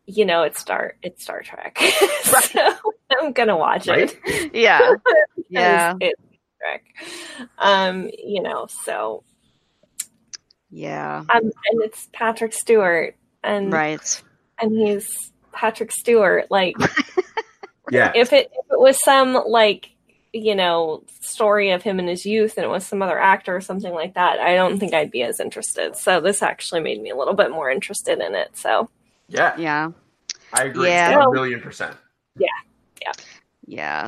you 0.05 0.24
know, 0.26 0.43
it's 0.43 0.59
Star, 0.61 0.95
it's 1.03 1.24
Star 1.24 1.41
Trek. 1.41 1.78
so 2.24 2.74
I'm 3.19 3.34
going 3.34 3.49
to 3.49 3.57
watch 3.57 3.88
Right? 3.88 4.17
it. 4.26 4.55
yeah, 4.55 4.93
yeah, 5.49 5.93
It's 5.99 6.22
Star 6.62 6.72
Trek. 6.72 6.84
Um, 7.57 8.09
you 8.18 8.41
know, 8.41 8.68
so, 8.68 9.24
yeah. 10.70 11.18
um, 11.30 11.43
and 11.43 11.84
it's 11.84 12.07
Patrick 12.14 12.53
Stewart. 12.53 13.16
And 13.43 13.74
Right. 13.74 14.22
and 14.59 14.72
he's 14.78 15.32
Patrick 15.51 15.91
Stewart. 15.91 16.45
Like 16.51 16.76
Yeah. 17.91 18.12
if 18.16 18.32
it 18.34 18.51
if 18.53 18.66
it 18.72 18.80
was 18.80 19.03
some 19.03 19.34
like 19.47 19.89
you 20.32 20.55
know 20.55 21.03
story 21.22 21.72
of 21.72 21.82
him 21.82 21.99
in 21.99 22.07
his 22.07 22.26
youth 22.26 22.53
and 22.57 22.64
it 22.64 22.70
was 22.70 22.86
some 22.86 23.01
other 23.01 23.20
actor 23.20 23.55
or 23.55 23.62
something 23.62 23.93
like 23.93 24.14
that, 24.14 24.39
I 24.39 24.53
don't 24.55 24.80
think 24.80 24.93
I'd 24.93 25.09
be 25.12 25.24
as 25.24 25.39
interested. 25.39 25.95
So 25.95 26.22
this 26.22 26.43
actually 26.43 26.82
made 26.82 27.01
me 27.01 27.09
a 27.09 27.16
little 27.16 27.34
bit 27.34 27.49
more 27.51 27.70
interested 27.72 28.20
in 28.20 28.36
it. 28.36 28.55
So 28.55 28.89
Yeah. 29.28 29.55
Yeah. 29.57 29.91
I 30.53 30.66
agree. 30.66 30.89
Yeah. 30.89 31.20
A 31.26 31.32
million 31.32 31.59
percent. 31.62 31.95
Yeah 32.38 32.47
yeah, 33.01 33.12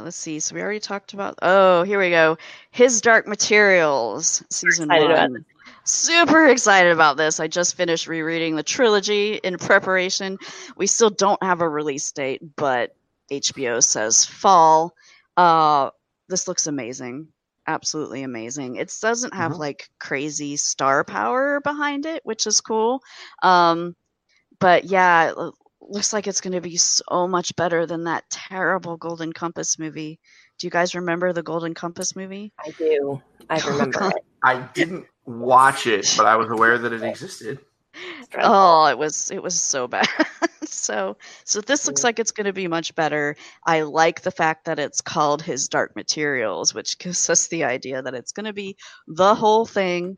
let's 0.03 0.17
see. 0.17 0.39
So 0.39 0.55
we 0.55 0.61
already 0.61 0.79
talked 0.81 1.13
about. 1.13 1.39
Oh, 1.41 1.83
here 1.83 1.99
we 1.99 2.09
go. 2.09 2.37
His 2.71 2.99
Dark 3.01 3.27
Materials, 3.27 4.43
season 4.49 4.89
one. 4.89 5.45
Super 5.85 6.47
excited 6.47 6.91
about 6.91 7.15
this. 7.17 7.39
I 7.39 7.47
just 7.47 7.75
finished 7.75 8.07
rereading 8.07 8.55
the 8.55 8.63
trilogy 8.63 9.35
in 9.35 9.57
preparation. 9.57 10.37
We 10.75 10.87
still 10.87 11.09
don't 11.09 11.41
have 11.41 11.61
a 11.61 11.69
release 11.69 12.11
date, 12.11 12.41
but 12.57 12.93
HBO 13.31 13.81
says 13.81 14.25
fall. 14.25 14.93
Uh, 15.37 15.91
this 16.27 16.47
looks 16.47 16.67
amazing. 16.67 17.29
Absolutely 17.65 18.23
amazing. 18.23 18.75
It 18.75 18.93
doesn't 19.01 19.33
have 19.33 19.53
Mhm. 19.53 19.59
like 19.59 19.89
crazy 19.99 20.57
star 20.57 21.05
power 21.05 21.61
behind 21.61 22.05
it, 22.05 22.25
which 22.25 22.47
is 22.47 22.59
cool. 22.59 23.01
Um, 23.41 23.95
but 24.59 24.83
yeah, 24.85 25.33
looks 25.89 26.13
like 26.13 26.27
it's 26.27 26.41
going 26.41 26.53
to 26.53 26.61
be 26.61 26.77
so 26.77 27.27
much 27.27 27.55
better 27.55 27.85
than 27.85 28.05
that 28.05 28.29
terrible 28.29 28.97
Golden 28.97 29.33
Compass 29.33 29.79
movie. 29.79 30.19
Do 30.59 30.67
you 30.67 30.71
guys 30.71 30.95
remember 30.95 31.33
the 31.33 31.43
Golden 31.43 31.73
Compass 31.73 32.15
movie? 32.15 32.53
I 32.59 32.71
do. 32.71 33.21
I 33.49 33.61
oh, 33.65 33.71
remember 33.71 34.09
it. 34.09 34.25
I 34.43 34.61
didn't 34.73 35.05
watch 35.25 35.87
it, 35.87 36.13
but 36.17 36.25
I 36.25 36.35
was 36.35 36.49
aware 36.49 36.77
that 36.77 36.93
it 36.93 37.03
existed. 37.03 37.59
Oh, 38.39 38.85
it 38.87 38.97
was 38.97 39.29
it 39.29 39.43
was 39.43 39.59
so 39.59 39.87
bad. 39.87 40.07
so 40.63 41.15
so 41.45 41.61
this 41.61 41.85
looks 41.85 42.03
like 42.03 42.17
it's 42.17 42.31
going 42.31 42.45
to 42.45 42.53
be 42.53 42.67
much 42.67 42.95
better. 42.95 43.35
I 43.65 43.81
like 43.81 44.21
the 44.21 44.31
fact 44.31 44.65
that 44.65 44.79
it's 44.79 45.01
called 45.01 45.43
His 45.43 45.67
Dark 45.67 45.95
Materials, 45.95 46.73
which 46.73 46.97
gives 46.97 47.29
us 47.29 47.47
the 47.47 47.63
idea 47.63 48.01
that 48.01 48.15
it's 48.15 48.31
going 48.31 48.45
to 48.45 48.53
be 48.53 48.75
the 49.07 49.35
whole 49.35 49.65
thing 49.65 50.17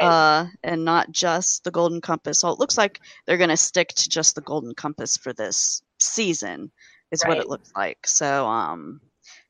Right. 0.00 0.06
uh, 0.06 0.46
and 0.62 0.84
not 0.84 1.10
just 1.10 1.64
the 1.64 1.70
Golden 1.70 2.00
Compass. 2.00 2.40
So 2.40 2.50
it 2.50 2.58
looks 2.58 2.78
like 2.78 3.00
they're 3.26 3.36
going 3.36 3.50
to 3.50 3.56
stick 3.56 3.88
to 3.88 4.08
just 4.08 4.34
the 4.34 4.40
Golden 4.40 4.74
Compass 4.74 5.16
for 5.16 5.32
this 5.32 5.82
season, 5.98 6.70
is 7.10 7.24
what 7.24 7.38
it 7.38 7.48
looks 7.48 7.70
like. 7.76 8.06
So, 8.06 8.46
um, 8.46 9.00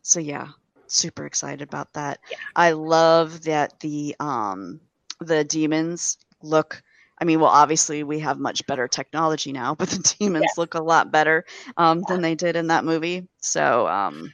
so 0.03 0.20
yeah, 0.20 0.49
super 0.86 1.26
excited 1.26 1.62
about 1.62 1.93
that. 1.95 2.20
Yeah. 2.30 2.36
I 2.57 2.72
love 2.72 3.43
that 3.43 3.78
the 3.80 4.16
um 4.20 4.80
the 5.20 5.45
demons 5.45 6.18
look. 6.43 6.82
I 7.20 7.24
mean, 7.24 7.38
well, 7.41 7.51
obviously 7.51 8.03
we 8.03 8.18
have 8.20 8.38
much 8.38 8.66
better 8.66 8.88
technology 8.88 9.53
now, 9.53 9.74
but 9.78 9.91
the 9.91 10.14
demons 10.18 10.53
look 10.57 10.74
a 10.74 10.82
lot 10.82 11.12
better 11.12 11.45
um, 11.76 12.03
than 12.09 12.22
they 12.22 12.34
did 12.34 12.57
in 12.57 12.68
that 12.68 12.84
movie. 12.84 13.28
So, 13.41 13.86
um, 13.88 14.32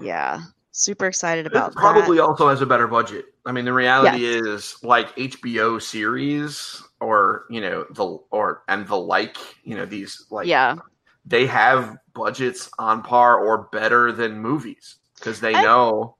yeah, 0.00 0.40
super 0.72 1.06
excited 1.06 1.46
It 1.46 1.52
about 1.52 1.74
probably 1.74 2.18
that. 2.18 2.24
also 2.24 2.48
has 2.48 2.60
a 2.60 2.66
better 2.66 2.86
budget. 2.86 3.24
I 3.46 3.52
mean, 3.52 3.64
the 3.64 3.72
reality 3.72 4.24
is 4.24 4.76
like 4.82 5.14
HBO 5.16 5.80
series 5.80 6.82
or 7.00 7.44
you 7.48 7.60
know 7.60 7.86
the 7.90 8.04
or 8.30 8.62
and 8.68 8.86
the 8.86 8.96
like. 8.96 9.36
You 9.64 9.76
know 9.76 9.86
these 9.86 10.26
like 10.30 10.46
Yeah, 10.46 10.76
they 11.24 11.46
have 11.46 11.96
budgets 12.14 12.68
on 12.78 13.02
par 13.02 13.38
or 13.38 13.68
better 13.72 14.10
than 14.12 14.40
movies 14.40 14.96
because 15.16 15.40
they 15.40 15.54
I- 15.54 15.62
know 15.62 16.16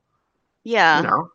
yeah. 0.65 1.01
you 1.03 1.07
know 1.09 1.29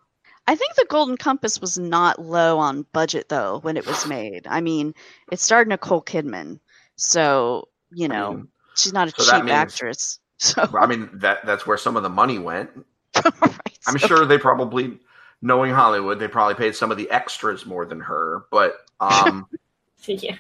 I 0.47 0.55
think 0.55 0.73
the 0.75 0.85
Golden 0.89 1.17
Compass 1.17 1.61
was 1.61 1.77
not 1.77 2.19
low 2.19 2.57
on 2.57 2.85
budget 2.93 3.29
though 3.29 3.59
when 3.59 3.77
it 3.77 3.85
was 3.85 4.07
made. 4.07 4.47
I 4.47 4.59
mean, 4.59 4.93
it 5.31 5.39
starred 5.39 5.67
Nicole 5.67 6.01
Kidman, 6.01 6.59
so 6.95 7.67
you 7.91 8.05
I 8.05 8.07
know 8.07 8.33
mean, 8.33 8.47
she's 8.75 8.91
not 8.93 9.07
a 9.07 9.11
so 9.11 9.31
cheap 9.31 9.43
means- 9.45 9.51
actress. 9.51 10.19
So 10.41 10.67
I 10.79 10.87
mean 10.87 11.07
that 11.19 11.45
that's 11.45 11.67
where 11.67 11.77
some 11.77 11.95
of 11.95 12.01
the 12.01 12.09
money 12.09 12.39
went. 12.39 12.71
right, 13.23 13.77
I'm 13.87 13.99
so- 13.99 14.07
sure 14.07 14.25
they 14.25 14.39
probably, 14.39 14.97
knowing 15.41 15.71
Hollywood, 15.73 16.19
they 16.19 16.27
probably 16.27 16.55
paid 16.55 16.75
some 16.75 16.91
of 16.91 16.97
the 16.97 17.09
extras 17.09 17.65
more 17.65 17.85
than 17.85 17.99
her. 17.99 18.43
But, 18.51 18.77
um, 18.99 19.47
yeah. 20.05 20.35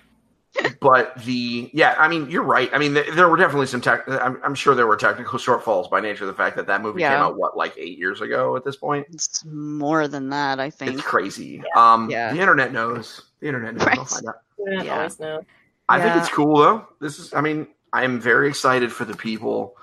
but 0.81 1.15
the 1.23 1.69
yeah, 1.73 1.95
I 1.97 2.07
mean, 2.07 2.29
you're 2.29 2.43
right. 2.43 2.69
I 2.73 2.77
mean, 2.77 2.93
th- 2.93 3.11
there 3.13 3.29
were 3.29 3.37
definitely 3.37 3.67
some 3.67 3.79
tech. 3.81 4.03
I'm, 4.07 4.37
I'm 4.43 4.53
sure 4.55 4.75
there 4.75 4.85
were 4.87 4.97
technical 4.97 5.39
shortfalls 5.39 5.89
by 5.89 6.01
nature 6.01 6.25
of 6.25 6.27
the 6.27 6.33
fact 6.33 6.55
that 6.57 6.67
that 6.67 6.81
movie 6.81 6.99
came 6.99 7.11
Yeah. 7.11 7.23
out 7.23 7.37
what 7.37 7.55
like 7.55 7.73
eight 7.77 7.97
years 7.97 8.19
ago 8.21 8.55
at 8.57 8.63
this 8.65 8.75
point. 8.75 9.07
It's 9.13 9.45
more 9.45 10.07
than 10.09 10.29
that, 10.29 10.59
I 10.59 10.69
think. 10.69 10.93
It's 10.93 11.01
crazy. 11.01 11.63
Um, 11.75 12.09
Yeah. 12.09 12.33
the 12.33 12.39
internet 12.39 12.73
knows. 12.73 13.21
The 13.39 13.47
internet 13.47 13.75
knows. 13.75 13.87
I'll 13.87 13.95
Right. 13.97 14.07
find 14.07 14.27
out. 14.27 14.35
You 14.59 14.65
don't 14.77 14.85
Yeah. 14.85 14.97
always 14.97 15.19
know. 15.19 15.41
I 15.89 16.01
think 16.01 16.15
it's 16.17 16.29
cool 16.29 16.57
though. 16.57 16.85
This 16.99 17.17
is. 17.19 17.33
I 17.33 17.41
mean, 17.41 17.67
I 17.93 18.03
am 18.03 18.19
very 18.19 18.47
excited 18.49 18.91
for 18.91 19.05
the 19.05 19.15
people 19.15 19.75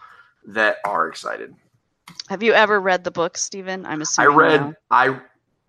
that 0.46 0.76
are 0.84 1.08
excited. 1.08 1.54
Have 2.28 2.42
you 2.42 2.52
ever 2.52 2.80
read 2.80 3.04
the 3.04 3.10
book, 3.10 3.38
Stephen? 3.38 3.86
I'm 3.86 4.02
assuming. 4.02 4.32
I 4.32 4.34
read. 4.34 4.60
no. 4.60 4.74
I 4.90 5.20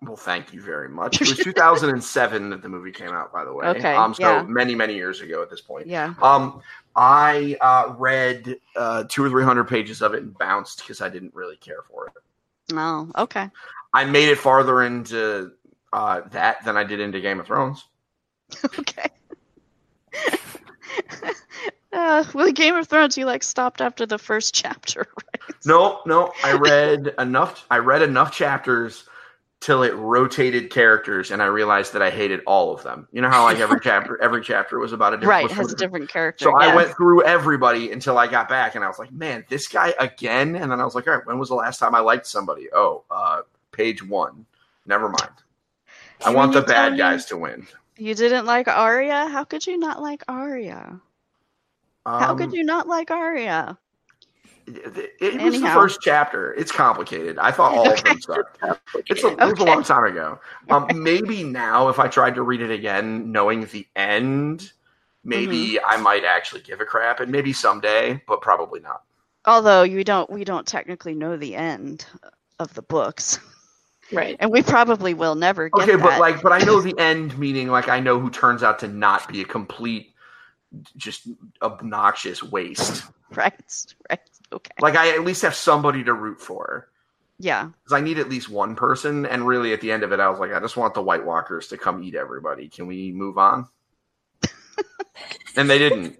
well, 0.02 0.16
thank 0.16 0.54
you 0.54 0.62
very 0.62 0.88
much. 0.88 1.20
It 1.20 1.28
was 1.28 1.36
2007 1.44 2.50
that 2.50 2.62
the 2.62 2.68
movie 2.68 2.90
came 2.92 3.10
out, 3.10 3.32
by 3.32 3.44
the 3.44 3.52
way. 3.52 3.66
Okay, 3.66 3.94
Um, 3.94 4.14
so 4.14 4.22
yeah. 4.22 4.42
many, 4.44 4.74
many 4.74 4.94
years 4.94 5.20
ago 5.20 5.42
at 5.42 5.50
this 5.50 5.60
point. 5.60 5.86
Yeah. 5.86 6.14
Um, 6.22 6.62
I 6.96 7.56
uh, 7.60 7.94
read 7.98 8.56
uh, 8.76 9.04
two 9.08 9.24
or 9.24 9.28
three 9.28 9.44
hundred 9.44 9.64
pages 9.64 10.02
of 10.02 10.14
it 10.14 10.22
and 10.22 10.36
bounced 10.36 10.78
because 10.80 11.00
I 11.00 11.08
didn't 11.08 11.34
really 11.34 11.56
care 11.56 11.82
for 11.88 12.06
it. 12.06 12.12
Oh, 12.72 13.10
okay. 13.16 13.48
I 13.92 14.04
made 14.04 14.28
it 14.28 14.38
farther 14.38 14.82
into 14.82 15.52
uh, 15.92 16.22
that 16.30 16.64
than 16.64 16.76
I 16.76 16.84
did 16.84 17.00
into 17.00 17.20
Game 17.20 17.40
of 17.40 17.46
Thrones. 17.46 17.84
okay. 18.78 19.08
uh, 21.92 22.24
with 22.34 22.54
Game 22.54 22.74
of 22.76 22.88
Thrones, 22.88 23.16
you 23.18 23.26
like 23.26 23.42
stopped 23.42 23.80
after 23.80 24.06
the 24.06 24.18
first 24.18 24.54
chapter, 24.62 25.06
right? 25.16 25.54
No, 25.64 26.00
no, 26.06 26.32
I 26.44 26.52
read 26.52 27.14
enough. 27.18 27.66
I 27.70 27.78
read 27.78 28.02
enough 28.02 28.32
chapters 28.32 29.04
till 29.60 29.82
it 29.82 29.94
rotated 29.94 30.70
characters, 30.70 31.30
and 31.30 31.42
I 31.42 31.46
realized 31.46 31.92
that 31.92 32.00
I 32.00 32.10
hated 32.10 32.40
all 32.46 32.74
of 32.74 32.82
them. 32.82 33.06
You 33.12 33.20
know 33.20 33.28
how 33.28 33.44
like 33.44 33.58
every 33.58 33.80
chapter, 33.82 34.20
every 34.22 34.42
chapter 34.42 34.78
was 34.78 34.92
about 34.92 35.14
a 35.14 35.16
different 35.18 35.50
Right, 35.50 35.50
has 35.50 35.72
a 35.72 35.76
different 35.76 36.08
character. 36.08 36.44
So 36.44 36.56
I 36.56 36.74
went 36.74 36.96
through 36.96 37.24
everybody 37.24 37.92
until 37.92 38.18
I 38.18 38.26
got 38.26 38.48
back, 38.48 38.74
and 38.74 38.84
I 38.84 38.88
was 38.88 38.98
like, 38.98 39.12
"Man, 39.12 39.44
this 39.48 39.68
guy 39.68 39.94
again." 39.98 40.56
And 40.56 40.72
then 40.72 40.80
I 40.80 40.84
was 40.84 40.94
like, 40.94 41.06
"All 41.06 41.14
right, 41.14 41.26
when 41.26 41.38
was 41.38 41.48
the 41.48 41.54
last 41.56 41.78
time 41.78 41.94
I 41.94 42.00
liked 42.00 42.26
somebody?" 42.26 42.68
Oh, 42.72 43.04
uh, 43.10 43.42
page 43.72 44.02
one. 44.06 44.46
Never 44.86 45.08
mind. 45.08 45.30
I 46.24 46.34
want 46.34 46.52
the 46.52 46.60
then 46.60 46.68
you 46.68 46.74
tell 46.74 46.90
bad 46.90 46.98
guys 46.98 47.24
to 47.26 47.36
win. 47.36 47.66
You 47.96 48.14
didn't 48.14 48.46
like 48.46 48.66
Arya? 48.66 49.28
How 49.28 49.44
could 49.44 49.66
you 49.66 49.78
not 49.78 50.00
like 50.00 50.22
Arya? 50.26 51.00
How 52.18 52.34
could 52.34 52.52
Um, 52.52 52.54
you 52.54 52.62
not 52.64 52.86
like 52.88 53.10
Arya? 53.10 53.78
It, 54.66 55.10
it 55.20 55.42
was 55.42 55.60
the 55.60 55.68
first 55.68 56.00
chapter. 56.00 56.54
It's 56.54 56.70
complicated. 56.70 57.38
I 57.38 57.50
thought 57.50 57.74
all 57.74 57.92
of 57.92 58.02
them 58.04 58.18
sucked. 58.20 58.58
It's 59.08 59.24
a, 59.24 59.28
it 59.28 59.44
was 59.46 59.58
a 59.58 59.64
long 59.64 59.82
time 59.82 60.04
ago. 60.04 60.38
Um, 60.70 61.02
maybe 61.02 61.42
now, 61.42 61.88
if 61.88 61.98
I 61.98 62.06
tried 62.08 62.36
to 62.36 62.42
read 62.42 62.60
it 62.60 62.70
again, 62.70 63.32
knowing 63.32 63.66
the 63.66 63.86
end, 63.96 64.72
maybe 65.24 65.78
Mm-hmm. 65.78 65.84
I 65.84 65.96
might 65.96 66.24
actually 66.24 66.62
give 66.62 66.80
a 66.80 66.84
crap, 66.84 67.20
and 67.20 67.32
maybe 67.32 67.52
someday, 67.52 68.22
but 68.28 68.40
probably 68.42 68.80
not. 68.80 69.02
Although 69.44 69.82
you 69.82 70.02
don't, 70.02 70.30
we 70.30 70.44
don't 70.44 70.66
technically 70.66 71.14
know 71.14 71.36
the 71.36 71.54
end 71.54 72.06
of 72.58 72.72
the 72.74 72.82
books, 72.82 73.38
Right. 74.12 74.40
and 74.40 74.50
we 74.50 74.62
probably 74.62 75.14
will 75.14 75.34
never 75.36 75.68
get 75.68 75.88
Okay, 75.88 75.96
but 75.96 76.16
that. 76.16 76.18
like, 76.18 76.42
but 76.42 76.52
I 76.52 76.60
know 76.60 76.80
the 76.80 76.98
end, 76.98 77.38
meaning 77.38 77.68
like 77.68 77.88
I 77.88 78.00
know 78.00 78.18
who 78.18 78.30
turns 78.30 78.62
out 78.62 78.78
to 78.80 78.88
not 78.88 79.28
be 79.28 79.40
a 79.40 79.44
complete, 79.44 80.09
just 80.96 81.28
obnoxious 81.62 82.42
waste. 82.42 83.04
right, 83.34 83.54
right, 84.10 84.20
okay, 84.52 84.72
Like 84.80 84.96
I 84.96 85.10
at 85.14 85.24
least 85.24 85.42
have 85.42 85.54
somebody 85.54 86.04
to 86.04 86.12
root 86.14 86.40
for. 86.40 86.88
yeah, 87.38 87.70
Because 87.82 87.92
I 87.96 88.00
need 88.00 88.18
at 88.18 88.28
least 88.28 88.48
one 88.48 88.74
person, 88.76 89.26
and 89.26 89.46
really 89.46 89.72
at 89.72 89.80
the 89.80 89.90
end 89.90 90.02
of 90.02 90.12
it, 90.12 90.20
I 90.20 90.28
was 90.28 90.38
like, 90.38 90.52
I 90.52 90.60
just 90.60 90.76
want 90.76 90.94
the 90.94 91.02
White 91.02 91.24
Walkers 91.24 91.68
to 91.68 91.78
come 91.78 92.02
eat 92.02 92.14
everybody. 92.14 92.68
Can 92.68 92.86
we 92.86 93.12
move 93.12 93.38
on? 93.38 93.66
and 95.56 95.68
they 95.68 95.78
didn't, 95.78 96.18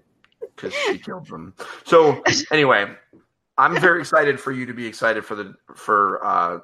because 0.55 0.73
she 0.73 0.97
killed 0.97 1.27
them. 1.27 1.53
So 1.85 2.23
anyway, 2.51 2.87
I'm 3.57 3.79
very 3.79 3.99
excited 4.01 4.39
for 4.39 4.51
you 4.51 4.65
to 4.65 4.73
be 4.73 4.85
excited 4.85 5.25
for 5.25 5.35
the 5.35 5.55
for 5.75 6.25
uh, 6.25 6.59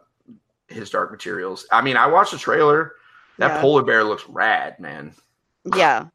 his 0.67 0.89
Dark 0.89 1.11
Materials. 1.11 1.65
I 1.71 1.81
mean, 1.81 1.95
I 1.97 2.07
watched 2.07 2.31
the 2.31 2.37
trailer. 2.37 2.93
That 3.37 3.51
Yeah. 3.55 3.61
polar 3.61 3.83
bear 3.83 4.03
looks 4.03 4.27
rad, 4.27 4.79
man. 4.79 5.13
yeah, 5.75 6.07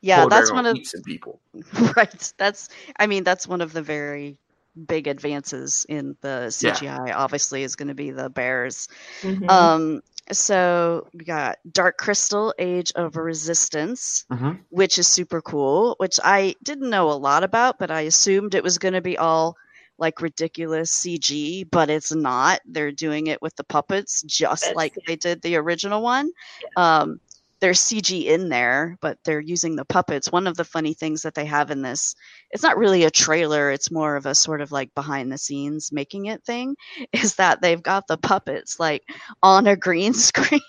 yeah. 0.00 0.26
That's 0.26 0.52
one 0.52 0.66
of 0.66 0.76
eat 0.76 0.86
some 0.86 1.02
people. 1.02 1.40
right. 1.96 2.32
That's, 2.38 2.68
I 2.98 3.06
mean, 3.06 3.24
that's 3.24 3.46
one 3.46 3.60
of 3.60 3.72
the 3.72 3.82
very 3.82 4.38
big 4.86 5.06
advances 5.08 5.84
in 5.88 6.16
the 6.20 6.54
Yeah. 6.60 6.74
CGI. 6.74 7.12
Obviously, 7.14 7.62
is 7.62 7.76
going 7.76 7.88
to 7.88 7.94
be 7.94 8.10
the 8.10 8.30
bears. 8.30 8.88
Mhm. 9.22 9.50
Um, 9.50 10.00
so 10.32 11.08
we 11.12 11.24
got 11.24 11.58
Dark 11.72 11.98
Crystal, 11.98 12.54
Age 12.58 12.92
of 12.94 13.16
Resistance, 13.16 14.24
Mhm. 14.30 14.60
which 14.70 14.98
is 14.98 15.08
super 15.08 15.40
cool. 15.42 15.96
Which 15.98 16.20
I 16.22 16.54
didn't 16.62 16.88
know 16.90 17.10
a 17.10 17.14
lot 17.14 17.42
about, 17.42 17.78
but 17.78 17.90
I 17.90 18.02
assumed 18.02 18.54
it 18.54 18.62
was 18.62 18.78
going 18.78 18.94
to 18.94 19.00
be 19.00 19.18
all 19.18 19.56
like 19.98 20.22
ridiculous 20.22 20.90
CG, 20.92 21.64
but 21.70 21.90
it's 21.90 22.14
not. 22.14 22.60
They're 22.64 22.92
doing 22.92 23.26
it 23.26 23.42
with 23.42 23.54
the 23.56 23.64
puppets, 23.64 24.22
just 24.22 24.64
That's 24.64 24.76
like 24.76 24.94
good. 24.94 25.04
they 25.06 25.16
did 25.16 25.42
the 25.42 25.56
original 25.56 26.00
one. 26.00 26.30
Um, 26.76 27.20
there's 27.60 27.80
CG 27.80 28.24
in 28.24 28.48
there, 28.48 28.96
but 29.00 29.18
they're 29.24 29.40
using 29.40 29.76
the 29.76 29.84
puppets. 29.84 30.32
One 30.32 30.46
of 30.46 30.56
the 30.56 30.64
funny 30.64 30.94
things 30.94 31.22
that 31.22 31.34
they 31.34 31.44
have 31.44 31.70
in 31.70 31.82
this, 31.82 32.14
it's 32.50 32.62
not 32.62 32.78
really 32.78 33.04
a 33.04 33.10
trailer, 33.10 33.70
it's 33.70 33.90
more 33.90 34.16
of 34.16 34.26
a 34.26 34.34
sort 34.34 34.60
of 34.60 34.72
like 34.72 34.94
behind 34.94 35.30
the 35.30 35.38
scenes 35.38 35.92
making 35.92 36.26
it 36.26 36.42
thing, 36.44 36.76
is 37.12 37.34
that 37.36 37.60
they've 37.60 37.82
got 37.82 38.06
the 38.06 38.16
puppets 38.16 38.80
like 38.80 39.02
on 39.42 39.66
a 39.66 39.76
green 39.76 40.14
screen, 40.14 40.60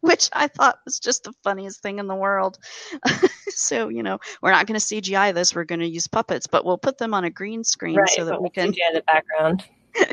which 0.00 0.30
I 0.32 0.46
thought 0.46 0.78
was 0.84 0.98
just 0.98 1.24
the 1.24 1.32
funniest 1.42 1.82
thing 1.82 1.98
in 1.98 2.06
the 2.06 2.14
world. 2.14 2.58
so, 3.48 3.88
you 3.88 4.02
know, 4.02 4.18
we're 4.40 4.52
not 4.52 4.66
going 4.66 4.78
to 4.78 4.86
CGI 4.86 5.34
this, 5.34 5.54
we're 5.54 5.64
going 5.64 5.80
to 5.80 5.88
use 5.88 6.06
puppets, 6.06 6.46
but 6.46 6.64
we'll 6.64 6.78
put 6.78 6.98
them 6.98 7.12
on 7.12 7.24
a 7.24 7.30
green 7.30 7.64
screen 7.64 7.96
right. 7.96 8.08
so 8.10 8.24
that 8.24 8.40
we 8.40 8.50
can 8.50 8.72
CGI 8.72 8.94
the 8.94 9.02
background. 9.02 9.64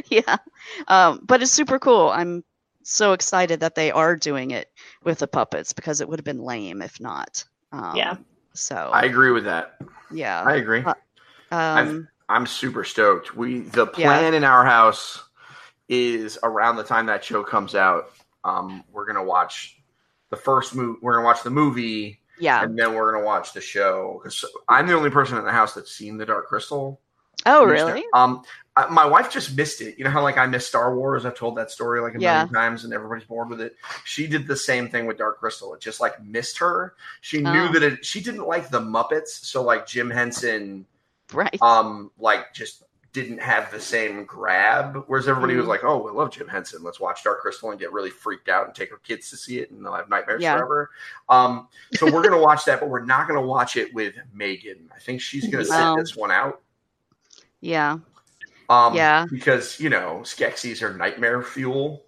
yeah. 0.09 0.37
Um, 0.87 1.21
but 1.23 1.41
it's 1.41 1.51
super 1.51 1.79
cool. 1.79 2.09
I'm 2.09 2.43
so 2.83 3.13
excited 3.13 3.59
that 3.59 3.75
they 3.75 3.91
are 3.91 4.15
doing 4.15 4.51
it 4.51 4.69
with 5.03 5.19
the 5.19 5.27
puppets 5.27 5.73
because 5.73 6.01
it 6.01 6.09
would 6.09 6.19
have 6.19 6.25
been 6.25 6.39
lame 6.43 6.81
if 6.81 6.99
not. 6.99 7.43
Um, 7.71 7.95
Yeah. 7.95 8.15
So 8.53 8.75
I 8.75 9.03
agree 9.03 9.31
with 9.31 9.45
that. 9.45 9.77
yeah. 10.11 10.43
I 10.45 10.55
agree. 10.55 10.83
Uh, 10.83 10.93
um, 11.51 12.07
I'm 12.29 12.45
super 12.45 12.83
stoked. 12.83 13.35
We 13.35 13.61
the 13.61 13.85
Yeah. 13.97 14.07
plan 14.07 14.33
in 14.33 14.43
our 14.43 14.65
house 14.65 15.23
is 15.89 16.37
around 16.43 16.77
the 16.77 16.83
time 16.83 17.05
that 17.07 17.23
show 17.23 17.43
comes 17.43 17.75
out. 17.75 18.11
Um, 18.43 18.83
we're 18.91 19.05
gonna 19.05 19.23
watch 19.23 19.81
the 20.29 20.37
first 20.37 20.75
movie. 20.75 20.99
We're 21.01 21.13
gonna 21.15 21.25
watch 21.25 21.43
the 21.43 21.49
movie, 21.49 22.21
yeah. 22.39 22.63
and 22.63 22.77
then 22.77 22.93
we're 22.93 23.11
gonna 23.11 23.25
watch 23.25 23.53
the 23.53 23.61
show. 23.61 24.19
Because 24.23 24.43
I'm 24.69 24.87
the 24.87 24.93
only 24.93 25.09
person 25.09 25.37
in 25.37 25.43
the 25.45 25.51
house 25.51 25.73
that's 25.73 25.91
seen 25.91 26.17
the 26.17 26.25
Dark 26.25 26.47
Crystal. 26.47 26.99
Oh, 27.45 27.65
really? 27.65 28.03
Um, 28.13 28.43
I, 28.75 28.87
my 28.87 29.05
wife 29.05 29.29
just 29.29 29.55
missed 29.57 29.81
it. 29.81 29.97
You 29.97 30.05
know 30.05 30.09
how 30.09 30.21
like 30.23 30.37
I 30.37 30.45
missed 30.45 30.67
Star 30.69 30.95
Wars. 30.95 31.25
I've 31.25 31.35
told 31.35 31.57
that 31.57 31.71
story 31.71 31.99
like 32.01 32.15
a 32.15 32.19
Yeah. 32.19 32.33
million 32.43 32.53
times, 32.53 32.83
and 32.85 32.93
everybody's 32.93 33.25
bored 33.25 33.49
with 33.49 33.59
it. 33.61 33.75
She 34.05 34.27
did 34.27 34.47
the 34.47 34.55
same 34.55 34.87
thing 34.89 35.05
with 35.05 35.17
Dark 35.17 35.39
Crystal. 35.39 35.73
It 35.73 35.81
just 35.81 35.99
like 35.99 36.23
missed 36.23 36.57
her. 36.59 36.95
She 37.19 37.41
knew 37.41 37.67
Oh. 37.69 37.71
that 37.73 37.83
it. 37.83 38.05
She 38.05 38.21
didn't 38.21 38.47
like 38.47 38.69
the 38.69 38.79
Muppets, 38.79 39.27
so 39.27 39.61
like 39.61 39.85
Jim 39.87 40.09
Henson 40.09 40.85
Right. 41.33 41.61
um 41.61 42.11
like 42.19 42.53
just 42.53 42.83
didn't 43.13 43.39
have 43.41 43.69
the 43.71 43.79
same 43.79 44.23
grab 44.25 45.03
whereas 45.07 45.27
everybody 45.27 45.55
was 45.55 45.65
Mhm. 45.65 45.69
like 45.69 45.83
oh 45.83 45.97
we 46.01 46.11
love 46.11 46.29
jim 46.31 46.47
henson 46.47 46.81
let's 46.81 46.97
watch 46.99 47.23
dark 47.25 47.41
crystal 47.41 47.69
and 47.71 47.77
get 47.79 47.91
really 47.91 48.09
freaked 48.09 48.47
out 48.49 48.65
and 48.67 48.73
take 48.75 48.89
our 48.91 48.97
kids 48.99 49.29
to 49.31 49.37
see 49.37 49.59
it 49.59 49.69
and 49.71 49.85
they'll 49.85 49.93
have 49.93 50.07
nightmares 50.09 50.41
Yeah. 50.41 50.55
forever 50.57 50.89
um 51.27 51.67
so 51.93 52.09
we're 52.09 52.23
gonna 52.23 52.37
watch 52.41 52.63
that 52.65 52.79
but 52.81 52.87
we're 52.89 53.03
not 53.03 53.27
gonna 53.29 53.41
watch 53.41 53.75
it 53.77 53.93
with 53.93 54.15
megan 54.33 54.89
i 54.95 54.99
think 54.99 55.19
she's 55.21 55.47
gonna 55.49 55.65
sit 55.65 55.73
Oh. 55.77 55.95
this 55.97 56.15
one 56.17 56.31
out 56.31 56.61
yeah. 57.61 57.97
um 58.69 58.93
Yeah. 58.95 59.25
because 59.31 59.79
you 59.79 59.89
know 59.89 60.19
skeksis 60.23 60.81
are 60.81 60.93
nightmare 60.97 61.41
fuel 61.41 62.03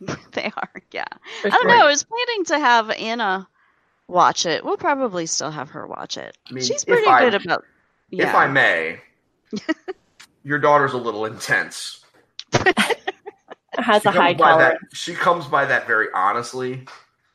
They 0.32 0.50
are. 0.56 0.82
Yeah. 0.92 1.04
For 1.42 1.48
I 1.48 1.50
don't 1.50 1.60
sure. 1.62 1.68
know. 1.70 1.84
I 1.86 1.90
was 1.90 2.02
planning 2.04 2.44
to 2.46 2.58
have 2.58 2.90
Anna 2.90 3.46
watch 4.08 4.44
it. 4.46 4.64
We'll 4.64 4.76
probably 4.76 5.26
still 5.26 5.50
have 5.50 5.70
her 5.70 5.86
watch 5.86 6.16
it. 6.16 6.36
I 6.48 6.52
mean, 6.52 6.64
She's 6.64 6.82
if 6.82 6.88
pretty 6.88 7.06
I- 7.06 7.28
good 7.30 7.34
about. 7.44 7.64
Yeah. 8.12 8.28
if 8.28 8.34
i 8.34 8.48
may 8.48 8.98
your 10.42 10.58
daughter's 10.58 10.94
a 10.94 10.96
little 10.98 11.26
intense 11.26 12.04
has 12.52 14.02
she 14.02 14.08
a 14.08 14.10
high 14.10 14.34
comes, 14.34 14.38
by 14.40 14.58
that, 14.58 14.78
she 14.92 15.14
comes 15.14 15.46
by 15.46 15.64
that 15.64 15.86
very 15.86 16.08
honestly 16.12 16.84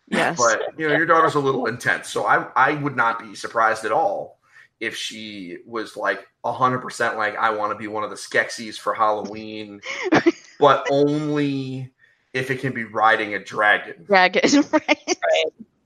yes. 0.09 0.37
but 0.37 0.77
you 0.77 0.87
know 0.89 0.95
your 0.97 1.05
daughter's 1.05 1.35
a 1.35 1.39
little 1.39 1.67
intense 1.67 2.09
so 2.09 2.25
i 2.25 2.45
i 2.57 2.73
would 2.73 2.95
not 2.97 3.19
be 3.19 3.35
surprised 3.35 3.85
at 3.85 3.93
all 3.93 4.34
if 4.79 4.95
she 4.95 5.57
was 5.65 5.95
like 5.95 6.25
100% 6.43 7.15
like 7.17 7.35
i 7.37 7.49
want 7.49 7.71
to 7.71 7.77
be 7.77 7.87
one 7.87 8.03
of 8.03 8.09
the 8.09 8.15
skeksis 8.15 8.75
for 8.77 8.93
halloween 8.93 9.79
but 10.59 10.85
only 10.91 11.91
if 12.33 12.51
it 12.51 12.59
can 12.59 12.73
be 12.73 12.83
riding 12.83 13.33
a 13.35 13.39
dragon 13.43 14.03
Dragon. 14.05 14.41
Right. 14.71 15.15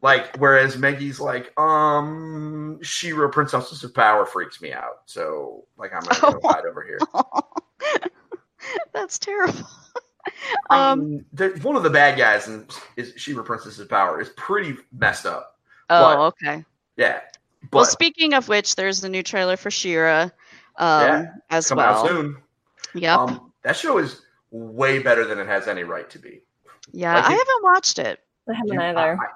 like 0.02 0.36
whereas 0.38 0.78
Maggie's 0.78 1.20
like 1.20 1.58
um 1.60 2.80
She-Ra 2.82 3.30
princesses 3.30 3.84
of 3.84 3.94
power 3.94 4.26
freaks 4.26 4.62
me 4.62 4.74
out 4.74 5.02
so 5.06 5.66
like 5.78 5.92
i'm 5.94 6.02
gonna 6.02 6.20
go 6.34 6.40
Oh. 6.44 6.50
hide 6.54 6.66
over 6.66 6.84
here 6.84 7.00
That's 8.94 9.18
terrible. 9.18 9.68
I 10.70 10.92
um. 10.92 11.24
one 11.62 11.76
of 11.76 11.84
the 11.84 11.90
bad 11.90 12.18
guys 12.18 12.48
in 12.48 12.68
is 12.98 13.14
She-Ra 13.16 13.44
princesses 13.44 13.80
of 13.80 13.90
power 13.90 14.20
is 14.22 14.30
pretty 14.30 14.76
messed 14.92 15.26
up 15.26 15.58
Oh, 15.90 16.26
okay. 16.28 16.64
yeah 16.98 17.22
but 17.72 17.78
well, 17.80 17.86
speaking 17.86 18.34
of 18.34 18.48
which, 18.48 18.76
there's 18.76 19.02
the 19.02 19.10
new 19.10 19.24
trailer 19.24 19.58
for 19.58 19.70
She-Ra, 19.72 20.24
um, 20.24 20.32
Yeah, 20.80 21.26
as 21.50 21.68
coming 21.70 21.86
well. 21.86 22.04
out 22.04 22.08
soon 22.08 22.38
Yep. 22.96 23.18
Um, 23.20 23.52
that 23.64 23.76
show 23.78 23.98
is 24.00 24.22
way 24.52 25.00
better 25.00 25.26
than 25.26 25.38
it 25.40 25.46
has 25.48 25.68
any 25.68 25.84
right 25.84 26.10
to 26.10 26.18
be. 26.20 26.42
yeah, 26.92 27.14
like 27.16 27.26
I 27.26 27.28
it- 27.34 27.38
haven't 27.38 27.64
watched 27.64 28.00
it. 28.00 28.20
I 28.50 28.54
haven't 28.54 28.74
You- 28.74 28.82
either. 28.82 29.18
I- 29.22 29.28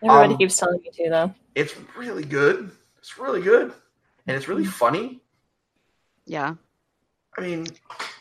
Everybody 0.00 0.32
um, 0.34 0.38
keeps 0.38 0.56
telling 0.56 0.80
me 0.80 0.90
to, 0.92 1.10
though. 1.10 1.34
it's 1.56 1.74
really 1.96 2.24
good. 2.24 2.70
It's 2.98 3.18
really 3.18 3.40
good, 3.42 3.72
and 4.26 4.36
it's 4.36 4.46
really 4.46 4.64
funny. 4.66 5.20
Yeah. 6.26 6.54
I 7.36 7.40
mean, 7.40 7.66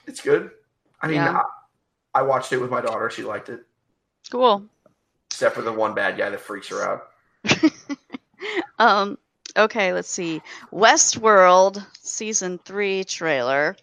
it's 0.07 0.21
good. 0.21 0.49
I 1.01 1.07
mean, 1.07 1.17
Yeah. 1.17 1.41
I, 2.15 2.19
I 2.19 2.21
watched 2.23 2.51
it 2.53 2.57
with 2.57 2.71
my 2.71 2.81
daughter. 2.81 3.09
She 3.11 3.21
liked 3.23 3.49
it, 3.49 3.59
Cool. 4.31 4.65
except 5.29 5.53
for 5.53 5.61
the 5.61 5.71
one 5.73 5.93
bad 5.93 6.17
guy 6.17 6.29
that 6.29 6.39
freaks 6.39 6.69
her 6.69 6.81
out. 6.83 7.09
Um. 8.79 9.17
Okay. 9.57 9.93
Let's 9.93 10.09
see. 10.09 10.41
Westworld 10.71 11.85
season 12.01 12.59
three 12.65 13.03
trailer 13.03 13.75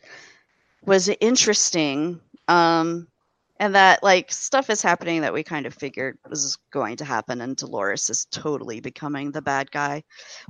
was 0.85 1.09
interesting. 1.21 2.21
Um. 2.49 3.09
and 3.61 3.75
that 3.77 4.03
like 4.03 4.33
stuff 4.33 4.71
is 4.71 4.83
happening 4.83 5.21
that 5.23 5.33
we 5.33 5.43
kind 5.45 5.67
of 5.67 5.75
figured 5.75 6.19
was 6.29 6.59
going 6.73 6.97
to 6.99 7.05
happen 7.05 7.41
and 7.41 7.57
Dolores 7.57 8.11
is 8.11 8.27
totally 8.27 8.81
becoming 8.81 9.31
the 9.33 9.43
bad 9.43 9.71
guy. 9.71 10.03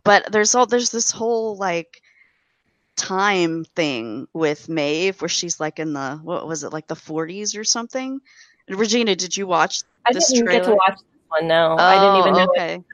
But 0.04 0.32
there's 0.32 0.54
all 0.54 0.66
there's 0.66 0.90
this 0.90 1.10
whole 1.10 1.56
like 1.58 2.02
time 2.96 3.64
thing 3.76 4.26
with 4.34 4.68
Maeve 4.68 5.20
where 5.20 5.28
she's 5.28 5.60
like 5.60 5.78
in 5.78 5.92
the 5.94 6.16
what 6.22 6.46
was 6.48 6.64
it 6.64 6.72
like 6.72 6.86
the 6.88 6.96
40s 6.96 7.56
or 7.58 7.64
something. 7.64 8.20
Regina, 8.68 9.16
did 9.16 9.36
you 9.36 9.46
watch 9.46 9.82
I 10.06 10.12
this 10.12 10.32
didn't 10.32 10.46
trailer? 10.46 10.60
get 10.60 10.64
to 10.64 10.74
watch 10.74 10.98
one. 11.38 11.48
No, 11.48 11.76
I 11.78 11.94
didn't 11.94 12.16
oh, 12.16 12.18
even 12.20 12.34
Oh, 12.34 12.38
know 12.38 12.52
it, 12.54 12.60
okay. 12.60 12.84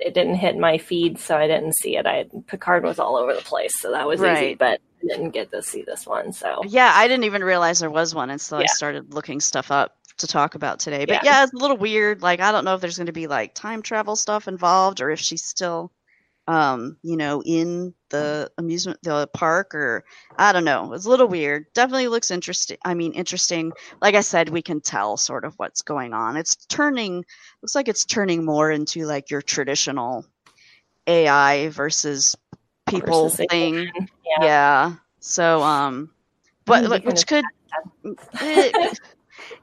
it 0.00 0.14
didn't 0.14 0.36
hit 0.36 0.56
my 0.56 0.78
feed, 0.78 1.18
so 1.18 1.36
I 1.36 1.46
didn't 1.46 1.74
see 1.76 1.96
it. 1.96 2.06
I 2.06 2.26
Picard 2.46 2.84
was 2.84 2.98
all 2.98 3.16
over 3.16 3.34
the 3.34 3.42
place, 3.42 3.72
so 3.80 3.90
that 3.92 4.06
was 4.06 4.22
easy. 4.22 4.54
But 4.54 4.80
I 5.02 5.06
didn't 5.06 5.30
get 5.30 5.50
to 5.52 5.62
see 5.62 5.82
this 5.82 6.06
one. 6.06 6.32
So 6.32 6.62
Yeah, 6.66 6.92
I 6.94 7.08
didn't 7.08 7.24
even 7.24 7.42
realize 7.44 7.78
there 7.78 7.90
was 7.90 8.14
one, 8.14 8.30
and 8.30 8.40
so 8.40 8.58
I 8.58 8.66
started 8.66 9.12
looking 9.12 9.40
stuff 9.40 9.70
up 9.70 9.96
to 10.18 10.26
talk 10.26 10.54
about 10.54 10.78
today. 10.78 11.04
But 11.04 11.22
Yeah. 11.24 11.40
yeah, 11.40 11.42
it's 11.44 11.52
a 11.52 11.56
little 11.56 11.76
weird. 11.76 12.22
Like 12.22 12.40
I 12.40 12.52
don't 12.52 12.64
know 12.64 12.74
if 12.74 12.80
there's 12.80 12.96
going 12.96 13.06
to 13.06 13.12
be 13.12 13.26
like 13.26 13.54
time 13.54 13.82
travel 13.82 14.16
stuff 14.16 14.48
involved, 14.48 15.00
or 15.00 15.10
if 15.10 15.20
she's 15.20 15.44
still, 15.44 15.92
um, 16.48 16.96
you 17.02 17.16
know, 17.16 17.42
in 17.44 17.94
the 18.10 18.50
amusement 18.58 19.00
the 19.02 19.26
park, 19.32 19.74
or 19.74 20.04
I 20.38 20.52
don't 20.52 20.64
know. 20.64 20.92
It's 20.92 21.06
a 21.06 21.10
little 21.10 21.28
weird. 21.28 21.66
Definitely 21.74 22.08
looks 22.08 22.30
interesting. 22.30 22.76
I 22.84 22.94
mean, 22.94 23.12
interesting. 23.12 23.72
Like 24.00 24.14
I 24.14 24.20
said, 24.20 24.48
we 24.48 24.62
can 24.62 24.80
tell 24.80 25.16
sort 25.16 25.44
of 25.44 25.54
what's 25.56 25.82
going 25.82 26.12
on. 26.12 26.36
It's 26.36 26.56
turning. 26.66 27.24
Looks 27.62 27.74
like 27.74 27.88
it's 27.88 28.04
turning 28.04 28.44
more 28.44 28.70
into 28.70 29.06
like 29.06 29.30
your 29.30 29.42
traditional 29.42 30.24
AI 31.06 31.68
versus 31.70 32.36
people 32.86 33.28
Versus 33.28 33.46
thing. 33.50 33.90
Yeah. 34.24 34.44
Yeah. 34.44 34.92
So, 35.20 35.62
um, 35.62 36.10
but 36.64 36.84
like, 36.84 37.04
which 37.04 37.26
could 37.26 37.44
it, 38.04 38.98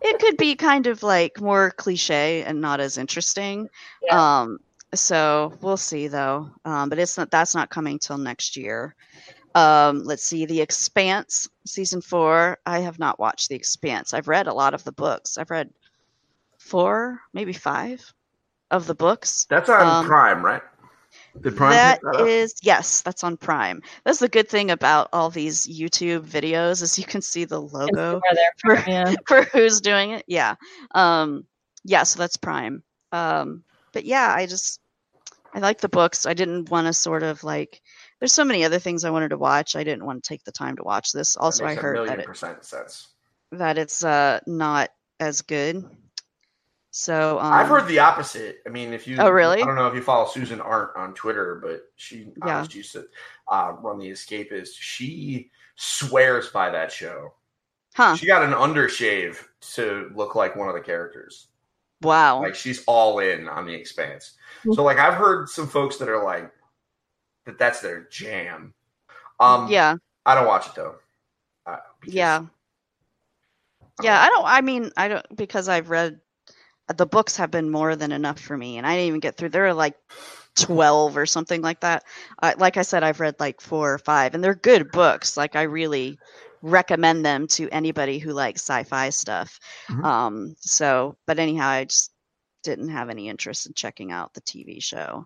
it 0.02 0.20
could 0.20 0.38
be 0.38 0.56
kind 0.56 0.88
of 0.88 1.04
like 1.04 1.40
more 1.40 1.72
cliche 1.72 2.44
and 2.44 2.60
not 2.62 2.80
as 2.80 2.98
interesting. 2.98 3.70
Yeah. 4.02 4.42
Um, 4.42 4.60
so 4.94 5.54
we'll 5.62 5.78
see 5.78 6.08
though. 6.08 6.50
Um, 6.66 6.90
but 6.90 7.00
it's 7.00 7.18
not 7.18 7.32
that's 7.32 7.56
not 7.56 7.70
coming 7.70 8.00
till 8.00 8.18
next 8.18 8.56
year. 8.58 8.96
Um, 9.56 10.04
let's 10.04 10.24
see, 10.24 10.46
The 10.46 10.62
Expanse 10.62 11.48
season 11.66 12.02
four. 12.02 12.58
I 12.66 12.80
have 12.80 12.98
not 13.00 13.20
watched 13.20 13.50
The 13.50 13.56
Expanse. 13.56 14.14
I've 14.14 14.28
read 14.28 14.48
a 14.48 14.54
lot 14.54 14.74
of 14.74 14.84
the 14.84 14.92
books. 14.92 15.38
I've 15.38 15.52
read 15.52 15.70
four, 16.58 17.20
maybe 17.34 17.54
five 17.54 18.14
of 18.72 18.88
the 18.88 18.96
books. 18.96 19.46
That's 19.50 19.70
on 19.70 19.82
Um, 19.82 20.06
Prime, 20.08 20.44
right? 20.44 20.62
Did 21.42 21.56
Prime 21.56 21.72
That 21.72 22.02
pick 22.02 22.12
that 22.14 22.22
up? 22.22 22.28
is 22.28 22.56
yes, 22.64 23.02
that's 23.02 23.24
on 23.24 23.38
Prime. 23.38 23.82
That's 24.04 24.20
the 24.20 24.30
good 24.30 24.50
thing 24.50 24.72
about 24.72 25.10
all 25.14 25.30
these 25.30 25.68
YouTube 25.68 26.26
videos 26.28 26.82
is 26.82 26.98
you 26.98 27.06
can 27.06 27.22
see 27.22 27.46
the 27.46 27.62
logo 27.62 28.20
where 28.20 28.52
for, 28.84 28.90
yeah. 28.90 29.14
for 29.28 29.44
who's 29.44 29.82
doing 29.82 30.12
it. 30.12 30.24
Yeah. 30.28 30.56
Um 30.96 31.46
yeah, 31.84 32.04
so 32.04 32.18
that's 32.20 32.38
Prime. 32.38 32.82
Um 33.12 33.64
but 33.94 34.06
yeah, 34.06 34.34
I 34.36 34.48
just 34.48 34.80
I 35.54 35.60
like 35.60 35.82
the 35.82 35.90
books. 35.90 36.26
I 36.26 36.34
didn't 36.34 36.70
want 36.72 36.88
to 36.88 36.94
sort 36.94 37.24
of 37.24 37.44
like 37.44 37.82
there's 38.20 38.34
so 38.34 38.44
many 38.46 38.64
other 38.66 38.80
things 38.80 39.06
I 39.06 39.12
wanted 39.12 39.30
to 39.30 39.38
watch. 39.38 39.76
I 39.76 39.84
didn't 39.84 40.06
want 40.06 40.24
to 40.24 40.28
take 40.28 40.44
the 40.44 40.52
time 40.52 40.76
to 40.78 40.84
watch 40.84 41.12
this. 41.12 41.36
Also, 41.36 41.64
I 41.66 41.76
heard 41.76 42.08
that 42.10 42.20
it, 42.20 42.28
that 43.52 43.78
it's 43.78 44.04
uh 44.04 44.40
not 44.48 44.90
as 45.20 45.42
good. 45.42 45.84
So 46.96 47.40
um, 47.40 47.54
I've 47.54 47.68
heard 47.68 47.88
the 47.88 48.00
opposite. 48.00 48.58
I 48.68 48.70
mean, 48.70 48.94
if 48.94 49.08
you, 49.08 49.18
Oh, 49.20 49.30
really? 49.32 49.64
I 49.64 49.66
don't 49.66 49.76
know 49.76 49.88
if 49.88 49.96
you 49.96 50.02
follow 50.04 50.28
Susan 50.28 50.62
Arendt 50.62 50.96
on 50.96 51.16
Twitter, 51.16 51.56
but 51.64 51.92
she 51.96 52.32
Yeah. 52.46 52.58
honest 52.58 52.76
used 52.76 52.92
to 52.94 53.08
uh, 53.48 53.74
run 53.80 53.98
the 53.98 54.12
Escapist. 54.12 54.76
She 54.78 55.50
swears 55.76 56.50
by 56.50 56.70
that 56.70 56.92
show. 56.92 57.34
huh? 57.96 58.16
She 58.16 58.28
got 58.28 58.44
an 58.44 58.52
undershave 58.54 59.44
to 59.74 60.12
look 60.16 60.36
like 60.36 60.56
one 60.56 60.68
of 60.70 60.76
the 60.76 60.82
characters. 60.82 61.48
Wow. 62.04 62.42
Like 62.42 62.56
she's 62.56 62.84
all 62.86 63.20
in 63.20 63.48
on 63.48 63.66
the 63.66 63.74
Expanse. 63.74 64.34
So, 64.72 64.84
like, 64.84 64.98
I've 64.98 65.16
heard 65.16 65.50
some 65.50 65.68
folks 65.68 65.98
that 65.98 66.08
are 66.08 66.24
like 66.24 66.50
that. 67.46 67.58
That's 67.60 67.82
their 67.82 68.08
jam. 68.10 68.74
Um, 69.40 69.68
yeah. 69.70 69.98
I 70.26 70.36
don't 70.36 70.48
watch 70.48 70.68
it 70.68 70.76
though. 70.76 70.96
Uh, 71.66 71.78
Yeah. 72.06 72.46
Yeah, 74.02 74.20
I 74.22 74.30
don't. 74.30 74.46
I 74.46 74.62
mean, 74.62 74.92
I 74.98 75.08
don't 75.08 75.36
because 75.36 75.70
I've 75.70 75.90
read 75.90 76.20
the 76.96 77.06
books 77.06 77.38
have 77.38 77.52
been 77.52 77.70
more 77.70 77.96
than 77.96 78.12
enough 78.12 78.40
for 78.40 78.58
me, 78.58 78.78
and 78.78 78.88
I 78.88 78.96
didn't 78.96 79.08
even 79.08 79.20
get 79.20 79.38
through. 79.38 79.50
There 79.50 79.68
are 79.68 79.74
like 79.74 79.96
twelve 80.56 81.16
or 81.16 81.26
something 81.26 81.62
like 81.62 81.82
that. 81.82 82.04
Uh, 82.42 82.54
like 82.58 82.78
I 82.78 82.82
said, 82.82 83.04
I've 83.04 83.20
read 83.20 83.36
like 83.40 83.62
four 83.62 83.94
or 83.94 84.00
five, 84.00 84.34
and 84.34 84.44
they're 84.44 84.56
good 84.56 84.92
books. 84.92 85.38
Like 85.38 85.56
I 85.56 85.64
really 85.64 86.18
recommend 86.64 87.26
them 87.26 87.48
to 87.50 87.70
anybody 87.72 88.20
who 88.20 88.34
likes 88.34 88.62
sci-fi 88.62 89.12
stuff. 89.12 89.60
Mhm. 89.90 90.06
Um. 90.06 90.56
So, 90.62 91.18
but 91.28 91.40
anyhow, 91.40 91.68
I 91.70 91.86
just 91.86 92.12
didn't 92.64 92.90
have 92.90 93.10
any 93.12 93.30
interest 93.30 93.68
in 93.68 93.74
checking 93.76 94.12
out 94.12 94.34
the 94.34 94.42
TV 94.42 94.80
show. 94.82 95.26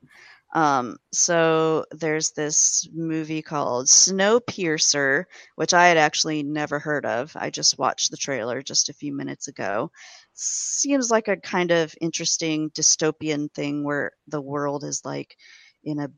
Um, 0.56 0.98
so 1.12 1.86
there's 1.92 2.32
this 2.32 2.88
movie 2.94 3.42
called 3.42 3.88
Snowpiercer, 3.88 5.26
which 5.56 5.74
I 5.74 5.88
had 5.88 5.98
actually 5.98 6.42
never 6.44 6.80
heard 6.80 7.06
of. 7.06 7.36
I 7.36 7.50
just 7.50 7.78
watched 7.78 8.12
the 8.12 8.18
trailer 8.18 8.62
just 8.62 8.90
a 8.90 8.94
few 8.94 9.14
minutes 9.14 9.48
ago. 9.50 9.92
Seems 10.34 11.12
like 11.12 11.28
a 11.28 11.38
kind 11.38 11.72
of 11.72 11.94
interesting 12.02 12.72
dystopian 12.72 13.54
thing 13.54 13.84
where 13.84 14.14
the 14.28 14.42
world 14.42 14.84
is 14.86 15.04
like 15.04 15.38
in 15.84 16.00
a 16.00 16.10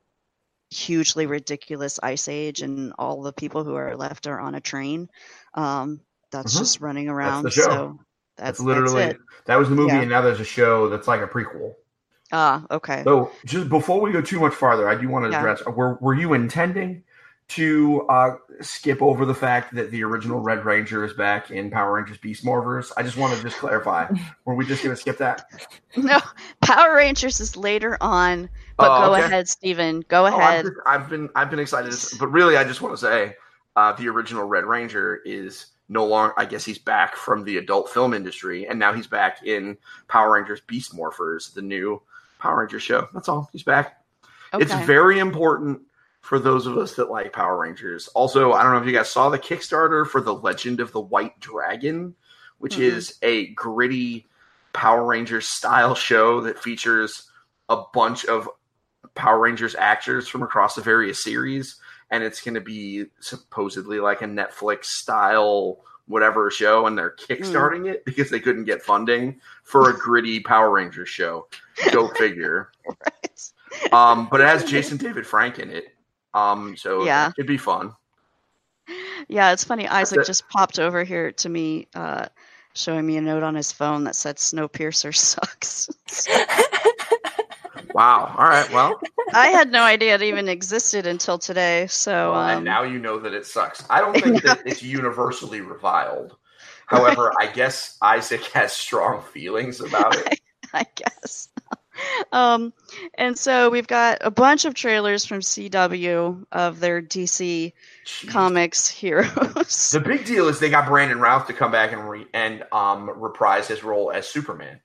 hugely 0.72 1.26
ridiculous 1.26 2.00
ice 2.04 2.28
age 2.28 2.62
and 2.62 2.94
all 3.00 3.22
the 3.22 3.34
people 3.34 3.64
who 3.64 3.76
are 3.76 3.96
left 3.96 4.28
are 4.28 4.40
on 4.40 4.56
a 4.56 4.62
train. 4.62 5.10
Um, 5.56 6.02
that's 6.32 6.56
Mhm. 6.56 6.60
just 6.60 6.82
running 6.82 7.10
around. 7.10 7.44
the 7.44 7.52
show. 7.52 7.64
So 7.64 8.00
That's, 8.38 8.58
that's, 8.58 8.60
literally 8.62 9.04
that's 9.06 9.16
it. 9.16 9.22
that 9.46 9.56
was 9.58 9.70
the 9.70 9.76
movie, 9.76 9.94
Yeah. 9.94 10.02
and 10.02 10.10
now 10.10 10.22
there's 10.22 10.40
a 10.40 10.46
show 10.46 10.90
that's 10.90 11.08
like 11.08 11.22
a 11.22 11.28
prequel. 11.28 11.74
Ah, 12.32 12.64
okay. 12.70 13.04
So, 13.04 13.32
just 13.46 13.68
before 13.70 14.00
we 14.00 14.12
go 14.12 14.22
too 14.22 14.40
much 14.40 14.54
farther, 14.54 14.88
I 14.88 14.96
do 14.96 15.10
want 15.10 15.26
to 15.26 15.32
Yeah. 15.32 15.40
address: 15.40 15.66
were 15.66 15.98
were 16.00 16.14
you 16.14 16.34
intending 16.34 17.04
to 17.50 18.02
uh, 18.10 18.36
skip 18.62 19.02
over 19.02 19.26
the 19.26 19.34
fact 19.34 19.74
that 19.76 19.92
the 19.92 20.04
original 20.04 20.40
Red 20.40 20.66
Ranger 20.66 21.04
is 21.04 21.14
back 21.14 21.52
in 21.52 21.70
Power 21.72 21.94
Rangers 21.96 22.18
Beast 22.18 22.46
Morphers? 22.46 22.92
I 22.98 23.04
just 23.04 23.18
want 23.18 23.36
to 23.36 23.42
just 23.42 23.58
clarify: 23.58 24.08
were 24.46 24.56
we 24.56 24.66
just 24.66 24.84
going 24.84 24.96
to 24.96 25.00
skip 25.02 25.18
that? 25.18 25.46
No, 25.98 26.20
Power 26.62 26.96
Rangers 26.96 27.40
is 27.40 27.58
later 27.58 27.98
on, 28.00 28.48
but 28.78 28.92
Oh, 28.92 29.08
go 29.08 29.14
okay. 29.16 29.24
ahead, 29.26 29.50
Steven. 29.50 30.02
Go 30.08 30.24
Oh, 30.24 30.28
I've, 30.28 30.34
ahead. 30.34 30.66
just- 30.66 30.78
I've 30.86 31.10
been 31.10 31.30
I've 31.36 31.50
been 31.50 31.60
excited, 31.60 31.94
but 32.20 32.28
really, 32.28 32.56
I 32.58 32.64
just 32.64 32.82
want 32.82 32.94
to 32.94 32.98
say 33.02 33.36
uh, 33.76 33.94
the 33.94 34.08
original 34.08 34.44
Red 34.44 34.66
Ranger 34.66 35.22
is 35.26 35.68
no 35.90 36.06
longer. 36.06 36.36
I 36.38 36.46
guess 36.46 36.64
he's 36.64 36.78
back 36.78 37.16
from 37.16 37.44
the 37.44 37.58
adult 37.58 37.90
film 37.90 38.14
industry, 38.14 38.68
and 38.68 38.78
now 38.78 38.94
he's 38.94 39.08
back 39.08 39.44
in 39.44 39.76
Power 40.08 40.34
Rangers 40.34 40.62
Beast 40.68 40.96
Morphers, 40.96 41.52
the 41.54 41.62
new 41.64 42.00
Power 42.38 42.60
Ranger 42.60 42.80
show. 42.80 43.08
That's 43.14 43.28
all. 43.28 43.50
He's 43.52 43.64
back. 43.64 43.98
It's 44.54 44.74
very 44.86 45.18
important 45.20 45.82
for 46.22 46.40
those 46.40 46.66
of 46.68 46.78
us 46.78 46.96
that 46.96 47.10
like 47.10 47.34
Power 47.34 47.58
Rangers. 47.60 48.08
Also, 48.10 48.54
I 48.54 48.64
don't 48.64 48.74
know 48.74 48.80
if 48.80 48.86
you 48.86 48.94
guys 48.94 49.10
saw 49.10 49.30
the 49.30 49.40
Kickstarter 49.40 50.06
for 50.06 50.22
the 50.22 50.34
Legend 50.34 50.80
of 50.80 50.92
the 50.92 51.00
White 51.02 51.40
Dragon, 51.40 52.16
which 52.60 52.76
Mhm. 52.76 52.82
is 52.82 53.18
a 53.22 53.48
gritty 53.54 54.28
Power 54.74 55.06
Rangers 55.06 55.48
style 55.48 55.96
show 55.96 56.42
that 56.42 56.60
features 56.60 57.30
a 57.70 57.82
bunch 57.94 58.26
of 58.26 58.50
Power 59.16 59.40
Rangers 59.40 59.76
actors 59.76 60.28
from 60.28 60.44
across 60.44 60.76
the 60.76 60.82
various 60.82 61.24
series, 61.24 61.80
and 62.12 62.24
it's 62.24 62.42
going 62.42 62.54
to 62.56 62.62
be 62.62 63.06
supposedly 63.20 64.00
like 64.00 64.22
a 64.22 64.26
Netflix 64.26 64.86
style 64.86 65.80
whatever 66.08 66.50
show, 66.50 66.88
and 66.88 66.98
they're 66.98 67.16
kickstarting 67.16 67.88
it 67.88 68.04
because 68.04 68.32
they 68.32 68.40
couldn't 68.40 68.64
get 68.64 68.82
funding 68.82 69.40
for 69.64 69.92
a 69.92 69.94
gritty 69.98 70.40
Power 70.40 70.72
Rangers 70.72 71.08
show. 71.10 71.48
Go 71.92 72.08
figure. 72.10 72.72
Right. 72.88 73.94
Um, 73.94 74.28
but 74.32 74.42
it 74.42 74.48
has 74.48 74.64
Jason 74.70 74.98
David 74.98 75.28
Frank 75.28 75.60
in 75.60 75.70
it. 75.70 75.96
Um, 76.34 76.76
so 76.78 77.06
Yeah. 77.06 77.32
it'd 77.38 77.48
be 77.48 77.58
fun. 77.58 77.94
Yeah, 79.28 79.52
it's 79.52 79.64
funny. 79.64 79.88
Isaac 79.88 80.26
just 80.26 80.48
popped 80.50 80.80
over 80.80 81.04
here 81.04 81.32
to 81.34 81.50
me, 81.50 81.88
uh, 81.94 82.28
showing 82.74 83.06
me 83.06 83.18
a 83.18 83.22
note 83.22 83.44
on 83.44 83.54
his 83.54 83.72
phone 83.72 84.04
that 84.06 84.16
said 84.16 84.38
Snowpiercer 84.38 85.16
sucks. 85.16 85.90
Wow. 87.94 88.36
All 88.38 88.48
right. 88.48 88.72
Well, 88.72 89.00
I 89.34 89.48
had 89.48 89.72
no 89.72 89.82
idea 89.84 90.16
it 90.16 90.22
even 90.22 90.48
existed 90.48 91.06
until 91.08 91.38
today. 91.38 91.88
So, 91.88 92.32
well, 92.32 92.42
um, 92.42 92.50
and 92.58 92.66
now 92.66 92.84
you 92.84 93.00
know 93.00 93.20
that 93.20 93.34
it 93.34 93.46
sucks. 93.46 93.84
I 93.90 94.00
don't 94.00 94.14
think 94.20 94.44
that 94.44 94.62
it's 94.66 94.84
universally 94.84 95.62
reviled. 95.62 96.36
However, 96.86 97.34
I 97.40 97.48
guess 97.48 97.98
Isaac 98.02 98.44
has 98.54 98.74
strong 98.74 99.22
feelings 99.22 99.82
about 99.82 100.16
it. 100.18 100.40
I 100.74 100.86
guess. 100.96 101.50
um, 102.32 102.74
and 103.18 103.38
so 103.38 103.70
we've 103.70 103.88
got 103.88 104.18
a 104.22 104.32
bunch 104.32 104.66
of 104.66 104.74
trailers 104.74 105.26
from 105.26 105.40
CW 105.42 106.46
of 106.52 106.80
their 106.80 107.02
DC 107.02 107.74
Jeez. 108.06 108.30
Comics 108.30 108.88
heroes. 108.88 109.90
The 109.92 110.00
big 110.00 110.26
deal 110.26 110.48
is 110.48 110.60
they 110.60 110.70
got 110.70 110.88
Brandon 110.88 111.20
Routh 111.20 111.48
to 111.48 111.54
come 111.54 111.72
back 111.72 111.92
and 111.92 112.10
re- 112.10 112.28
and 112.34 112.64
um, 112.72 113.10
reprise 113.20 113.68
his 113.68 113.84
role 113.84 114.12
as 114.12 114.28
Superman. 114.28 114.80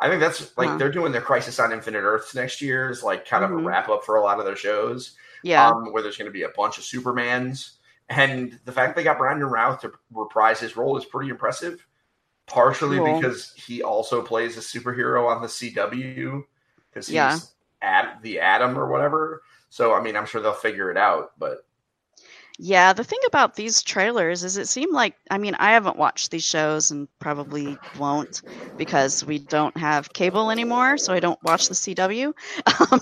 I 0.00 0.08
think 0.08 0.20
that's 0.20 0.56
like 0.58 0.68
Huh. 0.68 0.76
they're 0.76 0.92
doing 0.92 1.12
their 1.12 1.22
Crisis 1.22 1.58
on 1.58 1.72
Infinite 1.72 2.00
Earths 2.02 2.34
next 2.34 2.60
year 2.60 2.90
is 2.90 3.02
like 3.02 3.26
kind 3.26 3.44
of 3.44 3.50
a 3.50 3.54
Mhm. 3.54 3.64
wrap 3.66 3.88
up 3.88 4.04
for 4.04 4.16
a 4.16 4.22
lot 4.22 4.38
of 4.38 4.44
their 4.44 4.56
shows. 4.56 5.16
yeah. 5.42 5.68
um, 5.68 5.92
where 5.92 6.02
there's 6.02 6.16
going 6.16 6.26
to 6.26 6.32
be 6.32 6.42
a 6.42 6.48
bunch 6.56 6.76
of 6.78 6.84
Supermans. 6.84 7.72
And 8.08 8.58
the 8.64 8.72
fact 8.72 8.94
they 8.96 9.02
got 9.04 9.18
Brandon 9.18 9.48
Routh 9.48 9.80
to 9.82 9.92
reprise 10.12 10.60
his 10.60 10.76
role 10.76 10.96
is 10.98 11.04
pretty 11.04 11.30
impressive. 11.30 11.86
partially 12.46 12.98
Cool. 12.98 13.20
because 13.20 13.52
he 13.56 13.82
also 13.82 14.22
plays 14.22 14.56
a 14.56 14.60
superhero 14.60 15.28
on 15.28 15.42
the 15.42 15.48
CW 15.48 16.44
because 16.96 17.08
he's 17.08 17.14
Yeah. 17.14 17.38
at 17.82 18.22
the 18.22 18.40
Atom 18.40 18.78
or 18.78 18.86
whatever. 18.88 19.42
So 19.68 19.92
I 19.92 20.00
mean, 20.02 20.16
I'm 20.16 20.24
sure 20.26 20.40
they'll 20.40 20.52
figure 20.54 20.90
it 20.90 20.96
out. 20.96 21.32
But 21.38 21.58
Yeah, 22.58 22.94
the 22.94 23.04
thing 23.04 23.18
about 23.26 23.54
these 23.56 23.82
trailers 23.82 24.42
is 24.42 24.56
it 24.56 24.66
seemed 24.66 24.94
like 24.94 25.14
I 25.30 25.36
mean, 25.36 25.54
I 25.56 25.72
haven't 25.72 25.98
watched 25.98 26.30
these 26.30 26.44
shows 26.44 26.90
and 26.90 27.06
probably 27.18 27.76
won't 27.98 28.40
because 28.78 29.26
we 29.26 29.38
don't 29.40 29.76
have 29.76 30.10
cable 30.14 30.50
anymore, 30.50 30.96
so 30.96 31.12
I 31.12 31.20
don't 31.20 31.38
watch 31.42 31.68
the 31.68 31.74
CW. 31.74 32.32
Um, 32.90 33.00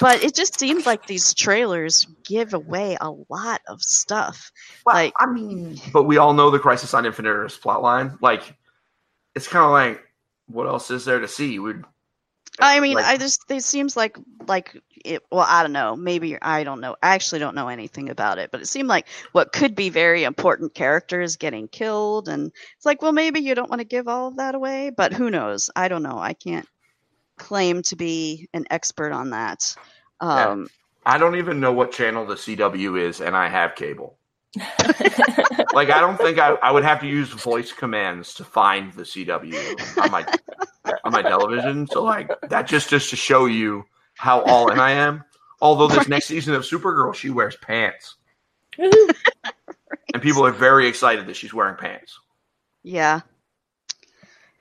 but 0.00 0.22
it 0.22 0.34
just 0.34 0.58
seemed 0.58 0.86
like 0.86 1.06
these 1.06 1.34
trailers 1.34 2.06
give 2.24 2.54
away 2.54 2.96
a 3.02 3.10
lot 3.28 3.60
of 3.68 3.82
stuff. 3.82 4.50
Like- 4.86 5.12
I 5.20 5.26
mean, 5.26 5.78
but 5.92 6.04
we 6.04 6.16
all 6.16 6.32
know 6.32 6.50
the 6.50 6.58
Crisis 6.58 6.94
on 6.94 7.04
Infinite 7.04 7.30
Earths 7.30 7.58
plotline. 7.58 8.16
Like, 8.22 8.54
it's 9.34 9.48
kind 9.48 9.64
of 9.64 9.70
like, 9.72 10.02
what 10.46 10.66
else 10.66 10.90
is 10.90 11.04
there 11.04 11.18
to 11.20 11.28
see? 11.28 11.58
We'd. 11.58 11.82
I 12.60 12.80
mean, 12.80 12.94
like- 12.94 13.04
I 13.04 13.16
just 13.16 13.50
it 13.50 13.62
seems 13.62 13.96
like 13.96 14.18
like 14.46 14.80
it. 15.04 15.22
Well, 15.30 15.46
I 15.48 15.62
don't 15.62 15.72
know. 15.72 15.96
Maybe 15.96 16.40
I 16.40 16.64
don't 16.64 16.80
know. 16.80 16.96
I 17.02 17.14
actually 17.14 17.38
don't 17.38 17.54
know 17.54 17.68
anything 17.68 18.08
about 18.08 18.38
it, 18.38 18.50
but 18.50 18.60
it 18.60 18.66
seemed 18.66 18.88
like 18.88 19.06
what 19.32 19.52
could 19.52 19.74
be 19.74 19.88
very 19.90 20.24
important 20.24 20.74
characters 20.74 21.36
getting 21.36 21.68
killed, 21.68 22.28
and 22.28 22.52
it's 22.76 22.86
like, 22.86 23.02
well, 23.02 23.12
maybe 23.12 23.40
you 23.40 23.54
don't 23.54 23.70
want 23.70 23.80
to 23.80 23.86
give 23.86 24.08
all 24.08 24.28
of 24.28 24.36
that 24.36 24.54
away, 24.54 24.90
but 24.90 25.12
who 25.12 25.30
knows? 25.30 25.70
I 25.76 25.88
don't 25.88 26.02
know. 26.02 26.18
I 26.18 26.32
can't 26.32 26.68
claim 27.36 27.82
to 27.82 27.96
be 27.96 28.48
an 28.54 28.66
expert 28.70 29.12
on 29.12 29.30
that. 29.30 29.76
Yeah. 30.22 30.48
Um, 30.50 30.68
I 31.04 31.18
don't 31.18 31.36
even 31.36 31.60
know 31.60 31.72
what 31.72 31.92
channel 31.92 32.26
the 32.26 32.34
CW 32.34 33.00
is, 33.00 33.20
and 33.20 33.36
I 33.36 33.48
have 33.48 33.74
cable. 33.76 34.18
like, 35.72 35.90
I 35.90 36.00
don't 36.00 36.16
think 36.16 36.38
I, 36.38 36.54
I 36.62 36.70
would 36.70 36.84
have 36.84 37.00
to 37.00 37.06
use 37.06 37.28
voice 37.28 37.72
commands 37.72 38.34
to 38.34 38.44
find 38.44 38.92
the 38.92 39.02
CW 39.02 40.02
on 40.02 40.10
my 40.10 40.26
on 41.04 41.12
my 41.12 41.22
television. 41.22 41.86
So, 41.86 42.02
like, 42.02 42.30
that 42.48 42.66
just 42.66 42.90
just 42.90 43.10
to 43.10 43.16
show 43.16 43.46
you 43.46 43.84
how 44.14 44.42
all 44.42 44.70
in 44.70 44.78
I 44.78 44.92
am. 44.92 45.24
Although 45.60 45.88
this 45.88 46.08
next 46.08 46.26
season 46.26 46.54
of 46.54 46.62
Supergirl, 46.62 47.14
she 47.14 47.30
wears 47.30 47.56
pants, 47.56 48.16
and 48.78 50.22
people 50.22 50.44
are 50.44 50.52
very 50.52 50.86
excited 50.86 51.26
that 51.26 51.36
she's 51.36 51.54
wearing 51.54 51.76
pants. 51.76 52.18
Yeah. 52.82 53.20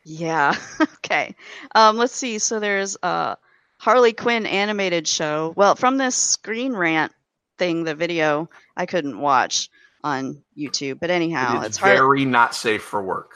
Yeah. 0.05 0.55
okay. 0.81 1.35
Um, 1.73 1.97
let's 1.97 2.15
see. 2.15 2.39
So 2.39 2.59
there's 2.59 2.95
a 3.03 3.37
Harley 3.77 4.13
Quinn 4.13 4.45
animated 4.45 5.07
show. 5.07 5.53
Well, 5.55 5.75
from 5.75 5.97
this 5.97 6.15
Screen 6.15 6.73
Rant 6.73 7.11
thing, 7.57 7.83
the 7.83 7.95
video 7.95 8.49
I 8.77 8.85
couldn't 8.85 9.19
watch 9.19 9.69
on 10.05 10.41
YouTube, 10.57 10.99
but 11.01 11.09
anyhow, 11.09 11.61
it 11.61 11.65
it's 11.65 11.77
hard. 11.77 11.97
very 11.97 12.23
not 12.25 12.53
safe 12.55 12.83
for 12.83 13.01
work. 13.01 13.31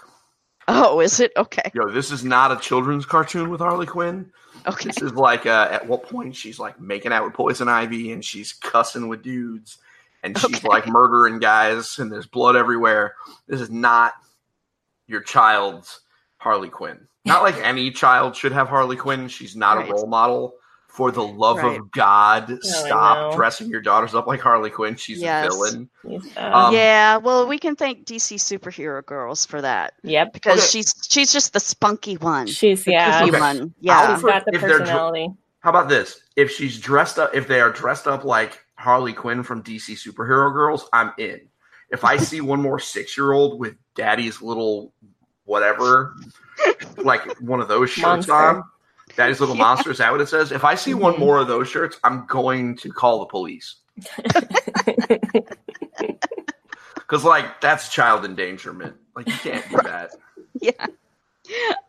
Oh, 0.68 1.00
is 1.00 1.20
it? 1.20 1.32
Okay. 1.36 1.72
Yo, 1.74 1.90
this 1.90 2.12
is 2.12 2.24
not 2.24 2.52
a 2.52 2.56
children's 2.58 3.06
cartoon 3.06 3.50
with 3.50 3.60
Harley 3.60 3.88
Quinn. 3.88 4.32
Okay. 4.68 4.86
This 4.90 5.02
is 5.02 5.14
like 5.14 5.48
uh, 5.48 5.68
at 5.72 5.88
what 5.88 6.04
point 6.04 6.36
she's 6.36 6.60
like 6.60 6.80
making 6.80 7.12
out 7.12 7.26
with 7.26 7.34
Poison 7.34 7.68
Ivy 7.68 8.12
and 8.12 8.24
she's 8.24 8.54
cussing 8.54 9.08
with 9.08 9.24
dudes 9.24 9.80
and 10.22 10.38
she's 10.38 10.58
Okay. 10.58 10.68
like 10.68 10.86
murdering 10.88 11.40
guys 11.40 11.98
and 11.98 12.12
there's 12.12 12.28
blood 12.28 12.56
everywhere. 12.56 13.16
This 13.48 13.62
is 13.62 13.72
not 13.72 14.14
your 15.08 15.22
child's 15.22 16.02
Harley 16.38 16.70
Quinn. 16.70 17.08
Not 17.26 17.42
like 17.42 17.56
any 17.64 17.90
child 17.90 18.36
should 18.36 18.52
have 18.52 18.68
Harley 18.70 18.96
Quinn. 18.96 19.28
She's 19.28 19.56
not 19.56 19.78
Right. 19.78 19.90
a 19.90 19.92
role 19.94 20.06
model. 20.08 20.54
For 20.90 21.12
the 21.12 21.24
love 21.24 21.58
Right. 21.58 21.80
of 21.80 21.92
God, 21.92 22.52
I 22.52 22.58
stop 22.62 23.32
know. 23.32 23.38
dressing 23.38 23.70
your 23.70 23.80
daughters 23.80 24.14
up 24.16 24.28
like 24.28 24.42
Harley 24.42 24.70
Quinn. 24.70 24.96
She's 24.96 25.20
Yes. 25.22 25.46
a 25.46 25.50
villain. 25.50 25.90
Um, 26.36 26.74
yeah. 26.74 27.16
Well, 27.18 27.48
we 27.48 27.58
can 27.58 27.76
thank 27.76 28.06
DC 28.06 28.36
superhero 28.36 29.06
girls 29.06 29.46
for 29.46 29.62
that 29.62 29.94
yep. 30.04 30.34
because 30.34 30.58
Okay. 30.58 30.68
she's 30.68 30.94
she's 31.10 31.32
just 31.32 31.54
the 31.54 31.60
spunky 31.60 32.18
one. 32.18 32.48
She's 32.48 32.84
The 32.84 32.92
yeah. 32.94 33.22
Okay. 33.24 33.40
one. 33.40 33.74
Yeah. 33.80 34.16
She's 34.16 34.24
got 34.24 34.44
the 34.46 34.56
If 34.56 34.62
they're 34.62 34.70
dr- 34.70 34.80
personality. 34.82 35.30
How 35.62 35.70
about 35.70 35.88
this? 35.90 36.20
If 36.36 36.52
she's 36.52 36.78
dressed 36.80 37.18
up, 37.20 37.34
if 37.36 37.48
they 37.48 37.62
are 37.62 37.72
dressed 37.72 38.08
up 38.08 38.24
like 38.26 38.60
Harley 38.76 39.14
Quinn 39.14 39.44
from 39.44 39.62
DC 39.64 39.94
Superhero 39.96 40.52
Girls, 40.52 40.90
I'm 40.92 41.14
in. 41.18 41.42
If 41.92 42.04
I 42.04 42.18
see 42.18 42.42
one 42.42 42.62
more 42.62 42.80
six 42.80 43.16
year 43.18 43.32
old 43.32 43.60
with 43.60 43.76
daddy's 43.96 44.42
little 44.42 44.92
whatever, 45.46 46.16
like 46.98 47.40
one 47.42 47.62
of 47.62 47.68
those 47.68 47.90
shirts 47.90 48.28
Monster. 48.28 48.34
on, 48.34 48.64
daddy's 49.16 49.40
little 49.40 49.56
Yeah. 49.56 49.64
monster, 49.64 49.92
is 49.92 49.98
that 50.00 50.12
what 50.12 50.22
it 50.22 50.28
says? 50.30 50.52
If 50.52 50.64
I 50.64 50.76
see 50.76 50.94
one 50.94 51.16
Mhm. 51.16 51.20
more 51.20 51.38
of 51.38 51.48
those 51.48 51.68
shirts, 51.70 52.00
I'm 52.04 52.26
going 52.28 52.76
to 52.78 52.92
call 52.92 53.20
the 53.20 53.26
police. 53.28 53.76
Because, 56.96 57.24
like, 57.24 57.60
that's 57.60 57.90
child 57.90 58.24
endangerment. 58.24 58.96
Like, 59.16 59.28
you 59.28 59.34
can't 59.34 59.68
do 59.68 59.78
that. 59.78 60.12
yeah. 60.62 60.86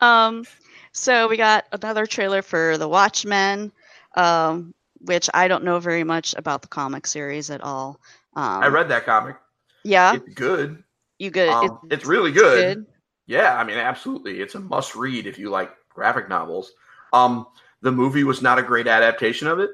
Um, 0.00 0.44
so 0.92 1.28
we 1.28 1.36
got 1.36 1.66
another 1.72 2.06
trailer 2.06 2.40
for 2.40 2.78
The 2.78 2.88
Watchmen, 2.88 3.70
um, 4.16 4.74
which 5.02 5.28
I 5.34 5.46
don't 5.46 5.64
know 5.64 5.78
very 5.78 6.04
much 6.04 6.34
about 6.38 6.62
the 6.62 6.68
comic 6.68 7.06
series 7.06 7.50
at 7.50 7.60
all. 7.60 8.00
Um, 8.34 8.62
I 8.62 8.68
read 8.68 8.88
that 8.88 9.04
comic. 9.04 9.36
Yeah, 9.84 10.16
It's 10.16 10.34
good. 10.34 10.82
you 11.18 11.30
good? 11.30 11.50
Um, 11.50 11.80
it's 11.90 11.96
it's 11.96 12.06
really 12.06 12.32
good. 12.32 12.78
good. 12.78 12.86
Yeah, 13.26 13.56
I 13.56 13.64
mean, 13.64 13.76
absolutely. 13.76 14.40
It's 14.40 14.54
a 14.54 14.60
must 14.60 14.94
read 14.96 15.26
if 15.26 15.38
you 15.38 15.50
like 15.50 15.70
graphic 15.90 16.28
novels. 16.30 16.72
Um, 17.12 17.46
the 17.82 17.92
movie 17.92 18.24
was 18.24 18.42
not 18.42 18.58
a 18.58 18.62
great 18.62 18.86
adaptation 18.86 19.48
of 19.48 19.58
it, 19.58 19.70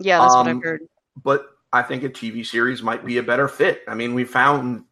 Yeah, 0.00 0.18
that's 0.20 0.34
what 0.34 0.46
Um, 0.48 0.58
I've 0.58 0.62
heard. 0.62 0.88
but 1.22 1.46
I 1.72 1.82
think 1.82 2.02
a 2.04 2.08
TV 2.08 2.44
series 2.44 2.82
might 2.82 3.04
be 3.04 3.18
a 3.18 3.22
better 3.22 3.48
fit. 3.48 3.82
I 3.88 3.94
mean, 3.94 4.14
we 4.14 4.24
found 4.24 4.84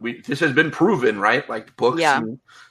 we 0.00 0.20
this 0.22 0.40
has 0.40 0.52
been 0.52 0.70
proven, 0.70 1.18
right? 1.18 1.48
Like 1.48 1.76
books, 1.76 2.00
Yeah. 2.00 2.20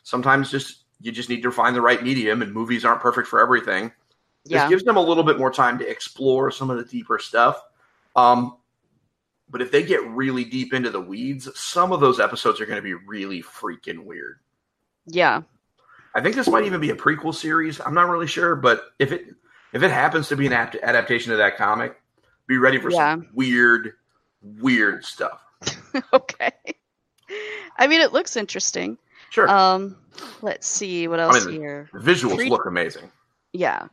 sometimes 0.04 0.50
just 0.52 0.84
you 1.02 1.12
just 1.12 1.30
need 1.30 1.44
to 1.44 1.52
find 1.52 1.76
the 1.76 1.82
right 1.82 2.02
medium, 2.02 2.42
and 2.42 2.54
movies 2.54 2.84
aren't 2.86 3.02
perfect 3.02 3.28
for 3.28 3.40
everything. 3.40 3.92
Yeah, 4.46 4.64
This 4.64 4.70
gives 4.70 4.84
them 4.84 4.98
a 4.98 5.02
little 5.02 5.24
bit 5.24 5.38
more 5.38 5.52
time 5.52 5.78
to 5.80 5.88
explore 5.90 6.52
some 6.52 6.70
of 6.70 6.78
the 6.78 6.86
deeper 6.86 7.20
stuff. 7.20 7.62
Um, 8.16 8.58
but 9.50 9.62
if 9.62 9.72
they 9.72 9.84
get 9.84 10.02
really 10.08 10.44
deep 10.46 10.74
into 10.74 10.90
the 10.90 11.02
weeds, 11.02 11.48
some 11.60 11.92
of 11.92 12.00
those 12.00 12.20
episodes 12.20 12.60
are 12.62 12.66
going 12.66 12.78
to 12.78 12.82
be 12.82 12.94
really 12.94 13.44
freaking 13.44 14.06
weird. 14.06 14.40
yeah, 15.06 15.42
I 16.18 16.22
think 16.22 16.36
this 16.36 16.48
might 16.50 16.64
even 16.66 16.82
be 16.82 16.90
a 16.90 16.96
prequel 16.96 17.34
series. 17.34 17.80
I'm 17.80 17.94
not 17.94 18.10
really 18.10 18.26
sure, 18.28 18.56
but 18.56 18.86
if 18.98 19.12
it 19.12 19.28
if 19.74 19.84
it 19.84 19.92
happens 19.92 20.28
to 20.30 20.36
be 20.36 20.48
an 20.48 20.54
apt- 20.54 20.76
adaptation 20.82 21.32
of 21.32 21.38
that 21.38 21.58
comic, 21.58 22.02
be 22.48 22.58
ready 22.58 22.80
for 22.80 22.90
Yeah. 22.90 23.14
some 23.14 23.28
weird, 23.34 23.94
weird 24.42 25.06
stuff. 25.06 25.42
okay. 26.14 26.52
I 27.78 27.86
mean, 27.88 28.02
it 28.02 28.14
looks 28.14 28.36
interesting. 28.36 28.98
Sure, 29.30 29.48
Um, 29.50 29.96
let's 30.42 30.66
see 30.66 31.08
what 31.08 31.20
else 31.20 31.46
mean, 31.46 31.60
here. 31.60 31.90
visuals 31.94 32.36
pre- 32.38 32.50
look 32.50 32.66
amazing. 32.66 33.12
Yeah. 33.54 33.88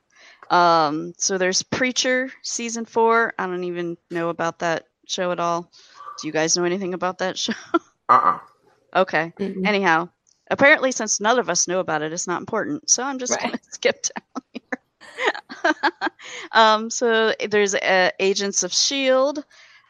Um, 0.49 1.13
so 1.19 1.37
there's 1.39 1.63
Preacher 1.63 2.31
season 2.43 2.85
four. 2.87 3.35
I 3.39 3.47
don't 3.47 3.65
even 3.65 3.99
know 4.11 4.29
about 4.31 4.61
that 4.61 4.87
show 5.07 5.33
at 5.33 5.41
all. 5.41 5.71
Do 6.23 6.27
you 6.29 6.33
guys 6.33 6.57
know 6.57 6.65
anything 6.65 6.95
about 6.95 7.19
that 7.19 7.37
show? 7.37 7.53
Uh 8.09 8.39
uh 8.95 9.01
okay. 9.01 9.33
Mm-mm. 9.39 9.67
Anyhow, 9.67 10.09
apparently, 10.51 10.93
since 10.93 11.21
none 11.21 11.39
of 11.39 11.49
us 11.51 11.67
know 11.69 11.81
about 11.81 12.03
it, 12.03 12.13
it's 12.13 12.27
not 12.27 12.41
important. 12.41 12.89
So 12.91 13.03
I'm 13.03 13.19
just 13.19 13.33
Right. 13.33 13.41
going 13.43 13.53
to 13.59 13.65
skip 13.71 14.03
down 14.03 14.43
here. 14.53 15.73
um, 16.53 16.91
so 16.91 17.33
there's 17.49 17.75
uh, 17.75 18.11
Agents 18.21 18.63
of 18.63 18.73
S.H.I.E.L.D., 18.73 19.43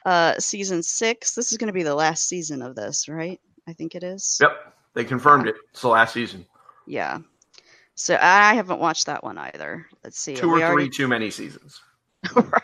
uh, 0.07 0.39
season 0.39 0.83
six. 0.83 1.35
This 1.35 1.51
is 1.53 1.59
going 1.59 1.69
to 1.69 1.73
be 1.73 1.83
the 1.83 1.95
last 1.95 2.29
season 2.29 2.61
of 2.63 2.75
this, 2.77 3.09
right? 3.09 3.41
I 3.67 3.73
think 3.73 3.95
it 3.95 4.03
is. 4.05 4.39
Yep, 4.41 4.75
they 4.95 5.05
confirmed 5.05 5.49
it. 5.49 5.55
It's 5.71 5.81
the 5.81 5.89
last 5.89 6.13
season. 6.13 6.45
Yeah. 6.87 7.19
So 7.95 8.19
I 8.21 8.55
haven't 8.55 8.81
watched 8.81 9.07
that 9.07 9.25
one 9.25 9.39
either. 9.39 9.87
Let's 10.03 10.19
see. 10.19 10.35
Two 10.35 10.51
or 10.51 10.55
We 10.55 10.61
three 10.61 10.65
already- 10.69 10.89
too 10.91 11.09
many 11.09 11.31
seasons. 11.31 11.81
right. 12.35 12.63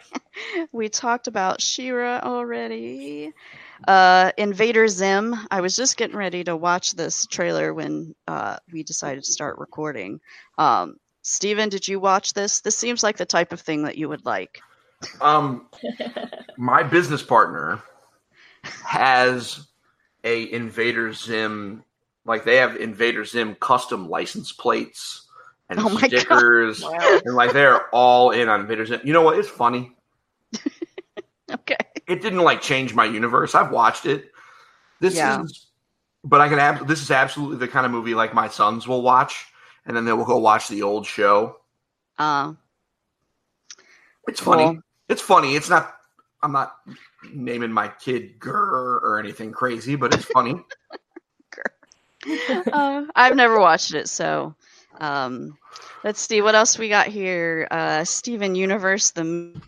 We 0.73 0.89
talked 0.89 1.27
about 1.29 1.61
She-Ra 1.63 2.21
already. 2.23 3.33
Uh, 3.89 4.33
Invader 4.37 4.89
Zim. 4.89 5.35
I 5.51 5.61
was 5.61 5.75
just 5.77 5.97
getting 5.97 6.17
ready 6.17 6.45
to 6.45 6.57
watch 6.57 6.93
this 6.93 7.27
trailer 7.27 7.73
when 7.75 8.15
uh, 8.29 8.57
we 8.73 8.83
decided 8.83 9.25
to 9.25 9.33
start 9.33 9.59
recording. 9.59 10.21
Um, 10.59 10.97
Steven, 11.23 11.69
did 11.69 11.87
you 11.89 12.01
watch 12.01 12.33
this? 12.33 12.61
This 12.61 12.77
seems 12.77 13.03
like 13.03 13.17
the 13.17 13.27
type 13.27 13.53
of 13.53 13.61
thing 13.61 13.83
that 13.85 13.97
you 13.99 14.09
would 14.09 14.25
like. 14.25 14.61
Um, 15.21 15.67
my 16.57 16.83
business 16.83 17.23
partner 17.23 17.81
has 18.85 19.67
a 20.25 20.51
Invader 20.53 21.13
Zim, 21.13 21.83
like 22.27 22.45
they 22.45 22.57
have 22.57 22.77
Invader 22.77 23.25
Zim 23.25 23.55
custom 23.57 24.09
license 24.09 24.53
plates 24.53 25.27
and 25.71 25.81
Oh 25.81 25.97
stickers, 25.99 26.83
Wow. 26.83 27.21
and 27.25 27.35
like 27.35 27.53
they're 27.53 27.89
all 27.95 28.31
in 28.33 28.49
on 28.49 28.61
Invader 28.61 28.85
Zim. 28.85 29.01
You 29.05 29.13
know 29.15 29.23
what? 29.23 29.39
It's 29.39 29.49
funny. 29.49 29.97
Okay. 31.53 31.77
It 32.11 32.21
didn't 32.23 32.41
like 32.41 32.61
change 32.61 32.93
my 32.93 33.05
universe. 33.05 33.55
I've 33.55 33.71
watched 33.71 34.05
it. 34.05 34.33
This 35.01 35.15
Yeah. 35.15 35.43
is, 35.43 35.69
but 36.25 36.41
I 36.41 36.49
can. 36.49 36.59
Ab- 36.59 36.89
this 36.89 37.01
is 37.01 37.11
absolutely 37.13 37.59
the 37.59 37.69
kind 37.69 37.87
of 37.87 37.93
movie 37.93 38.15
like 38.15 38.35
my 38.35 38.49
sons 38.49 38.89
will 38.89 39.03
watch, 39.03 39.47
and 39.87 39.97
then 39.97 40.05
they 40.05 40.13
will 40.13 40.25
go 40.25 40.39
watch 40.39 40.67
the 40.69 40.83
old 40.83 41.07
show. 41.07 41.57
Uh, 42.19 42.55
It's 44.27 44.41
funny. 44.41 44.81
It's 45.09 45.23
funny. 45.23 45.55
It's 45.55 45.71
not. 45.71 45.95
I'm 46.43 46.53
not 46.53 46.77
naming 47.33 47.73
my 47.73 47.89
kid 47.89 48.41
GIR 48.41 48.99
or 49.05 49.19
anything 49.21 49.53
crazy, 49.53 49.95
but 49.95 50.13
it's 50.13 50.25
funny. 50.25 50.57
uh, 52.73 53.05
I've 53.15 53.37
never 53.37 53.61
watched 53.61 53.95
it, 53.95 54.09
so 54.09 54.55
um, 55.01 55.57
let's 56.03 56.21
see 56.21 56.43
what 56.43 56.55
else 56.55 56.79
we 56.79 56.89
got 56.89 57.07
here. 57.07 57.69
Uh, 57.71 58.05
Steven 58.05 58.55
Universe, 58.55 59.11
the 59.13 59.21
m- 59.21 59.63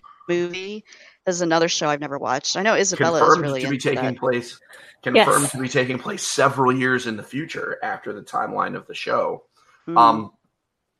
movie, 1.26 1.34
is 1.34 1.40
another 1.40 1.68
show 1.68 1.88
I've 1.88 2.00
never 2.00 2.18
watched. 2.18 2.56
I 2.56 2.62
know 2.62 2.74
Isabella 2.74 3.18
is 3.18 3.22
confirmed 3.22 3.42
really 3.42 3.62
to 3.62 3.70
be 3.70 3.78
taking 3.78 4.04
that. 4.04 4.16
place 4.16 4.58
confirmed 5.02 5.42
Yes. 5.42 5.50
to 5.52 5.58
be 5.58 5.68
taking 5.68 5.98
place 5.98 6.22
several 6.22 6.72
years 6.72 7.06
in 7.06 7.16
the 7.16 7.22
future 7.22 7.78
after 7.82 8.12
the 8.12 8.22
timeline 8.22 8.76
of 8.76 8.86
the 8.86 8.94
show. 8.94 9.44
Mm. 9.88 9.98
Um, 9.98 10.32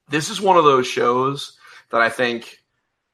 this 0.09 0.29
is 0.29 0.41
one 0.41 0.57
of 0.57 0.65
those 0.65 0.87
shows 0.87 1.57
that 1.91 2.01
I 2.01 2.09
think 2.09 2.59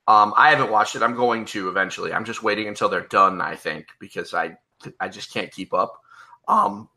um, 0.07 0.33
I 0.37 0.51
haven't 0.51 0.71
watched 0.71 0.97
it. 0.97 1.03
I'm 1.03 1.15
going 1.15 1.45
to 1.47 1.69
eventually. 1.69 2.13
I'm 2.13 2.25
just 2.25 2.43
waiting 2.43 2.69
until 2.69 2.89
they're 2.89 3.03
done. 3.03 3.41
I 3.43 3.57
think 3.57 3.89
because 4.01 4.33
I 4.33 4.57
I 4.99 5.09
just 5.09 5.33
can't 5.33 5.53
keep 5.53 5.75
up. 5.75 6.01
Um, 6.47 6.89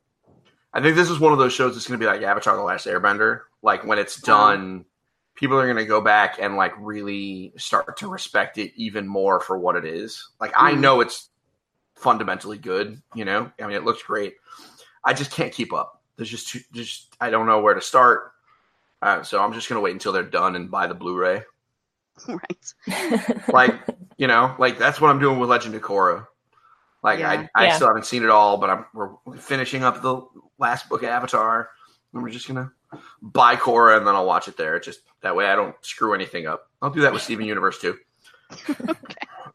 I 0.73 0.81
think 0.81 0.95
this 0.95 1.09
is 1.09 1.19
one 1.19 1.33
of 1.33 1.39
those 1.39 1.51
shows 1.51 1.73
that's 1.75 1.87
going 1.87 1.99
to 1.99 2.03
be 2.03 2.09
like 2.09 2.21
Avatar: 2.21 2.55
The 2.55 2.63
Last 2.63 2.87
Airbender. 2.87 3.41
Like 3.61 3.85
when 3.85 3.99
it's 3.99 4.21
done, 4.21 4.85
people 5.35 5.57
are 5.57 5.65
going 5.65 5.77
to 5.77 5.85
go 5.85 6.01
back 6.01 6.37
and 6.39 6.55
like 6.55 6.73
really 6.79 7.53
start 7.57 7.97
to 7.97 8.07
respect 8.07 8.57
it 8.57 8.71
even 8.75 9.07
more 9.07 9.39
for 9.39 9.57
what 9.57 9.75
it 9.75 9.85
is. 9.85 10.29
Like 10.39 10.53
I 10.57 10.73
Mhm. 10.73 10.79
know 10.79 11.01
it's 11.01 11.29
fundamentally 11.95 12.57
good. 12.57 13.01
You 13.15 13.25
know, 13.25 13.51
I 13.59 13.63
mean, 13.67 13.75
it 13.75 13.83
looks 13.85 14.03
great. 14.03 14.35
I 15.03 15.13
just 15.13 15.31
can't 15.31 15.53
keep 15.53 15.73
up. 15.73 16.01
There's 16.17 16.29
just 16.29 16.49
too, 16.49 16.59
just 16.73 17.15
I 17.19 17.29
don't 17.29 17.47
know 17.47 17.61
where 17.61 17.73
to 17.73 17.81
start. 17.81 18.33
Uh, 19.01 19.23
so 19.23 19.43
I'm 19.43 19.53
just 19.53 19.67
gonna 19.67 19.81
wait 19.81 19.93
until 19.93 20.11
they're 20.11 20.21
done 20.23 20.55
and 20.55 20.69
buy 20.69 20.85
the 20.87 20.93
Blu-ray. 20.93 21.43
right. 22.27 22.73
Like 23.51 23.81
you 24.17 24.27
know, 24.27 24.55
like 24.59 24.77
that's 24.77 25.01
what 25.01 25.09
I'm 25.09 25.19
doing 25.19 25.39
with 25.39 25.49
Legend 25.49 25.73
of 25.75 25.81
Korra. 25.81 26.27
Like 27.01 27.19
Yeah. 27.19 27.29
I, 27.31 27.49
I 27.55 27.65
Yeah. 27.65 27.75
still 27.75 27.87
haven't 27.87 28.05
seen 28.05 28.23
it 28.23 28.29
all, 28.29 28.57
but 28.57 28.69
I'm 28.69 28.85
we're 28.93 29.37
finishing 29.37 29.83
up 29.83 30.01
the 30.03 30.21
last 30.59 30.87
book 30.89 31.01
of 31.01 31.09
Avatar, 31.09 31.69
and 32.13 32.21
we're 32.21 32.29
just 32.29 32.47
gonna 32.47 32.71
buy 33.21 33.55
Korra 33.55 33.97
and 33.97 34.07
then 34.07 34.15
I'll 34.15 34.25
watch 34.25 34.47
it 34.47 34.57
there. 34.57 34.79
Just 34.79 35.01
that 35.21 35.35
way 35.35 35.47
I 35.47 35.55
don't 35.55 35.75
screw 35.81 36.13
anything 36.13 36.47
up. 36.47 36.69
I'll 36.81 36.89
do 36.89 37.01
that 37.01 37.13
with 37.13 37.21
Steven 37.21 37.45
Universe 37.45 37.79
too. 37.79 37.97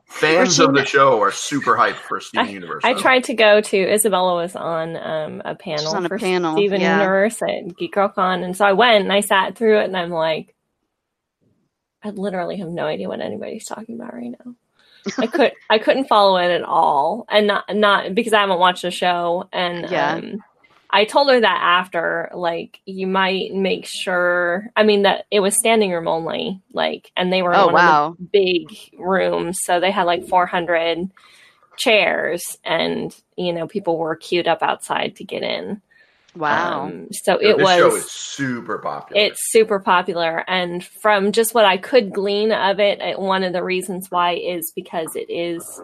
Fans 0.07 0.59
of 0.61 0.73
the 0.73 0.85
show 0.85 1.21
are 1.21 1.33
super 1.33 1.77
hyped 1.77 1.97
for 1.97 2.21
Steven 2.21 2.49
Universe. 2.49 2.83
I 2.85 2.95
though. 2.95 3.01
tried 3.01 3.25
to 3.25 3.35
go 3.35 3.61
to 3.61 3.77
Isabella 3.93 4.37
was 4.37 4.57
on 4.57 4.97
um, 4.97 5.43
a 5.45 5.55
panel 5.55 5.95
on 5.95 6.07
a 6.07 6.09
for 6.09 6.19
panel, 6.19 6.55
Steven 6.57 6.81
yeah. 6.81 6.99
Universe 6.99 7.43
at 7.43 7.77
Geek 7.77 7.93
Girl 7.93 8.09
Con, 8.09 8.43
and 8.43 8.57
so 8.57 8.65
I 8.65 8.73
went 8.73 9.03
and 9.03 9.13
I 9.13 9.21
sat 9.21 9.57
through 9.57 9.81
it, 9.81 9.85
and 9.85 9.97
I'm 9.97 10.11
like, 10.11 10.55
I 12.03 12.11
literally 12.11 12.57
have 12.59 12.69
no 12.69 12.87
idea 12.87 13.09
what 13.09 13.21
anybody's 13.21 13.67
talking 13.67 13.97
about 13.97 14.15
right 14.15 14.31
now. 14.45 14.55
I 15.19 15.27
could 15.27 15.53
I 15.69 15.79
couldn't 15.79 16.09
follow 16.09 16.39
it 16.39 16.51
at 16.51 16.63
all, 16.63 17.27
and 17.29 17.47
not 17.47 17.65
not 17.75 18.15
because 18.15 18.33
I 18.33 18.41
haven't 18.41 18.59
watched 18.61 18.83
the 18.83 18.91
show. 18.91 19.49
And 19.53 19.91
Yeah. 19.91 20.15
um, 20.15 20.45
I 20.91 21.05
told 21.05 21.31
her 21.31 21.41
that 21.41 21.61
after, 21.63 22.31
like, 22.35 22.81
you 22.87 23.07
might 23.07 23.53
make 23.53 23.87
sure. 23.87 24.71
I 24.77 24.83
mean, 24.85 25.03
that 25.03 25.27
it 25.31 25.41
was 25.41 25.59
standing 25.59 25.91
room 25.93 26.09
only, 26.09 26.63
like, 26.73 27.11
and 27.17 27.33
they 27.33 27.43
were 27.43 27.55
in 27.55 27.61
Oh 27.61 27.69
one 27.69 27.75
wow. 27.75 28.17
of 28.19 28.19
the 28.19 28.25
big 28.33 28.79
rooms, 28.99 29.59
so 29.63 29.81
they 29.81 29.91
had 29.91 30.05
like 30.05 30.27
400 30.27 31.11
chairs, 31.77 32.59
and 32.65 33.15
you 33.37 33.53
know, 33.53 33.67
people 33.67 33.99
were 33.99 34.17
queued 34.17 34.49
up 34.49 34.63
outside 34.63 35.17
to 35.17 35.25
get 35.25 35.43
in. 35.43 35.83
Wow. 36.37 36.85
Um, 36.85 37.09
so 37.13 37.41
Yeah, 37.41 37.51
it 37.51 37.57
this 37.59 37.65
was 37.65 37.77
show 37.77 37.97
is 37.97 38.11
super 38.11 38.79
popular. 38.79 39.23
it's 39.23 39.51
super 39.51 39.81
popular 39.81 40.45
and 40.49 40.85
from 40.85 41.33
just 41.33 41.55
what 41.55 41.65
i 41.65 41.77
could 41.77 42.13
glean 42.13 42.53
of 42.53 42.79
it 42.81 43.01
it- 43.01 43.19
one 43.19 43.43
of 43.45 43.53
the 43.53 43.63
reasons 43.65 44.11
why 44.11 44.33
is 44.35 44.73
because 44.75 45.17
it 45.17 45.31
is 45.31 45.81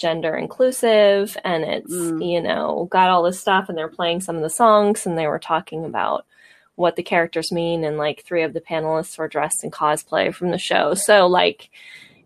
gender 0.00 0.34
inclusive 0.36 1.36
and 1.44 1.64
it's 1.64 1.92
Mm. 1.92 2.32
you 2.34 2.42
know 2.42 2.86
got 2.90 3.08
all 3.10 3.22
this 3.22 3.40
stuff 3.40 3.68
and 3.68 3.78
they're 3.78 3.88
playing 3.88 4.20
some 4.20 4.36
of 4.36 4.42
the 4.42 4.50
songs 4.50 5.06
and 5.06 5.16
they 5.16 5.26
were 5.26 5.38
talking 5.38 5.84
about 5.84 6.26
what 6.74 6.96
the 6.96 7.02
characters 7.02 7.52
mean 7.52 7.84
and 7.84 7.96
like 7.96 8.24
three 8.24 8.42
of 8.42 8.52
the 8.52 8.60
panelists 8.60 9.16
were 9.16 9.28
dressed 9.28 9.62
in 9.64 9.70
cosplay 9.70 10.34
from 10.34 10.50
the 10.50 10.58
show 10.58 10.92
so 10.94 11.26
like 11.28 11.70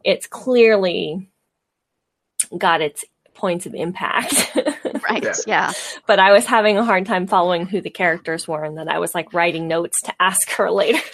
it's 0.05 0.27
clearly 0.27 1.29
got 2.57 2.81
its 2.81 3.05
points 3.35 3.67
of 3.67 3.75
impact 3.75 4.57
right. 5.09 5.23
Yeah. 5.23 5.35
Yeah. 5.47 5.73
but 6.07 6.19
I 6.19 6.33
was 6.33 6.47
having 6.47 6.77
a 6.79 6.85
hard 6.85 7.07
time 7.07 7.27
following 7.27 7.67
who 7.67 7.81
the 7.81 7.91
characters 7.91 8.47
were, 8.49 8.65
and 8.65 8.77
then 8.77 8.89
I 8.89 8.99
was 8.99 9.15
like 9.15 9.33
writing 9.33 9.69
notes 9.69 10.01
to 10.05 10.15
ask 10.21 10.51
her 10.53 10.71
later 10.71 10.99
to 10.99 11.05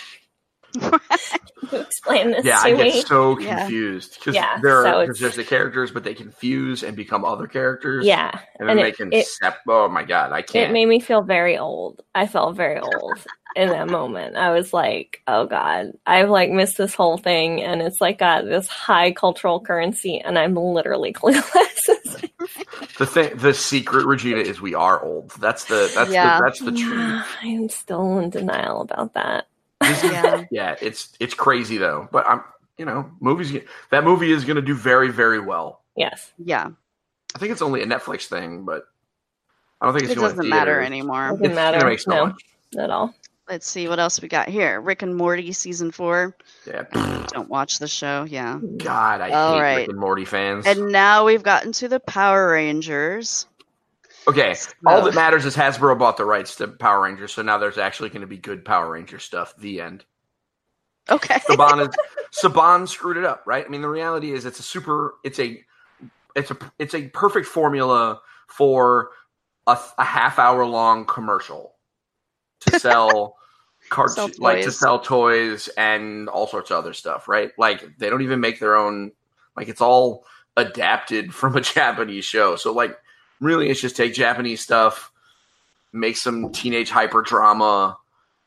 explain 1.73 2.31
this 2.31 2.45
yeah, 2.45 2.61
to 2.63 2.69
I 2.69 2.73
me. 2.73 2.93
get 2.93 3.07
so 3.07 3.37
confused 3.37 4.15
because 4.19 4.35
Yeah, 4.35 4.59
there 4.63 4.87
are 4.87 5.03
it's- 5.05 5.21
there's 5.21 5.37
the 5.37 5.45
characters, 5.45 5.91
but 5.91 6.05
they 6.05 6.15
confuse 6.15 6.83
and 6.83 6.97
become 6.97 7.25
other 7.25 7.47
characters. 7.47 8.05
yeah, 8.07 8.39
and 8.59 8.69
then 8.69 8.79
and 8.79 8.85
they 8.85 8.91
it- 8.91 8.97
can 8.97 9.13
it- 9.13 9.27
sep- 9.27 9.59
Oh 9.69 9.89
my 9.89 10.05
god, 10.05 10.33
I 10.33 10.43
can't. 10.43 10.71
It 10.71 10.73
made 10.73 10.87
me 10.87 11.01
feel 11.01 11.23
very 11.23 11.59
old. 11.59 12.03
I 12.15 12.27
felt 12.27 12.57
very 12.57 12.81
old 12.81 13.19
in 13.57 13.69
that 13.69 13.89
moment. 13.89 14.37
I 14.37 14.51
was 14.53 14.73
like, 14.73 15.23
oh 15.27 15.47
god, 15.47 15.93
I've 16.07 16.29
like 16.31 16.51
missed 16.51 16.77
this 16.77 16.95
whole 16.95 17.17
thing, 17.19 17.63
and 17.63 17.81
it's 17.83 18.01
like 18.01 18.19
got 18.19 18.45
this 18.45 18.69
high 18.69 19.13
cultural 19.13 19.61
currency, 19.61 20.21
and 20.21 20.39
I'm 20.39 20.55
literally 20.55 21.13
clueless. 21.15 21.81
the 22.99 23.07
thing, 23.07 23.37
the 23.37 23.55
secret, 23.55 24.07
Regina, 24.07 24.41
is 24.41 24.61
we 24.61 24.75
are 24.75 25.03
old. 25.03 25.31
That's 25.41 25.65
the 25.65 25.91
that's 25.95 26.11
Yeah. 26.11 26.39
the 26.39 26.45
that's 26.45 26.61
the 26.61 26.73
truth. 26.73 27.25
I'm 27.43 27.69
still 27.69 28.19
in 28.19 28.31
denial 28.31 28.83
about 28.83 29.15
that. 29.15 29.47
Yeah. 30.03 30.45
Yeah, 30.51 30.77
it's 30.81 31.13
it's 31.21 31.35
crazy 31.35 31.79
though. 31.79 32.09
But 32.13 32.27
I'm 32.29 32.43
you 32.79 32.85
know 32.85 33.11
movies 33.21 33.53
that 33.91 34.05
movie 34.05 34.33
is 34.33 34.45
going 34.45 34.57
to 34.57 34.63
do 34.63 34.75
very 34.75 35.11
very 35.11 35.41
well. 35.41 35.83
Yes. 35.97 36.33
Yeah. 36.39 36.71
I 37.35 37.39
think 37.39 37.53
it's 37.53 37.63
only 37.63 37.83
a 37.83 37.87
Netflix 37.87 38.27
thing, 38.27 38.65
but 38.65 38.85
I 39.81 39.87
don't 39.87 39.95
think 39.95 40.05
it's 40.05 40.13
It 40.19 40.21
doesn't 40.21 40.49
matter 40.49 40.73
theaters. 40.81 40.87
anymore. 40.87 41.31
Doesn't 41.31 41.55
matter. 41.55 41.79
gonna 41.81 41.99
so 41.99 42.11
no, 42.11 42.27
much. 42.27 42.43
at 42.79 42.91
all. 42.91 43.15
Let's 43.49 43.69
see 43.69 43.89
what 43.89 43.99
else 43.99 44.23
we 44.23 44.29
got 44.29 44.49
here. 44.49 44.81
Rick 44.81 45.03
and 45.03 45.15
Morty 45.15 45.53
season 45.53 45.91
four. 45.91 46.35
Yeah, 46.67 46.85
Don't 47.29 47.51
watch 47.51 47.79
the 47.79 47.89
show. 47.89 48.25
Yeah. 48.25 48.59
God, 48.79 49.21
I 49.21 49.31
All 49.31 49.55
hate 49.55 49.61
right. 49.61 49.77
Rick 49.79 49.89
and 49.91 49.99
Morty 49.99 50.25
fans. 50.25 50.65
And 50.67 50.91
now 50.91 51.27
we've 51.27 51.43
gotten 51.43 51.73
to 51.73 51.89
the 51.89 52.01
Power 52.01 52.53
Rangers. 52.53 53.47
Okay, 54.27 54.57
all 54.87 55.03
that 55.03 55.15
matters 55.15 55.45
is 55.45 55.55
Hasbro 55.55 55.99
bought 55.99 56.17
the 56.17 56.25
rights 56.25 56.57
to 56.57 56.69
Power 56.69 57.03
Rangers, 57.03 57.33
so 57.33 57.43
now 57.43 57.59
there's 57.59 57.79
actually 57.79 58.09
going 58.09 58.23
to 58.23 58.27
be 58.27 58.39
good 58.39 58.65
Power 58.65 58.91
Ranger 58.91 59.19
stuff. 59.19 59.55
The 59.59 59.81
end. 59.81 60.05
Okay. 61.11 61.35
Saban 61.35 61.89
is 61.89 61.95
Saban 62.35 62.89
screwed 62.89 63.17
it 63.17 63.25
up, 63.25 63.43
right? 63.47 63.65
I 63.65 63.69
mean, 63.69 63.83
the 63.83 63.89
reality 63.89 64.33
is 64.33 64.47
it's 64.47 64.59
a 64.59 64.63
super, 64.63 65.17
it's 65.25 65.39
a, 65.39 65.63
it's 66.35 66.51
a, 66.51 66.57
it's 66.79 66.95
a 66.95 67.09
perfect 67.09 67.47
formula 67.47 68.21
for 68.49 69.11
a, 69.67 69.79
a 69.99 70.05
half 70.05 70.39
hour 70.39 70.65
long 70.65 71.05
commercial 71.05 71.75
to 72.61 72.79
sell 72.81 73.37
cards, 73.91 74.39
like 74.39 74.65
to 74.65 74.73
sell 74.73 74.99
toys 74.99 75.69
and 75.77 76.29
all 76.29 76.47
sorts 76.47 76.71
of 76.71 76.79
other 76.79 76.95
stuff, 76.95 77.29
right? 77.29 77.53
Like 77.59 77.99
they 77.99 78.09
don't 78.09 78.23
even 78.23 78.41
make 78.41 78.59
their 78.59 78.77
own, 78.77 79.13
like 79.57 79.69
it's 79.69 79.81
all 79.81 80.25
adapted 80.57 81.35
from 81.35 81.57
a 81.57 81.61
Japanese 81.61 82.25
show. 82.25 82.57
So 82.57 82.73
like, 82.73 82.97
really, 83.41 83.71
it's 83.71 83.81
just 83.81 83.97
take 83.97 84.15
Japanese 84.15 84.61
stuff, 84.61 85.11
make 85.93 86.17
some 86.17 86.53
teenage 86.53 86.91
hyper 86.91 87.23
drama, 87.23 87.97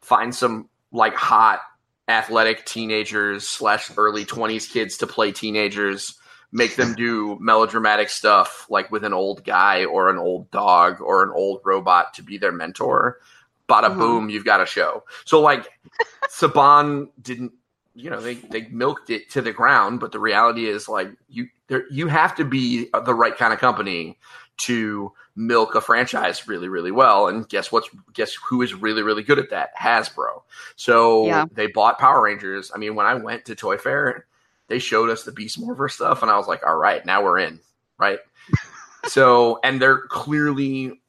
find 0.02 0.34
some 0.34 0.70
like 0.92 1.16
hot 1.16 1.60
athletic 2.08 2.66
teenagers 2.66 3.48
slash 3.48 3.92
early 3.98 4.24
20s 4.26 4.72
kids 4.72 4.98
to 4.98 5.08
play 5.08 5.32
teenagers 5.32 6.16
make 6.54 6.78
them 6.78 6.96
do 6.96 7.38
melodramatic 7.42 8.08
stuff 8.08 8.66
like 8.70 8.90
with 8.90 9.04
an 9.04 9.12
old 9.12 9.44
guy 9.44 9.84
or 9.84 10.10
an 10.10 10.18
old 10.18 10.50
dog 10.50 11.02
or 11.02 11.22
an 11.22 11.30
old 11.36 11.60
robot 11.66 12.14
to 12.14 12.24
be 12.24 12.38
their 12.38 12.54
mentor 12.54 13.20
bada 13.68 13.90
Mhm. 13.94 13.98
boom 13.98 14.30
you've 14.30 14.46
got 14.46 14.62
a 14.62 14.66
show 14.66 15.04
so 15.26 15.42
like 15.42 15.68
saban 16.30 17.10
didn't 17.22 17.52
you 17.96 18.10
know 18.10 18.22
they, 18.22 18.36
they 18.36 18.62
milked 18.70 19.10
it 19.10 19.30
to 19.32 19.42
the 19.42 19.52
ground 19.52 20.00
but 20.00 20.14
the 20.14 20.20
reality 20.20 20.68
is 20.68 20.88
like 20.88 21.10
you 21.28 21.50
there 21.68 21.84
you 21.92 22.08
have 22.08 22.34
to 22.36 22.46
be 22.46 22.88
the 23.04 23.14
right 23.14 23.36
kind 23.36 23.52
of 23.52 23.60
company 23.60 24.18
to 24.58 25.12
milk 25.36 25.76
a 25.76 25.82
franchise 25.82 26.48
really 26.48 26.68
really 26.68 26.92
well. 26.92 27.28
And 27.28 27.48
guess 27.48 27.72
what's 27.72 27.90
guess 28.14 28.34
who 28.34 28.62
is 28.62 28.74
really 28.74 29.04
really 29.04 29.24
good 29.24 29.40
at 29.40 29.50
that? 29.52 29.76
Hasbro. 29.76 30.42
So 30.76 31.26
Yeah. 31.26 31.46
they 31.52 31.68
bought 31.68 32.00
power 32.00 32.22
rangers. 32.22 32.72
I 32.74 32.78
mean 32.78 32.96
when 32.96 33.06
i 33.06 33.14
went 33.16 33.46
to 33.46 33.56
toy 33.56 33.78
fair 33.78 34.26
they 34.68 34.80
showed 34.80 35.10
us 35.10 35.24
the 35.24 35.32
beast 35.32 35.58
morpher 35.60 35.88
stuff 35.88 36.22
and 36.22 36.30
i 36.32 36.36
was 36.38 36.48
like 36.48 36.66
all 36.66 36.76
right 36.76 37.06
now 37.06 37.24
we're 37.24 37.40
in 37.40 37.60
right? 37.98 38.20
So 39.08 39.60
and 39.64 39.82
they're 39.82 40.02
clearly 40.08 41.00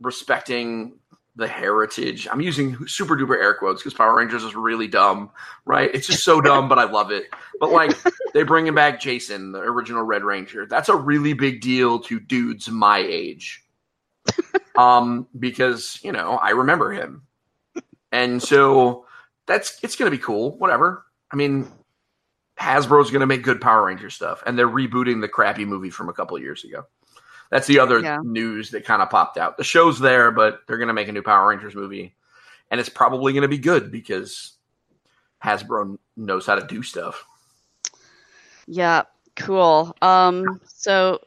respecting 0.00 0.94
the 1.36 1.48
heritage. 1.48 2.28
I'm 2.30 2.40
using 2.40 2.86
super 2.86 3.16
duper 3.16 3.36
air 3.36 3.54
quotes 3.54 3.80
because 3.80 3.94
power 3.94 4.16
rangers 4.16 4.44
is 4.44 4.54
really 4.54 4.86
dumb 4.86 5.30
right? 5.64 5.90
It's 5.92 6.06
just 6.06 6.24
so 6.24 6.40
dumb 6.40 6.68
but 6.68 6.78
i 6.78 6.84
love 6.84 7.10
it. 7.10 7.26
But 7.58 7.70
like 7.70 7.96
they're 8.34 8.44
bringing 8.44 8.74
back 8.74 9.00
jason 9.00 9.52
the 9.52 9.60
original 9.60 10.02
red 10.02 10.24
ranger. 10.24 10.66
That's 10.66 10.88
a 10.88 10.96
really 10.96 11.32
big 11.32 11.60
deal 11.60 12.00
to 12.00 12.20
dudes 12.20 12.70
my 12.70 12.98
age. 12.98 13.64
Um 14.74 15.28
because 15.38 16.00
you 16.02 16.12
know 16.12 16.38
i 16.38 16.50
remember 16.50 16.92
him. 16.92 17.26
And 18.10 18.42
so 18.42 19.04
that's 19.46 19.78
it's 19.82 19.96
gonna 19.96 20.10
be 20.10 20.16
cool 20.16 20.56
whatever. 20.56 21.04
I 21.30 21.36
mean 21.36 21.70
hasbro's 22.58 23.10
gonna 23.10 23.26
make 23.26 23.42
good 23.42 23.60
power 23.60 23.84
ranger 23.84 24.08
stuff 24.08 24.42
and 24.46 24.58
they're 24.58 24.68
rebooting 24.68 25.20
the 25.20 25.28
crappy 25.28 25.66
movie 25.66 25.90
from 25.90 26.08
a 26.08 26.14
couple 26.14 26.38
of 26.38 26.42
years 26.42 26.64
ago 26.64 26.86
That's 27.52 27.66
the 27.66 27.80
other 27.80 28.00
Yeah. 28.00 28.18
news 28.24 28.70
that 28.70 28.86
kind 28.86 29.02
of 29.02 29.10
popped 29.10 29.36
out. 29.36 29.58
The 29.58 29.62
show's 29.62 30.00
there, 30.00 30.30
but 30.30 30.62
they're 30.66 30.78
going 30.78 30.88
to 30.88 30.94
make 30.94 31.08
a 31.08 31.12
new 31.12 31.22
Power 31.22 31.50
Rangers 31.50 31.74
movie, 31.74 32.14
and 32.70 32.80
it's 32.80 32.88
probably 32.88 33.34
going 33.34 33.42
to 33.42 33.48
be 33.48 33.58
good 33.58 33.92
because 33.92 34.52
Hasbro 35.44 35.98
knows 36.16 36.46
how 36.46 36.54
to 36.54 36.66
do 36.66 36.82
stuff. 36.82 37.26
Yeah, 38.66 39.02
cool. 39.36 39.94
Um, 40.00 40.62
so 40.64 41.20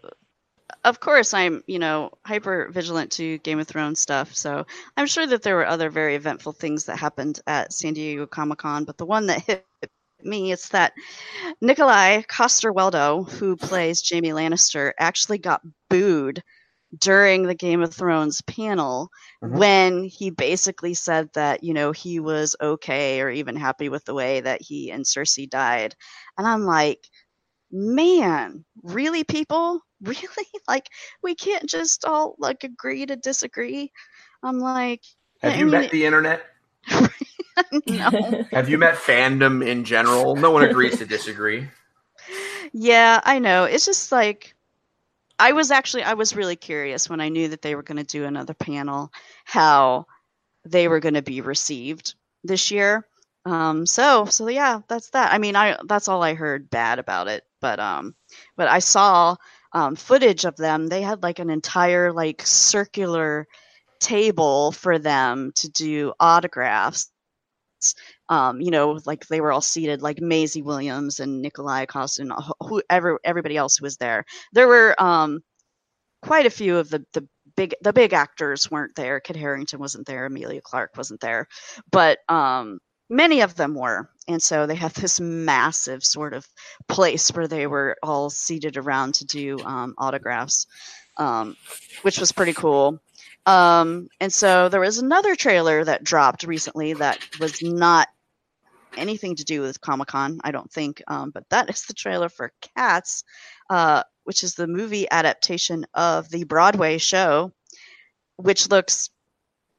of 0.84 1.00
course 1.00 1.32
I'm, 1.32 1.64
you 1.68 1.78
know, 1.78 2.10
hyper 2.26 2.70
vigilant 2.72 3.12
to 3.14 3.38
Game 3.40 3.60
of 3.60 3.68
Thrones 3.68 4.00
stuff. 4.00 4.34
So 4.36 4.66
I'm 4.98 5.06
sure 5.06 5.28
that 5.28 5.44
there 5.44 5.56
were 5.56 5.68
other 5.68 5.92
very 5.92 6.16
eventful 6.16 6.54
things 6.54 6.86
that 6.86 6.98
happened 6.98 7.40
at 7.46 7.72
San 7.72 7.94
Diego 7.94 8.26
Comic 8.26 8.58
Con, 8.60 8.84
but 8.84 8.98
the 8.98 9.06
one 9.06 9.28
that 9.28 9.44
hit 9.44 9.64
me 10.24 10.52
it's 10.52 10.70
that 10.70 10.94
Nikolai 11.62 12.22
Coster-Waldau, 12.24 13.30
who 13.32 13.56
plays 13.58 14.02
Jamie 14.02 14.30
Lannister, 14.32 14.92
actually 15.00 15.38
got 15.40 15.62
booed 15.90 16.44
during 17.00 17.44
the 17.44 17.56
Game 17.56 17.82
of 17.82 17.94
Thrones 17.94 18.42
panel 18.44 19.10
Mhm. 19.42 19.60
when 19.60 20.04
he 20.04 20.30
basically 20.30 20.94
said 20.94 21.30
that, 21.34 21.64
you 21.64 21.74
know, 21.74 21.92
he 21.92 22.20
was 22.20 22.56
okay 22.62 23.22
or 23.22 23.30
even 23.30 23.56
happy 23.56 23.90
with 23.90 24.06
the 24.06 24.14
way 24.14 24.42
that 24.42 24.62
he 24.62 24.92
and 24.92 25.06
Cersei 25.06 25.50
died. 25.50 25.96
And 26.38 26.48
I'm 26.48 26.64
like, 26.66 27.08
man, 27.72 28.66
really, 28.84 29.24
people? 29.24 29.82
Really? 30.02 30.48
Like, 30.68 30.90
we 31.24 31.36
can't 31.36 31.68
just 31.70 32.06
all 32.06 32.36
like 32.38 32.64
agree 32.64 33.06
to 33.08 33.16
disagree? 33.16 33.92
I'm 34.44 34.60
like, 34.60 35.02
Have 35.42 35.56
I 35.56 35.58
you 35.58 35.66
mean, 35.66 35.72
met 35.72 35.92
the 35.92 36.06
internet? 36.06 36.46
no. 37.88 38.46
Have 38.52 38.70
you 38.70 38.78
met 38.78 38.96
fandom 38.96 39.66
in 39.66 39.84
general? 39.84 40.36
No 40.36 40.52
one 40.52 40.64
agrees 40.64 40.98
to 41.00 41.06
disagree. 41.06 41.68
Yeah, 42.74 43.22
I 43.24 43.40
know. 43.40 43.66
It's 43.66 43.86
just 43.86 44.12
like 44.12 44.56
I 45.40 45.52
was 45.52 45.72
actually 45.72 46.04
I 46.04 46.14
was 46.14 46.36
really 46.36 46.56
curious 46.56 47.10
when 47.10 47.22
I 47.22 47.30
knew 47.30 47.50
that 47.50 47.62
they 47.62 47.76
were 47.76 47.84
going 47.84 47.98
to 47.98 48.04
do 48.04 48.26
another 48.26 48.54
panel 48.54 49.12
how 49.44 50.08
they 50.66 50.88
were 50.88 51.00
going 51.00 51.14
to 51.16 51.22
be 51.22 51.42
received 51.42 52.16
this 52.44 52.72
year. 52.72 53.08
Um 53.46 53.86
so 53.86 54.26
so 54.26 54.48
yeah, 54.48 54.82
that's 54.88 55.12
that. 55.12 55.32
I 55.32 55.38
mean, 55.38 55.56
I 55.56 55.78
that's 55.88 56.08
all 56.08 56.24
I 56.24 56.34
heard 56.34 56.70
bad 56.70 57.00
about 57.00 57.28
it, 57.28 57.44
but 57.62 57.80
um 57.80 58.16
but 58.58 58.68
I 58.68 58.80
saw 58.80 59.36
um 59.72 59.96
footage 59.96 60.46
of 60.46 60.56
them. 60.58 60.88
They 60.88 61.02
had 61.02 61.22
like 61.22 61.40
an 61.40 61.50
entire 61.50 62.12
like 62.12 62.42
circular 62.46 63.48
table 64.00 64.72
for 64.72 65.00
them 65.00 65.52
to 65.56 65.70
do 65.70 66.14
autographs 66.20 67.10
um, 68.30 68.62
you 68.62 68.72
know, 68.72 69.00
like 69.06 69.28
they 69.28 69.42
were 69.42 69.52
all 69.52 69.62
seated, 69.62 70.02
like 70.02 70.22
Maisie 70.22 70.62
Williams 70.62 71.20
and 71.20 71.42
Nikolai 71.42 71.86
Costa 71.86 72.26
whoever, 72.60 73.20
everybody 73.24 73.58
else 73.58 73.82
was 73.82 73.98
there. 73.98 74.26
There 74.54 74.68
were 74.68 74.96
um, 75.02 75.42
quite 76.22 76.46
a 76.46 76.52
few 76.52 76.78
of 76.78 76.90
the 76.90 77.06
the 77.14 77.28
big 77.56 77.76
the 77.82 77.94
big 77.94 78.14
actors 78.14 78.70
weren't 78.70 78.96
there. 78.96 79.20
Kit 79.20 79.36
Harington 79.36 79.80
wasn't 79.80 80.08
there. 80.08 80.26
Emilia 80.26 80.62
Clarke 80.62 80.98
wasn't 80.98 81.22
there, 81.22 81.48
but 81.92 82.20
um, 82.30 82.80
many 83.10 83.42
of 83.42 83.56
them 83.56 83.76
were. 83.76 84.10
And 84.28 84.42
so 84.42 84.66
they 84.66 84.76
had 84.76 84.92
this 84.96 85.20
massive 85.20 86.04
sort 86.04 86.34
of 86.34 86.48
place 86.88 87.30
where 87.30 87.48
they 87.48 87.68
were 87.68 87.98
all 88.04 88.30
seated 88.30 88.78
around 88.78 89.16
to 89.16 89.26
do 89.26 89.60
um, 89.60 89.94
autographs, 89.98 90.68
um, 91.18 91.56
which 92.02 92.20
was 92.20 92.32
pretty 92.32 92.54
cool. 92.54 93.00
Um, 93.46 94.08
and 94.20 94.34
so 94.34 94.70
there 94.70 94.80
was 94.80 94.98
another 94.98 95.36
trailer 95.36 95.84
that 95.84 96.04
dropped 96.04 96.44
recently 96.44 96.94
that 96.94 97.20
was 97.40 97.62
not 97.62 98.08
anything 98.98 99.36
to 99.36 99.44
do 99.44 99.62
with 99.62 99.82
Comic 99.82 100.08
Con, 100.08 100.40
I 100.44 100.52
don't 100.52 100.72
think. 100.72 101.02
Um, 101.08 101.32
but 101.32 101.48
that 101.50 101.70
is 101.74 101.84
the 101.84 101.94
trailer 101.94 102.30
for 102.30 102.52
Cats, 102.76 103.24
uh, 103.70 104.04
which 104.24 104.44
is 104.44 104.56
the 104.56 104.68
movie 104.68 105.08
adaptation 105.10 105.86
of 105.94 106.30
the 106.30 106.44
Broadway 106.44 106.98
show, 106.98 107.52
which 108.38 108.70
looks, 108.70 109.10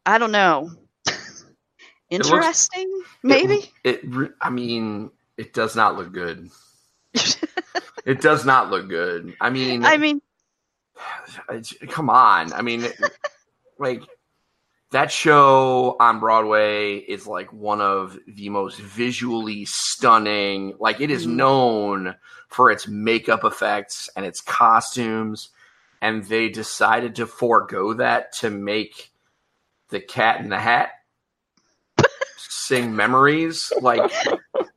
I 0.05 0.19
don't 0.19 0.33
know, 0.33 0.71
looks- 1.07 1.45
interesting, 2.11 3.03
maybe. 3.23 3.73
It, 3.85 4.01
it 4.05 4.33
I 4.41 4.51
mean, 4.51 5.11
it 5.37 5.53
does 5.53 5.75
not 5.75 5.97
look 5.97 6.13
good. 6.13 6.51
It 8.07 8.21
does 8.21 8.47
not 8.47 8.71
look 8.71 8.89
good. 8.89 9.35
I 9.41 9.51
mean, 9.51 9.85
I 9.85 9.97
mean, 9.97 10.23
come 11.89 12.09
on. 12.09 12.53
I 12.53 12.63
mean, 12.63 12.87
like 13.79 14.03
that 14.93 15.11
show 15.11 15.97
on 16.01 16.21
Broadway 16.21 16.97
is 16.97 17.27
like 17.27 17.53
one 17.53 17.81
of 17.81 18.19
the 18.27 18.49
most 18.49 18.79
visually 18.81 19.65
stunning. 19.67 20.75
Like 20.79 21.01
it 21.01 21.11
is 21.11 21.27
Mhm. 21.27 21.35
known 21.37 22.17
for 22.49 22.71
its 22.71 22.87
makeup 22.87 23.45
effects 23.45 24.09
and 24.17 24.25
its 24.25 24.41
costumes, 24.41 25.49
and 26.01 26.25
they 26.25 26.49
decided 26.49 27.17
to 27.17 27.27
forego 27.27 27.95
that 27.95 28.33
to 28.35 28.51
make 28.51 29.11
the 29.91 30.01
Cat 30.01 30.41
in 30.41 30.49
the 30.49 30.59
Hat 30.59 30.91
sing 32.37 32.95
memories. 32.95 33.73
Like 33.81 34.01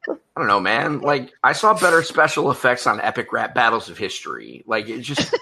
I 0.07 0.41
don't 0.41 0.47
know, 0.47 0.59
man. 0.59 1.01
Like 1.01 1.31
I 1.43 1.53
saw 1.53 1.73
better 1.73 2.01
special 2.03 2.49
effects 2.51 2.87
on 2.87 3.01
epic 3.01 3.31
rap 3.33 3.53
battles 3.53 3.89
of 3.89 3.97
history. 3.97 4.63
Like 4.65 4.87
it 4.89 5.01
just 5.01 5.33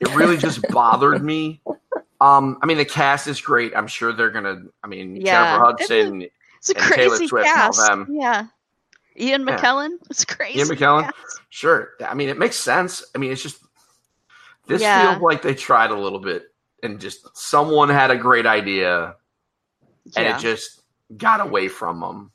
it 0.00 0.14
really 0.14 0.36
just 0.36 0.60
bothered 0.70 1.22
me. 1.22 1.60
Um, 2.20 2.58
I 2.62 2.66
mean 2.66 2.78
the 2.78 2.84
cast 2.84 3.26
is 3.26 3.40
great. 3.40 3.76
I'm 3.76 3.86
sure 3.86 4.12
they're 4.12 4.30
gonna 4.30 4.62
I 4.82 4.86
mean 4.86 5.16
Yeah. 5.16 5.44
Jennifer 5.56 5.64
Hudson, 5.64 6.22
it's 6.58 6.70
a 6.70 6.76
and 6.76 6.92
Taylor 6.94 7.08
crazy 7.16 7.26
Swift 7.28 7.46
and 7.46 7.56
all 7.60 7.66
cast. 7.72 7.88
them. 7.88 8.06
Yeah. 8.10 8.46
Ian 9.18 9.46
Yeah. 9.46 9.58
McKellen. 9.58 9.90
It's 10.10 10.24
crazy. 10.24 10.58
Ian 10.58 10.68
McKellen? 10.68 11.02
cast. 11.04 11.40
sure. 11.50 11.90
I 12.06 12.14
mean 12.14 12.28
it 12.28 12.38
makes 12.38 12.56
sense. 12.56 13.04
I 13.14 13.18
mean 13.18 13.32
it's 13.32 13.42
just 13.42 13.58
this 14.66 14.80
Yeah. 14.82 15.10
feels 15.10 15.22
like 15.22 15.42
they 15.42 15.54
tried 15.54 15.90
a 15.90 15.98
little 15.98 16.20
bit 16.20 16.44
and 16.82 17.00
just 17.00 17.36
someone 17.36 17.88
had 17.88 18.10
a 18.10 18.16
great 18.16 18.46
idea 18.46 19.16
and 20.16 20.26
it 20.26 20.38
just 20.38 20.80
got 21.16 21.40
away 21.40 21.68
from 21.68 22.00
them. 22.00 22.30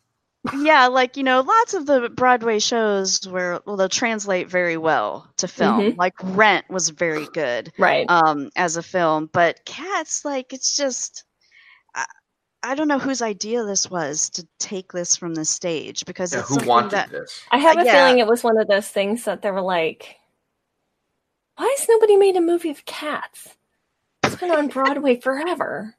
Yeah, 0.58 0.88
like 0.88 1.18
you 1.18 1.24
know, 1.24 1.42
lots 1.42 1.74
of 1.74 1.86
the 1.86 2.10
Broadway 2.10 2.60
shows 2.60 3.28
where 3.28 3.60
well, 3.66 3.78
they'll 3.78 3.90
translate 3.90 4.50
very 4.50 4.78
well 4.78 5.32
to 5.38 5.48
film. 5.48 5.94
Mhm. 5.94 5.98
Like 5.98 6.16
Rent 6.24 6.70
was 6.70 6.90
very 6.90 7.28
good 7.28 7.72
right. 7.78 8.06
um, 8.10 8.50
as 8.56 8.78
a 8.78 8.84
film, 8.84 9.30
but 9.32 9.64
Cats, 9.66 10.26
like 10.26 10.54
it's 10.54 10.76
just. 10.76 11.24
I, 11.96 12.06
I 12.62 12.76
don't 12.76 12.90
know 12.90 13.00
whose 13.00 13.22
idea 13.22 13.64
this 13.64 13.90
was 13.90 14.30
to 14.32 14.46
take 14.60 14.92
this 14.92 15.16
from 15.16 15.34
the 15.34 15.46
stage 15.46 16.06
because 16.06 16.34
Yeah, 16.34 16.40
it's 16.42 16.50
who 16.50 16.58
wanted 16.68 16.92
that 16.92 17.10
this? 17.10 17.42
I 17.52 17.58
have 17.58 17.80
a 17.80 17.86
yeah. 17.86 17.94
feeling 17.94 18.20
it 18.20 18.28
was 18.28 18.44
one 18.44 18.58
of 18.60 18.68
those 18.68 18.88
things 18.90 19.24
that 19.26 19.42
they 19.42 19.52
were 19.52 19.62
like, 19.62 20.18
why 21.56 21.74
has 21.78 21.88
nobody 21.88 22.18
made 22.18 22.36
a 22.36 22.42
movie 22.42 22.70
of 22.70 22.86
cats? 22.86 23.56
It's 24.24 24.36
been 24.36 24.52
on 24.52 24.68
Broadway 24.68 25.20
forever. 25.20 25.96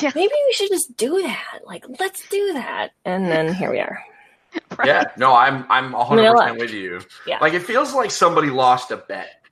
Yeah, 0.00 0.10
Maybe 0.14 0.32
we 0.46 0.52
should 0.52 0.68
just 0.70 0.96
do 0.96 1.22
that. 1.22 1.60
Like, 1.64 1.84
let's 2.00 2.28
do 2.28 2.52
that. 2.54 2.90
And 3.04 3.26
then 3.26 3.52
here 3.54 3.70
we 3.70 3.80
are. 3.80 4.02
right. 4.78 4.86
Yeah, 4.88 5.04
no, 5.18 5.34
I'm 5.34 5.64
I'm 5.70 5.92
100 5.92 6.22
Manila. 6.22 6.36
percent 6.42 6.58
with 6.60 6.70
you. 6.72 7.00
Yeah. 7.26 7.38
Like 7.40 7.52
it 7.52 7.62
feels 7.62 7.92
like 7.94 8.10
somebody 8.10 8.48
lost 8.48 8.90
a 8.90 8.96
bet, 8.96 9.42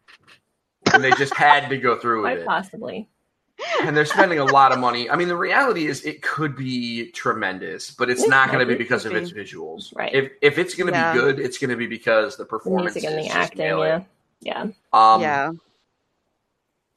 and 0.93 1.05
they 1.05 1.11
just 1.12 1.35
had 1.35 1.68
to 1.68 1.76
go 1.76 1.97
through 1.97 2.22
with 2.22 2.30
Quite 2.32 2.39
it. 2.39 2.47
possibly. 2.47 3.09
And 3.82 3.97
they're 3.97 4.05
spending 4.07 4.41
a 4.41 4.45
lot 4.45 4.72
of 4.72 4.78
money. 4.80 5.09
I 5.09 5.14
mean, 5.16 5.28
the 5.28 5.37
reality 5.37 5.87
is 5.87 6.05
it 6.05 6.22
could 6.22 6.57
be 6.57 7.11
tremendous, 7.12 7.91
but 7.91 8.11
it's 8.11 8.24
It 8.24 8.30
not 8.30 8.49
going 8.51 8.59
to 8.61 8.66
be 8.66 8.74
because 8.76 9.07
of 9.07 9.14
its 9.14 9.30
visuals. 9.30 9.95
Right. 9.95 10.12
If 10.12 10.32
if 10.43 10.59
it's 10.59 10.74
going 10.74 10.93
to 10.93 10.99
Yeah. 10.99 11.12
be 11.12 11.18
good, 11.20 11.39
it's 11.39 11.59
going 11.59 11.70
to 11.70 11.76
be 11.76 11.87
because 11.87 12.37
the 12.37 12.43
The 12.45 12.49
performance 12.49 12.95
music 12.95 13.11
and 13.11 13.18
the 13.18 13.24
just 13.24 13.37
acting, 13.37 13.66
yeah. 13.66 14.01
Yeah. 14.41 14.62
Um, 14.93 15.20
yeah, 15.20 15.49
And 15.49 15.59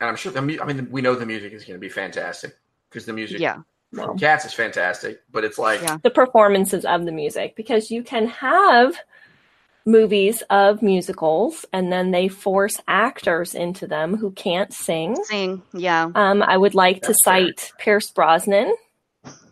I'm 0.10 0.16
sure 0.16 0.32
the 0.32 0.42
mu- 0.42 0.58
I 0.62 0.66
mean, 0.66 0.90
we 0.90 1.02
know 1.02 1.14
the 1.16 1.26
music 1.28 1.54
is 1.54 1.64
going 1.64 1.76
to 1.76 1.82
be 1.82 1.90
fantastic 1.90 2.56
because 2.90 3.06
the 3.06 3.14
music 3.14 3.40
yeah, 3.40 3.58
Well, 3.94 4.16
Cats 4.16 4.46
is 4.46 4.54
fantastic, 4.54 5.22
but 5.32 5.44
it's 5.44 5.58
like 5.58 5.82
Yeah. 5.82 5.98
the 6.04 6.10
performances 6.10 6.86
of 6.86 7.06
the 7.06 7.12
music 7.12 7.56
because 7.56 7.90
you 7.92 8.04
can 8.04 8.28
have 8.28 8.96
movies 9.86 10.44
of 10.50 10.82
musicals 10.82 11.66
and 11.72 11.92
then 11.92 12.12
they 12.12 12.28
force 12.28 12.82
actors 12.88 13.56
into 13.56 13.88
them 13.88 14.16
who 14.18 14.32
can't 14.32 14.74
sing. 14.74 15.16
sing, 15.24 15.62
yeah, 15.74 16.10
Um, 16.16 16.44
I 16.44 16.58
would 16.58 16.76
like 16.76 17.02
to 17.04 17.08
That's 17.10 17.24
fair. 17.24 17.34
cite 17.46 17.72
Pierce 17.78 18.12
Brosnan 18.12 18.74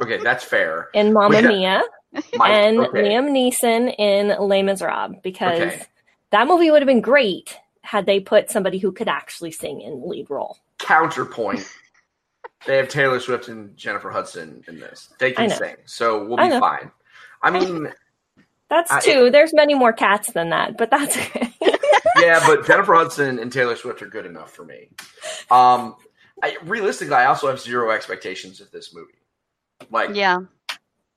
okay, 0.02 0.18
that's 0.18 0.44
fair. 0.44 0.90
in 0.94 1.14
Mamma 1.14 1.42
We 1.42 1.48
Mia 1.48 1.84
My- 2.36 2.50
and 2.50 2.80
okay. 2.80 3.04
Liam 3.04 3.30
Neeson 3.32 3.94
in 3.98 4.36
Les 4.40 4.62
Miserables 4.64 5.18
because 5.24 5.60
Okay. 5.62 5.84
that 6.32 6.48
movie 6.48 6.70
would 6.72 6.82
have 6.82 6.88
been 6.88 7.02
great 7.02 7.58
had 7.82 8.06
they 8.06 8.20
put 8.20 8.50
somebody 8.50 8.78
who 8.78 8.92
could 8.92 9.08
actually 9.08 9.52
sing 9.52 9.80
in 9.82 10.00
the 10.02 10.06
lead 10.08 10.30
role. 10.30 10.58
counterpoint. 10.80 11.66
They 12.66 12.78
have 12.78 12.88
Taylor 12.90 13.20
Swift 13.20 13.48
and 13.48 13.76
Jennifer 13.78 14.10
Hudson 14.10 14.64
in 14.68 14.80
this. 14.80 15.14
They 15.20 15.32
can 15.32 15.50
sing, 15.50 15.76
so 15.86 16.26
we'll 16.26 16.38
be 16.38 16.50
know. 16.50 16.60
fine. 16.60 16.92
I 17.42 17.52
mean, 17.52 17.92
That's 18.70 18.92
I- 18.92 19.00
two. 19.00 19.30
There's 19.30 19.54
many 19.54 19.74
more 19.76 19.94
cats 19.94 20.32
than 20.32 20.50
that, 20.50 20.76
but 20.78 20.90
that's 20.90 21.16
okay. 21.36 21.52
yeah, 22.20 22.42
but 22.48 22.66
Jennifer 22.66 22.96
Hudson 22.96 23.38
and 23.38 23.52
Taylor 23.52 23.76
Swift 23.76 24.02
are 24.02 24.08
good 24.08 24.26
enough 24.26 24.52
for 24.52 24.66
me. 24.66 24.90
Um, 25.52 25.96
I, 26.44 26.58
realistically, 26.64 27.14
I 27.16 27.26
also 27.26 27.48
have 27.48 27.60
zero 27.60 27.92
expectations 27.92 28.62
of 28.62 28.72
this 28.72 28.94
movie. 28.94 29.14
Like, 29.92 30.16
yeah, 30.16 30.40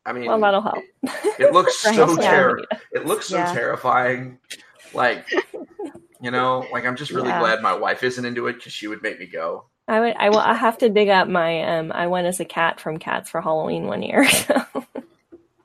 I 0.04 0.12
mean, 0.12 0.26
well, 0.26 0.38
that'll 0.40 0.60
help. 0.60 0.76
it 1.38 1.52
looks 1.54 1.78
so 1.82 1.90
Yeah. 2.20 2.30
ter- 2.30 2.60
It 2.92 3.06
looks 3.06 3.28
so 3.28 3.38
Yeah. 3.38 3.52
terrifying. 3.54 4.38
Like, 4.92 5.26
You 6.20 6.30
know, 6.32 6.66
like 6.72 6.84
I'm 6.84 6.96
just 6.96 7.12
really 7.12 7.28
Yeah. 7.28 7.38
glad 7.40 7.62
my 7.62 7.74
wife 7.74 8.02
isn't 8.02 8.24
into 8.24 8.46
it 8.48 8.54
because 8.54 8.72
she 8.72 8.88
would 8.88 9.02
make 9.02 9.18
me 9.20 9.26
go. 9.26 9.66
I 9.88 10.00
would. 10.00 10.14
I 10.18 10.28
will. 10.30 10.38
I 10.38 10.54
have 10.54 10.78
to 10.78 10.88
dig 10.88 11.08
up 11.08 11.28
my. 11.28 11.62
Um. 11.78 11.90
I 11.92 12.06
went 12.08 12.26
as 12.26 12.40
a 12.40 12.44
cat 12.44 12.78
from 12.80 12.98
Cats 12.98 13.30
for 13.30 13.40
Halloween 13.40 13.86
one 13.86 14.02
year. 14.02 14.26
So 14.46 14.84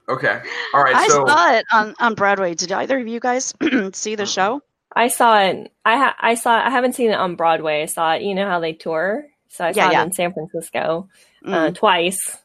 Okay, 0.09 0.41
all 0.73 0.83
right. 0.83 0.95
I 0.95 1.07
so 1.07 1.25
saw 1.25 1.53
it 1.53 1.65
on, 1.71 1.95
on 1.97 2.13
Broadway. 2.13 2.55
Did 2.55 2.73
either 2.73 2.99
of 2.99 3.07
you 3.07 3.21
guys 3.21 3.53
see 3.93 4.15
the 4.15 4.25
show? 4.25 4.61
I 4.93 5.07
saw 5.07 5.39
it. 5.39 5.71
I 5.85 5.95
ha- 5.97 6.15
I 6.19 6.35
saw. 6.35 6.55
I 6.55 6.69
haven't 6.69 6.93
seen 6.93 7.09
it 7.11 7.15
on 7.15 7.35
Broadway. 7.35 7.83
I 7.83 7.85
saw 7.85 8.13
it. 8.15 8.21
You 8.21 8.35
know 8.35 8.45
how 8.47 8.59
they 8.59 8.73
tour. 8.73 9.25
So 9.47 9.63
I 9.63 9.69
Yeah, 9.69 9.73
saw 9.85 9.91
yeah. 9.91 10.01
it 10.01 10.05
in 10.07 10.11
San 10.13 10.33
Francisco 10.33 11.07
uh, 11.45 11.49
Mm. 11.49 11.75
twice. 11.75 12.37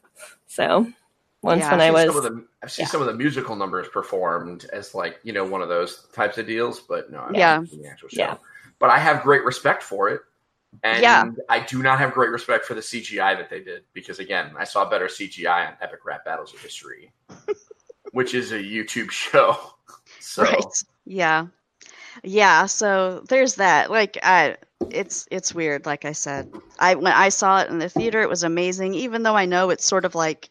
So 0.47 0.87
once 1.41 1.59
Yeah. 1.61 1.71
when 1.71 1.81
I've 1.81 1.95
I 1.95 2.05
was. 2.05 2.23
the 2.23 2.45
I've 2.63 2.71
seen 2.71 2.83
yeah. 2.83 2.89
some 2.89 3.01
of 3.01 3.07
the 3.07 3.13
musical 3.13 3.55
numbers 3.57 3.87
performed 3.89 4.65
as 4.71 4.95
like 4.95 5.19
you 5.23 5.33
know 5.33 5.43
one 5.43 5.61
of 5.61 5.67
those 5.69 6.07
types 6.13 6.37
of 6.37 6.47
deals, 6.47 6.79
but 6.79 7.11
no, 7.11 7.19
I 7.19 7.31
Yeah. 7.33 7.51
haven't 7.53 7.67
seen 7.67 7.81
the 7.81 7.89
actual 7.89 8.09
show. 8.09 8.21
Yeah. 8.21 8.37
But 8.79 8.89
I 8.89 8.99
have 8.99 9.21
great 9.21 9.43
respect 9.43 9.83
for 9.83 10.07
it, 10.09 10.21
and 10.83 11.01
Yeah. 11.01 11.25
I 11.49 11.59
do 11.59 11.81
not 11.83 11.99
have 11.99 12.13
great 12.13 12.29
respect 12.29 12.65
for 12.65 12.73
the 12.73 12.81
CGI 12.81 13.37
that 13.37 13.49
they 13.49 13.59
did 13.61 13.83
because 13.93 14.19
again, 14.19 14.53
I 14.57 14.63
saw 14.63 14.89
better 14.89 15.07
CGI 15.07 15.67
on 15.67 15.73
Epic 15.81 16.05
Rap 16.05 16.25
Battles 16.25 16.53
of 16.53 16.59
History, 16.61 17.11
which 18.11 18.33
is 18.33 18.51
a 18.51 18.59
YouTube 18.59 19.11
show. 19.11 19.57
So 20.21 20.43
Right. 20.43 20.63
Yeah. 21.05 21.47
Yeah, 22.23 22.65
so 22.65 23.21
there's 23.29 23.55
that. 23.55 23.89
Like 23.89 24.17
I 24.21 24.57
it's 24.89 25.27
it's 25.31 25.53
weird 25.53 25.85
like 25.85 26.05
I 26.05 26.11
said. 26.11 26.51
I 26.79 26.95
when 26.95 27.13
I 27.13 27.29
saw 27.29 27.61
it 27.61 27.69
in 27.69 27.79
the 27.79 27.89
theater 27.89 28.21
it 28.21 28.29
was 28.29 28.43
amazing 28.43 28.93
even 28.95 29.23
though 29.23 29.35
I 29.35 29.45
know 29.45 29.69
it's 29.69 29.85
sort 29.85 30.05
of 30.05 30.15
like 30.15 30.49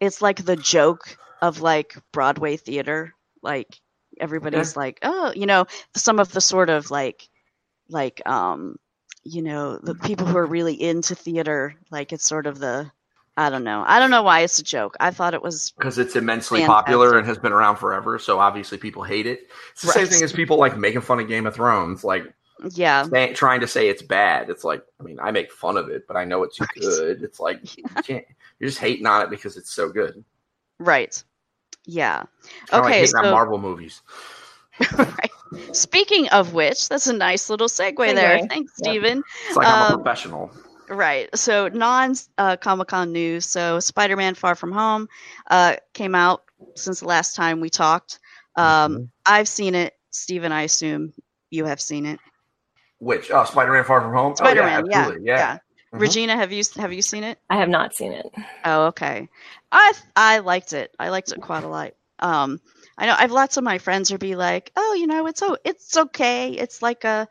it's 0.00 0.20
like 0.22 0.44
the 0.44 0.56
joke 0.56 1.16
of 1.42 1.60
like 1.60 1.96
Broadway 2.12 2.56
theater. 2.56 3.14
Like 3.42 3.80
everybody's 4.20 4.76
like, 4.76 4.98
"Oh, 5.02 5.32
you 5.34 5.46
know, 5.46 5.66
some 5.94 6.18
of 6.18 6.32
the 6.32 6.40
sort 6.40 6.70
of 6.70 6.90
like 6.90 7.28
like 7.88 8.20
um 8.26 8.76
you 9.28 9.42
know, 9.42 9.78
the 9.78 9.94
people 9.94 10.26
who 10.26 10.36
are 10.36 10.46
really 10.46 10.74
into 10.80 11.14
theater, 11.14 11.74
like 11.90 12.12
it's 12.12 12.24
sort 12.26 12.46
of 12.46 12.58
the 12.58 12.90
I 13.36 13.50
don't 13.50 13.62
know. 13.62 13.84
I 13.86 14.00
don't 14.00 14.10
know 14.10 14.22
why 14.24 14.40
it's 14.40 14.58
a 14.58 14.64
joke. 14.64 14.96
I 14.98 15.12
thought 15.12 15.32
it 15.32 15.42
was 15.42 15.72
because 15.76 15.96
it's 15.98 16.16
immensely 16.16 16.60
Fantastic. 16.60 16.86
popular 16.86 17.18
and 17.18 17.26
has 17.26 17.38
been 17.38 17.52
around 17.52 17.76
forever, 17.76 18.18
so 18.18 18.40
obviously 18.40 18.78
people 18.78 19.04
hate 19.04 19.26
it. 19.26 19.48
It's 19.72 19.82
the 19.82 19.92
same 19.92 20.06
thing 20.08 20.22
as 20.24 20.32
people 20.32 20.58
like 20.58 20.76
making 20.76 21.02
fun 21.02 21.20
of 21.20 21.28
Game 21.28 21.46
of 21.46 21.54
Thrones, 21.54 22.02
like 22.02 22.24
yeah. 22.72 23.04
say- 23.04 23.34
trying 23.34 23.60
to 23.60 23.68
say 23.68 23.88
it's 23.88 24.02
bad. 24.02 24.50
It's 24.50 24.64
like, 24.64 24.82
I 24.98 25.04
mean, 25.04 25.18
I 25.22 25.30
make 25.30 25.52
fun 25.52 25.76
of 25.76 25.88
it, 25.88 26.08
but 26.08 26.16
I 26.16 26.24
know 26.24 26.42
it's 26.42 26.58
Right. 26.58 26.68
good. 26.80 27.22
It's 27.22 27.38
like 27.38 27.60
you 27.76 27.84
can't. 28.02 28.24
You're 28.58 28.68
just 28.70 28.80
hating 28.80 29.06
on 29.06 29.22
it 29.22 29.30
because 29.30 29.56
it's 29.56 29.70
so 29.70 29.88
good. 29.88 30.24
Right. 30.80 31.22
Yeah. 31.84 32.24
Like 32.72 32.84
Okay, 32.86 33.00
on 33.02 33.06
so- 33.06 33.22
Marvel 33.30 33.58
movies. 33.58 34.02
right. 34.98 35.30
Speaking 35.72 36.28
of 36.28 36.54
which, 36.54 36.88
that's 36.88 37.06
a 37.06 37.12
nice 37.12 37.48
little 37.50 37.68
segue, 37.68 38.14
there. 38.14 38.38
Segue. 38.38 38.48
Thanks, 38.48 38.72
Yep. 38.82 38.90
Stephen. 38.92 39.22
It's 39.46 39.56
like 39.56 39.66
I'm 39.66 39.92
a 39.92 39.94
Um, 39.94 40.02
professional. 40.02 40.50
Right. 40.88 41.28
So 41.36 41.68
non 41.68 42.14
uh, 42.38 42.56
Comic 42.56 42.88
Con 42.88 43.12
news. 43.12 43.46
So 43.46 43.78
Spider 43.80 44.16
Man 44.16 44.34
Far 44.34 44.54
From 44.54 44.72
Home 44.72 45.08
uh, 45.50 45.76
came 45.92 46.14
out 46.14 46.42
since 46.76 47.00
the 47.00 47.06
last 47.06 47.36
time 47.36 47.60
we 47.60 47.70
talked. 47.70 48.18
Um, 48.56 48.64
Mm-hmm. 48.92 49.04
I've 49.26 49.48
seen 49.48 49.74
it. 49.74 49.94
Stephen, 50.10 50.50
I 50.52 50.62
assume 50.62 51.12
you 51.50 51.66
have 51.66 51.80
seen 51.80 52.06
it. 52.06 52.18
Which? 52.98 53.30
Oh, 53.30 53.44
Spider-Man: 53.44 53.84
Far 53.84 54.00
From 54.00 54.12
Home. 54.14 54.34
Spider 54.36 54.62
oh, 54.62 54.66
Man. 54.66 54.86
yeah, 54.86 54.90
yeah. 54.90 54.98
absolutely. 55.00 55.26
Yeah. 55.26 55.58
Mhm. 55.94 56.00
Regina, 56.00 56.36
have 56.36 56.52
you 56.52 56.62
have 56.76 56.92
you 56.92 57.02
seen 57.02 57.24
it? 57.24 57.38
I 57.48 57.56
have 57.56 57.68
not 57.68 57.94
seen 57.94 58.12
it. 58.12 58.26
Oh, 58.64 58.86
okay. 58.86 59.28
I 59.70 59.92
I 60.16 60.38
liked 60.40 60.72
it. 60.72 60.94
I 60.98 61.10
liked 61.10 61.30
it 61.32 61.40
quite 61.40 61.64
a 61.64 61.68
lot. 61.68 61.92
Um, 62.18 62.60
I 62.98 63.06
know 63.06 63.14
I've 63.18 63.32
lots 63.32 63.56
of 63.56 63.64
my 63.64 63.78
friends 63.78 64.10
would 64.12 64.20
be 64.20 64.36
like, 64.36 64.72
oh, 64.76 64.94
you 64.94 65.06
know, 65.06 65.26
it's 65.26 65.42
oh, 65.42 65.56
it's 65.64 65.96
okay. 65.96 66.52
It's 66.52 66.82
like 66.82 67.04
a, 67.04 67.28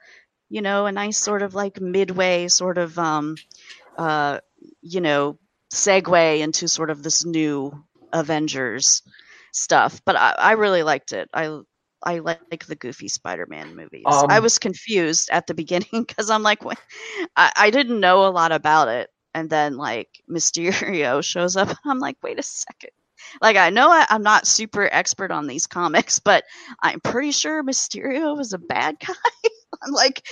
you 0.49 0.61
know, 0.61 0.85
a 0.87 0.91
nice 0.93 1.17
sort 1.19 1.43
of 1.43 1.55
like 1.55 1.81
midway 1.81 2.47
sort 2.49 2.77
of, 2.79 2.97
um, 2.99 3.35
uh, 3.97 4.39
you 4.81 5.01
know, 5.01 5.39
segue 5.73 6.39
into 6.39 6.67
sort 6.67 6.89
of 6.91 7.03
this 7.03 7.25
new 7.25 7.83
Avengers 8.13 9.03
stuff. 9.53 10.01
But 10.05 10.15
I, 10.15 10.35
I 10.37 10.51
really 10.53 10.83
liked 10.83 11.13
it. 11.13 11.29
I 11.33 11.59
I 12.03 12.19
like 12.19 12.65
the 12.67 12.75
Goofy 12.75 13.07
Spider-Man 13.09 13.75
movies. 13.75 14.23
I 14.29 14.37
Um, 14.37 14.43
was 14.43 14.59
confused 14.59 15.29
at 15.31 15.47
the 15.47 15.53
beginning 15.55 15.89
because 16.07 16.29
I'm 16.29 16.43
like, 16.43 16.63
what? 16.63 16.79
I, 17.35 17.51
I 17.55 17.69
didn't 17.71 17.99
know 17.99 18.25
a 18.27 18.29
lot 18.31 18.51
about 18.51 18.87
it, 18.89 19.09
and 19.33 19.49
then 19.49 19.77
like 19.77 20.09
Mysterio 20.29 21.23
shows 21.23 21.57
up, 21.57 21.69
and 21.69 21.77
I'm 21.85 21.99
like, 21.99 22.17
wait 22.23 22.39
a 22.39 22.43
second. 22.43 22.91
Like 23.41 23.57
I 23.57 23.69
know 23.69 23.89
I, 23.89 24.05
I'm 24.09 24.23
not 24.23 24.47
super 24.47 24.89
expert 24.91 25.31
on 25.31 25.47
these 25.47 25.67
comics, 25.67 26.19
but 26.19 26.43
I'm 26.81 26.99
pretty 27.01 27.31
sure 27.31 27.63
Mysterio 27.63 28.37
was 28.37 28.53
a 28.53 28.57
bad 28.57 28.97
guy. 28.99 29.13
I'm 29.83 29.91
like, 29.93 30.27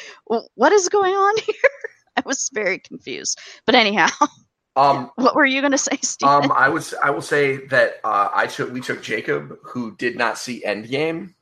what 0.56 0.72
is 0.72 0.90
going 0.90 1.14
on 1.14 1.38
here? 1.38 1.56
I 2.18 2.24
was 2.26 2.50
very 2.54 2.80
confused. 2.80 3.40
But 3.66 3.76
anyhow, 3.76 4.08
Um, 4.76 5.10
what 5.16 5.36
were 5.36 5.46
you 5.46 5.62
gonna 5.62 5.78
say, 5.78 5.98
Steve? 6.02 6.30
um, 6.30 6.52
I 6.52 6.70
was 6.70 6.94
I 7.02 7.10
will 7.12 7.22
say 7.22 7.66
that 7.68 8.00
uh, 8.04 8.30
I 8.34 8.48
took 8.48 8.72
we 8.74 8.82
took 8.82 9.02
Jacob 9.02 9.58
who 9.64 9.96
did 9.96 10.18
not 10.18 10.38
see 10.38 10.64
Endgame. 10.66 11.34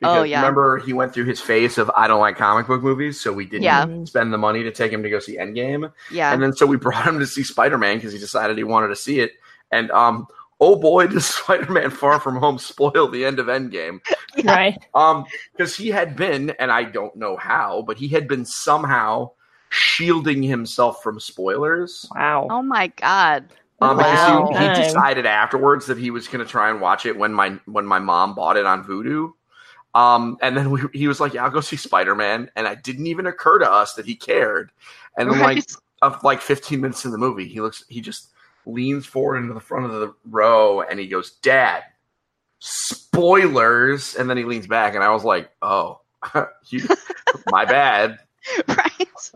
Because 0.00 0.20
Oh, 0.20 0.22
yeah. 0.22 0.40
remember 0.40 0.78
he 0.78 0.94
went 0.94 1.12
through 1.12 1.26
his 1.26 1.40
phase 1.42 1.76
of 1.76 1.90
I 1.94 2.08
don't 2.08 2.20
like 2.20 2.36
comic 2.38 2.66
book 2.66 2.82
movies, 2.82 3.20
so 3.20 3.32
we 3.34 3.44
didn't 3.44 3.64
Yeah. 3.64 3.86
spend 4.06 4.32
the 4.32 4.38
money 4.38 4.62
to 4.62 4.70
take 4.72 4.92
him 4.92 5.02
to 5.02 5.10
go 5.10 5.18
see 5.18 5.36
Endgame. 5.36 5.92
yeah, 6.10 6.32
And 6.32 6.42
then 6.42 6.54
so 6.54 6.64
we 6.66 6.76
brought 6.78 7.06
him 7.06 7.18
to 7.18 7.26
see 7.26 7.42
Spider 7.44 7.76
Man 7.76 7.96
because 7.98 8.12
he 8.14 8.18
decided 8.18 8.56
he 8.56 8.64
wanted 8.64 8.88
to 8.88 8.96
see 8.96 9.20
it. 9.20 9.32
And 9.70 9.90
um, 9.90 10.26
oh 10.60 10.76
boy, 10.76 11.06
does 11.06 11.26
Spider 11.34 11.72
Man 11.72 11.90
Far 11.90 12.20
From 12.20 12.36
Home 12.36 12.58
spoil 12.58 13.08
the 13.08 13.24
end 13.24 13.38
of 13.38 13.46
Endgame? 13.46 14.00
Yeah. 14.06 14.16
Right. 14.44 14.78
Um, 14.94 15.24
because 15.52 15.76
he 15.76 15.88
had 15.88 16.14
been, 16.16 16.50
and 16.60 16.70
I 16.70 16.84
don't 16.84 17.14
know 17.16 17.36
how, 17.36 17.82
but 17.86 17.96
he 17.98 18.08
had 18.08 18.28
been 18.28 18.44
somehow 18.46 19.32
shielding 19.70 20.42
himself 20.42 21.02
from 21.02 21.18
spoilers. 21.20 22.08
Wow. 22.14 22.46
oh 22.50 22.62
my 22.62 22.88
god. 22.88 23.46
Um, 23.80 23.96
Wow. 23.96 24.46
because 24.46 24.58
he, 24.58 24.66
he 24.78 24.82
decided 24.84 25.26
afterwards 25.26 25.86
that 25.86 25.98
he 25.98 26.10
was 26.10 26.28
going 26.28 26.44
to 26.44 26.50
try 26.50 26.70
and 26.70 26.80
watch 26.80 27.06
it 27.06 27.16
when 27.16 27.32
my 27.32 27.58
when 27.66 27.84
my 27.86 27.98
mom 27.98 28.34
bought 28.34 28.56
it 28.56 28.66
on 28.66 28.84
Vudu. 28.84 29.32
Um, 29.94 30.36
and 30.42 30.56
then 30.56 30.70
we, 30.70 30.82
he 30.92 31.08
was 31.08 31.18
like, 31.18 31.34
"Yeah, 31.34 31.44
I'll 31.44 31.50
go 31.50 31.60
see 31.60 31.76
Spider 31.76 32.14
Man," 32.14 32.50
and 32.54 32.66
it 32.66 32.82
didn't 32.84 33.06
even 33.08 33.26
occur 33.26 33.58
to 33.58 33.70
us 33.70 33.94
that 33.94 34.06
he 34.06 34.14
cared. 34.14 34.70
And 35.18 35.30
then, 35.30 35.40
like, 35.40 35.56
Right. 35.56 35.72
of 36.02 36.22
like 36.22 36.40
15 36.40 36.80
minutes 36.80 37.04
in 37.04 37.10
the 37.10 37.18
movie, 37.18 37.48
he 37.48 37.60
looks, 37.60 37.84
he 37.88 38.00
just 38.00 38.28
leans 38.66 39.06
forward 39.06 39.38
into 39.38 39.54
the 39.54 39.60
front 39.60 39.86
of 39.86 39.92
the 39.92 40.14
row 40.24 40.80
and 40.82 40.98
he 40.98 41.06
goes, 41.08 41.32
"Dad, 41.42 41.82
spoilers!" 42.58 44.14
And 44.14 44.28
then 44.28 44.36
he 44.36 44.44
leans 44.44 44.66
back, 44.66 44.94
and 44.94 45.02
I 45.04 45.10
was 45.10 45.24
like, 45.24 45.50
"Oh, 45.62 46.00
you, 46.68 46.82
my 47.46 47.64
bad." 47.64 48.18
right. 48.68 48.90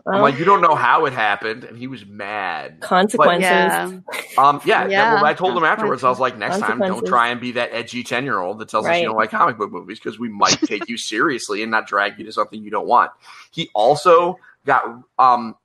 I'm 0.07 0.13
Well, 0.13 0.21
like, 0.23 0.39
"You 0.39 0.45
don't 0.45 0.61
know 0.61 0.73
how 0.73 1.05
it 1.05 1.13
happened," 1.13 1.63
and 1.63 1.77
he 1.77 1.85
was 1.87 2.05
mad. 2.07 2.81
consequences. 2.81 3.43
Yeah. 3.43 3.99
Um, 4.37 4.59
yeah, 4.65 4.87
Yeah. 4.87 5.13
well, 5.13 5.25
I 5.25 5.33
told 5.35 5.55
him 5.55 5.63
afterwards. 5.63 6.03
I 6.03 6.09
was 6.09 6.19
like, 6.19 6.37
"Next 6.37 6.57
time, 6.59 6.79
don't 6.79 7.05
try 7.05 7.27
and 7.29 7.39
be 7.39 7.51
that 7.53 7.69
edgy 7.71 8.03
ten 8.03 8.23
year 8.25 8.39
old 8.39 8.57
that 8.59 8.67
tells 8.69 8.85
us 8.85 8.99
you 8.99 9.07
don't 9.07 9.15
like 9.15 9.29
comic 9.29 9.57
book 9.57 9.71
movies 9.71 9.99
because 9.99 10.17
we 10.17 10.27
might 10.27 10.59
take 10.63 10.89
you 10.89 10.97
seriously 10.97 11.61
and 11.61 11.71
not 11.71 11.87
drag 11.87 12.17
you 12.17 12.25
to 12.25 12.31
something 12.31 12.63
you 12.63 12.71
don't 12.71 12.87
want." 12.87 13.11
He 13.51 13.69
also 13.75 14.39
got 14.65 14.83
um. 15.19 15.55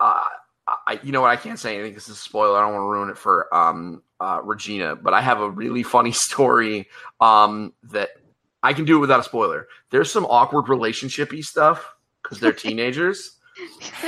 Uh, 0.00 0.24
I, 0.86 1.00
you 1.02 1.12
know 1.12 1.20
what? 1.20 1.30
I 1.30 1.36
can't 1.36 1.58
say 1.58 1.74
anything 1.74 1.92
because 1.92 2.08
it's 2.08 2.18
a 2.18 2.22
spoiler. 2.22 2.58
I 2.58 2.62
don't 2.62 2.72
want 2.74 2.82
to 2.82 2.88
ruin 2.88 3.10
it 3.10 3.18
for 3.18 3.52
um 3.54 4.02
uh, 4.20 4.40
Regina, 4.42 4.96
but 4.96 5.14
I 5.14 5.20
have 5.20 5.40
a 5.40 5.50
really 5.50 5.82
funny 5.96 6.12
story 6.12 6.88
um 7.20 7.72
that 7.84 8.10
I 8.62 8.72
can 8.72 8.84
do 8.84 8.96
it 8.96 9.00
without 9.00 9.20
a 9.20 9.24
spoiler. 9.24 9.68
There's 9.90 10.10
some 10.10 10.26
awkward 10.26 10.66
relationshipy 10.66 11.42
stuff 11.44 11.94
because 12.22 12.38
they're 12.40 12.52
teenagers. 12.52 13.38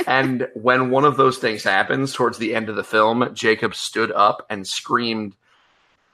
And 0.07 0.47
when 0.55 0.89
one 0.89 1.05
of 1.05 1.17
those 1.17 1.37
things 1.37 1.63
happens 1.63 2.13
towards 2.13 2.37
the 2.37 2.55
end 2.55 2.67
of 2.69 2.75
the 2.75 2.83
film, 2.83 3.29
Jacob 3.33 3.75
stood 3.75 4.11
up 4.11 4.45
and 4.49 4.65
screamed 4.65 5.35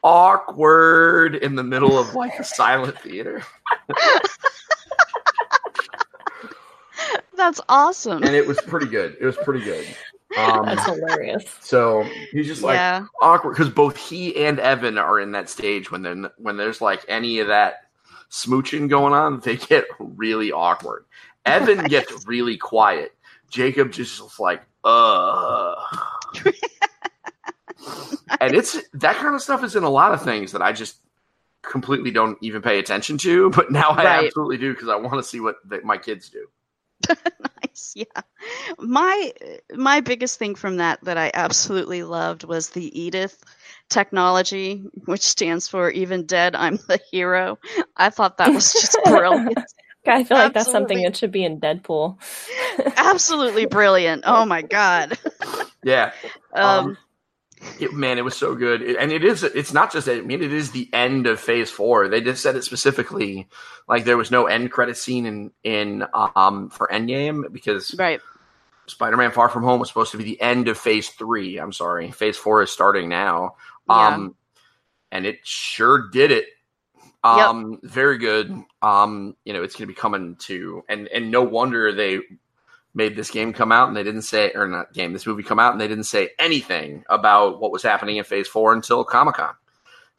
awkward 0.04 1.36
in 1.36 1.56
the 1.56 1.64
middle 1.64 1.98
of 1.98 2.14
like 2.16 2.38
a 2.40 2.44
silent 2.44 3.00
theater. 3.00 3.44
That's 7.36 7.62
awesome. 7.70 8.24
And 8.24 8.36
it 8.36 8.46
was 8.46 8.60
pretty 8.62 8.88
good. 8.88 9.18
It 9.20 9.26
was 9.26 9.38
pretty 9.38 9.64
good. 9.64 9.88
Um, 10.38 10.66
That's 10.68 10.86
hilarious. 10.86 11.44
so 11.62 12.04
he's 12.32 12.48
just 12.48 12.64
like 12.64 12.76
yeah. 12.76 13.06
awkward 13.22 13.52
because 13.52 13.70
both 13.70 13.98
he 13.98 14.36
and 14.46 14.60
Evan 14.60 14.98
are 14.98 15.20
in 15.20 15.32
that 15.34 15.50
stage 15.50 15.92
when 15.92 16.02
then 16.04 16.30
when 16.38 16.56
there's 16.58 16.80
like 16.82 17.04
any 17.10 17.40
of 17.40 17.48
that 17.48 17.88
smooching 18.30 18.88
going 18.90 19.14
on, 19.14 19.40
they 19.42 19.58
get 19.58 19.86
really 20.00 20.52
awkward. 20.52 21.06
Evan 21.46 21.80
Right. 21.80 21.90
gets 21.90 22.26
really 22.26 22.58
quiet. 22.58 23.14
Jacob 23.50 23.92
just 23.92 24.40
like, 24.40 24.62
uh 24.86 25.76
and 28.40 28.56
it's 28.56 28.78
that 28.94 29.16
kind 29.18 29.36
of 29.36 29.42
stuff 29.42 29.64
is 29.64 29.76
in 29.76 29.84
a 29.84 29.90
lot 29.90 30.14
of 30.14 30.22
things 30.24 30.54
that 30.54 30.62
I 30.62 30.72
just 30.72 30.98
completely 31.62 32.12
don't 32.12 32.38
even 32.42 32.62
pay 32.62 32.80
attention 32.80 33.18
to, 33.20 33.50
but 33.52 33.72
now 33.72 33.90
I 33.90 34.04
Right. 34.06 34.26
absolutely 34.28 34.58
do 34.58 34.74
because 34.74 34.88
I 34.90 34.96
want 34.96 35.16
to 35.16 35.24
see 35.24 35.40
what 35.42 35.58
the, 35.68 35.82
my 35.84 35.98
kids 35.98 36.30
do. 36.30 36.48
nice. 37.72 37.94
Yeah. 37.96 38.22
My 38.80 39.34
my 39.74 40.02
biggest 40.02 40.40
thing 40.40 40.56
from 40.56 40.78
that 40.78 41.00
that 41.04 41.18
I 41.18 41.32
absolutely 41.34 42.04
loved 42.04 42.44
was 42.44 42.70
the 42.70 43.00
Edith 43.00 43.44
technology, 43.90 44.84
which 45.06 45.22
stands 45.22 45.68
for 45.68 45.90
even 45.90 46.26
dead, 46.26 46.56
I'm 46.56 46.78
the 46.78 47.00
hero. 47.12 47.60
I 47.98 48.10
thought 48.10 48.38
that 48.38 48.54
was 48.54 48.72
just 48.74 48.98
brilliant. 49.06 49.58
I 50.08 50.24
feel 50.24 50.38
like 50.38 50.54
that's 50.54 50.72
something 50.72 51.02
that 51.04 51.16
should 51.18 51.32
be 51.32 51.44
in 51.44 51.60
Deadpool. 51.60 52.18
Absolutely 52.98 53.66
brilliant. 53.66 54.24
Oh 54.26 54.46
my 54.46 54.62
god. 54.62 55.18
Yeah. 55.84 56.12
Um, 56.54 56.88
Um, 56.88 56.98
it, 57.80 57.94
man, 57.94 58.18
it 58.18 58.24
was 58.24 58.36
so 58.36 58.56
good, 58.56 58.82
It- 58.82 58.98
and 58.98 59.12
it 59.12 59.24
is. 59.24 59.44
It's 59.44 59.74
not 59.74 59.92
just. 59.92 60.08
I 60.10 60.22
mean, 60.22 60.42
it 60.42 60.52
is 60.52 60.72
the 60.72 60.90
end 60.94 61.28
of 61.28 61.40
Phase 61.40 61.70
Four. 61.70 62.08
They 62.08 62.22
just 62.22 62.42
said 62.42 62.56
it 62.56 62.64
specifically, 62.64 63.48
like 63.88 64.06
there 64.06 64.18
was 64.18 64.32
no 64.32 64.46
end 64.48 64.72
credit 64.72 64.98
scene 64.98 65.26
in 65.26 65.52
in 65.64 66.06
um 66.36 66.70
for 66.70 66.90
Endgame 66.92 67.52
because 67.52 67.94
right. 67.98 68.22
Spider-Man: 68.88 69.32
Far 69.32 69.48
From 69.48 69.64
Home 69.64 69.80
was 69.80 69.88
supposed 69.90 70.12
to 70.12 70.18
be 70.18 70.24
the 70.24 70.42
end 70.42 70.68
of 70.68 70.78
Phase 70.78 71.10
Three. 71.10 71.58
I'm 71.58 71.72
sorry, 71.72 72.12
Phase 72.12 72.38
Four 72.38 72.64
is 72.64 72.72
starting 72.72 73.08
now. 73.10 73.56
Yeah. 73.88 74.08
Um, 74.08 74.36
and 75.12 75.26
it 75.26 75.40
sure 75.44 76.10
did 76.10 76.32
it. 76.32 76.46
Um, 77.24 77.80
very 77.84 78.18
good. 78.18 78.52
Um, 78.82 79.36
you 79.46 79.54
know, 79.54 79.62
it's 79.62 79.76
going 79.76 79.84
to 79.88 79.94
be 79.94 80.00
coming 80.00 80.36
to, 80.42 80.84
and 80.90 81.08
and 81.10 81.30
no 81.30 81.44
wonder 81.44 81.94
they 81.94 82.20
made 82.94 83.16
this 83.16 83.32
game 83.32 83.54
come 83.54 83.72
out 83.72 83.88
and 83.88 83.96
they 83.96 84.04
didn't 84.04 84.24
say, 84.24 84.52
or 84.54 84.68
not 84.68 84.94
game, 84.94 85.14
this 85.14 85.26
movie 85.26 85.44
come 85.44 85.60
out 85.60 85.72
and 85.72 85.80
they 85.82 85.88
didn't 85.88 86.04
say 86.06 86.30
anything 86.40 87.04
about 87.10 87.60
what 87.62 87.72
was 87.72 87.84
happening 87.84 88.18
in 88.18 88.24
Phase 88.24 88.48
Four 88.48 88.74
until 88.74 89.04
Comic 89.04 89.36
Con, 89.36 89.54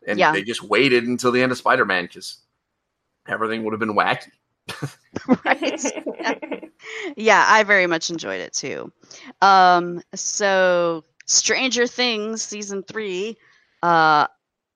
and 0.07 0.19
Yeah. 0.19 0.33
they 0.33 0.43
just 0.43 0.63
waited 0.63 1.05
until 1.05 1.33
the 1.33 1.43
end 1.43 1.53
of 1.53 1.59
Spider-Man 1.59 2.05
because 2.05 2.39
everything 3.29 3.65
would 3.65 3.73
have 3.73 3.81
been 3.81 3.95
wacky. 3.95 4.31
right. 5.45 6.71
yeah, 7.17 7.45
I 7.49 7.63
very 7.65 7.87
much 7.87 8.11
enjoyed 8.11 8.41
it 8.41 8.53
too. 8.53 8.93
Um, 9.41 10.03
so 10.15 11.05
Stranger 11.27 11.87
Things 11.87 12.43
season 12.43 12.83
three 12.85 13.37
uh, 13.83 14.27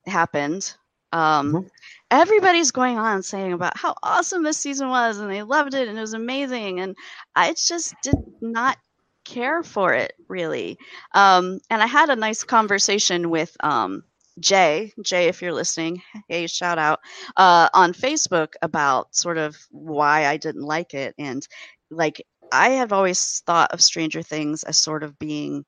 happened. 0.07 0.75
Um, 1.13 1.53
Mhm. 1.53 1.71
Everybody's 2.11 2.71
going 2.71 2.99
on 2.99 3.23
saying 3.23 3.53
about 3.53 3.77
how 3.77 3.95
awesome 4.03 4.43
this 4.45 4.59
season 4.59 4.89
was, 4.89 5.19
and 5.19 5.31
they 5.31 5.43
loved 5.43 5.75
it, 5.75 5.89
and 5.89 5.99
it 5.99 6.01
was 6.01 6.15
amazing. 6.15 6.81
And 6.81 6.97
I 7.35 7.55
just 7.55 7.95
did 8.03 8.17
not 8.41 8.79
care 9.25 9.63
for 9.63 9.93
it 9.93 10.13
really. 10.29 10.79
Um, 11.15 11.59
and 11.71 11.83
I 11.83 11.87
had 11.87 12.09
a 12.11 12.17
nice 12.17 12.45
conversation 12.45 13.29
with 13.31 13.57
um, 13.61 14.05
Jay. 14.39 14.93
Jay, 15.03 15.27
if 15.27 15.43
you're 15.43 15.53
listening, 15.53 16.03
hey, 16.29 16.47
shout 16.47 16.79
out 16.79 17.01
uh, 17.37 17.69
on 17.75 17.93
Facebook 17.93 18.55
about 18.63 19.15
sort 19.15 19.39
of 19.39 19.57
why 19.71 20.27
I 20.27 20.37
didn't 20.37 20.63
like 20.63 20.95
it. 20.95 21.15
And 21.19 21.47
like, 21.91 22.25
I 22.53 22.71
have 22.71 22.93
always 22.93 23.43
thought 23.47 23.73
of 23.73 23.83
Stranger 23.83 24.23
Things 24.23 24.63
as 24.63 24.79
sort 24.79 25.03
of 25.03 25.19
being 25.19 25.65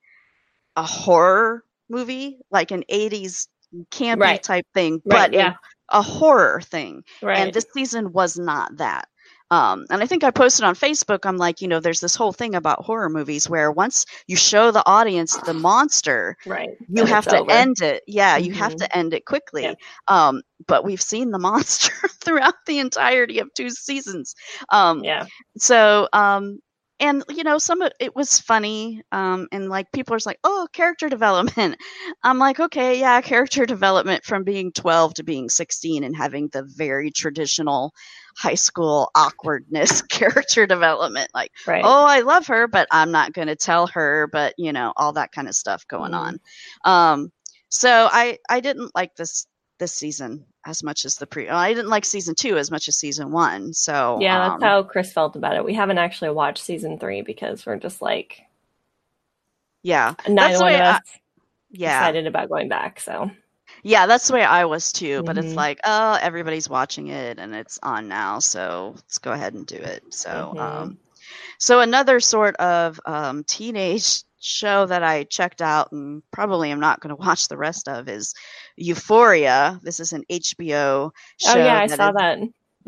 a 0.76 0.82
horror 0.84 1.64
movie, 1.88 2.38
like 2.50 2.70
an 2.70 2.84
80s 2.90 3.48
campy 3.90 4.18
Right. 4.20 4.42
type 4.42 4.66
thing, 4.74 5.02
Right, 5.04 5.30
but 5.30 5.32
yeah. 5.32 5.54
A, 5.90 6.02
horror 6.02 6.60
thing. 6.62 7.04
right. 7.22 7.38
And 7.38 7.52
this 7.52 7.66
season 7.74 8.12
was 8.12 8.38
not 8.38 8.76
that. 8.78 9.08
Um, 9.50 9.86
and 9.88 10.02
I 10.02 10.06
think 10.06 10.24
I 10.24 10.30
posted 10.30 10.64
on 10.66 10.74
Facebook, 10.74 11.20
I'm 11.24 11.38
like, 11.38 11.62
you 11.62 11.68
know, 11.68 11.80
there's 11.80 12.00
this 12.00 12.14
whole 12.14 12.32
thing 12.32 12.54
about 12.54 12.84
horror 12.84 13.08
movies 13.08 13.48
where 13.48 13.72
once 13.72 14.04
you 14.26 14.36
show 14.36 14.70
the 14.70 14.82
audience 14.86 15.34
the 15.38 15.54
monster, 15.54 16.36
right. 16.44 16.68
you 16.80 16.86
Then 17.04 17.06
have 17.06 17.26
to 17.28 17.38
over. 17.38 17.50
end 17.50 17.80
it. 17.80 18.02
Yeah, 18.06 18.36
you 18.36 18.52
have 18.52 18.72
Mhm. 18.74 18.78
to 18.78 18.96
end 18.96 19.14
it 19.14 19.24
quickly. 19.24 19.62
Yeah. 19.62 19.74
Um, 20.06 20.42
but 20.66 20.84
we've 20.84 21.00
seen 21.00 21.30
the 21.30 21.38
monster 21.50 21.92
throughout 22.20 22.54
the 22.66 22.78
entirety 22.78 23.38
of 23.38 23.48
two 23.54 23.70
seasons. 23.70 24.34
Um, 24.68 25.02
Yeah. 25.02 25.24
so 25.56 26.08
um 26.12 26.60
and 27.00 27.22
you 27.28 27.44
know 27.44 27.58
some 27.58 27.80
of 27.82 27.92
it 28.00 28.14
was 28.16 28.38
funny 28.38 29.02
um 29.12 29.46
and 29.52 29.68
like 29.68 29.90
people 29.92 30.14
are 30.14 30.18
just 30.18 30.26
like 30.26 30.40
oh 30.44 30.66
character 30.72 31.08
development 31.08 31.76
i'm 32.22 32.38
like 32.38 32.60
okay 32.60 32.98
yeah 33.00 33.20
character 33.20 33.66
development 33.66 34.24
from 34.24 34.44
being 34.44 34.72
12 34.72 35.14
to 35.14 35.22
being 35.22 35.48
16 35.48 36.04
and 36.04 36.16
having 36.16 36.48
the 36.52 36.62
very 36.64 37.10
traditional 37.10 37.92
high 38.36 38.54
school 38.54 39.10
awkwardness 39.14 40.02
character 40.08 40.66
development 40.66 41.30
like 41.34 41.52
Right. 41.66 41.84
oh 41.84 42.04
i 42.06 42.20
love 42.20 42.46
her 42.48 42.66
but 42.68 42.88
i'm 42.90 43.10
not 43.10 43.32
going 43.32 43.48
to 43.48 43.56
tell 43.56 43.86
her 43.88 44.28
but 44.32 44.54
you 44.58 44.72
know 44.72 44.92
all 44.96 45.12
that 45.12 45.32
kind 45.32 45.48
of 45.48 45.54
stuff 45.54 45.86
going 45.88 46.12
Mhm. 46.12 46.18
on 46.18 46.40
um 46.84 47.32
so 47.68 48.08
i 48.10 48.38
i 48.48 48.60
didn't 48.60 48.92
like 48.94 49.14
this 49.16 49.46
this 49.78 49.92
season 49.92 50.44
as 50.68 50.82
much 50.82 51.04
as 51.04 51.16
the 51.16 51.26
pre 51.26 51.48
i 51.48 51.72
didn't 51.72 51.88
like 51.90 52.04
season 52.04 52.34
two 52.34 52.58
as 52.58 52.70
much 52.70 52.86
as 52.88 52.96
season 52.96 53.32
one 53.32 53.72
so 53.72 54.18
yeah, 54.20 54.38
that's 54.50 54.62
um, 54.62 54.68
how 54.68 54.82
Chris 54.82 55.12
felt 55.12 55.34
about 55.34 55.56
it. 55.56 55.64
We 55.64 55.74
haven't 55.74 55.98
actually 55.98 56.30
watched 56.30 56.62
season 56.62 56.98
three 56.98 57.22
because 57.22 57.64
we're 57.64 57.78
just 57.78 58.02
like 58.02 58.42
yeah 59.82 60.14
neither 60.28 60.58
the 60.58 60.60
one 60.60 60.72
way 60.72 60.80
of 60.80 60.86
I- 60.86 60.90
us 60.96 61.02
yeah 61.70 62.00
excited 62.00 62.26
about 62.26 62.48
going 62.50 62.68
back. 62.68 63.00
So 63.00 63.30
yeah 63.82 64.06
that's 64.06 64.26
the 64.26 64.34
way 64.34 64.42
i 64.42 64.64
was 64.64 64.92
too 64.92 65.22
but 65.24 65.36
it's 65.38 65.52
Mhm. 65.52 65.56
like 65.56 65.78
oh 65.84 66.18
everybody's 66.20 66.68
watching 66.70 67.08
it 67.08 67.38
and 67.38 67.54
it's 67.54 67.78
on 67.82 68.08
now 68.08 68.38
so 68.38 68.92
let's 68.96 69.18
go 69.18 69.30
ahead 69.32 69.54
and 69.54 69.66
do 69.66 69.76
it 69.76 70.02
so 70.10 70.54
Mhm. 70.56 70.58
um 70.60 70.98
so 71.58 71.80
another 71.80 72.18
sort 72.18 72.56
of 72.56 72.98
um 73.06 73.44
teenage 73.44 74.22
show 74.40 74.86
that 74.86 75.02
i 75.02 75.24
checked 75.24 75.60
out 75.62 75.90
and 75.92 76.22
probably 76.32 76.70
am 76.70 76.80
not 76.80 77.00
going 77.00 77.10
to 77.16 77.16
watch 77.16 77.48
the 77.48 77.56
rest 77.56 77.88
of 77.88 78.08
is 78.08 78.34
euphoria 78.76 79.80
this 79.82 80.00
is 80.00 80.12
an 80.12 80.24
hbo 80.30 81.10
show 81.40 81.52
oh 81.52 81.56
yeah, 81.56 81.80
I 81.80 81.86
that 81.86 81.96
saw 81.96 82.12
that 82.12 82.38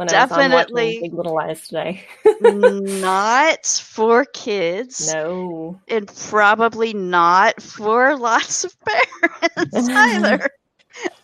when 0.01 0.09
I 0.09 0.23
was 0.23 0.33
on 0.33 0.39
definitely- 0.39 0.87
watching 0.87 1.01
Big 1.03 1.15
Little 1.15 1.35
Lies 1.35 1.69
today. 1.69 2.03
not 2.41 3.67
for 3.67 4.25
kids 4.25 5.13
no. 5.13 5.79
and 5.89 6.11
probably 6.31 6.95
not 6.95 7.61
for 7.61 8.17
lots 8.19 8.65
of 8.65 8.75
parents 8.81 9.89
either. 9.91 10.49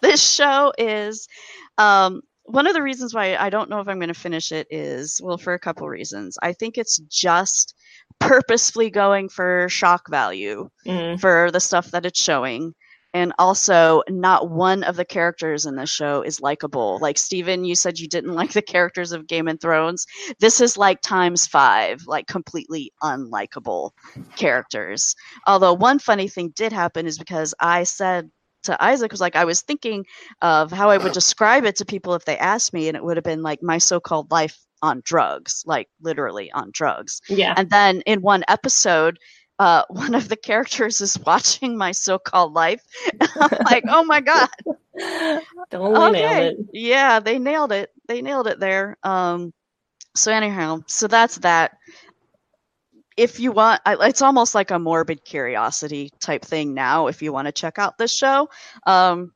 this 0.03 0.23
show 0.23 0.75
is 0.77 1.27
um, 1.79 2.21
one 2.45 2.67
of 2.67 2.75
the 2.75 2.83
reasons 2.83 3.15
why 3.15 3.37
I 3.37 3.49
don't 3.49 3.71
know 3.71 3.81
if 3.81 3.89
I'm 3.89 3.99
going 3.99 4.09
to 4.09 4.15
finish 4.15 4.53
it 4.53 4.67
is 4.71 5.21
well 5.23 5.39
for 5.39 5.55
a 5.55 5.59
couple 5.59 5.89
reasons. 5.89 6.37
I 6.43 6.53
think 6.53 6.77
it's 6.77 6.99
just 7.09 7.75
purposefully 8.21 8.91
going 8.91 9.29
for 9.29 9.69
shock 9.69 10.09
value 10.11 10.69
Mm. 10.87 11.21
for 11.21 11.51
the 11.53 11.61
stuff 11.61 11.91
that 11.93 12.07
it's 12.07 12.21
showing. 12.21 12.73
And 13.15 13.33
also, 13.39 14.03
not 14.11 14.51
one 14.51 14.83
of 14.85 14.97
the 14.97 15.05
characters 15.05 15.65
in 15.65 15.77
this 15.77 15.89
show 15.89 16.21
is 16.21 16.41
likable. 16.43 16.99
Like 17.01 17.17
Steven, 17.17 17.65
you 17.65 17.75
said 17.75 17.99
you 17.99 18.09
didn't 18.09 18.35
like 18.41 18.53
the 18.53 18.61
characters 18.61 19.13
of 19.13 19.27
Game 19.27 19.49
of 19.49 19.59
Thrones. 19.61 20.05
This 20.39 20.61
is 20.61 20.77
like 20.77 21.01
times 21.01 21.47
five, 21.47 22.03
like 22.07 22.27
completely 22.27 22.93
unlikable 23.03 23.93
characters. 24.37 25.15
Although 25.47 25.73
one 25.75 25.99
funny 25.99 26.29
thing 26.29 26.53
did 26.55 26.73
happen 26.73 27.07
is 27.07 27.17
because 27.19 27.55
I 27.59 27.85
said 27.85 28.31
to 28.65 28.83
Isaac 28.85 29.13
was 29.13 29.21
like 29.21 29.37
I 29.37 29.45
was 29.47 29.63
thinking 29.63 30.05
of 30.43 30.71
how 30.71 30.91
I 30.91 30.99
would 30.99 31.13
describe 31.13 31.65
it 31.65 31.77
to 31.77 31.85
people 31.87 32.15
if 32.15 32.25
they 32.27 32.37
asked 32.37 32.75
me, 32.75 32.89
and 32.89 32.97
it 32.97 33.05
would 33.05 33.17
have 33.17 33.25
been 33.25 33.43
like 33.43 33.63
my 33.63 33.79
so-called 33.79 34.31
life 34.31 34.59
on 34.87 35.03
drugs, 35.05 35.65
like 35.67 35.89
literally 36.01 36.51
on 36.53 36.71
drugs. 36.73 37.21
Yeah. 37.29 37.55
And 37.57 37.69
then 37.69 38.01
in 38.03 38.23
one 38.23 38.45
episode, 38.49 39.19
uh, 39.59 39.83
one 39.89 40.15
of 40.15 40.29
the 40.29 40.37
characters 40.37 41.01
is 41.01 41.19
watching 41.19 41.77
my 41.77 41.93
so-called 41.93 42.53
life. 42.53 42.83
I'm 43.21 43.59
like, 43.71 43.85
oh 43.89 44.05
my 44.05 44.21
god, 44.21 44.49
okay, 45.75 46.49
it. 46.49 46.57
yeah, 46.73 47.21
they 47.21 47.39
nailed 47.39 47.73
it. 47.73 47.91
They 48.07 48.23
nailed 48.23 48.47
it 48.47 48.61
there. 48.61 48.97
Um, 49.03 49.53
so 50.15 50.33
anyhow, 50.33 50.81
so 50.87 51.07
that's 51.09 51.37
that. 51.39 51.77
If 53.17 53.41
you 53.41 53.51
want, 53.51 53.81
I, 53.87 53.97
it's 54.09 54.21
almost 54.21 54.55
like 54.55 54.71
a 54.71 54.79
morbid 54.79 55.25
curiosity 55.25 56.11
type 56.21 56.45
thing 56.45 56.75
now. 56.75 57.07
If 57.07 57.23
you 57.23 57.33
want 57.33 57.47
to 57.47 57.53
check 57.53 57.79
out 57.79 57.97
this 57.97 58.15
show, 58.15 58.51
um, 58.87 59.33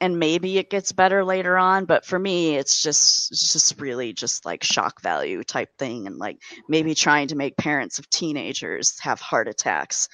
and 0.00 0.18
maybe 0.18 0.58
it 0.58 0.70
gets 0.70 0.92
better 0.92 1.24
later 1.24 1.58
on, 1.58 1.84
but 1.84 2.04
for 2.04 2.18
me, 2.18 2.56
it's 2.56 2.82
just 2.82 3.30
it's 3.32 3.52
just 3.52 3.80
really 3.80 4.12
just 4.12 4.44
like 4.44 4.62
shock 4.62 5.02
value 5.02 5.42
type 5.42 5.70
thing, 5.78 6.06
and 6.06 6.16
like 6.18 6.38
maybe 6.68 6.94
trying 6.94 7.28
to 7.28 7.36
make 7.36 7.56
parents 7.56 7.98
of 7.98 8.08
teenagers 8.10 8.98
have 9.00 9.20
heart 9.20 9.48
attacks 9.48 10.08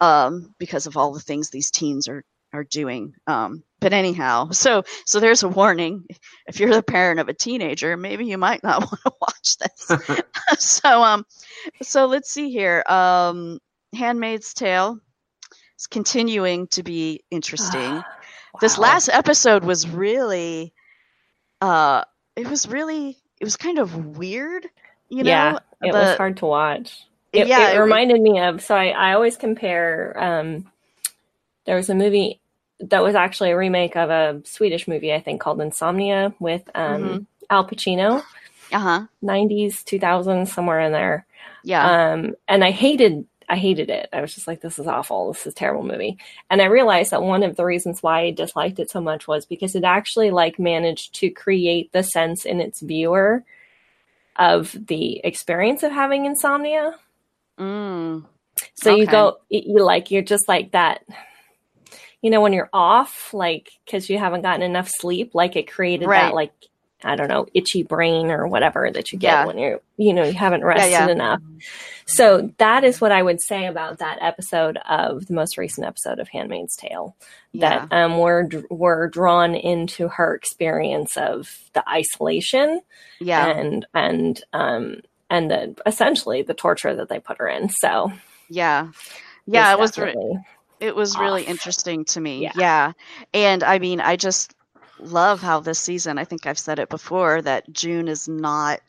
um, 0.00 0.54
because 0.58 0.86
of 0.86 0.96
all 0.96 1.12
the 1.12 1.20
things 1.20 1.50
these 1.50 1.70
teens 1.70 2.08
are 2.08 2.24
are 2.52 2.64
doing. 2.64 3.12
Um, 3.26 3.62
but 3.80 3.92
anyhow, 3.92 4.50
so 4.52 4.84
so 5.04 5.20
there's 5.20 5.42
a 5.42 5.48
warning. 5.48 6.06
If 6.46 6.58
you're 6.58 6.74
the 6.74 6.82
parent 6.82 7.20
of 7.20 7.28
a 7.28 7.34
teenager, 7.34 7.96
maybe 7.96 8.24
you 8.24 8.38
might 8.38 8.62
not 8.62 8.80
want 8.80 9.00
to 9.04 9.12
watch 9.20 9.58
this. 9.58 10.22
so 10.58 11.02
um, 11.02 11.26
so 11.82 12.06
let's 12.06 12.30
see 12.30 12.50
here. 12.50 12.82
Um, 12.88 13.58
Handmaid's 13.94 14.54
Tale 14.54 14.98
is 15.78 15.86
continuing 15.86 16.68
to 16.68 16.82
be 16.82 17.22
interesting. 17.30 18.02
This 18.60 18.78
last 18.78 19.08
episode 19.08 19.64
was 19.64 19.88
really, 19.88 20.72
uh, 21.60 22.02
it 22.36 22.46
was 22.48 22.68
really, 22.68 23.16
it 23.40 23.44
was 23.44 23.56
kind 23.56 23.78
of 23.78 24.16
weird. 24.16 24.66
You 25.08 25.22
know, 25.24 25.30
yeah, 25.30 25.58
it 25.82 25.92
was 25.92 26.16
hard 26.16 26.36
to 26.38 26.46
watch. 26.46 27.02
It, 27.32 27.46
yeah, 27.48 27.70
it 27.70 27.76
it- 27.76 27.80
reminded 27.80 28.20
me 28.20 28.40
of. 28.40 28.62
So 28.62 28.74
I, 28.74 28.88
I 28.88 29.12
always 29.14 29.36
compare. 29.36 30.14
Um, 30.22 30.70
there 31.64 31.76
was 31.76 31.90
a 31.90 31.94
movie 31.94 32.40
that 32.80 33.02
was 33.02 33.14
actually 33.14 33.50
a 33.50 33.56
remake 33.56 33.96
of 33.96 34.10
a 34.10 34.40
Swedish 34.44 34.86
movie, 34.88 35.12
I 35.12 35.20
think, 35.20 35.40
called 35.40 35.60
Insomnia 35.60 36.34
with 36.38 36.62
um, 36.74 37.02
Mm-hmm. 37.02 37.22
Al 37.50 37.66
Pacino, 37.68 38.22
Uh 38.72 38.78
huh. 38.78 39.06
'90s, 39.22 39.82
2000s, 39.84 40.48
somewhere 40.48 40.80
in 40.80 40.92
there. 40.92 41.26
Yeah. 41.62 42.12
Um, 42.12 42.34
and 42.48 42.62
I 42.64 42.70
hated, 42.70 43.26
I 43.48 43.56
hated 43.56 43.90
it. 43.90 44.08
I 44.12 44.20
was 44.20 44.34
just 44.34 44.46
like, 44.46 44.60
this 44.60 44.78
is 44.78 44.86
awful. 44.86 45.32
This 45.32 45.46
is 45.46 45.52
a 45.52 45.56
terrible 45.56 45.84
movie. 45.84 46.18
And 46.50 46.60
I 46.60 46.66
realized 46.66 47.12
that 47.12 47.22
one 47.22 47.42
of 47.42 47.56
the 47.56 47.64
reasons 47.64 48.02
why 48.02 48.22
I 48.22 48.30
disliked 48.32 48.78
it 48.80 48.90
so 48.90 49.00
much 49.00 49.28
was 49.28 49.46
because 49.46 49.74
it 49.76 49.84
actually 49.84 50.30
like 50.30 50.58
managed 50.58 51.14
to 51.16 51.30
create 51.30 51.92
the 51.92 52.02
sense 52.02 52.44
in 52.44 52.60
its 52.60 52.80
viewer 52.80 53.44
of 54.36 54.76
the 54.86 55.20
experience 55.24 55.82
of 55.82 55.92
having 55.92 56.26
insomnia. 56.26 56.96
Mm. 57.58 58.24
So 58.74 58.94
you 58.94 59.06
go, 59.06 59.38
you 59.48 59.62
you 59.66 59.84
like, 59.84 60.10
you're 60.10 60.22
just 60.22 60.48
like 60.48 60.72
that. 60.72 61.04
You 62.22 62.30
know, 62.30 62.40
when 62.40 62.52
you're 62.52 62.70
off, 62.72 63.32
like, 63.32 63.70
because 63.84 64.10
you 64.10 64.18
haven't 64.18 64.42
gotten 64.42 64.62
enough 64.62 64.88
sleep, 64.88 65.34
like 65.34 65.54
it 65.54 65.70
created 65.70 66.08
Right. 66.08 66.22
that, 66.22 66.34
like, 66.34 66.52
I 67.04 67.14
don't 67.14 67.28
know, 67.28 67.46
itchy 67.52 67.82
brain 67.82 68.30
or 68.30 68.46
whatever 68.46 68.90
that 68.90 69.12
you 69.12 69.18
get 69.18 69.28
Yeah. 69.32 69.46
when 69.46 69.58
you're, 69.58 69.80
you 69.98 70.14
know, 70.14 70.24
you 70.24 70.32
haven't 70.32 70.64
rested 70.64 70.90
yeah. 70.90 71.08
enough. 71.08 71.40
So 72.06 72.52
that 72.58 72.84
is 72.84 73.00
what 73.00 73.12
I 73.12 73.22
would 73.22 73.40
say 73.42 73.66
about 73.66 73.98
that 73.98 74.18
episode 74.22 74.78
of 74.88 75.26
the 75.26 75.34
most 75.34 75.58
recent 75.58 75.86
episode 75.86 76.18
of 76.18 76.28
Handmaid's 76.28 76.74
Tale. 76.76 77.14
That 77.54 77.92
um, 77.92 78.18
we're 78.18 78.48
we're 78.70 79.08
drawn 79.08 79.54
into 79.54 80.08
her 80.08 80.34
experience 80.34 81.16
of 81.16 81.48
the 81.74 81.86
isolation 81.88 82.80
Yeah. 83.20 83.46
and 83.46 83.86
and 83.94 84.42
um 84.52 85.00
and 85.30 85.50
the 85.50 85.74
essentially 85.86 86.42
the 86.42 86.54
torture 86.54 86.94
that 86.94 87.08
they 87.08 87.18
put 87.20 87.38
her 87.38 87.48
in. 87.48 87.68
So 87.70 88.12
Yeah. 88.48 88.88
Yeah, 89.46 89.72
it 89.72 89.78
was 89.78 89.96
re- 89.98 90.14
it 90.80 90.94
was 90.94 91.18
really 91.18 91.44
interesting 91.44 92.04
to 92.06 92.20
me. 92.20 92.42
Yeah. 92.42 92.52
Yeah. 92.56 92.92
And 93.32 93.62
I 93.62 93.78
mean, 93.78 94.00
I 94.00 94.16
just 94.16 94.54
love 94.98 95.40
how 95.42 95.60
this 95.60 95.78
season, 95.78 96.18
I 96.18 96.24
think 96.24 96.46
I've 96.46 96.58
said 96.58 96.78
it 96.78 96.88
before 96.88 97.42
that 97.42 97.70
June 97.72 98.08
is 98.08 98.28
not 98.28 98.80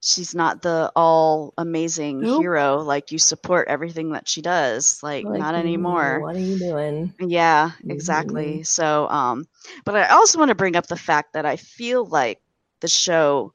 she's 0.00 0.34
not 0.34 0.62
the 0.62 0.92
all 0.96 1.52
amazing 1.58 2.22
Nope. 2.22 2.36
hero 2.36 2.78
like 2.78 3.10
you 3.12 3.18
support 3.18 3.68
everything 3.68 4.12
that 4.12 4.28
she 4.28 4.42
does 4.42 5.00
like, 5.02 5.28
like, 5.28 5.34
not 5.34 5.54
anymore. 5.54 6.24
What 6.24 6.36
are 6.36 6.40
you 6.40 6.58
doing? 6.58 7.12
Yeah, 7.20 7.72
Mm-hmm. 7.84 7.88
exactly. 7.88 8.62
So, 8.62 9.08
um, 9.08 9.44
but 9.84 9.96
I 9.96 10.08
also 10.08 10.38
want 10.38 10.50
to 10.50 10.54
bring 10.54 10.76
up 10.76 10.86
the 10.86 10.96
fact 10.96 11.32
that 11.34 11.46
I 11.46 11.56
feel 11.56 12.06
like 12.06 12.40
the 12.80 12.88
show 12.88 13.52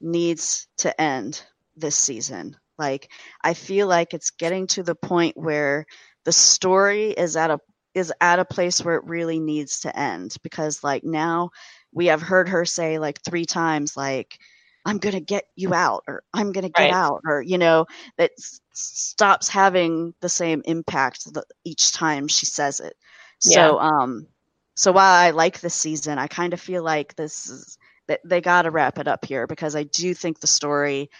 needs 0.00 0.68
to 0.78 0.98
end 1.00 1.42
this 1.76 1.96
season. 1.96 2.56
Like, 2.78 3.08
I 3.42 3.54
feel 3.54 3.86
like 3.88 4.14
it's 4.14 4.30
getting 4.30 4.66
to 4.68 4.82
the 4.82 4.94
point 4.94 5.36
where 5.36 5.86
the 6.24 6.32
story 6.32 7.10
is 7.10 7.36
at 7.36 7.50
a 7.50 7.58
is 7.94 8.12
at 8.20 8.38
a 8.38 8.44
place 8.44 8.82
where 8.84 8.96
it 8.96 9.04
really 9.06 9.38
needs 9.40 9.80
to 9.80 9.98
end 9.98 10.36
because 10.42 10.82
like 10.82 11.04
now 11.04 11.50
we 11.92 12.06
have 12.06 12.22
heard 12.22 12.48
her 12.48 12.64
say 12.64 12.98
like 12.98 13.20
three 13.22 13.44
times 13.44 13.96
like 13.96 14.38
I'm 14.84 14.98
going 14.98 15.14
to 15.14 15.20
get 15.20 15.44
you 15.56 15.74
out 15.74 16.04
or 16.08 16.22
I'm 16.32 16.52
going 16.52 16.64
to 16.64 16.70
get 16.70 16.90
Right. 16.90 16.90
out 16.90 17.20
or 17.26 17.42
you 17.42 17.58
know 17.58 17.86
that 18.16 18.32
s- 18.38 18.60
stops 18.72 19.48
having 19.48 20.14
the 20.20 20.28
same 20.28 20.62
impact 20.64 21.32
the, 21.32 21.44
each 21.64 21.92
time 21.92 22.28
she 22.28 22.46
says 22.46 22.80
it. 22.80 22.94
So 23.38 23.78
um 23.78 24.26
so 24.74 24.92
while 24.92 25.14
I 25.14 25.30
like 25.30 25.60
this 25.60 25.74
season, 25.74 26.18
I 26.18 26.26
kind 26.26 26.52
of 26.52 26.60
feel 26.60 26.78
like 26.78 27.10
this 27.10 27.46
is 27.48 27.76
that 28.06 28.20
they 28.24 28.40
got 28.40 28.62
to 28.62 28.70
wrap 28.70 28.98
it 28.98 29.08
up 29.08 29.24
here 29.24 29.46
because 29.46 29.74
I 29.76 29.84
do 29.84 30.14
think 30.14 30.40
the 30.40 30.46
story 30.46 31.10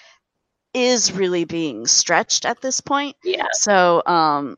is 0.74 1.12
really 1.12 1.44
being 1.44 1.86
stretched 1.86 2.44
at 2.44 2.60
this 2.60 2.80
point. 2.80 3.16
Yeah. 3.22 3.46
So 3.50 4.02
um 4.06 4.56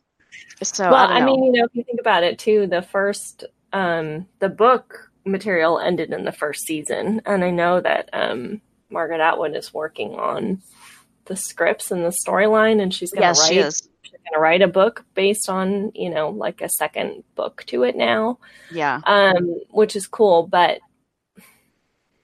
so 0.62 0.90
well, 0.90 1.10
I, 1.10 1.18
I, 1.18 1.24
mean, 1.24 1.44
you 1.44 1.52
know, 1.52 1.64
if 1.64 1.74
you 1.74 1.84
think 1.84 2.00
about 2.00 2.24
it 2.24 2.38
too, 2.38 2.66
the 2.66 2.82
first 2.82 3.44
um 3.72 4.26
the 4.38 4.48
book 4.48 5.10
material 5.24 5.78
ended 5.78 6.12
in 6.12 6.24
the 6.24 6.32
first 6.32 6.66
season, 6.66 7.22
and 7.26 7.44
I 7.44 7.50
know 7.50 7.80
that 7.80 8.10
um 8.12 8.60
Margaret 8.90 9.20
Atwood 9.20 9.56
is 9.56 9.72
working 9.72 10.14
on 10.14 10.62
the 11.26 11.36
scripts 11.36 11.90
and 11.90 12.04
the 12.04 12.14
storyline, 12.26 12.82
and 12.82 12.92
she's 12.92 13.12
going 13.12 13.22
to 13.22 13.28
yes, 13.28 13.40
write 13.40 13.48
she 13.48 13.58
is. 13.58 13.88
she's 14.02 14.12
going 14.12 14.34
to 14.34 14.40
write 14.40 14.62
a 14.62 14.68
book 14.68 15.04
based 15.14 15.48
on 15.48 15.92
you 15.94 16.10
know 16.10 16.30
like 16.30 16.60
a 16.60 16.68
second 16.68 17.24
book 17.34 17.64
to 17.66 17.84
it 17.84 17.96
now. 17.96 18.38
Yeah. 18.70 19.00
um, 19.04 19.60
which 19.70 19.96
is 19.96 20.06
cool. 20.06 20.46
But 20.46 20.80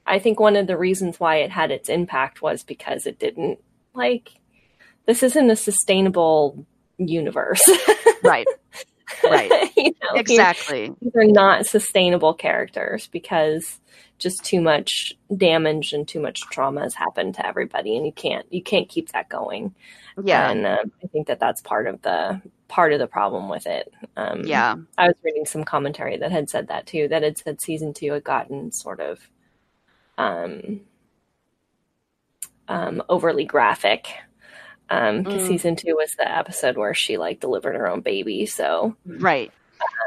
I 0.07 0.19
think 0.19 0.41
one 0.41 0.57
of 0.57 0.67
the 0.67 0.77
reasons 0.77 1.21
why 1.21 1.37
it 1.37 1.51
had 1.51 1.71
its 1.71 1.89
impact 1.89 2.43
was 2.43 2.63
because 2.63 3.07
it 3.07 3.19
didn't 3.19 3.59
like 3.95 4.33
this 5.07 5.23
isn't 5.23 5.51
a 5.51 5.57
sustainable 5.57 6.67
universe. 6.99 7.63
Right. 8.23 8.47
Right. 9.25 9.51
you 9.77 9.93
know, 10.03 10.15
Exactly. 10.17 10.93
These 11.01 11.15
are 11.17 11.25
not 11.25 11.67
sustainable 11.67 12.35
characters 12.35 13.07
because 13.09 13.81
just 14.19 14.45
too 14.45 14.61
much 14.61 15.15
damage 15.37 15.93
and 15.93 16.07
too 16.07 16.21
much 16.21 16.41
trauma 16.51 16.83
has 16.83 16.95
happened 16.95 17.35
to 17.37 17.47
everybody, 17.47 17.97
and 17.97 18.05
you 18.05 18.13
can't 18.13 18.45
you 18.53 18.63
can't 18.63 18.89
keep 18.89 19.13
that 19.13 19.29
going. 19.29 19.75
Yeah. 20.23 20.51
and 20.51 20.67
uh, 20.67 20.79
I 21.03 21.07
think 21.07 21.29
that 21.29 21.39
that's 21.41 21.63
part 21.63 21.87
of 21.87 22.03
the 22.03 22.43
part 22.67 22.93
of 22.93 22.99
the 22.99 23.07
problem 23.07 23.49
with 23.49 23.67
it. 23.67 23.93
Um, 24.17 24.43
Yeah. 24.45 24.75
I 24.99 25.07
was 25.07 25.17
reading 25.25 25.47
some 25.47 25.65
commentary 25.65 26.17
that 26.19 26.33
had 26.33 26.51
said 26.51 26.69
that 26.69 26.87
too, 26.87 27.09
that 27.09 27.23
had 27.23 27.39
said 27.39 27.61
season 27.63 27.95
two 27.95 28.13
had 28.13 28.25
gotten 28.25 28.73
sort 28.73 29.01
of 29.01 29.21
um, 30.19 30.81
um, 32.69 33.03
overly 33.09 33.45
graphic. 33.45 34.09
Um, 34.91 35.25
'cause 35.25 35.43
Mm. 35.43 35.47
season 35.49 35.77
two 35.77 35.97
was 35.97 36.13
the 36.13 36.31
episode 36.31 36.77
where 36.77 36.95
she 36.95 37.19
like 37.19 37.41
delivered 37.41 37.77
her 37.77 37.89
own 37.89 38.01
baby. 38.01 38.47
So 38.47 38.97
Right. 39.07 39.53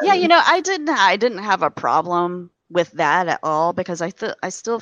Yeah, 0.03 0.15
you 0.15 0.27
know, 0.27 0.41
I 0.43 0.61
didn't 0.61 0.89
I 0.89 1.15
didn't 1.17 1.39
have 1.39 1.61
a 1.63 1.69
problem 1.69 2.49
with 2.69 2.91
that 2.93 3.27
at 3.27 3.39
all 3.43 3.73
because 3.73 4.01
I 4.01 4.09
thought 4.09 4.37
I 4.41 4.49
still 4.49 4.81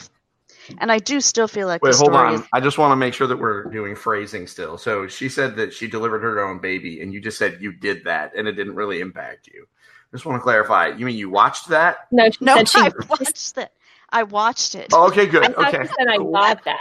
and 0.79 0.91
I 0.91 0.99
do 0.99 1.19
still 1.21 1.47
feel 1.47 1.67
like 1.67 1.81
Wait, 1.81 1.91
the 1.91 1.97
hold 1.97 2.11
story 2.13 2.27
on. 2.29 2.33
is 2.35 2.41
I 2.53 2.59
just 2.59 2.77
want 2.77 2.91
to 2.91 2.95
make 2.95 3.13
sure 3.13 3.27
that 3.27 3.37
we're 3.37 3.63
doing 3.65 3.95
phrasing 3.95 4.47
still. 4.47 4.77
So 4.77 5.07
she 5.07 5.29
said 5.29 5.55
that 5.57 5.73
she 5.73 5.87
delivered 5.87 6.21
her 6.21 6.39
own 6.43 6.59
baby, 6.59 7.01
and 7.01 7.13
you 7.13 7.21
just 7.21 7.37
said 7.37 7.57
you 7.61 7.71
did 7.71 8.03
that, 8.05 8.31
and 8.35 8.47
it 8.47 8.53
didn't 8.53 8.75
really 8.75 8.99
impact 8.99 9.47
you. 9.47 9.65
Just 10.11 10.25
want 10.25 10.37
to 10.39 10.43
clarify. 10.43 10.87
You 10.87 11.05
mean 11.05 11.17
you 11.17 11.29
watched 11.29 11.67
that? 11.69 12.07
no, 12.11 12.29
she 12.29 12.37
No, 12.41 12.55
said 12.55 12.69
she. 12.69 12.79
I 12.81 12.91
watched 13.09 13.57
it. 13.57 13.71
I 14.09 14.23
watched 14.23 14.75
it. 14.75 14.87
Oh, 14.93 15.07
okay, 15.07 15.27
good. 15.27 15.53
thought 15.55 15.67
Okay, 15.73 15.83
she 15.83 15.93
said 15.97 16.07
I 16.07 16.17
Cool. 16.17 16.31
got 16.31 16.63
that. 16.65 16.79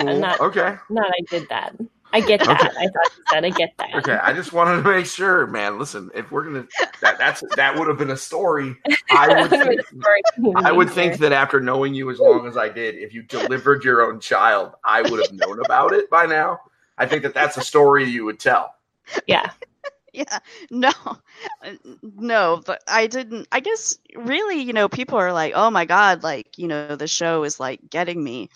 Cool. 0.00 0.18
not- 0.20 0.40
okay, 0.40 0.76
Not 0.88 1.10
I 1.10 1.20
did 1.30 1.48
that. 1.50 1.74
I 2.14 2.20
get 2.20 2.38
that. 2.44 2.60
Okay. 2.60 2.70
I 2.78 2.86
thought 2.86 3.12
she 3.12 3.22
said 3.28 3.44
I 3.44 3.50
get 3.50 3.74
that. 3.78 3.94
okay. 3.96 4.12
I 4.22 4.32
just 4.32 4.52
wanted 4.52 4.82
to 4.84 4.88
make 4.88 5.04
sure, 5.04 5.48
man. 5.48 5.80
Listen, 5.80 6.12
if 6.14 6.30
we're 6.30 6.44
gonna, 6.44 6.66
that 7.00 7.18
that's 7.18 7.42
that 7.56 7.76
would 7.76 7.88
have 7.88 7.98
been 7.98 8.10
a 8.10 8.16
story. 8.16 8.76
I 9.10 9.42
would. 9.42 9.50
Think, 9.50 9.80
a 9.80 9.84
story. 9.84 10.22
I 10.54 10.70
would 10.70 10.90
think 10.90 11.18
that 11.18 11.32
after 11.32 11.58
knowing 11.58 11.92
you 11.92 12.10
as 12.12 12.20
long 12.20 12.46
as 12.46 12.56
I 12.56 12.68
did, 12.68 12.94
if 12.94 13.12
you 13.12 13.24
delivered 13.24 13.82
your 13.82 14.02
own 14.02 14.20
child, 14.20 14.74
I 14.84 15.02
would 15.02 15.26
have 15.26 15.32
known 15.32 15.58
about 15.64 15.92
it 15.92 16.08
by 16.08 16.24
now. 16.26 16.60
I 16.96 17.06
think 17.06 17.24
that 17.24 17.34
that's 17.34 17.56
a 17.56 17.62
story 17.62 18.04
you 18.04 18.24
would 18.24 18.38
tell. 18.38 18.76
Yeah. 19.26 19.50
yeah 20.12 20.38
no 20.70 20.92
no 22.02 22.62
but 22.64 22.80
i 22.86 23.08
didn't 23.08 23.48
i 23.50 23.58
guess 23.58 23.98
really 24.14 24.60
you 24.60 24.72
know 24.72 24.88
people 24.88 25.18
are 25.18 25.32
like 25.32 25.52
oh 25.56 25.72
my 25.72 25.84
god 25.84 26.22
like 26.22 26.56
you 26.56 26.68
know 26.68 26.94
the 26.94 27.08
show 27.08 27.42
is 27.42 27.58
like 27.58 27.80
getting 27.90 28.22
me 28.22 28.48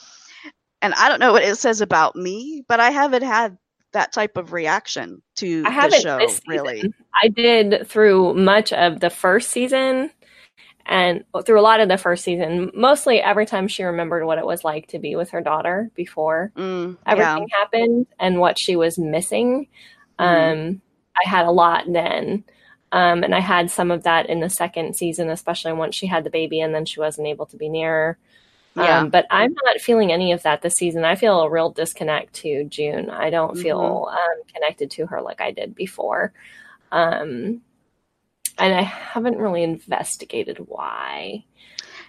and 0.83 0.95
i 0.95 1.09
don't 1.09 1.21
know 1.21 1.33
what 1.33 1.43
it 1.43 1.57
says 1.57 1.81
about 1.81 2.17
me 2.17 2.65
but 2.69 2.81
i 2.81 2.91
haven't 2.91 3.23
had 3.23 3.57
that 3.93 4.13
type 4.13 4.37
of 4.37 4.53
reaction 4.53 5.23
to 5.37 5.65
I 5.67 5.71
the 5.89 6.01
show 6.01 6.19
really. 6.47 6.93
I 7.23 7.29
did 7.29 7.87
through 7.89 8.35
much 8.35 8.73
of 8.73 9.01
the 9.01 9.11
first 9.11 9.51
season 9.51 10.11
and 10.87 11.25
through 11.45 11.61
a 11.61 11.63
lot 11.63 11.81
of 11.81 11.89
the 11.89 11.99
first 11.99 12.25
season. 12.25 12.71
Mostly 12.75 13.21
every 13.21 13.47
time 13.47 13.69
she 13.69 13.85
remembered 13.85 14.25
what 14.25 14.39
it 14.39 14.47
was 14.47 14.65
like 14.65 14.89
to 14.89 14.99
be 14.99 15.17
with 15.17 15.31
her 15.31 15.41
daughter 15.41 15.91
before 15.95 16.53
mm, 16.57 16.97
yeah 17.07 17.13
everything 17.13 17.49
happened 17.51 18.07
and 18.19 18.39
what 18.39 18.59
she 18.59 18.77
was 18.77 18.99
missing. 18.99 19.69
Um, 20.19 20.81
I 21.17 21.29
had 21.29 21.47
a 21.47 21.51
lot 21.51 21.85
then. 21.91 22.45
Um, 22.91 23.23
and 23.23 23.35
I 23.35 23.41
had 23.41 23.71
some 23.71 23.91
of 23.91 24.05
that 24.05 24.31
in 24.31 24.41
the 24.41 24.49
second 24.49 24.97
season, 24.97 25.29
especially 25.29 25.73
once 25.75 25.95
she 25.95 26.07
had 26.07 26.25
the 26.25 26.31
baby 26.31 26.61
and 26.61 26.75
then 26.75 26.87
she 26.87 27.01
wasn't 27.01 27.29
able 27.29 27.45
to 27.47 27.57
be 27.57 27.69
near 27.69 27.91
her. 27.91 28.19
Yeah 28.79 29.01
Um, 29.01 29.11
but 29.11 29.27
I'm 29.31 29.55
not 29.65 29.81
feeling 29.81 30.13
any 30.13 30.33
of 30.33 30.43
that 30.45 30.63
this 30.63 30.77
season. 30.77 31.05
I 31.05 31.17
feel 31.17 31.41
a 31.43 31.51
real 31.51 31.71
disconnect 31.71 32.35
to 32.37 32.65
June. 32.65 33.11
I 33.11 33.31
don't 33.31 33.57
feel 33.59 33.79
Mm-hmm. 33.79 34.09
um, 34.13 34.43
connected 34.55 34.91
to 34.93 35.07
her 35.07 35.23
like 35.23 35.41
I 35.41 35.53
did 35.53 35.75
before. 35.75 36.33
Um, 36.93 37.63
and 38.59 38.75
I 38.75 38.83
haven't 38.83 39.39
really 39.39 39.63
investigated 39.63 40.59
why. 40.59 41.45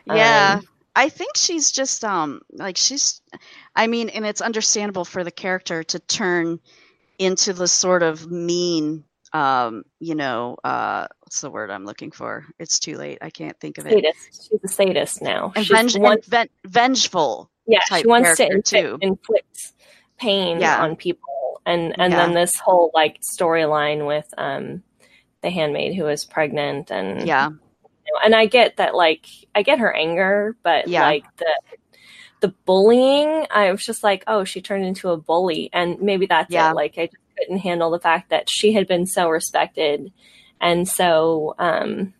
Yeah. 0.05 0.61
Um, 0.61 0.67
I 0.95 1.09
think 1.09 1.37
she's 1.37 1.71
just 1.71 2.03
um 2.03 2.41
like 2.51 2.77
she's 2.77 3.21
I 3.75 3.87
mean 3.87 4.09
and 4.09 4.25
it's 4.25 4.41
understandable 4.41 5.05
for 5.05 5.23
the 5.23 5.31
character 5.31 5.83
to 5.83 5.99
turn 5.99 6.59
into 7.19 7.53
the 7.53 7.67
sort 7.67 8.03
of 8.03 8.29
mean 8.31 9.05
um 9.33 9.83
you 9.99 10.15
know 10.15 10.57
uh 10.63 11.07
what's 11.29 11.41
the 11.41 11.51
word 11.51 11.69
I'm 11.69 11.85
looking 11.85 12.09
for? 12.09 12.43
It's 12.57 12.79
too 12.79 12.97
late. 12.97 13.19
I 13.21 13.29
can't 13.29 13.55
think 13.59 13.77
of 13.77 13.85
it. 13.85 13.91
sadist. 13.93 14.49
She's 14.49 14.63
a 14.63 14.67
sadist 14.67 15.21
now. 15.21 15.53
And, 15.55 15.63
She's 15.63 15.77
venge- 15.77 15.95
one- 15.99 16.13
and 16.13 16.25
ven- 16.25 16.49
vengeful. 16.65 17.51
yeah, 17.67 17.81
type 17.87 18.01
she 18.01 18.07
wants 18.07 18.35
to 18.37 18.45
inflict, 18.47 18.65
too. 18.67 18.97
inflict 18.99 19.73
pain 20.17 20.59
Yeah. 20.59 20.81
on 20.81 20.95
people, 20.95 21.61
and 21.67 21.93
and 21.99 22.11
Yeah. 22.13 22.25
then 22.25 22.33
this 22.33 22.55
whole 22.55 22.89
like 22.95 23.19
storyline 23.21 24.07
with 24.07 24.25
um 24.39 24.81
the 25.43 25.51
handmaid 25.51 25.93
who 25.95 26.07
is 26.07 26.25
pregnant 26.25 26.91
and 26.91 27.27
Yeah. 27.27 27.49
and 28.25 28.33
I 28.33 28.47
get 28.47 28.77
that 28.77 28.95
like 28.95 29.27
I 29.53 29.61
get 29.61 29.77
her 29.77 29.95
anger, 29.95 30.57
but 30.63 30.87
Yeah. 30.87 31.03
like 31.05 31.25
the 31.37 31.53
the 32.39 32.55
bullying, 32.65 33.45
I 33.51 33.71
was 33.71 33.85
just 33.85 34.03
like, 34.03 34.23
oh, 34.25 34.45
she 34.45 34.61
turned 34.61 34.83
into 34.83 35.11
a 35.11 35.17
bully, 35.17 35.69
and 35.73 36.01
maybe 36.01 36.25
that's 36.25 36.49
Yeah. 36.51 36.71
it. 36.71 36.73
Like 36.73 36.97
I 36.97 37.05
just 37.05 37.17
couldn't 37.37 37.59
handle 37.59 37.91
the 37.91 37.99
fact 37.99 38.31
that 38.31 38.49
she 38.49 38.73
had 38.73 38.87
been 38.87 39.05
so 39.05 39.29
respected 39.29 40.11
and 40.61 40.87
so 40.87 41.55
um, 41.59 42.13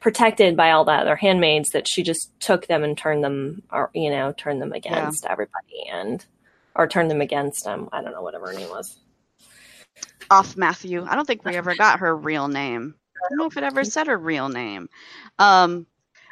protected 0.00 0.56
by 0.56 0.70
all 0.70 0.84
the 0.84 0.92
other 0.92 1.16
handmaids 1.16 1.70
that 1.70 1.88
she 1.88 2.02
just 2.02 2.30
took 2.40 2.66
them 2.66 2.84
and 2.84 2.96
turned 2.96 3.24
them, 3.24 3.62
or 3.70 3.90
you 3.94 4.10
know, 4.10 4.32
turned 4.32 4.62
them 4.62 4.72
against 4.72 5.26
everybody, 5.26 5.88
and 5.90 6.24
or 6.74 6.86
turned 6.86 7.10
them 7.10 7.20
against 7.20 7.64
them. 7.64 7.88
I 7.92 8.02
don't 8.02 8.12
know 8.12 8.22
whatever 8.22 8.48
her 8.48 8.54
name 8.54 8.70
was. 8.70 9.00
Ofmatthew. 10.30 11.06
I 11.08 11.14
don't 11.14 11.26
think 11.26 11.44
we 11.44 11.56
ever 11.56 11.74
got 11.74 12.00
her 12.00 12.14
real 12.16 12.48
name. 12.48 12.94
I 13.16 13.28
don't 13.28 13.38
know 13.38 13.46
if 13.46 13.56
it 13.56 13.64
ever 13.64 13.84
said 13.84 14.06
her 14.06 14.16
real 14.16 14.48
name. 14.48 14.88
Um, 15.38 15.86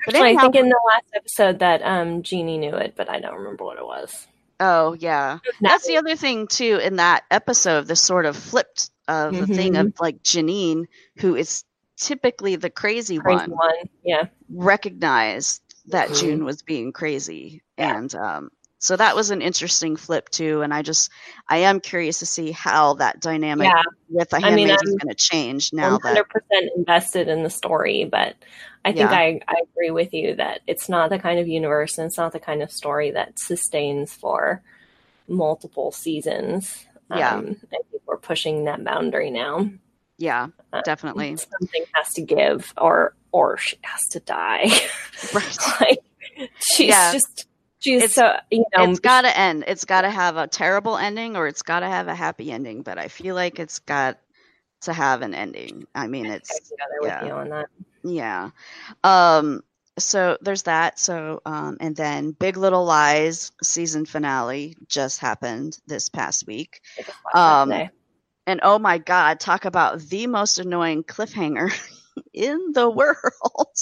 but 0.04 0.14
Actually, 0.14 0.36
I 0.36 0.40
think 0.40 0.54
in 0.54 0.68
the 0.68 0.80
last 0.86 1.06
episode 1.14 1.58
that 1.58 1.82
um, 1.82 2.22
Jeannie 2.22 2.58
knew 2.58 2.76
it, 2.76 2.94
but 2.96 3.08
I 3.08 3.18
don't 3.18 3.36
remember 3.36 3.64
what 3.64 3.78
it 3.78 3.84
was. 3.84 4.26
Oh 4.60 4.94
yeah, 4.98 5.38
that's 5.60 5.86
the 5.86 5.96
other 5.96 6.16
thing 6.16 6.46
too. 6.46 6.78
In 6.82 6.96
that 6.96 7.24
episode, 7.30 7.86
this 7.86 8.00
sort 8.00 8.24
of 8.24 8.36
flipped 8.36 8.90
uh, 9.08 9.30
the 9.30 9.46
thing 9.46 9.76
of 9.76 9.92
like 10.00 10.22
Janine, 10.22 10.86
who 11.18 11.34
is 11.36 11.64
typically 11.96 12.56
the 12.56 12.70
crazy, 12.70 13.18
Crazy 13.18 13.36
one, 13.36 13.50
one. 13.50 13.74
Yeah. 14.04 14.26
recognized 14.50 15.62
that 15.86 16.12
June 16.12 16.44
was 16.44 16.62
being 16.62 16.92
crazy, 16.92 17.62
and 17.78 18.14
um, 18.14 18.50
so 18.78 18.96
that 18.96 19.16
was 19.16 19.30
an 19.30 19.42
interesting 19.42 19.96
flip 19.96 20.28
too. 20.28 20.62
And 20.62 20.74
I 20.74 20.82
just, 20.82 21.10
I 21.48 21.58
am 21.58 21.80
curious 21.80 22.18
to 22.18 22.26
see 22.26 22.50
how 22.50 22.94
that 22.94 23.20
dynamic 23.20 23.68
Yeah. 23.68 23.82
with 24.08 24.30
the 24.30 24.36
I 24.36 24.54
mean, 24.54 24.68
handmaid 24.68 24.82
is 24.84 24.96
going 24.96 25.08
to 25.08 25.14
change 25.14 25.72
now 25.72 25.98
hundred 25.98 26.28
percent 26.28 26.70
invested 26.76 27.28
in 27.28 27.42
the 27.42 27.50
story, 27.50 28.04
but 28.04 28.36
I 28.84 28.92
think 28.92 29.10
Yeah. 29.10 29.16
I, 29.16 29.40
I 29.48 29.54
agree 29.72 29.90
with 29.90 30.12
you 30.12 30.36
that 30.36 30.60
it's 30.66 30.88
not 30.88 31.10
the 31.10 31.18
kind 31.18 31.40
of 31.40 31.48
universe 31.48 31.98
and 31.98 32.06
it's 32.06 32.18
not 32.18 32.32
the 32.32 32.38
kind 32.38 32.62
of 32.62 32.70
story 32.70 33.10
that 33.12 33.38
sustains 33.38 34.14
for 34.14 34.62
multiple 35.26 35.90
seasons. 35.90 36.86
Yeah. 37.10 37.34
Um, 37.34 37.56
I 37.72 37.78
we're 38.06 38.16
pushing 38.18 38.64
that 38.64 38.82
boundary 38.84 39.30
now. 39.30 39.68
yeah, 40.18 40.48
Uh, 40.72 40.80
definitely. 40.82 41.36
Something 41.36 41.84
has 41.94 42.12
to 42.14 42.22
give, 42.22 42.72
or 42.78 43.14
or 43.32 43.56
she 43.58 43.76
has 43.82 44.00
to 44.12 44.20
die. 44.20 44.70
Right. 45.34 45.56
like 45.80 46.50
she's 46.58 46.88
Yeah. 46.88 47.12
just 47.12 47.46
she's 47.80 48.02
It's- 48.02 48.14
so 48.14 48.36
you 48.50 48.64
know 48.76 48.84
it's 48.90 49.00
got 49.00 49.22
to 49.22 49.36
end. 49.38 49.64
It's 49.66 49.84
got 49.84 50.02
to 50.02 50.10
have 50.10 50.36
a 50.36 50.46
terrible 50.46 50.96
ending, 50.96 51.36
or 51.36 51.46
it's 51.46 51.62
got 51.62 51.80
to 51.80 51.86
have 51.86 52.08
a 52.08 52.14
happy 52.14 52.50
ending. 52.52 52.82
But 52.82 52.98
I 52.98 53.08
feel 53.08 53.34
like 53.34 53.58
it's 53.58 53.78
got 53.80 54.18
to 54.82 54.92
have 54.92 55.22
an 55.22 55.34
ending. 55.34 55.86
I 55.94 56.06
mean, 56.06 56.26
it's 56.26 56.50
yeah. 57.02 57.24
you 57.24 57.32
on 57.32 57.48
that. 57.50 57.66
Yeah. 58.04 58.50
Um 59.04 59.62
so 59.98 60.36
there's 60.40 60.62
that. 60.64 60.98
So 60.98 61.40
um 61.46 61.76
and 61.80 61.96
then 61.96 62.32
Big 62.32 62.56
Little 62.56 62.84
Lies 62.84 63.52
season 63.62 64.04
finale 64.06 64.76
just 64.88 65.20
happened 65.20 65.78
this 65.86 66.08
past 66.08 66.46
week. 66.46 66.80
I 66.98 67.02
just 67.02 67.18
watched 67.24 67.68
that 67.68 67.84
Um. 67.84 67.90
And 68.48 68.60
oh 68.62 68.78
my 68.78 68.98
god, 68.98 69.40
talk 69.40 69.64
about 69.64 70.00
the 70.00 70.26
most 70.26 70.58
annoying 70.58 71.02
cliffhanger 71.04 71.70
in 72.32 72.72
the 72.72 72.88
world. 72.88 73.76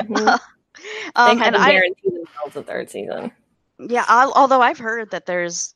Mhm. 0.00 0.38
um 1.16 1.38
they 1.38 1.44
had 1.44 1.54
and 1.54 1.56
I 1.56 1.72
guarantee 1.72 2.10
themselves 2.10 2.56
a 2.56 2.62
third 2.62 2.90
season. 2.90 3.32
yeah, 3.78 4.04
i 4.08 4.30
although 4.34 4.60
I've 4.60 4.78
heard 4.78 5.10
that 5.10 5.26
there's 5.26 5.74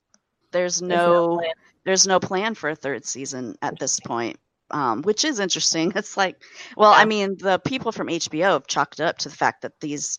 there's 0.53 0.81
There's 0.81 0.83
no 0.83 1.37
no 1.37 1.43
there's 1.85 2.07
no 2.07 2.21
plan 2.21 2.55
for 2.55 2.71
a 2.71 2.77
third 2.77 3.05
season 3.05 3.57
at 3.63 3.79
this 3.79 4.01
point. 4.01 4.39
Um, 4.71 5.03
which 5.03 5.25
is 5.25 5.41
interesting. 5.41 5.93
It's 5.97 6.17
like, 6.17 6.43
well, 6.77 6.93
I 6.93 7.05
mean, 7.07 7.37
the 7.39 7.59
people 7.59 7.91
from 7.93 8.09
HBO 8.09 8.53
have 8.53 8.67
chalked 8.67 9.01
it 9.01 9.05
up 9.05 9.19
to 9.19 9.29
the 9.29 9.37
fact 9.37 9.63
that 9.63 9.81
these 9.81 10.17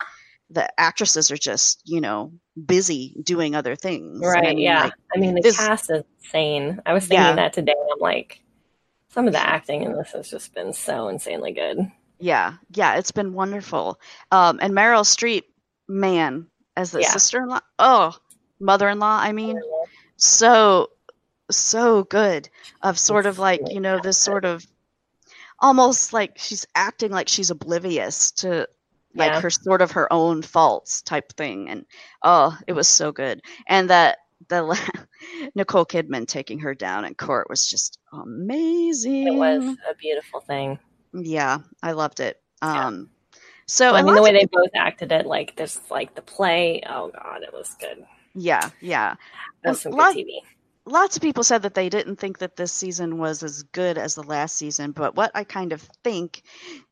the 0.51 0.67
actresses 0.79 1.29
are 1.29 1.37
just, 1.37 1.81
you 1.85 2.01
know, 2.01 2.33
busy 2.65 3.15
doing 3.23 3.53
other 3.55 3.75
things. 3.75 4.19
Right, 4.25 4.57
yeah. 4.57 4.85
like, 4.85 4.93
I 5.15 5.19
mean, 5.19 5.35
the 5.35 5.41
this- 5.41 5.57
cast 5.57 5.91
is 5.91 6.01
insane. 6.23 6.81
I 6.87 6.93
was 6.93 7.03
thinking 7.05 7.23
Yeah. 7.23 7.35
that 7.35 7.53
today. 7.53 7.75
I'm 7.93 7.99
like, 7.99 8.41
some 9.09 9.27
of 9.27 9.33
the 9.33 9.39
acting 9.39 9.83
in 9.83 9.93
this 9.93 10.11
has 10.13 10.27
just 10.29 10.53
been 10.55 10.73
so 10.73 11.07
insanely 11.09 11.51
good. 11.51 11.77
yeah, 12.19 12.55
yeah, 12.73 12.95
it's 12.97 13.11
been 13.11 13.33
wonderful. 13.33 13.99
Um, 14.31 14.57
and 14.61 14.73
Meryl 14.73 15.03
Streep, 15.05 15.43
man, 15.87 16.47
as 16.75 16.91
the 16.91 17.01
Yeah. 17.01 17.09
sister-in-law, 17.11 17.59
oh, 17.77 18.15
mother-in-law, 18.59 19.19
I 19.21 19.31
mean, 19.31 19.59
so 20.17 20.89
so 21.51 22.03
good 22.03 22.49
of 22.83 22.97
sort 22.99 23.25
of 23.25 23.39
like 23.39 23.61
you 23.69 23.79
know 23.79 23.99
this 24.01 24.17
sort 24.17 24.45
of 24.45 24.65
almost 25.59 26.13
like 26.13 26.37
she's 26.37 26.65
acting 26.75 27.11
like 27.11 27.27
she's 27.27 27.49
oblivious 27.49 28.31
to 28.31 28.67
like 29.15 29.31
Yeah. 29.33 29.41
her 29.41 29.49
sort 29.49 29.81
of 29.81 29.91
her 29.91 30.11
own 30.13 30.41
faults 30.41 31.01
type 31.01 31.33
thing 31.33 31.69
and 31.69 31.85
oh 32.23 32.57
it 32.67 32.73
was 32.73 32.87
so 32.87 33.11
good 33.11 33.41
and 33.67 33.89
that 33.89 34.19
the 34.47 34.79
Nicole 35.55 35.85
Kidman 35.85 36.27
taking 36.27 36.59
her 36.59 36.73
down 36.73 37.03
in 37.05 37.13
court 37.15 37.49
was 37.49 37.67
just 37.67 37.99
amazing 38.13 39.27
It 39.27 39.35
was 39.35 39.63
a 39.89 39.95
beautiful 39.95 40.39
thing. 40.39 40.79
yeah 41.13 41.57
I 41.83 41.91
loved 41.93 42.19
it 42.19 42.41
Yeah. 42.61 42.87
um 42.87 43.09
so 43.65 43.93
I 43.93 43.99
and 43.99 44.05
mean, 44.07 44.15
the 44.15 44.21
way 44.23 44.31
they 44.31 44.45
both 44.51 44.71
acted 44.73 45.11
it, 45.11 45.27
like 45.27 45.55
this, 45.55 45.79
like 45.91 46.15
the 46.15 46.23
play. 46.23 46.81
Oh 46.89 47.11
God, 47.13 47.43
it 47.43 47.53
was 47.53 47.75
good. 47.79 48.03
yeah 48.33 48.69
yeah 48.81 49.15
It 49.63 49.69
was 49.69 49.81
some 49.81 49.91
lot- 49.91 50.15
good 50.15 50.25
TV. 50.25 50.39
Lots 50.85 51.15
of 51.15 51.21
people 51.21 51.43
said 51.43 51.61
that 51.61 51.73
they 51.73 51.89
didn't 51.89 52.17
think 52.17 52.39
that 52.39 52.55
this 52.55 52.71
season 52.71 53.17
was 53.17 53.43
as 53.43 53.63
good 53.63 53.97
as 53.97 54.15
the 54.15 54.23
last 54.23 54.55
season 54.55 54.91
but 54.91 55.15
what 55.15 55.31
i 55.35 55.43
kind 55.43 55.73
of 55.73 55.81
think 56.03 56.41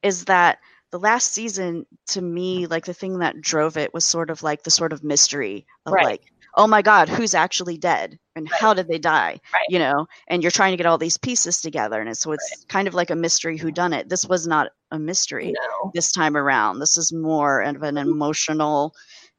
is 0.03 0.26
that 0.26 0.59
the 0.91 0.99
last 0.99 1.34
season 1.34 1.85
to 2.07 2.22
me 2.22 2.65
like 2.68 2.85
the 2.85 2.93
thing 2.93 3.19
that 3.19 3.41
drove 3.41 3.77
it 3.77 3.93
was 3.93 4.05
sort 4.05 4.30
of 4.30 4.43
like 4.43 4.64
the 4.64 4.72
sort 4.72 4.93
of 4.93 5.03
mystery 5.03 5.65
of 5.85 5.93
Right. 5.93 6.05
like 6.05 6.22
oh 6.55 6.68
my 6.68 6.81
god 6.81 7.09
who's 7.09 7.34
actually 7.34 7.77
dead 7.77 8.18
and 8.35 8.47
how 8.49 8.73
did 8.73 8.88
they 8.88 8.99
die 8.99 9.39
Right. 9.53 9.65
you 9.69 9.80
know 9.80 10.07
and 10.27 10.41
you're 10.41 10.51
trying 10.51 10.72
to 10.72 10.77
get 10.77 10.85
all 10.85 10.97
these 10.97 11.18
pieces 11.18 11.61
together 11.61 11.99
and 11.99 12.09
it's, 12.09 12.22
so 12.22 12.31
it's 12.31 12.65
kind 12.69 12.88
of 12.88 12.93
like 12.93 13.09
a 13.09 13.15
mystery 13.15 13.57
who 13.57 13.72
done 13.72 13.93
it 13.93 14.09
this 14.09 14.26
was 14.26 14.47
not 14.47 14.72
a 14.91 14.99
mystery 14.99 15.53
No, 15.53 15.91
this 15.93 16.11
time 16.11 16.38
around. 16.38 16.80
This 16.80 16.97
is 16.97 17.11
more 17.11 17.61
of 17.61 17.84
an 17.84 17.95
mm-hmm. 17.95 18.09
emotional 18.09 18.93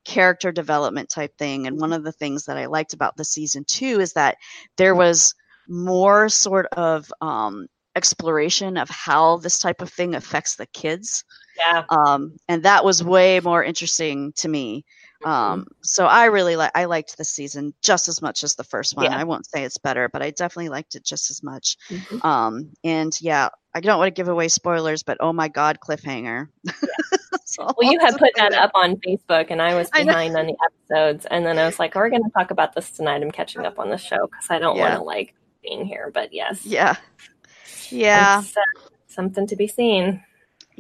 character 0.05 0.53
development 0.53 1.09
type 1.11 1.37
thing. 1.39 1.67
And 1.67 1.81
one 1.81 1.93
of 1.93 2.05
the 2.05 2.13
things 2.13 2.45
that 2.47 2.57
I 2.57 2.67
liked 2.67 2.93
about 2.93 3.17
the 3.17 3.25
season 3.25 3.65
two 3.67 4.01
is 4.01 4.13
that 4.15 4.37
there 4.77 4.95
was 4.95 5.35
more 5.69 6.29
sort 6.29 6.67
of 6.73 7.13
um, 7.21 7.67
exploration 7.97 8.77
of 8.77 8.89
how 8.89 9.39
this 9.39 9.59
type 9.59 9.83
of 9.83 9.91
thing 9.91 10.15
affects 10.15 10.57
the 10.57 10.67
kids. 10.67 11.25
yeah, 11.57 11.85
Um, 11.91 12.37
and 12.49 12.63
that 12.65 12.85
was 12.85 13.03
way 13.05 13.41
more 13.41 13.63
interesting 13.65 14.33
to 14.37 14.49
me. 14.49 14.85
Um, 15.25 15.67
so 15.83 16.07
I 16.07 16.27
really 16.27 16.57
like 16.57 16.71
I 16.75 16.85
liked 16.85 17.19
this 17.19 17.31
season 17.31 17.75
just 17.83 18.09
as 18.09 18.23
much 18.23 18.45
as 18.45 18.55
the 18.55 18.65
first 18.65 18.97
one. 18.97 19.07
Yeah. 19.07 19.17
I 19.17 19.25
won't 19.25 19.47
say 19.47 19.65
it's 19.65 19.79
better, 19.79 20.09
but 20.09 20.23
I 20.23 20.31
definitely 20.31 20.69
liked 20.69 20.95
it 20.95 21.05
just 21.05 21.31
as 21.31 21.43
much. 21.43 21.77
Mhm. 21.89 22.25
Um, 22.25 22.73
and 22.85 23.13
yeah, 23.21 23.49
I 23.75 23.81
don't 23.81 23.99
want 23.99 24.09
to 24.09 24.19
give 24.19 24.29
away 24.29 24.49
spoilers, 24.49 25.03
but 25.03 25.17
oh 25.21 25.33
my 25.33 25.49
god, 25.49 25.79
cliffhanger. 25.81 26.49
So 27.45 27.65
Well, 27.79 27.91
you 27.91 27.99
had 27.99 28.17
put 28.19 28.31
that 28.37 28.53
up 28.53 28.71
on 28.75 28.97
Facebook, 28.97 29.47
and 29.49 29.63
I 29.63 29.75
was 29.75 29.89
I 29.95 30.05
behind 30.05 30.37
on 30.37 30.47
the 30.47 30.57
episodes, 30.67 31.25
and 31.27 31.47
then 31.47 31.59
I 31.59 31.65
was 31.65 31.79
like, 31.79 31.95
"We're 31.95 32.11
going 32.11 32.23
to 32.23 32.31
talk 32.37 32.51
about 32.51 32.75
this 32.75 32.91
tonight." 32.91 33.23
I'm 33.23 33.31
catching 33.31 33.65
up 33.65 33.79
on 33.79 33.89
the 33.89 33.97
show 33.97 34.27
because 34.27 34.47
I 34.51 34.59
don't 34.59 34.77
Yeah. 34.77 34.83
want 34.83 34.95
to 35.01 35.03
like 35.03 35.35
being 35.63 35.87
here, 35.87 36.11
but 36.13 36.33
yes, 36.35 36.65
Yeah. 36.67 36.97
Yeah. 37.89 38.43
Uh, 38.45 38.89
something 39.07 39.47
to 39.47 39.57
be 39.57 39.67
seen. 39.67 40.23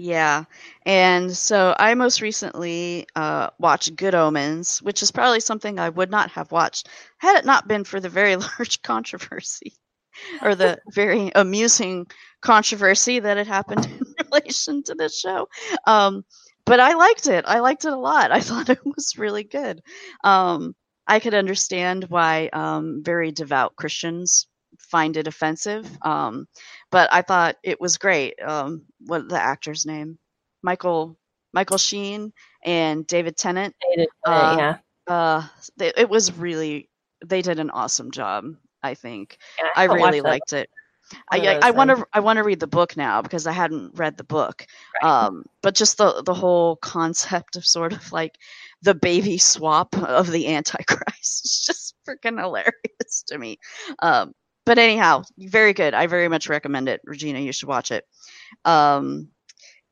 Yeah. 0.01 0.45
And 0.87 1.37
so 1.37 1.75
I 1.77 1.93
most 1.95 2.20
recently 2.20 3.09
uh, 3.16 3.51
watched 3.59 3.97
Good 3.97 4.15
Omens, 4.15 4.81
which 4.81 5.03
is 5.03 5.11
probably 5.11 5.41
something 5.41 5.81
I 5.81 5.89
would 5.89 6.09
not 6.09 6.31
have 6.31 6.53
watched 6.53 6.89
had 7.19 7.37
it 7.37 7.45
not 7.45 7.66
been 7.66 7.83
for 7.83 7.99
the 7.99 8.09
very 8.09 8.37
large 8.59 8.81
controversy 8.83 9.73
or 10.41 10.55
the 10.55 10.79
very 10.93 11.33
amusing 11.35 12.07
controversy 12.43 13.19
that 13.19 13.39
had 13.39 13.49
happened 13.49 13.87
in 14.19 14.27
relation 14.27 14.85
to 14.85 14.95
this 14.95 15.19
show. 15.19 15.49
Um, 15.85 16.25
but 16.65 16.79
I 16.79 16.95
liked 16.95 17.27
it. 17.27 17.45
I 17.49 17.59
liked 17.59 17.85
it 17.85 17.93
a 17.93 17.97
lot. 17.97 18.31
I 18.33 18.41
thought 18.41 18.70
it 18.70 18.85
was 18.85 19.19
really 19.19 19.45
good. 19.45 19.81
Um, 20.23 20.77
I 21.09 21.19
could 21.19 21.35
understand 21.35 22.05
why 22.05 22.51
um, 22.53 23.03
very 23.03 23.33
devout 23.33 23.75
Christians 23.75 24.47
find 24.79 25.16
it 25.16 25.27
offensive. 25.27 25.91
Um, 26.03 26.47
but 26.90 27.12
I 27.12 27.23
thought 27.23 27.56
it 27.62 27.81
was 27.81 27.98
great. 27.98 28.40
Um, 28.43 28.82
what 29.06 29.28
the 29.28 29.40
actor's 29.40 29.86
name? 29.86 30.19
Michael 30.62 31.19
Michael 31.52 31.78
Sheen 31.78 32.32
and 32.65 33.06
David 33.06 33.36
Tennant. 33.36 33.74
Did, 33.97 34.09
uh, 34.24 34.56
yeah, 34.59 34.77
Uh, 35.06 35.47
they, 35.77 35.93
it 35.97 36.09
was 36.09 36.32
really 36.32 36.89
they 37.24 37.43
did 37.43 37.59
an 37.59 37.70
awesome 37.70 38.10
job. 38.10 38.44
I 38.82 38.94
think 38.94 39.39
yeah, 39.59 39.69
I 39.74 39.82
haven't 39.82 40.02
really 40.02 40.20
liked 40.20 40.52
it. 40.52 40.70
I, 41.31 41.59
I, 41.62 41.70
want 41.70 41.90
to 41.90 42.06
I 42.12 42.20
want 42.20 42.36
to 42.36 42.44
read 42.44 42.60
the 42.60 42.66
book 42.66 42.97
now 42.97 43.23
because 43.23 43.47
I 43.47 43.52
hadn't 43.52 43.98
read 43.98 44.16
the 44.16 44.24
book. 44.24 44.66
Right. 45.02 45.10
Um, 45.10 45.44
but 45.62 45.74
just 45.74 45.97
the 45.97 46.23
the 46.23 46.35
whole 46.35 46.77
concept 46.77 47.56
of 47.56 47.66
sort 47.66 47.93
of 47.93 48.12
like 48.12 48.36
the 48.82 48.94
baby 48.94 49.39
swap 49.39 49.97
of 49.97 50.31
the 50.31 50.55
Antichrist 50.55 51.10
is 51.44 51.65
just 51.66 51.94
freaking 52.06 52.39
hilarious 52.39 53.24
to 53.28 53.39
me. 53.39 53.59
Um, 54.01 54.32
but 54.69 54.78
anyhow, 54.78 55.24
very 55.39 55.73
good. 55.73 55.95
I 55.95 56.07
very 56.07 56.28
much 56.28 56.49
recommend 56.49 56.89
it, 56.89 57.01
Regina. 57.05 57.40
You 57.40 57.53
should 57.53 57.69
watch 57.69 57.90
it. 57.90 58.07
Um, 58.65 59.28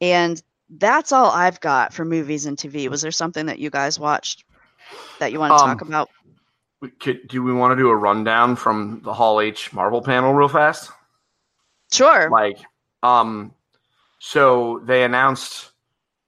and 0.01 0.41
that's 0.71 1.13
all 1.13 1.31
I've 1.31 1.61
got 1.61 1.93
for 1.93 2.05
movies 2.05 2.47
and 2.47 2.57
TV. 2.57 2.89
Was 2.89 3.03
there 3.03 3.11
something 3.11 3.47
that 3.47 3.59
you 3.59 3.71
guys 3.71 3.99
watched 3.99 4.45
that 5.19 5.33
you 5.33 5.41
want 5.41 5.51
to 5.53 5.55
Um, 5.57 5.79
talk 5.79 5.81
about? 5.81 6.11
We 6.81 6.91
Could, 6.91 7.27
do 7.29 7.43
we 7.43 7.53
want 7.53 7.73
to 7.73 7.77
do 7.77 7.89
a 7.89 7.97
rundown 7.97 8.55
from 8.55 9.01
the 9.03 9.15
Hall 9.15 9.41
H 9.41 9.73
Marvel 9.73 10.03
panel 10.03 10.35
real 10.35 10.49
fast? 10.49 10.91
Sure. 11.91 12.29
Like, 12.31 12.59
um, 13.03 13.55
so 14.19 14.81
they 14.85 15.05
announced 15.05 15.71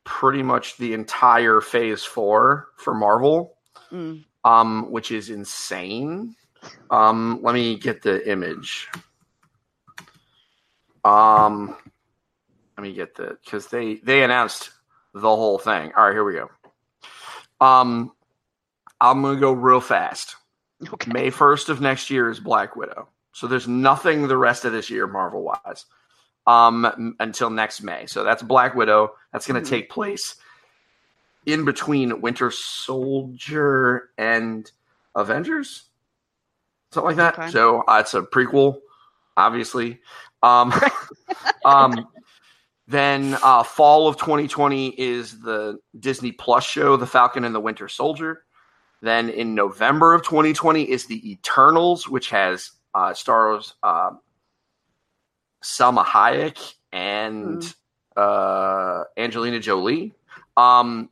pretty 0.04 0.42
much 0.42 0.76
the 0.78 0.94
entire 0.94 1.60
Phase 1.60 2.02
Four 2.04 2.68
for 2.76 2.94
Marvel, 2.94 3.54
Mm, 3.92 4.24
um, 4.44 4.90
which 4.90 5.10
is 5.12 5.30
insane. 5.30 6.34
Um, 6.90 7.40
let 7.42 7.54
me 7.54 7.76
get 7.76 8.02
the 8.02 8.28
image. 8.30 8.88
Um, 11.04 11.76
let 12.76 12.82
me 12.82 12.92
get 12.92 13.14
the 13.14 13.38
because 13.44 13.68
they 13.68 13.96
they 13.96 14.22
announced 14.22 14.70
the 15.14 15.20
whole 15.20 15.58
thing. 15.58 15.92
All 15.96 16.04
right, 16.06 16.12
here 16.12 16.24
we 16.24 16.34
go. 16.34 16.50
Um, 17.60 18.12
I'm 19.00 19.22
gonna 19.22 19.40
go 19.40 19.52
real 19.52 19.80
fast. 19.80 20.36
Okay. 20.92 21.10
May 21.10 21.30
1st 21.30 21.70
of 21.70 21.80
next 21.80 22.08
year 22.08 22.30
is 22.30 22.38
Black 22.38 22.76
Widow. 22.76 23.08
So 23.32 23.46
there's 23.48 23.66
nothing 23.66 24.28
the 24.28 24.36
rest 24.36 24.64
of 24.64 24.72
this 24.72 24.90
year 24.90 25.06
Marvel 25.08 25.42
wise 25.42 25.86
um, 26.46 27.16
until 27.18 27.50
next 27.50 27.82
May. 27.82 28.06
So 28.06 28.22
that's 28.22 28.42
Black 28.44 28.74
Widow. 28.76 29.14
That's 29.32 29.46
going 29.46 29.60
to 29.62 29.66
Mhm. 29.66 29.70
take 29.70 29.90
place 29.90 30.36
in 31.46 31.64
between 31.64 32.20
Winter 32.20 32.50
Soldier 32.52 34.10
and 34.16 34.70
Avengers, 35.16 35.87
something 36.92 37.16
like 37.16 37.16
that. 37.16 37.38
Okay. 37.38 37.50
So 37.50 37.82
uh, 37.86 37.98
it's 38.00 38.14
a 38.14 38.22
prequel, 38.22 38.78
obviously. 39.36 40.00
Um, 40.42 40.72
um, 41.64 42.08
then 42.86 43.36
uh, 43.42 43.62
fall 43.62 44.08
of 44.08 44.16
2020 44.16 44.88
is 44.98 45.40
the 45.40 45.78
Disney 46.00 46.32
Plus 46.32 46.64
show, 46.64 46.96
The 46.96 47.06
Falcon 47.06 47.44
and 47.44 47.54
the 47.54 47.60
Winter 47.60 47.88
Soldier. 47.88 48.44
Then 49.02 49.28
in 49.28 49.54
November 49.54 50.14
of 50.14 50.22
2020 50.22 50.90
is 50.90 51.06
the 51.06 51.30
Eternals, 51.32 52.08
which 52.08 52.30
has 52.30 52.72
uh, 52.94 53.14
stars 53.14 53.74
uh, 53.82 54.10
Salma 55.62 56.04
Hayek 56.04 56.74
and 56.92 57.62
uh, 58.16 59.04
Angelina 59.16 59.60
Jolie. 59.60 60.14
Um, 60.56 61.10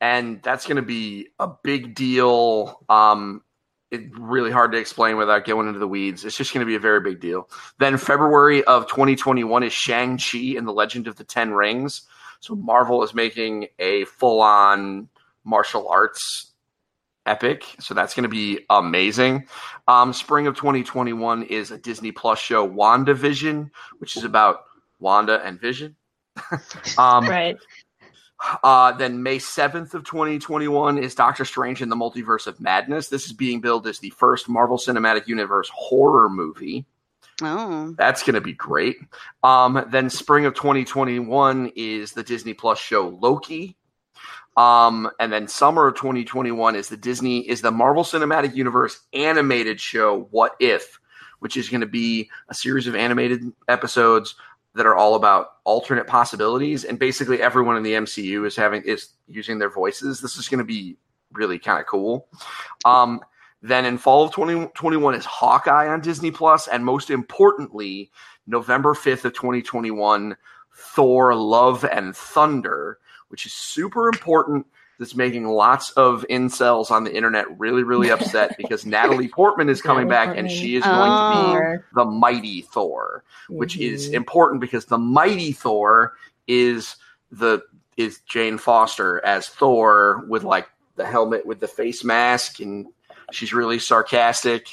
and 0.00 0.42
that's 0.42 0.66
going 0.66 0.76
to 0.76 0.82
be 0.82 1.28
a 1.38 1.48
big 1.62 1.94
deal. 1.94 2.84
Um, 2.88 3.42
it's 3.94 4.18
really 4.18 4.50
hard 4.50 4.72
to 4.72 4.78
explain 4.78 5.16
without 5.16 5.44
going 5.44 5.68
into 5.68 5.78
the 5.78 5.88
weeds. 5.88 6.24
It's 6.24 6.36
just 6.36 6.52
going 6.52 6.64
to 6.64 6.68
be 6.68 6.74
a 6.74 6.80
very 6.80 7.00
big 7.00 7.20
deal. 7.20 7.48
Then 7.78 7.96
February 7.96 8.64
of 8.64 8.86
2021 8.88 9.62
is 9.62 9.72
Shang-Chi 9.72 10.54
and 10.56 10.66
the 10.66 10.72
Legend 10.72 11.08
of 11.08 11.16
the 11.16 11.24
Ten 11.24 11.52
Rings. 11.52 12.02
So 12.40 12.54
Marvel 12.54 13.02
is 13.02 13.14
making 13.14 13.68
a 13.78 14.04
full-on 14.06 15.08
martial 15.44 15.88
arts 15.88 16.52
epic. 17.26 17.64
So 17.80 17.94
that's 17.94 18.14
going 18.14 18.24
to 18.24 18.28
be 18.28 18.60
amazing. 18.68 19.46
Um, 19.88 20.12
spring 20.12 20.46
of 20.46 20.56
2021 20.56 21.44
is 21.44 21.70
a 21.70 21.78
Disney 21.78 22.12
Plus 22.12 22.38
show, 22.38 22.68
WandaVision, 22.68 23.70
which 23.98 24.16
is 24.16 24.24
about 24.24 24.64
Wanda 24.98 25.42
and 25.44 25.60
Vision. 25.60 25.96
um, 26.98 27.26
Right. 27.28 27.56
Uh, 28.62 28.92
then 28.92 29.22
May 29.22 29.38
7th 29.38 29.94
of 29.94 30.04
2021 30.04 30.98
is 30.98 31.14
Doctor 31.14 31.44
Strange 31.44 31.82
in 31.82 31.88
the 31.88 31.96
Multiverse 31.96 32.46
of 32.46 32.60
Madness. 32.60 33.08
This 33.08 33.26
is 33.26 33.32
being 33.32 33.60
billed 33.60 33.86
as 33.86 33.98
the 33.98 34.10
first 34.10 34.48
Marvel 34.48 34.76
Cinematic 34.76 35.26
Universe 35.26 35.70
horror 35.72 36.28
movie. 36.28 36.84
Oh, 37.42 37.94
That's 37.96 38.22
going 38.22 38.34
to 38.34 38.40
be 38.40 38.52
great. 38.52 38.96
Um, 39.42 39.84
then 39.90 40.08
spring 40.08 40.46
of 40.46 40.54
2021 40.54 41.72
is 41.74 42.12
the 42.12 42.22
Disney 42.22 42.54
Plus 42.54 42.78
show 42.78 43.08
Loki. 43.08 43.76
Um, 44.56 45.10
and 45.18 45.32
then 45.32 45.48
summer 45.48 45.88
of 45.88 45.96
2021 45.96 46.76
is 46.76 46.88
the 46.88 46.96
Disney 46.96 47.40
is 47.40 47.60
the 47.60 47.72
Marvel 47.72 48.04
Cinematic 48.04 48.54
Universe 48.54 49.00
animated 49.12 49.80
show 49.80 50.28
What 50.30 50.54
If, 50.60 51.00
which 51.40 51.56
is 51.56 51.68
going 51.68 51.80
to 51.80 51.88
be 51.88 52.30
a 52.48 52.54
series 52.54 52.86
of 52.86 52.94
animated 52.94 53.42
episodes 53.66 54.36
that 54.74 54.86
are 54.86 54.96
all 54.96 55.14
about 55.14 55.52
alternate 55.64 56.06
possibilities 56.06 56.84
and 56.84 56.98
basically 56.98 57.40
everyone 57.40 57.76
in 57.76 57.82
the 57.82 57.92
MCU 57.92 58.46
is 58.46 58.56
having 58.56 58.82
is 58.82 59.10
using 59.28 59.58
their 59.58 59.70
voices. 59.70 60.20
This 60.20 60.36
is 60.36 60.48
going 60.48 60.58
to 60.58 60.64
be 60.64 60.96
really 61.32 61.58
kind 61.58 61.80
of 61.80 61.86
cool. 61.86 62.28
Um, 62.84 63.20
then 63.62 63.86
in 63.86 63.96
fall 63.96 64.24
of 64.24 64.32
2021 64.32 65.14
is 65.14 65.24
Hawkeye 65.24 65.88
on 65.88 66.00
Disney 66.00 66.30
Plus, 66.30 66.68
and 66.68 66.84
most 66.84 67.08
importantly, 67.08 68.10
November 68.46 68.92
5th 68.92 69.24
of 69.24 69.32
2021, 69.32 70.36
Thor: 70.76 71.34
Love 71.34 71.84
and 71.84 72.14
Thunder, 72.14 72.98
which 73.28 73.46
is 73.46 73.54
super 73.54 74.08
important. 74.08 74.66
That's 74.98 75.14
making 75.16 75.46
lots 75.46 75.90
of 75.92 76.24
incels 76.30 76.90
on 76.90 77.04
the 77.04 77.14
internet 77.14 77.46
really, 77.58 77.82
really 77.82 78.10
upset 78.10 78.56
because 78.58 78.86
Natalie 78.86 79.28
Portman 79.28 79.68
is 79.68 79.82
coming 79.82 80.06
Natalie 80.08 80.28
back 80.34 80.38
and 80.38 80.50
she 80.50 80.76
is 80.76 80.84
going 80.84 81.10
to 81.10 81.16
Oh. 81.18 81.76
be 81.76 81.82
the 81.94 82.04
mighty 82.04 82.62
Thor, 82.62 83.24
which 83.48 83.76
is 83.78 84.10
Mhm. 84.10 84.14
important 84.14 84.60
because 84.60 84.84
the 84.86 84.98
mighty 84.98 85.52
Thor 85.52 86.14
is 86.46 86.96
the 87.32 87.62
is 87.96 88.20
Jane 88.26 88.58
Foster 88.58 89.24
as 89.24 89.48
Thor 89.48 90.24
with 90.28 90.42
like 90.44 90.68
the 90.96 91.04
helmet 91.06 91.46
with 91.46 91.60
the 91.60 91.68
face 91.68 92.02
mask 92.04 92.60
and 92.60 92.86
she's 93.32 93.52
really 93.52 93.78
sarcastic 93.78 94.66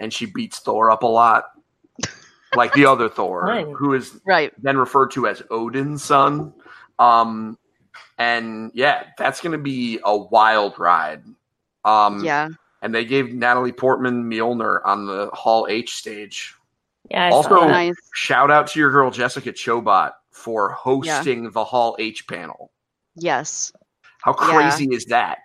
and 0.00 0.12
she 0.12 0.26
beats 0.26 0.58
Thor 0.60 0.90
up 0.90 1.02
a 1.02 1.06
lot. 1.06 1.44
Like 2.56 2.72
the 2.72 2.86
other 2.86 3.08
Thor, 3.10 3.46
Fun. 3.46 3.74
who 3.76 3.92
is 3.92 4.18
right. 4.26 4.52
then 4.62 4.78
referred 4.78 5.10
to 5.12 5.26
as 5.26 5.42
Odin's 5.50 6.02
son. 6.02 6.54
Um 6.98 7.58
and 8.18 8.70
yeah, 8.74 9.04
that's 9.16 9.40
gonna 9.40 9.58
be 9.58 10.00
a 10.04 10.16
wild 10.16 10.78
ride. 10.78 11.22
Um 11.84 12.24
Yeah. 12.24 12.48
and 12.82 12.94
they 12.94 13.04
gave 13.04 13.32
Natalie 13.34 13.72
Portman 13.72 14.24
Mjolnir 14.30 14.80
on 14.84 15.06
the 15.06 15.30
Hall 15.32 15.66
H 15.68 15.96
stage. 15.96 16.54
Yeah. 17.10 17.26
I 17.26 17.30
saw 17.30 17.36
Also- 17.36 17.60
that. 17.60 17.68
Nice. 17.68 17.94
Shout 18.14 18.50
out 18.50 18.66
to 18.68 18.78
your 18.78 18.90
girl 18.90 19.10
Jessica 19.10 19.52
Chobot 19.52 20.12
for 20.30 20.70
hosting 20.70 21.50
the 21.50 21.64
Hall 21.64 21.96
H 21.98 22.26
panel. 22.26 22.70
Yes. 23.16 23.72
How 24.22 24.32
crazy 24.32 24.86
is 24.92 25.04
that? 25.06 25.38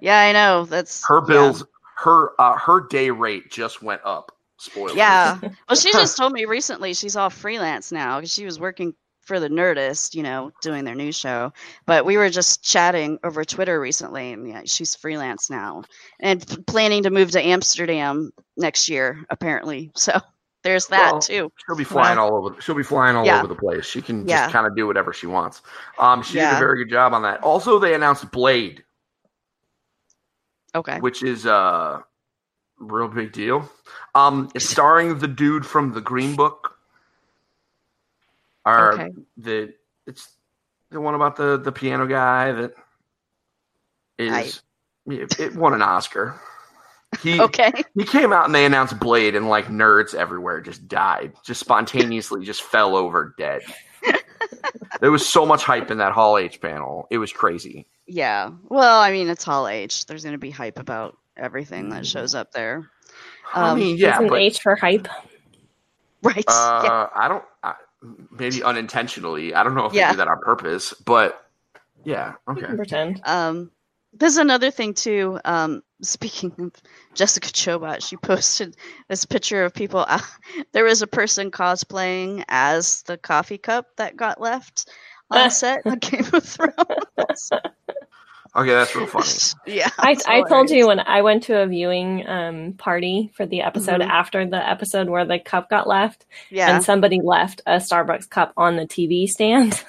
Yeah, 0.00 0.18
I 0.20 0.32
know. 0.32 0.64
That's 0.64 1.04
Her 1.06 1.20
yeah. 1.22 1.26
bills, 1.26 1.64
her 1.96 2.38
uh, 2.40 2.56
her 2.58 2.86
day 2.88 3.10
rate 3.10 3.50
just 3.50 3.82
went 3.82 4.02
up. 4.04 4.30
Spoilers. 4.58 4.94
Yeah. 4.96 5.38
Well, 5.68 5.76
she 5.76 5.90
just 5.92 6.16
told 6.16 6.32
me 6.32 6.44
recently 6.44 6.94
she's 6.94 7.16
all 7.16 7.30
freelance 7.30 7.90
now 7.90 8.18
because 8.20 8.32
she 8.32 8.44
was 8.44 8.60
working 8.60 8.94
for 9.24 9.40
the 9.40 9.48
Nerdist, 9.48 10.14
you 10.14 10.22
know, 10.22 10.52
doing 10.62 10.84
their 10.84 10.94
new 10.94 11.12
show. 11.12 11.52
But 11.86 12.04
we 12.04 12.16
were 12.16 12.30
just 12.30 12.62
chatting 12.62 13.18
over 13.24 13.44
Twitter 13.44 13.80
recently, 13.80 14.32
and 14.32 14.48
yeah, 14.48 14.62
she's 14.66 14.94
freelance 14.94 15.50
now 15.50 15.84
and 16.20 16.46
p- 16.46 16.56
planning 16.66 17.02
to 17.04 17.10
move 17.10 17.30
to 17.32 17.42
Amsterdam 17.42 18.30
next 18.56 18.88
year, 18.88 19.24
apparently. 19.30 19.90
So 20.04 20.20
there's 20.62 20.86
that 20.86 21.12
Well, 21.12 21.20
too. 21.20 21.52
She'll 21.66 21.76
be 21.76 21.84
flying 21.84 22.16
all 22.18 22.34
over. 22.36 22.58
She'll 22.60 22.74
be 22.74 22.82
flying 22.82 23.16
all 23.16 23.26
Yeah. 23.26 23.38
over 23.38 23.46
the 23.48 23.54
place. 23.54 23.84
She 23.84 24.00
can 24.00 24.26
Yeah. 24.26 24.44
just 24.44 24.52
kind 24.52 24.66
of 24.66 24.74
do 24.74 24.86
whatever 24.86 25.12
she 25.12 25.26
wants. 25.26 25.60
Um, 25.98 26.22
she 26.22 26.34
did 26.34 26.52
a 26.54 26.58
very 26.58 26.78
good 26.84 26.90
job 26.90 27.12
on 27.12 27.20
that. 27.22 27.42
Also, 27.42 27.78
they 27.78 27.92
announced 27.94 28.30
Blade, 28.32 28.82
Okay. 30.74 31.00
which 31.00 31.22
is 31.22 31.44
a 31.46 32.02
real 32.78 33.08
big 33.08 33.32
deal. 33.32 33.70
Um, 34.14 34.50
it's 34.54 34.68
starring 34.68 35.18
the 35.18 35.28
dude 35.28 35.66
from 35.66 35.92
the 35.92 36.00
Green 36.00 36.34
Book. 36.34 36.73
Or 38.64 38.92
Okay. 38.94 39.10
the 39.36 39.74
it's 40.06 40.28
the 40.90 41.00
one 41.00 41.14
about 41.14 41.36
the 41.36 41.58
the 41.58 41.72
piano 41.72 42.06
guy 42.06 42.52
that 42.52 42.74
is 44.18 44.62
it, 45.06 45.38
it 45.38 45.54
won 45.54 45.74
an 45.74 45.82
Oscar. 45.82 46.40
He 47.22 47.40
Okay. 47.40 47.72
he 47.94 48.04
came 48.04 48.32
out 48.32 48.46
and 48.46 48.54
they 48.54 48.64
announced 48.64 48.98
Blade 48.98 49.34
and 49.36 49.48
like 49.48 49.66
nerds 49.66 50.14
everywhere 50.14 50.60
just 50.60 50.88
died, 50.88 51.32
just 51.44 51.60
spontaneously 51.60 52.44
just 52.44 52.62
fell 52.62 52.96
over 52.96 53.34
dead. 53.38 53.62
there 55.00 55.10
was 55.10 55.26
so 55.26 55.44
much 55.46 55.62
hype 55.62 55.90
in 55.90 55.98
that 55.98 56.12
Hall 56.12 56.38
H 56.38 56.60
panel. 56.60 57.06
It 57.10 57.18
was 57.18 57.32
crazy. 57.32 57.86
Yeah. 58.06 58.50
Well, 58.68 59.00
I 59.00 59.10
mean, 59.10 59.28
it's 59.28 59.44
Hall 59.44 59.66
H. 59.68 60.06
There's 60.06 60.22
going 60.22 60.34
to 60.34 60.38
be 60.38 60.50
hype 60.50 60.78
about 60.78 61.16
everything 61.36 61.88
that 61.90 62.06
shows 62.06 62.34
up 62.34 62.52
there. 62.52 62.90
I 63.54 63.70
Um, 63.70 63.78
mean, 63.78 63.96
yeah, 63.96 64.16
Isn't 64.16 64.28
but 64.28 64.40
H 64.40 64.60
for 64.60 64.76
hype. 64.76 65.08
Right. 66.22 66.44
uh, 66.48 66.80
yeah. 66.84 67.08
I 67.14 67.28
don't. 67.28 67.44
I, 67.62 67.74
maybe 68.30 68.62
unintentionally. 68.62 69.54
I 69.54 69.62
don't 69.62 69.74
know 69.74 69.86
if 69.86 69.92
Yeah. 69.94 70.08
they 70.08 70.12
do 70.14 70.16
that 70.18 70.28
on 70.28 70.40
purpose, 70.40 70.92
but 71.04 71.46
yeah, 72.04 72.34
okay. 72.48 72.66
can 72.66 72.76
pretend. 72.76 73.20
Um, 73.24 73.70
there's 74.12 74.36
another 74.36 74.70
thing 74.70 74.94
too. 74.94 75.40
Um, 75.44 75.82
speaking 76.02 76.52
of 76.58 76.72
Jessica 77.14 77.48
Chobot, 77.48 78.06
she 78.06 78.16
posted 78.16 78.76
this 79.08 79.24
picture 79.24 79.64
of 79.64 79.74
people. 79.74 80.06
Uh, 80.08 80.20
there 80.72 80.84
was 80.84 81.02
a 81.02 81.06
person 81.06 81.50
cosplaying 81.50 82.44
as 82.48 83.02
the 83.02 83.16
coffee 83.18 83.58
cup 83.58 83.86
that 83.96 84.16
got 84.16 84.40
left 84.40 84.88
on 85.30 85.50
set 85.50 85.84
of 85.86 85.98
Game 86.00 86.26
of 86.32 86.44
Thrones. 86.44 87.50
Okay, 88.56 88.70
that's 88.70 88.94
real 88.94 89.06
funny. 89.08 89.26
yeah, 89.66 89.88
I, 89.98 90.16
I 90.28 90.42
told 90.48 90.70
you 90.70 90.86
when 90.86 91.00
I 91.00 91.22
went 91.22 91.42
to 91.44 91.60
a 91.60 91.66
viewing 91.66 92.24
um, 92.28 92.74
party 92.74 93.32
for 93.34 93.46
the 93.46 93.62
episode 93.62 94.00
Mhm. 94.00 94.08
after 94.08 94.46
the 94.46 94.68
episode 94.68 95.08
where 95.08 95.24
the 95.24 95.40
cup 95.40 95.68
got 95.68 95.88
left, 95.88 96.24
Yeah, 96.50 96.72
and 96.74 96.84
somebody 96.84 97.20
left 97.20 97.62
a 97.66 97.78
Starbucks 97.78 98.30
cup 98.30 98.52
on 98.56 98.76
the 98.76 98.86
TV 98.86 99.26
stand. 99.28 99.82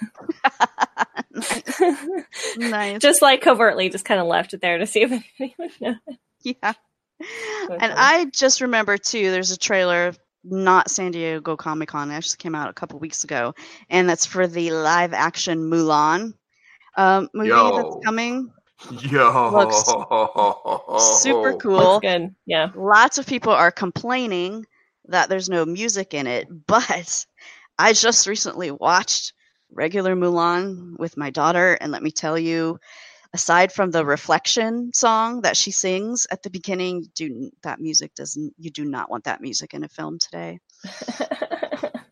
nice. 2.58 3.00
just 3.02 3.22
like 3.22 3.42
covertly, 3.42 3.90
just 3.90 4.06
kind 4.06 4.20
of 4.20 4.28
left 4.28 4.54
it 4.54 4.62
there 4.62 4.78
to 4.78 4.86
see 4.88 5.02
if 5.04 5.12
anybody 5.40 5.56
would 5.60 5.72
know. 5.82 5.96
yeah. 6.44 6.74
funny. 7.68 7.78
And 7.82 7.94
I 7.96 8.26
just 8.26 8.62
remember 8.62 8.98
too. 8.98 9.32
There's 9.32 9.52
a 9.52 9.58
trailer, 9.58 10.14
not 10.44 10.90
San 10.90 11.12
Diego 11.12 11.56
Comic 11.56 11.90
Con. 11.90 12.12
It 12.12 12.16
actually 12.16 12.38
came 12.38 12.56
out 12.56 12.70
a 12.70 12.74
couple 12.74 13.00
weeks 13.00 13.24
ago, 13.24 13.54
and 13.90 14.10
that's 14.10 14.26
for 14.26 14.48
the 14.48 14.72
live 14.72 15.14
action 15.14 15.70
Mulan 15.70 16.34
um, 16.98 17.30
movie 17.34 17.50
Yo. 17.50 17.76
that's 17.76 18.06
coming. 18.06 18.52
Yo, 18.92 19.52
Super 21.00 21.52
Looks 21.52 21.64
cool. 21.64 22.00
good. 22.00 22.36
Yeah. 22.46 22.70
Lots 22.76 23.18
of 23.18 23.26
people 23.26 23.54
are 23.54 23.72
complaining 23.72 24.66
that 25.08 25.30
there's 25.30 25.50
no 25.50 25.66
music 25.66 26.14
in 26.14 26.28
it, 26.28 26.48
but 26.68 27.26
I 27.78 27.94
just 27.94 28.28
recently 28.28 28.72
watched 28.72 29.34
regular 29.72 30.16
Mulan 30.16 30.98
with 30.98 31.18
my 31.18 31.30
daughter, 31.30 31.74
and 31.74 31.92
let 31.92 32.04
me 32.04 32.12
tell 32.12 32.38
you, 32.38 32.80
aside 33.34 33.72
from 33.72 33.92
the 33.92 34.06
reflection 34.06 34.92
song 34.94 35.42
that 35.42 35.58
she 35.58 35.72
sings 35.72 36.28
at 36.32 36.44
the 36.44 36.50
beginning, 36.50 37.06
do 37.16 37.52
that 37.64 37.80
music 37.80 38.14
doesn't 38.16 38.54
you 38.58 38.72
do 38.72 38.86
not 38.86 39.10
want 39.10 39.26
that 39.26 39.42
music 39.42 39.74
in 39.74 39.84
a 39.84 39.90
film 39.90 40.20
today. 40.20 40.60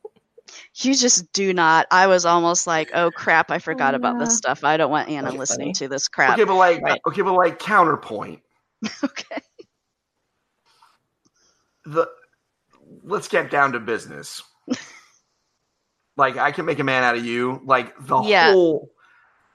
You 0.76 0.96
just 0.96 1.32
do 1.34 1.54
not. 1.54 1.86
I 1.92 2.08
was 2.08 2.26
almost 2.26 2.66
like, 2.66 2.90
oh 2.96 3.12
crap, 3.12 3.52
I 3.52 3.56
oh, 3.56 3.60
forgot 3.60 3.94
about 3.94 4.18
this 4.18 4.36
stuff. 4.36 4.64
I 4.64 4.76
don't 4.76 4.90
want 4.90 5.08
Anna 5.08 5.24
That's 5.24 5.38
listening 5.38 5.68
funny. 5.68 5.74
to 5.74 5.88
this 5.88 6.08
crap. 6.08 6.34
Okay, 6.34 6.46
but 6.46 6.56
like, 6.56 6.82
Right. 6.82 7.02
okay, 7.08 7.22
but 7.22 7.34
like 7.34 7.60
counterpoint. 7.60 8.42
okay. 9.04 9.42
the 11.86 12.10
let's 13.04 13.28
get 13.28 13.52
down 13.52 13.74
to 13.74 13.80
business. 13.80 14.42
like 16.18 16.38
I 16.38 16.52
can 16.52 16.66
make 16.66 16.80
a 16.80 16.84
man 16.84 17.04
out 17.04 17.16
of 17.16 17.24
you. 17.26 17.62
Like 17.66 17.94
the 18.00 18.22
Yeah. 18.22 18.52
whole 18.52 18.90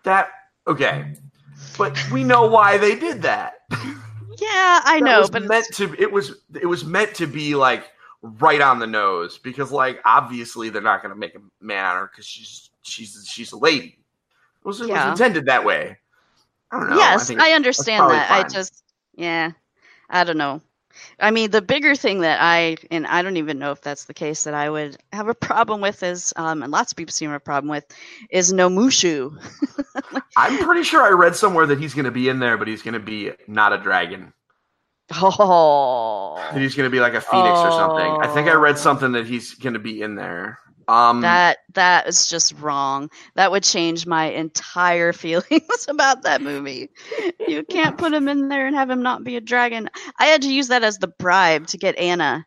that 0.05 0.31
okay. 0.69 1.15
But 1.77 1.97
we 2.13 2.23
know 2.25 2.47
why 2.47 2.79
they 2.79 2.95
did 2.95 3.23
that. 3.23 3.55
Yeah, 4.41 4.81
I 4.85 5.01
That 5.01 5.05
know, 5.05 5.21
was 5.23 5.31
but 5.31 5.43
meant 5.43 5.67
to 5.75 5.95
it 5.99 6.13
was 6.13 6.43
it 6.61 6.67
was 6.67 6.85
meant 6.85 7.13
to 7.17 7.27
be 7.27 7.57
like 7.57 7.91
right 8.23 8.61
on 8.61 8.79
the 8.79 8.87
nose 8.87 9.39
because 9.39 9.71
like 9.71 10.01
obviously 10.05 10.71
they're 10.71 10.83
not 10.83 11.03
going 11.03 11.15
to 11.15 11.19
make 11.19 11.35
a 11.35 11.41
man 11.65 11.85
out 11.85 11.97
of 11.97 12.01
her 12.03 12.11
because 12.13 12.27
she's 12.27 12.71
she's 12.83 13.25
she's 13.29 13.53
a 13.53 13.59
lady. 13.59 13.99
It 14.61 14.67
was, 14.67 14.81
it 14.81 14.89
Yeah. 14.89 15.07
was 15.07 15.19
intended 15.19 15.47
that 15.47 15.65
way. 15.65 15.99
I 16.71 16.79
don't 16.81 16.91
know. 16.91 16.97
yes, 16.99 17.27
think 17.27 17.41
I 17.41 17.53
understand 17.53 18.11
that. 18.11 18.31
I 18.31 18.43
just, 18.45 18.83
yeah, 19.15 19.53
I 20.11 20.25
don't 20.25 20.39
know. 20.39 20.61
I 21.21 21.31
mean, 21.31 21.51
the 21.51 21.63
bigger 21.63 21.95
thing 21.95 22.21
that 22.23 22.39
I, 22.41 22.77
and 22.91 23.07
I 23.07 23.23
don't 23.23 23.37
even 23.37 23.59
know 23.59 23.71
if 23.71 23.81
that's 23.81 24.07
the 24.07 24.15
case, 24.15 24.45
that 24.45 24.55
I 24.55 24.69
would 24.69 24.97
have 25.13 25.29
a 25.29 25.35
problem 25.35 25.81
with 25.81 26.03
is, 26.03 26.33
um, 26.37 26.63
and 26.63 26.73
lots 26.73 26.93
of 26.93 26.97
people 26.97 27.13
seem 27.13 27.29
to 27.29 27.33
have 27.33 27.41
a 27.41 27.45
problem 27.45 27.71
with, 27.71 27.85
is 28.31 28.53
no 28.53 28.69
Mushu. 28.69 29.33
I'm 30.37 30.59
pretty 30.59 30.83
sure 30.83 31.03
I 31.03 31.11
read 31.11 31.37
somewhere 31.37 31.67
that 31.67 31.79
he's 31.79 31.95
going 31.95 32.05
to 32.07 32.11
be 32.11 32.29
in 32.29 32.39
there, 32.39 32.57
but 32.57 32.69
he's 32.69 32.83
going 32.83 32.95
to 32.95 33.01
be 33.01 33.33
not 33.47 33.73
a 33.73 33.79
dragon. 33.79 34.33
Oh, 35.15 36.37
that 36.53 36.61
he's 36.61 36.75
going 36.75 36.87
to 36.87 36.91
be 36.95 37.01
like 37.01 37.15
a 37.15 37.21
phoenix 37.21 37.59
or 37.59 37.71
something. 37.71 38.19
I 38.21 38.27
think 38.33 38.49
I 38.49 38.53
read 38.55 38.75
Oh. 38.75 38.79
something 38.79 39.13
that 39.13 39.27
he's 39.27 39.55
going 39.55 39.73
to 39.75 39.79
be 39.79 40.03
in 40.03 40.15
there. 40.15 40.59
Um, 40.87 41.21
that 41.21 41.59
that 41.75 42.07
is 42.09 42.27
just 42.29 42.55
wrong. 42.61 43.11
That 43.35 43.51
would 43.51 43.63
change 43.63 44.07
my 44.07 44.27
entire 44.31 45.13
feelings 45.25 45.87
about 45.89 46.23
that 46.23 46.41
movie. 46.41 46.89
You 47.47 47.63
can't 47.65 47.99
put 47.99 48.13
him 48.15 48.27
in 48.29 48.49
there 48.49 48.67
and 48.67 48.75
have 48.75 48.89
him 48.89 49.03
not 49.03 49.23
be 49.25 49.37
a 49.37 49.41
dragon. 49.41 49.91
I 50.19 50.27
had 50.27 50.43
to 50.43 50.53
use 50.53 50.69
that 50.69 50.85
as 50.85 50.97
the 50.99 51.09
bribe 51.09 51.67
to 51.69 51.77
get 51.79 51.99
Anna 51.99 52.47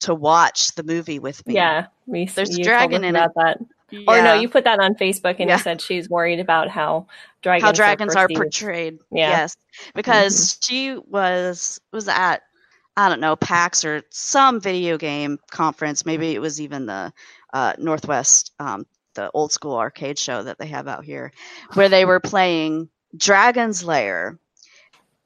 to 0.00 0.14
watch 0.14 0.74
the 0.74 0.82
movie 0.82 1.18
with 1.18 1.46
me. 1.46 1.54
Yeah. 1.54 1.86
We, 2.06 2.24
There's 2.26 2.54
a 2.54 2.58
you 2.58 2.64
dragon 2.64 3.02
told 3.02 3.04
us 3.04 3.08
in 3.10 3.16
it. 3.16 3.18
about 3.18 3.34
that. 3.36 3.58
Or 4.08 4.22
no, 4.22 4.32
you 4.34 4.48
put 4.48 4.64
that 4.64 4.80
on 4.80 4.94
Facebook 4.94 5.36
and 5.38 5.50
Yeah. 5.50 5.56
you 5.58 5.62
said 5.62 5.80
she's 5.82 6.08
worried 6.08 6.40
about 6.40 6.68
how 6.70 7.06
dragons, 7.42 7.64
how 7.64 7.72
dragons 7.72 8.16
are 8.16 8.26
perceived. 8.26 8.40
portrayed. 8.40 8.98
Yeah. 9.10 9.30
Yes, 9.30 9.56
because 9.94 10.58
she 10.62 10.96
was 10.96 11.80
was 11.92 12.08
at 12.08 12.42
I 12.96 13.08
don't 13.08 13.20
know 13.20 13.36
PAX 13.36 13.84
or 13.84 14.02
some 14.10 14.60
video 14.60 14.98
game 14.98 15.38
conference. 15.50 16.04
Maybe 16.04 16.34
it 16.34 16.40
was 16.40 16.60
even 16.60 16.86
the 16.86 17.12
uh, 17.52 17.74
Northwest, 17.78 18.52
um, 18.58 18.86
the 19.14 19.30
old 19.32 19.52
school 19.52 19.76
arcade 19.76 20.18
show 20.18 20.42
that 20.42 20.58
they 20.58 20.66
have 20.66 20.88
out 20.88 21.04
here, 21.04 21.32
where 21.74 21.88
they 21.88 22.04
were 22.04 22.20
playing 22.20 22.88
Dragon's 23.16 23.84
Lair. 23.84 24.38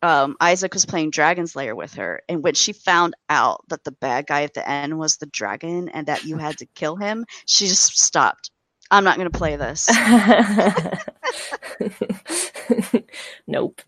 Um, 0.02 0.36
Isaac 0.40 0.74
was 0.74 0.86
playing 0.86 1.10
Dragon's 1.10 1.56
Lair 1.56 1.74
with 1.74 1.94
her, 1.94 2.22
and 2.28 2.42
when 2.44 2.54
she 2.54 2.72
found 2.72 3.14
out 3.28 3.64
that 3.68 3.82
the 3.82 3.92
bad 3.92 4.26
guy 4.26 4.42
at 4.42 4.54
the 4.54 4.68
end 4.68 4.98
was 4.98 5.16
the 5.16 5.26
dragon 5.26 5.88
and 5.88 6.06
that 6.06 6.24
you 6.24 6.36
had 6.36 6.58
to 6.58 6.66
kill 6.66 6.96
him, 6.96 7.24
she 7.46 7.66
just 7.66 7.98
stopped. 7.98 8.50
I'm 8.90 9.02
not 9.02 9.16
going 9.16 9.30
to 9.30 9.36
play 9.36 9.56
this. 9.56 9.88
nope. 13.46 13.80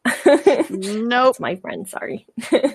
nope. 0.70 1.26
That's 1.26 1.40
my 1.40 1.56
friend. 1.56 1.88
Sorry. 1.88 2.26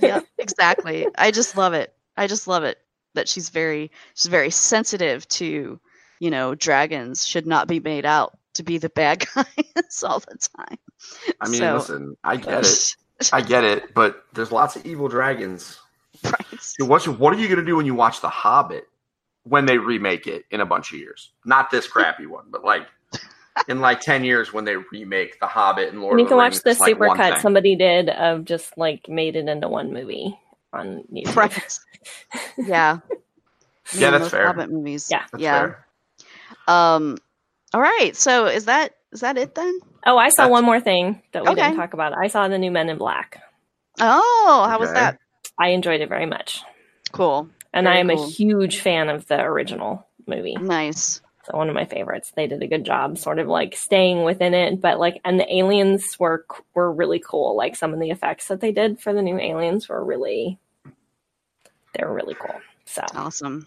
yeah, 0.02 0.22
exactly. 0.38 1.08
I 1.18 1.32
just 1.32 1.58
love 1.58 1.74
it. 1.74 1.94
I 2.18 2.28
just 2.28 2.48
love 2.48 2.64
it 2.64 2.78
that 3.16 3.28
she's 3.28 3.50
very 3.50 3.92
she's 4.16 4.30
very 4.30 4.50
sensitive 4.50 5.28
to, 5.30 5.80
you 6.20 6.32
know, 6.32 6.56
dragons 6.56 7.26
should 7.26 7.46
not 7.48 7.68
be 7.68 7.80
made 7.80 8.06
out 8.06 8.38
to 8.56 8.64
be 8.64 8.78
the 8.78 8.90
bad 8.90 9.26
guys 9.36 10.04
all 10.04 10.20
the 10.20 10.38
time. 10.58 10.78
I 11.42 11.48
mean, 11.50 11.60
So- 11.60 11.76
listen, 11.76 12.18
I 12.24 12.38
get 12.38 12.66
it. 12.66 12.96
I 13.32 13.42
get 13.42 13.64
it, 13.64 13.94
but 13.94 14.24
there's 14.34 14.52
lots 14.52 14.76
of 14.76 14.86
evil 14.86 15.08
dragons. 15.08 15.80
right. 16.26 16.36
Dude, 16.78 16.90
What, 16.90 17.08
what 17.08 17.34
are 17.34 17.38
you 17.38 17.48
going 17.48 17.60
to 17.60 17.66
do 17.66 17.76
when 17.78 17.86
you 17.86 17.94
watch 17.94 18.20
The 18.20 18.28
Hobbit 18.30 18.86
when 19.44 19.66
they 19.66 19.78
remake 19.78 20.28
it 20.28 20.44
in 20.52 20.60
a 20.60 20.66
bunch 20.66 20.92
of 20.92 21.00
years? 21.00 21.32
Not 21.46 21.72
this 21.72 21.88
crappy 21.88 22.26
one, 22.26 22.46
but 22.50 22.66
like 22.66 22.86
in 23.68 23.80
like 23.82 24.00
10 24.02 24.24
years 24.24 24.52
when 24.54 24.66
they 24.66 24.76
remake 24.92 25.40
The 25.40 25.48
Hobbit 25.48 25.90
and 25.94 26.02
Lord 26.02 26.20
you 26.20 26.26
of 26.26 26.30
can 26.30 26.38
the 26.38 26.44
watch 26.44 26.54
Rings. 26.54 26.64
the 26.64 26.70
it's 26.72 26.80
like 26.80 26.96
supercut 26.96 27.30
thing. 27.34 27.40
somebody 27.40 27.76
did 27.76 28.10
of 28.10 28.46
just 28.46 28.78
like 28.78 29.08
made 29.08 29.36
it 29.36 29.48
into 29.48 29.68
one 29.68 29.94
movie 29.94 30.38
on 30.74 31.04
YouTube. 31.14 31.36
Right. 31.36 31.80
Yeah. 32.58 32.98
Yeah, 33.94 34.00
Man, 34.00 34.12
that's 34.14 34.24
those 34.26 34.32
fair. 34.32 34.48
Hobbit 34.48 34.72
movies. 34.72 35.08
Yeah. 35.12 35.24
That's 35.32 35.42
yeah. 35.44 35.60
fair. 35.60 35.86
Um 36.68 37.18
all 37.74 37.82
right. 37.82 38.16
So 38.16 38.46
is 38.48 38.66
that 38.66 38.96
is 39.12 39.20
that 39.22 39.38
it 39.38 39.56
then? 39.56 39.80
Oh, 40.06 40.18
I 40.18 40.30
saw 40.30 40.44
That's- 40.44 40.52
one 40.52 40.66
more 40.66 40.80
thing 40.80 41.22
that 41.32 41.44
we 41.44 41.50
Okay. 41.52 41.62
didn't 41.62 41.78
talk 41.78 41.94
about. 41.94 42.14
I 42.18 42.28
saw 42.28 42.48
the 42.48 42.58
new 42.58 42.72
Men 42.72 42.90
in 42.90 42.98
Black. 42.98 43.42
Oh, 44.02 44.66
how 44.68 44.80
was 44.80 44.92
that? 44.94 45.20
I 45.60 45.70
enjoyed 45.70 46.02
it 46.02 46.10
very 46.10 46.26
much. 46.26 46.62
Cool. 47.12 47.48
And 47.74 47.86
Very 47.86 47.98
I 47.98 48.00
am 48.00 48.10
cool. 48.10 48.24
a 48.24 48.28
huge 48.28 48.80
fan 48.80 49.10
of 49.10 49.28
the 49.28 49.40
original 49.42 50.08
movie. 50.28 50.56
Nice. 50.56 51.22
So 51.46 51.58
one 51.58 51.70
of 51.70 51.76
my 51.76 51.86
favorites. 51.86 52.32
They 52.36 52.48
did 52.48 52.64
a 52.64 52.68
good 52.68 52.86
job, 52.86 53.18
sort 53.18 53.40
of 53.40 53.48
like 53.48 53.76
staying 53.76 54.24
within 54.24 54.54
it, 54.54 54.80
but 54.82 55.00
like, 55.00 55.20
and 55.26 55.40
the 55.40 55.54
aliens 55.56 56.18
were 56.20 56.46
were 56.74 56.92
really 56.92 57.20
cool. 57.20 57.56
Like 57.58 57.76
some 57.76 57.94
of 57.94 58.00
the 58.00 58.12
effects 58.12 58.48
that 58.48 58.62
they 58.62 58.72
did 58.72 59.00
for 59.00 59.14
the 59.14 59.22
new 59.22 59.38
aliens 59.40 59.90
were 59.90 60.04
really, 60.04 60.58
they 61.94 62.04
were 62.06 62.14
really 62.14 62.36
cool. 62.36 62.56
So 62.86 63.04
Awesome. 63.16 63.66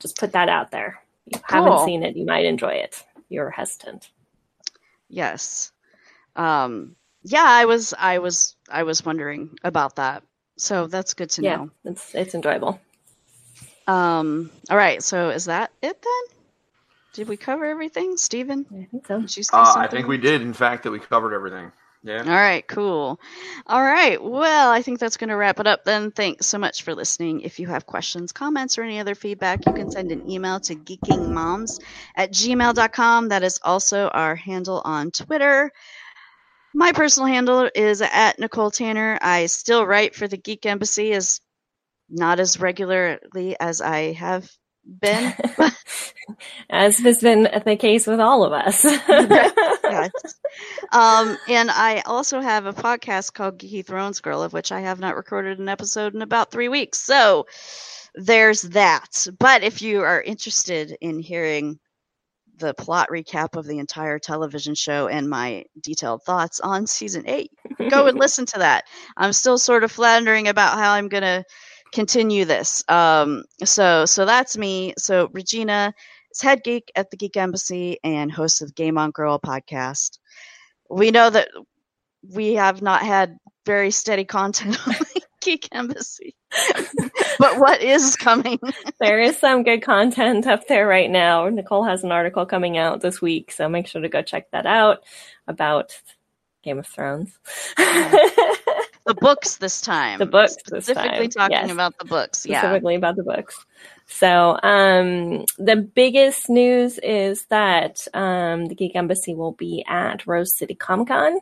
just 0.00 0.18
put 0.18 0.32
that 0.32 0.48
out 0.48 0.70
there. 0.72 1.00
If 1.26 1.38
you 1.38 1.42
Cool. 1.48 1.64
haven't 1.64 1.86
seen 1.86 2.02
it, 2.02 2.16
you 2.16 2.26
might 2.26 2.44
enjoy 2.44 2.74
it. 2.74 3.04
You're 3.28 3.50
hesitant. 3.50 4.10
Yes. 5.08 5.72
Um 6.36 6.96
yeah, 7.22 7.44
I 7.46 7.66
was 7.66 7.94
I 7.96 8.18
was 8.18 8.56
I 8.68 8.82
was 8.82 9.04
wondering 9.04 9.56
about 9.62 9.96
that. 9.96 10.24
So 10.58 10.86
that's 10.88 11.14
good 11.14 11.30
to 11.30 11.42
yeah, 11.42 11.56
know. 11.56 11.70
it's 11.84 12.14
it's 12.14 12.34
enjoyable. 12.34 12.80
Um 13.86 14.50
all 14.70 14.76
right, 14.76 15.02
so 15.02 15.30
is 15.30 15.44
that 15.46 15.70
it 15.82 16.02
then? 16.02 16.38
Did 17.12 17.28
we 17.28 17.36
cover 17.36 17.64
everything, 17.66 18.16
Stephen? 18.16 18.66
I 18.72 18.88
think 18.90 19.06
so. 19.06 19.20
Did 19.20 19.36
you 19.36 19.42
say 19.42 19.56
Uh, 19.56 19.74
I 19.76 19.86
think 19.86 20.08
we 20.08 20.16
did, 20.18 20.40
in 20.42 20.52
fact, 20.54 20.84
that 20.84 20.90
we 20.90 20.98
covered 20.98 21.34
everything. 21.34 21.72
Yeah. 22.04 22.22
All 22.24 22.30
right, 22.30 22.66
cool. 22.66 23.20
All 23.66 23.82
right, 23.82 24.20
well, 24.20 24.72
I 24.72 24.82
think 24.82 24.98
that's 24.98 25.16
going 25.16 25.28
to 25.30 25.36
wrap 25.36 25.60
it 25.60 25.68
up 25.68 25.84
then. 25.84 26.10
Thanks 26.10 26.46
so 26.46 26.58
much 26.58 26.82
for 26.82 26.96
listening. 26.96 27.42
If 27.42 27.60
you 27.60 27.68
have 27.68 27.86
questions, 27.86 28.32
comments, 28.32 28.76
or 28.76 28.82
any 28.82 28.98
other 28.98 29.14
feedback, 29.14 29.64
you 29.66 29.72
can 29.72 29.90
send 29.90 30.10
an 30.10 30.28
email 30.28 30.58
to 30.60 30.74
geekingmoms 30.74 31.80
at 32.16 32.32
gmail.com. 32.32 33.28
That 33.28 33.44
is 33.44 33.60
also 33.62 34.08
our 34.08 34.34
handle 34.34 34.82
on 34.84 35.12
Twitter. 35.12 35.70
My 36.74 36.90
personal 36.90 37.28
handle 37.28 37.70
is 37.72 38.00
at 38.00 38.38
Nicole 38.38 38.72
Tanner. 38.72 39.18
I 39.22 39.46
still 39.46 39.86
write 39.86 40.16
for 40.16 40.26
the 40.26 40.38
Geek 40.38 40.66
Embassy 40.66 41.12
as 41.12 41.40
not 42.08 42.40
as 42.40 42.58
regularly 42.58 43.56
as 43.60 43.80
I 43.80 44.12
have 44.14 44.50
been. 44.84 45.34
As 46.70 46.98
has 46.98 47.20
been 47.20 47.48
the 47.64 47.76
case 47.76 48.06
with 48.06 48.20
all 48.20 48.44
of 48.44 48.52
us. 48.52 48.84
Um, 50.92 51.38
and 51.48 51.70
I 51.70 52.02
also 52.04 52.40
have 52.40 52.66
a 52.66 52.72
podcast 52.72 53.32
called 53.32 53.58
Geeky 53.58 53.84
Thrones 53.84 54.20
Girl, 54.20 54.42
of 54.42 54.52
which 54.52 54.70
I 54.70 54.80
have 54.80 55.00
not 55.00 55.16
recorded 55.16 55.58
an 55.58 55.68
episode 55.68 56.14
in 56.14 56.20
about 56.20 56.50
three 56.50 56.68
weeks. 56.68 56.98
So 56.98 57.46
there's 58.14 58.62
that. 58.62 59.26
But 59.38 59.62
if 59.62 59.80
you 59.80 60.02
are 60.02 60.20
interested 60.20 60.96
in 61.00 61.18
hearing 61.18 61.78
the 62.58 62.74
plot 62.74 63.08
recap 63.10 63.56
of 63.56 63.66
the 63.66 63.78
entire 63.78 64.18
television 64.18 64.74
show 64.74 65.08
and 65.08 65.28
my 65.28 65.64
detailed 65.82 66.22
thoughts 66.24 66.60
on 66.60 66.86
season 66.86 67.24
eight, 67.26 67.50
go 67.88 68.06
and 68.06 68.18
listen 68.20 68.44
to 68.46 68.58
that. 68.58 68.84
I'm 69.16 69.32
still 69.32 69.58
sort 69.58 69.84
of 69.84 69.90
floundering 69.90 70.48
about 70.48 70.74
how 70.74 70.92
I'm 70.92 71.08
going 71.08 71.22
to 71.22 71.44
continue 71.92 72.44
this. 72.44 72.82
Um, 72.88 73.44
so, 73.64 74.04
so 74.06 74.24
that's 74.24 74.56
me. 74.56 74.94
So 74.98 75.28
Regina 75.32 75.94
is 76.32 76.40
head 76.40 76.62
geek 76.64 76.90
at 76.96 77.10
the 77.10 77.16
Geek 77.16 77.36
Embassy 77.36 77.98
and 78.02 78.32
host 78.32 78.62
of 78.62 78.68
the 78.68 78.74
Game 78.74 78.98
On 78.98 79.10
Girl 79.10 79.38
podcast. 79.38 80.18
We 80.90 81.10
know 81.10 81.30
that 81.30 81.48
we 82.34 82.54
have 82.54 82.82
not 82.82 83.02
had 83.02 83.38
very 83.66 83.90
steady 83.90 84.24
content 84.24 84.78
on 84.86 84.94
the 84.94 85.22
Geek 85.40 85.68
Embassy, 85.72 86.36
but 87.38 87.58
what 87.58 87.82
is 87.82 88.16
coming? 88.16 88.58
there 89.00 89.20
is 89.20 89.36
some 89.36 89.62
good 89.64 89.82
content 89.82 90.46
up 90.46 90.68
there 90.68 90.86
right 90.86 91.10
now. 91.10 91.48
Nicole 91.48 91.84
has 91.84 92.04
an 92.04 92.12
article 92.12 92.46
coming 92.46 92.78
out 92.78 93.00
this 93.00 93.20
week, 93.20 93.50
so 93.50 93.68
make 93.68 93.86
sure 93.86 94.02
to 94.02 94.08
go 94.08 94.22
check 94.22 94.50
that 94.52 94.66
out 94.66 95.02
about 95.48 96.00
Game 96.62 96.78
of 96.78 96.86
Thrones. 96.86 97.38
The 99.04 99.14
books 99.14 99.56
this 99.56 99.80
time. 99.80 100.18
The 100.18 100.26
books 100.26 100.54
Specifically 100.54 101.28
talking 101.28 101.52
yes. 101.52 101.70
about 101.70 101.98
the 101.98 102.04
books. 102.04 102.46
Yeah. 102.46 102.60
specifically 102.60 102.94
about 102.94 103.16
the 103.16 103.24
books. 103.24 103.64
So, 104.06 104.58
um, 104.62 105.44
the 105.58 105.76
biggest 105.76 106.48
news 106.48 106.98
is 106.98 107.46
that 107.46 108.06
um, 108.14 108.66
the 108.66 108.74
Geek 108.74 108.94
Embassy 108.94 109.34
will 109.34 109.52
be 109.52 109.84
at 109.88 110.26
Rose 110.26 110.56
City 110.56 110.74
Comic 110.74 111.08
Con 111.08 111.38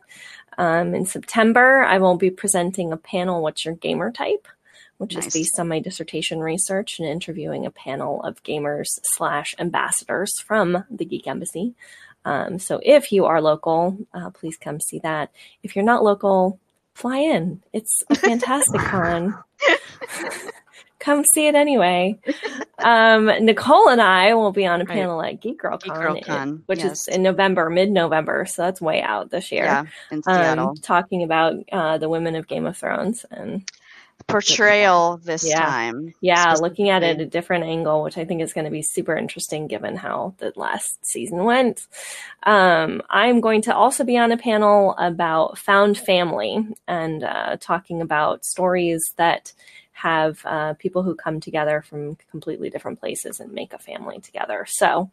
um, 0.56 0.94
in 0.94 1.04
September. 1.04 1.82
I 1.82 1.98
will 1.98 2.16
be 2.16 2.30
presenting 2.30 2.92
a 2.92 2.96
panel, 2.96 3.42
What's 3.42 3.64
Your 3.64 3.74
Gamer 3.74 4.10
Type? 4.10 4.46
which 5.00 5.14
Nice. 5.14 5.28
is 5.28 5.32
based 5.32 5.58
on 5.58 5.66
my 5.66 5.80
dissertation 5.80 6.40
research 6.40 6.98
and 6.98 7.08
interviewing 7.08 7.64
a 7.64 7.70
panel 7.70 8.22
of 8.22 8.42
gamers 8.42 8.98
slash 9.02 9.54
ambassadors 9.58 10.38
from 10.40 10.84
the 10.90 11.06
Geek 11.06 11.26
Embassy. 11.26 11.74
Um, 12.26 12.58
so 12.58 12.80
if 12.82 13.10
you 13.10 13.24
are 13.24 13.40
local, 13.40 13.96
uh, 14.12 14.28
please 14.28 14.58
come 14.58 14.78
see 14.78 14.98
that. 14.98 15.30
If 15.62 15.74
you're 15.74 15.86
not 15.86 16.04
local, 16.04 16.60
fly 16.94 17.18
in. 17.18 17.62
It's 17.72 18.02
a 18.10 18.14
fantastic 18.14 18.80
con. 18.80 19.36
come 21.00 21.24
see 21.34 21.46
it 21.48 21.54
anyway. 21.54 22.18
Um, 22.78 23.26
Nicole 23.44 23.88
and 23.88 24.00
I 24.00 24.34
will 24.34 24.52
be 24.52 24.66
on 24.66 24.80
a 24.80 24.84
Right. 24.84 24.94
panel 24.98 25.22
at 25.22 25.40
Geek 25.40 25.58
Girl 25.58 25.78
Geek 25.78 25.92
Con, 25.92 26.02
Girl 26.02 26.20
Con, 26.20 26.62
which 26.66 26.80
yes. 26.80 27.08
is 27.08 27.08
in 27.14 27.22
November, 27.22 27.68
mid 27.70 27.90
November. 27.90 28.44
So 28.46 28.62
that's 28.62 28.80
way 28.80 29.02
out 29.02 29.30
this 29.30 29.50
year. 29.50 29.64
Yeah. 29.64 29.84
In 30.10 30.22
Seattle. 30.22 30.68
Um, 30.68 30.74
talking 30.76 31.22
about 31.22 31.54
uh, 31.72 31.98
the 31.98 32.08
women 32.08 32.36
of 32.36 32.46
Game 32.46 32.66
of 32.66 32.76
Thrones 32.76 33.24
and 33.30 33.68
Portrayal 34.30 35.18
this 35.18 35.48
Yeah. 35.48 35.64
time. 35.64 36.14
yeah, 36.20 36.54
looking 36.60 36.88
at 36.90 37.02
it 37.02 37.16
at 37.16 37.20
a 37.20 37.26
different 37.26 37.64
angle, 37.64 38.02
which 38.02 38.18
I 38.18 38.24
think 38.24 38.42
is 38.42 38.52
going 38.52 38.64
to 38.64 38.70
be 38.70 38.82
super 38.82 39.16
interesting 39.16 39.66
given 39.66 39.96
how 39.96 40.34
the 40.38 40.52
last 40.56 41.04
season 41.04 41.44
went. 41.44 41.86
Um, 42.42 43.02
I'm 43.10 43.40
going 43.40 43.62
to 43.62 43.74
also 43.74 44.04
be 44.04 44.16
on 44.18 44.32
a 44.32 44.36
panel 44.36 44.94
about 44.98 45.58
found 45.58 45.98
family 45.98 46.66
and 46.88 47.22
uh, 47.22 47.56
talking 47.60 48.00
about 48.00 48.44
stories 48.44 49.12
that 49.16 49.52
have 49.92 50.40
uh, 50.46 50.72
people 50.74 51.02
who 51.02 51.14
come 51.14 51.40
together 51.40 51.82
from 51.82 52.16
completely 52.30 52.70
different 52.70 52.98
places 52.98 53.38
and 53.38 53.52
make 53.52 53.74
a 53.74 53.78
family 53.78 54.18
together. 54.18 54.64
So, 54.66 55.10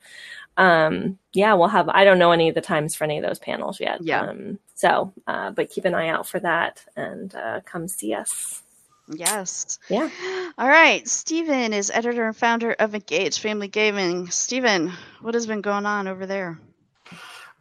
um, 0.56 1.19
yeah, 1.34 1.56
we'll 1.56 1.68
have, 1.68 1.89
I 1.89 2.06
don't 2.06 2.19
know 2.19 2.31
any 2.31 2.48
of 2.48 2.56
the 2.56 2.61
times 2.61 2.95
for 2.95 3.03
any 3.03 3.18
of 3.18 3.23
those 3.26 3.38
panels 3.39 3.81
yet. 3.81 4.02
Yeah. 4.02 4.22
Um, 4.22 4.60
so, 4.76 5.11
uh, 5.27 5.52
but 5.52 5.69
keep 5.69 5.84
an 5.84 5.94
eye 5.94 6.07
out 6.07 6.26
for 6.26 6.39
that 6.39 6.85
and 6.95 7.35
uh, 7.35 7.60
come 7.65 7.89
see 7.89 8.14
us. 8.14 8.64
Yes. 9.10 9.80
Yeah. 9.90 10.10
All 10.58 10.68
right. 10.68 11.08
Stephen 11.08 11.74
is 11.74 11.90
editor 11.92 12.26
and 12.26 12.36
founder 12.36 12.74
of 12.74 12.94
Engage 12.94 13.40
Family 13.40 13.68
Gaming. 13.68 14.30
Stephen, 14.30 14.92
what 15.22 15.34
has 15.34 15.46
been 15.46 15.62
going 15.62 15.86
on 15.86 16.08
over 16.08 16.26
there? 16.26 16.60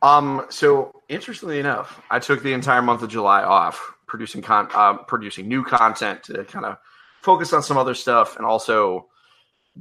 Um, 0.02 0.47
so 0.51 1.02
interestingly 1.09 1.59
enough, 1.59 2.02
I 2.10 2.18
took 2.18 2.43
the 2.43 2.52
entire 2.52 2.82
month 2.82 3.02
of 3.02 3.09
July 3.09 3.43
off 3.43 3.94
producing 4.06 4.43
con 4.43 4.68
um, 4.74 5.01
producing 5.06 5.48
new 5.48 5.64
content 5.64 6.23
to 6.24 6.44
kind 6.44 6.64
of 6.64 6.78
focus 7.23 7.52
on 7.52 7.62
some 7.62 7.77
other 7.77 7.94
stuff 7.94 8.36
and 8.36 8.47
also 8.47 9.06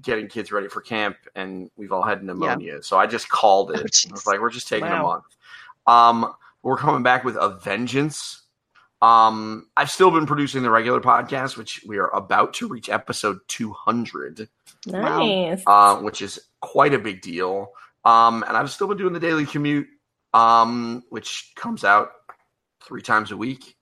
getting 0.02 0.28
kids 0.28 0.52
ready 0.52 0.68
for 0.68 0.82
camp. 0.82 1.18
And 1.36 1.70
we've 1.78 1.92
all 1.92 2.02
had 2.02 2.24
pneumonia, 2.24 2.82
so 2.84 2.98
I 2.98 3.08
just 3.08 3.30
called 3.30 3.72
it. 3.72 3.78
Oh, 3.78 4.10
I 4.10 4.12
was 4.12 4.26
like, 4.26 4.40
we're 4.40 4.50
just 4.50 4.68
taking 4.68 4.88
a 4.88 5.02
month. 5.02 5.26
Um, 5.88 6.34
we're 6.64 6.78
coming 6.78 7.04
back 7.04 7.24
with 7.24 7.36
a 7.36 7.50
vengeance. 7.50 8.42
Um, 9.02 9.68
I've 9.78 9.92
still 9.92 10.10
been 10.12 10.26
producing 10.26 10.64
the 10.64 10.70
regular 10.72 11.02
podcast, 11.02 11.58
which 11.58 11.82
we 11.86 11.98
are 11.98 12.10
about 12.16 12.54
to 12.56 12.68
reach 12.68 12.90
episode 12.90 13.40
200 13.48 14.48
Wow. 14.88 15.20
Nice. 15.20 15.64
uh, 15.68 15.98
which 15.98 16.22
is 16.22 16.40
quite 16.62 16.94
a 16.94 17.00
big 17.00 17.22
deal. 17.22 17.70
Um, 18.04 18.44
and 18.48 18.56
I've 18.56 18.70
still 18.72 18.88
been 18.88 18.98
doing 18.98 19.14
the 19.14 19.20
daily 19.20 19.46
commute, 19.46 19.88
um, 20.34 21.04
which 21.10 21.52
comes 21.56 21.84
out 21.84 22.12
three 22.84 23.02
times 23.02 23.32
a 23.32 23.38
week 23.38 23.76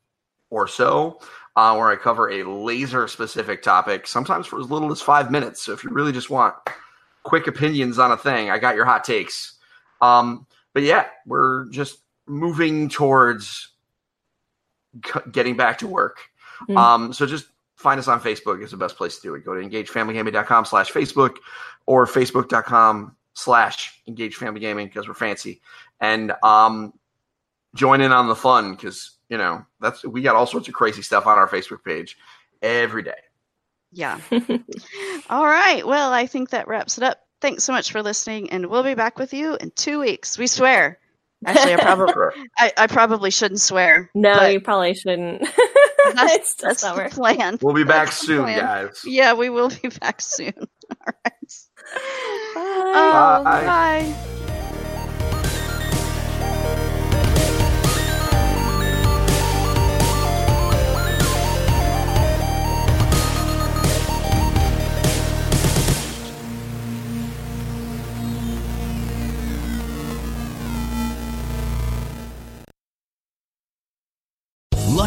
or 0.49 0.68
so, 0.68 1.19
uh, 1.56 1.76
where 1.76 1.90
I 1.90 1.95
cover 1.98 2.30
a 2.30 2.44
laser 2.44 3.07
specific 3.07 3.61
topic, 3.61 4.07
sometimes 4.07 4.48
for 4.48 4.60
as 4.60 4.69
little 4.72 4.91
as 4.91 5.02
five 5.02 5.30
minutes. 5.30 5.61
So 5.61 5.73
if 5.73 5.84
you 5.84 5.90
really 5.90 6.11
just 6.14 6.30
want 6.30 6.56
quick 7.23 7.48
opinions 7.48 7.99
on 7.99 8.11
a 8.11 8.18
thing, 8.18 8.49
I 8.49 8.60
got 8.60 8.76
your 8.76 8.85
hot 8.85 9.03
takes. 9.03 9.57
Um, 10.02 10.48
but 10.73 10.84
yeah, 10.84 11.06
we're 11.26 11.65
just 11.69 11.98
moving 12.27 12.88
towards 12.90 13.69
getting 15.31 15.55
back 15.55 15.77
to 15.79 15.87
work. 15.87 16.19
Mm. 16.69 16.77
Um, 16.77 17.13
so 17.13 17.25
just 17.25 17.47
find 17.75 17.99
us 17.99 18.07
on 18.07 18.19
Facebook 18.19 18.63
is 18.63 18.71
the 18.71 18.77
best 18.77 18.95
place 18.95 19.17
to 19.17 19.21
do 19.21 19.35
it. 19.35 19.43
Go 19.43 19.53
to 19.53 19.61
engagefamilygaming.com 19.61 20.65
slash 20.65 20.91
Facebook 20.91 21.37
or 21.85 22.05
facebook.com 22.05 23.15
slash 23.33 24.01
engagefamilygaming 24.07 24.85
because 24.85 25.07
we're 25.07 25.13
fancy. 25.13 25.61
And 25.99 26.33
um, 26.43 26.93
join 27.75 28.01
in 28.01 28.11
on 28.11 28.27
the 28.27 28.35
fun 28.35 28.71
because, 28.71 29.11
you 29.29 29.37
know, 29.37 29.65
that's 29.81 30.03
we 30.05 30.21
got 30.21 30.35
all 30.35 30.45
sorts 30.45 30.67
of 30.67 30.73
crazy 30.73 31.01
stuff 31.01 31.27
on 31.27 31.37
our 31.37 31.47
Facebook 31.47 31.83
page 31.83 32.17
every 32.61 33.03
day. 33.03 33.11
Yeah. 33.91 34.19
All 35.29 35.45
right. 35.45 35.85
Well, 35.85 36.11
I 36.11 36.25
think 36.25 36.49
that 36.49 36.67
wraps 36.67 36.97
it 36.97 37.03
up. 37.03 37.19
Thanks 37.41 37.63
so 37.63 37.73
much 37.73 37.91
for 37.91 38.01
listening, 38.01 38.49
and 38.49 38.67
we'll 38.67 38.83
be 38.83 38.95
back 38.95 39.19
with 39.19 39.33
you 39.33 39.55
in 39.55 39.71
two 39.71 39.99
weeks. 39.99 40.37
We 40.37 40.47
swear. 40.47 40.99
Actually, 41.45 41.73
I 41.73 41.77
probably 41.77 42.13
I, 42.57 42.73
I 42.77 42.87
probably 42.87 43.31
shouldn't 43.31 43.61
swear. 43.61 44.09
No, 44.13 44.45
you 44.47 44.59
probably 44.59 44.93
shouldn't. 44.93 45.41
that's, 46.13 46.33
it's 46.33 46.55
that's 46.55 46.81
the 46.81 46.87
summer. 46.87 47.09
plan. 47.09 47.57
We'll 47.61 47.73
be 47.73 47.83
back 47.83 48.07
That's 48.07 48.17
soon, 48.17 48.45
guys. 48.45 49.01
Yeah, 49.05 49.33
we 49.33 49.49
will 49.49 49.69
be 49.69 49.89
back 50.01 50.21
soon. 50.21 50.53
All 50.57 51.13
right. 51.25 51.33
Bye. 52.55 52.61
Oh, 52.95 53.43
Bye. 53.43 53.65
bye. 53.65 54.32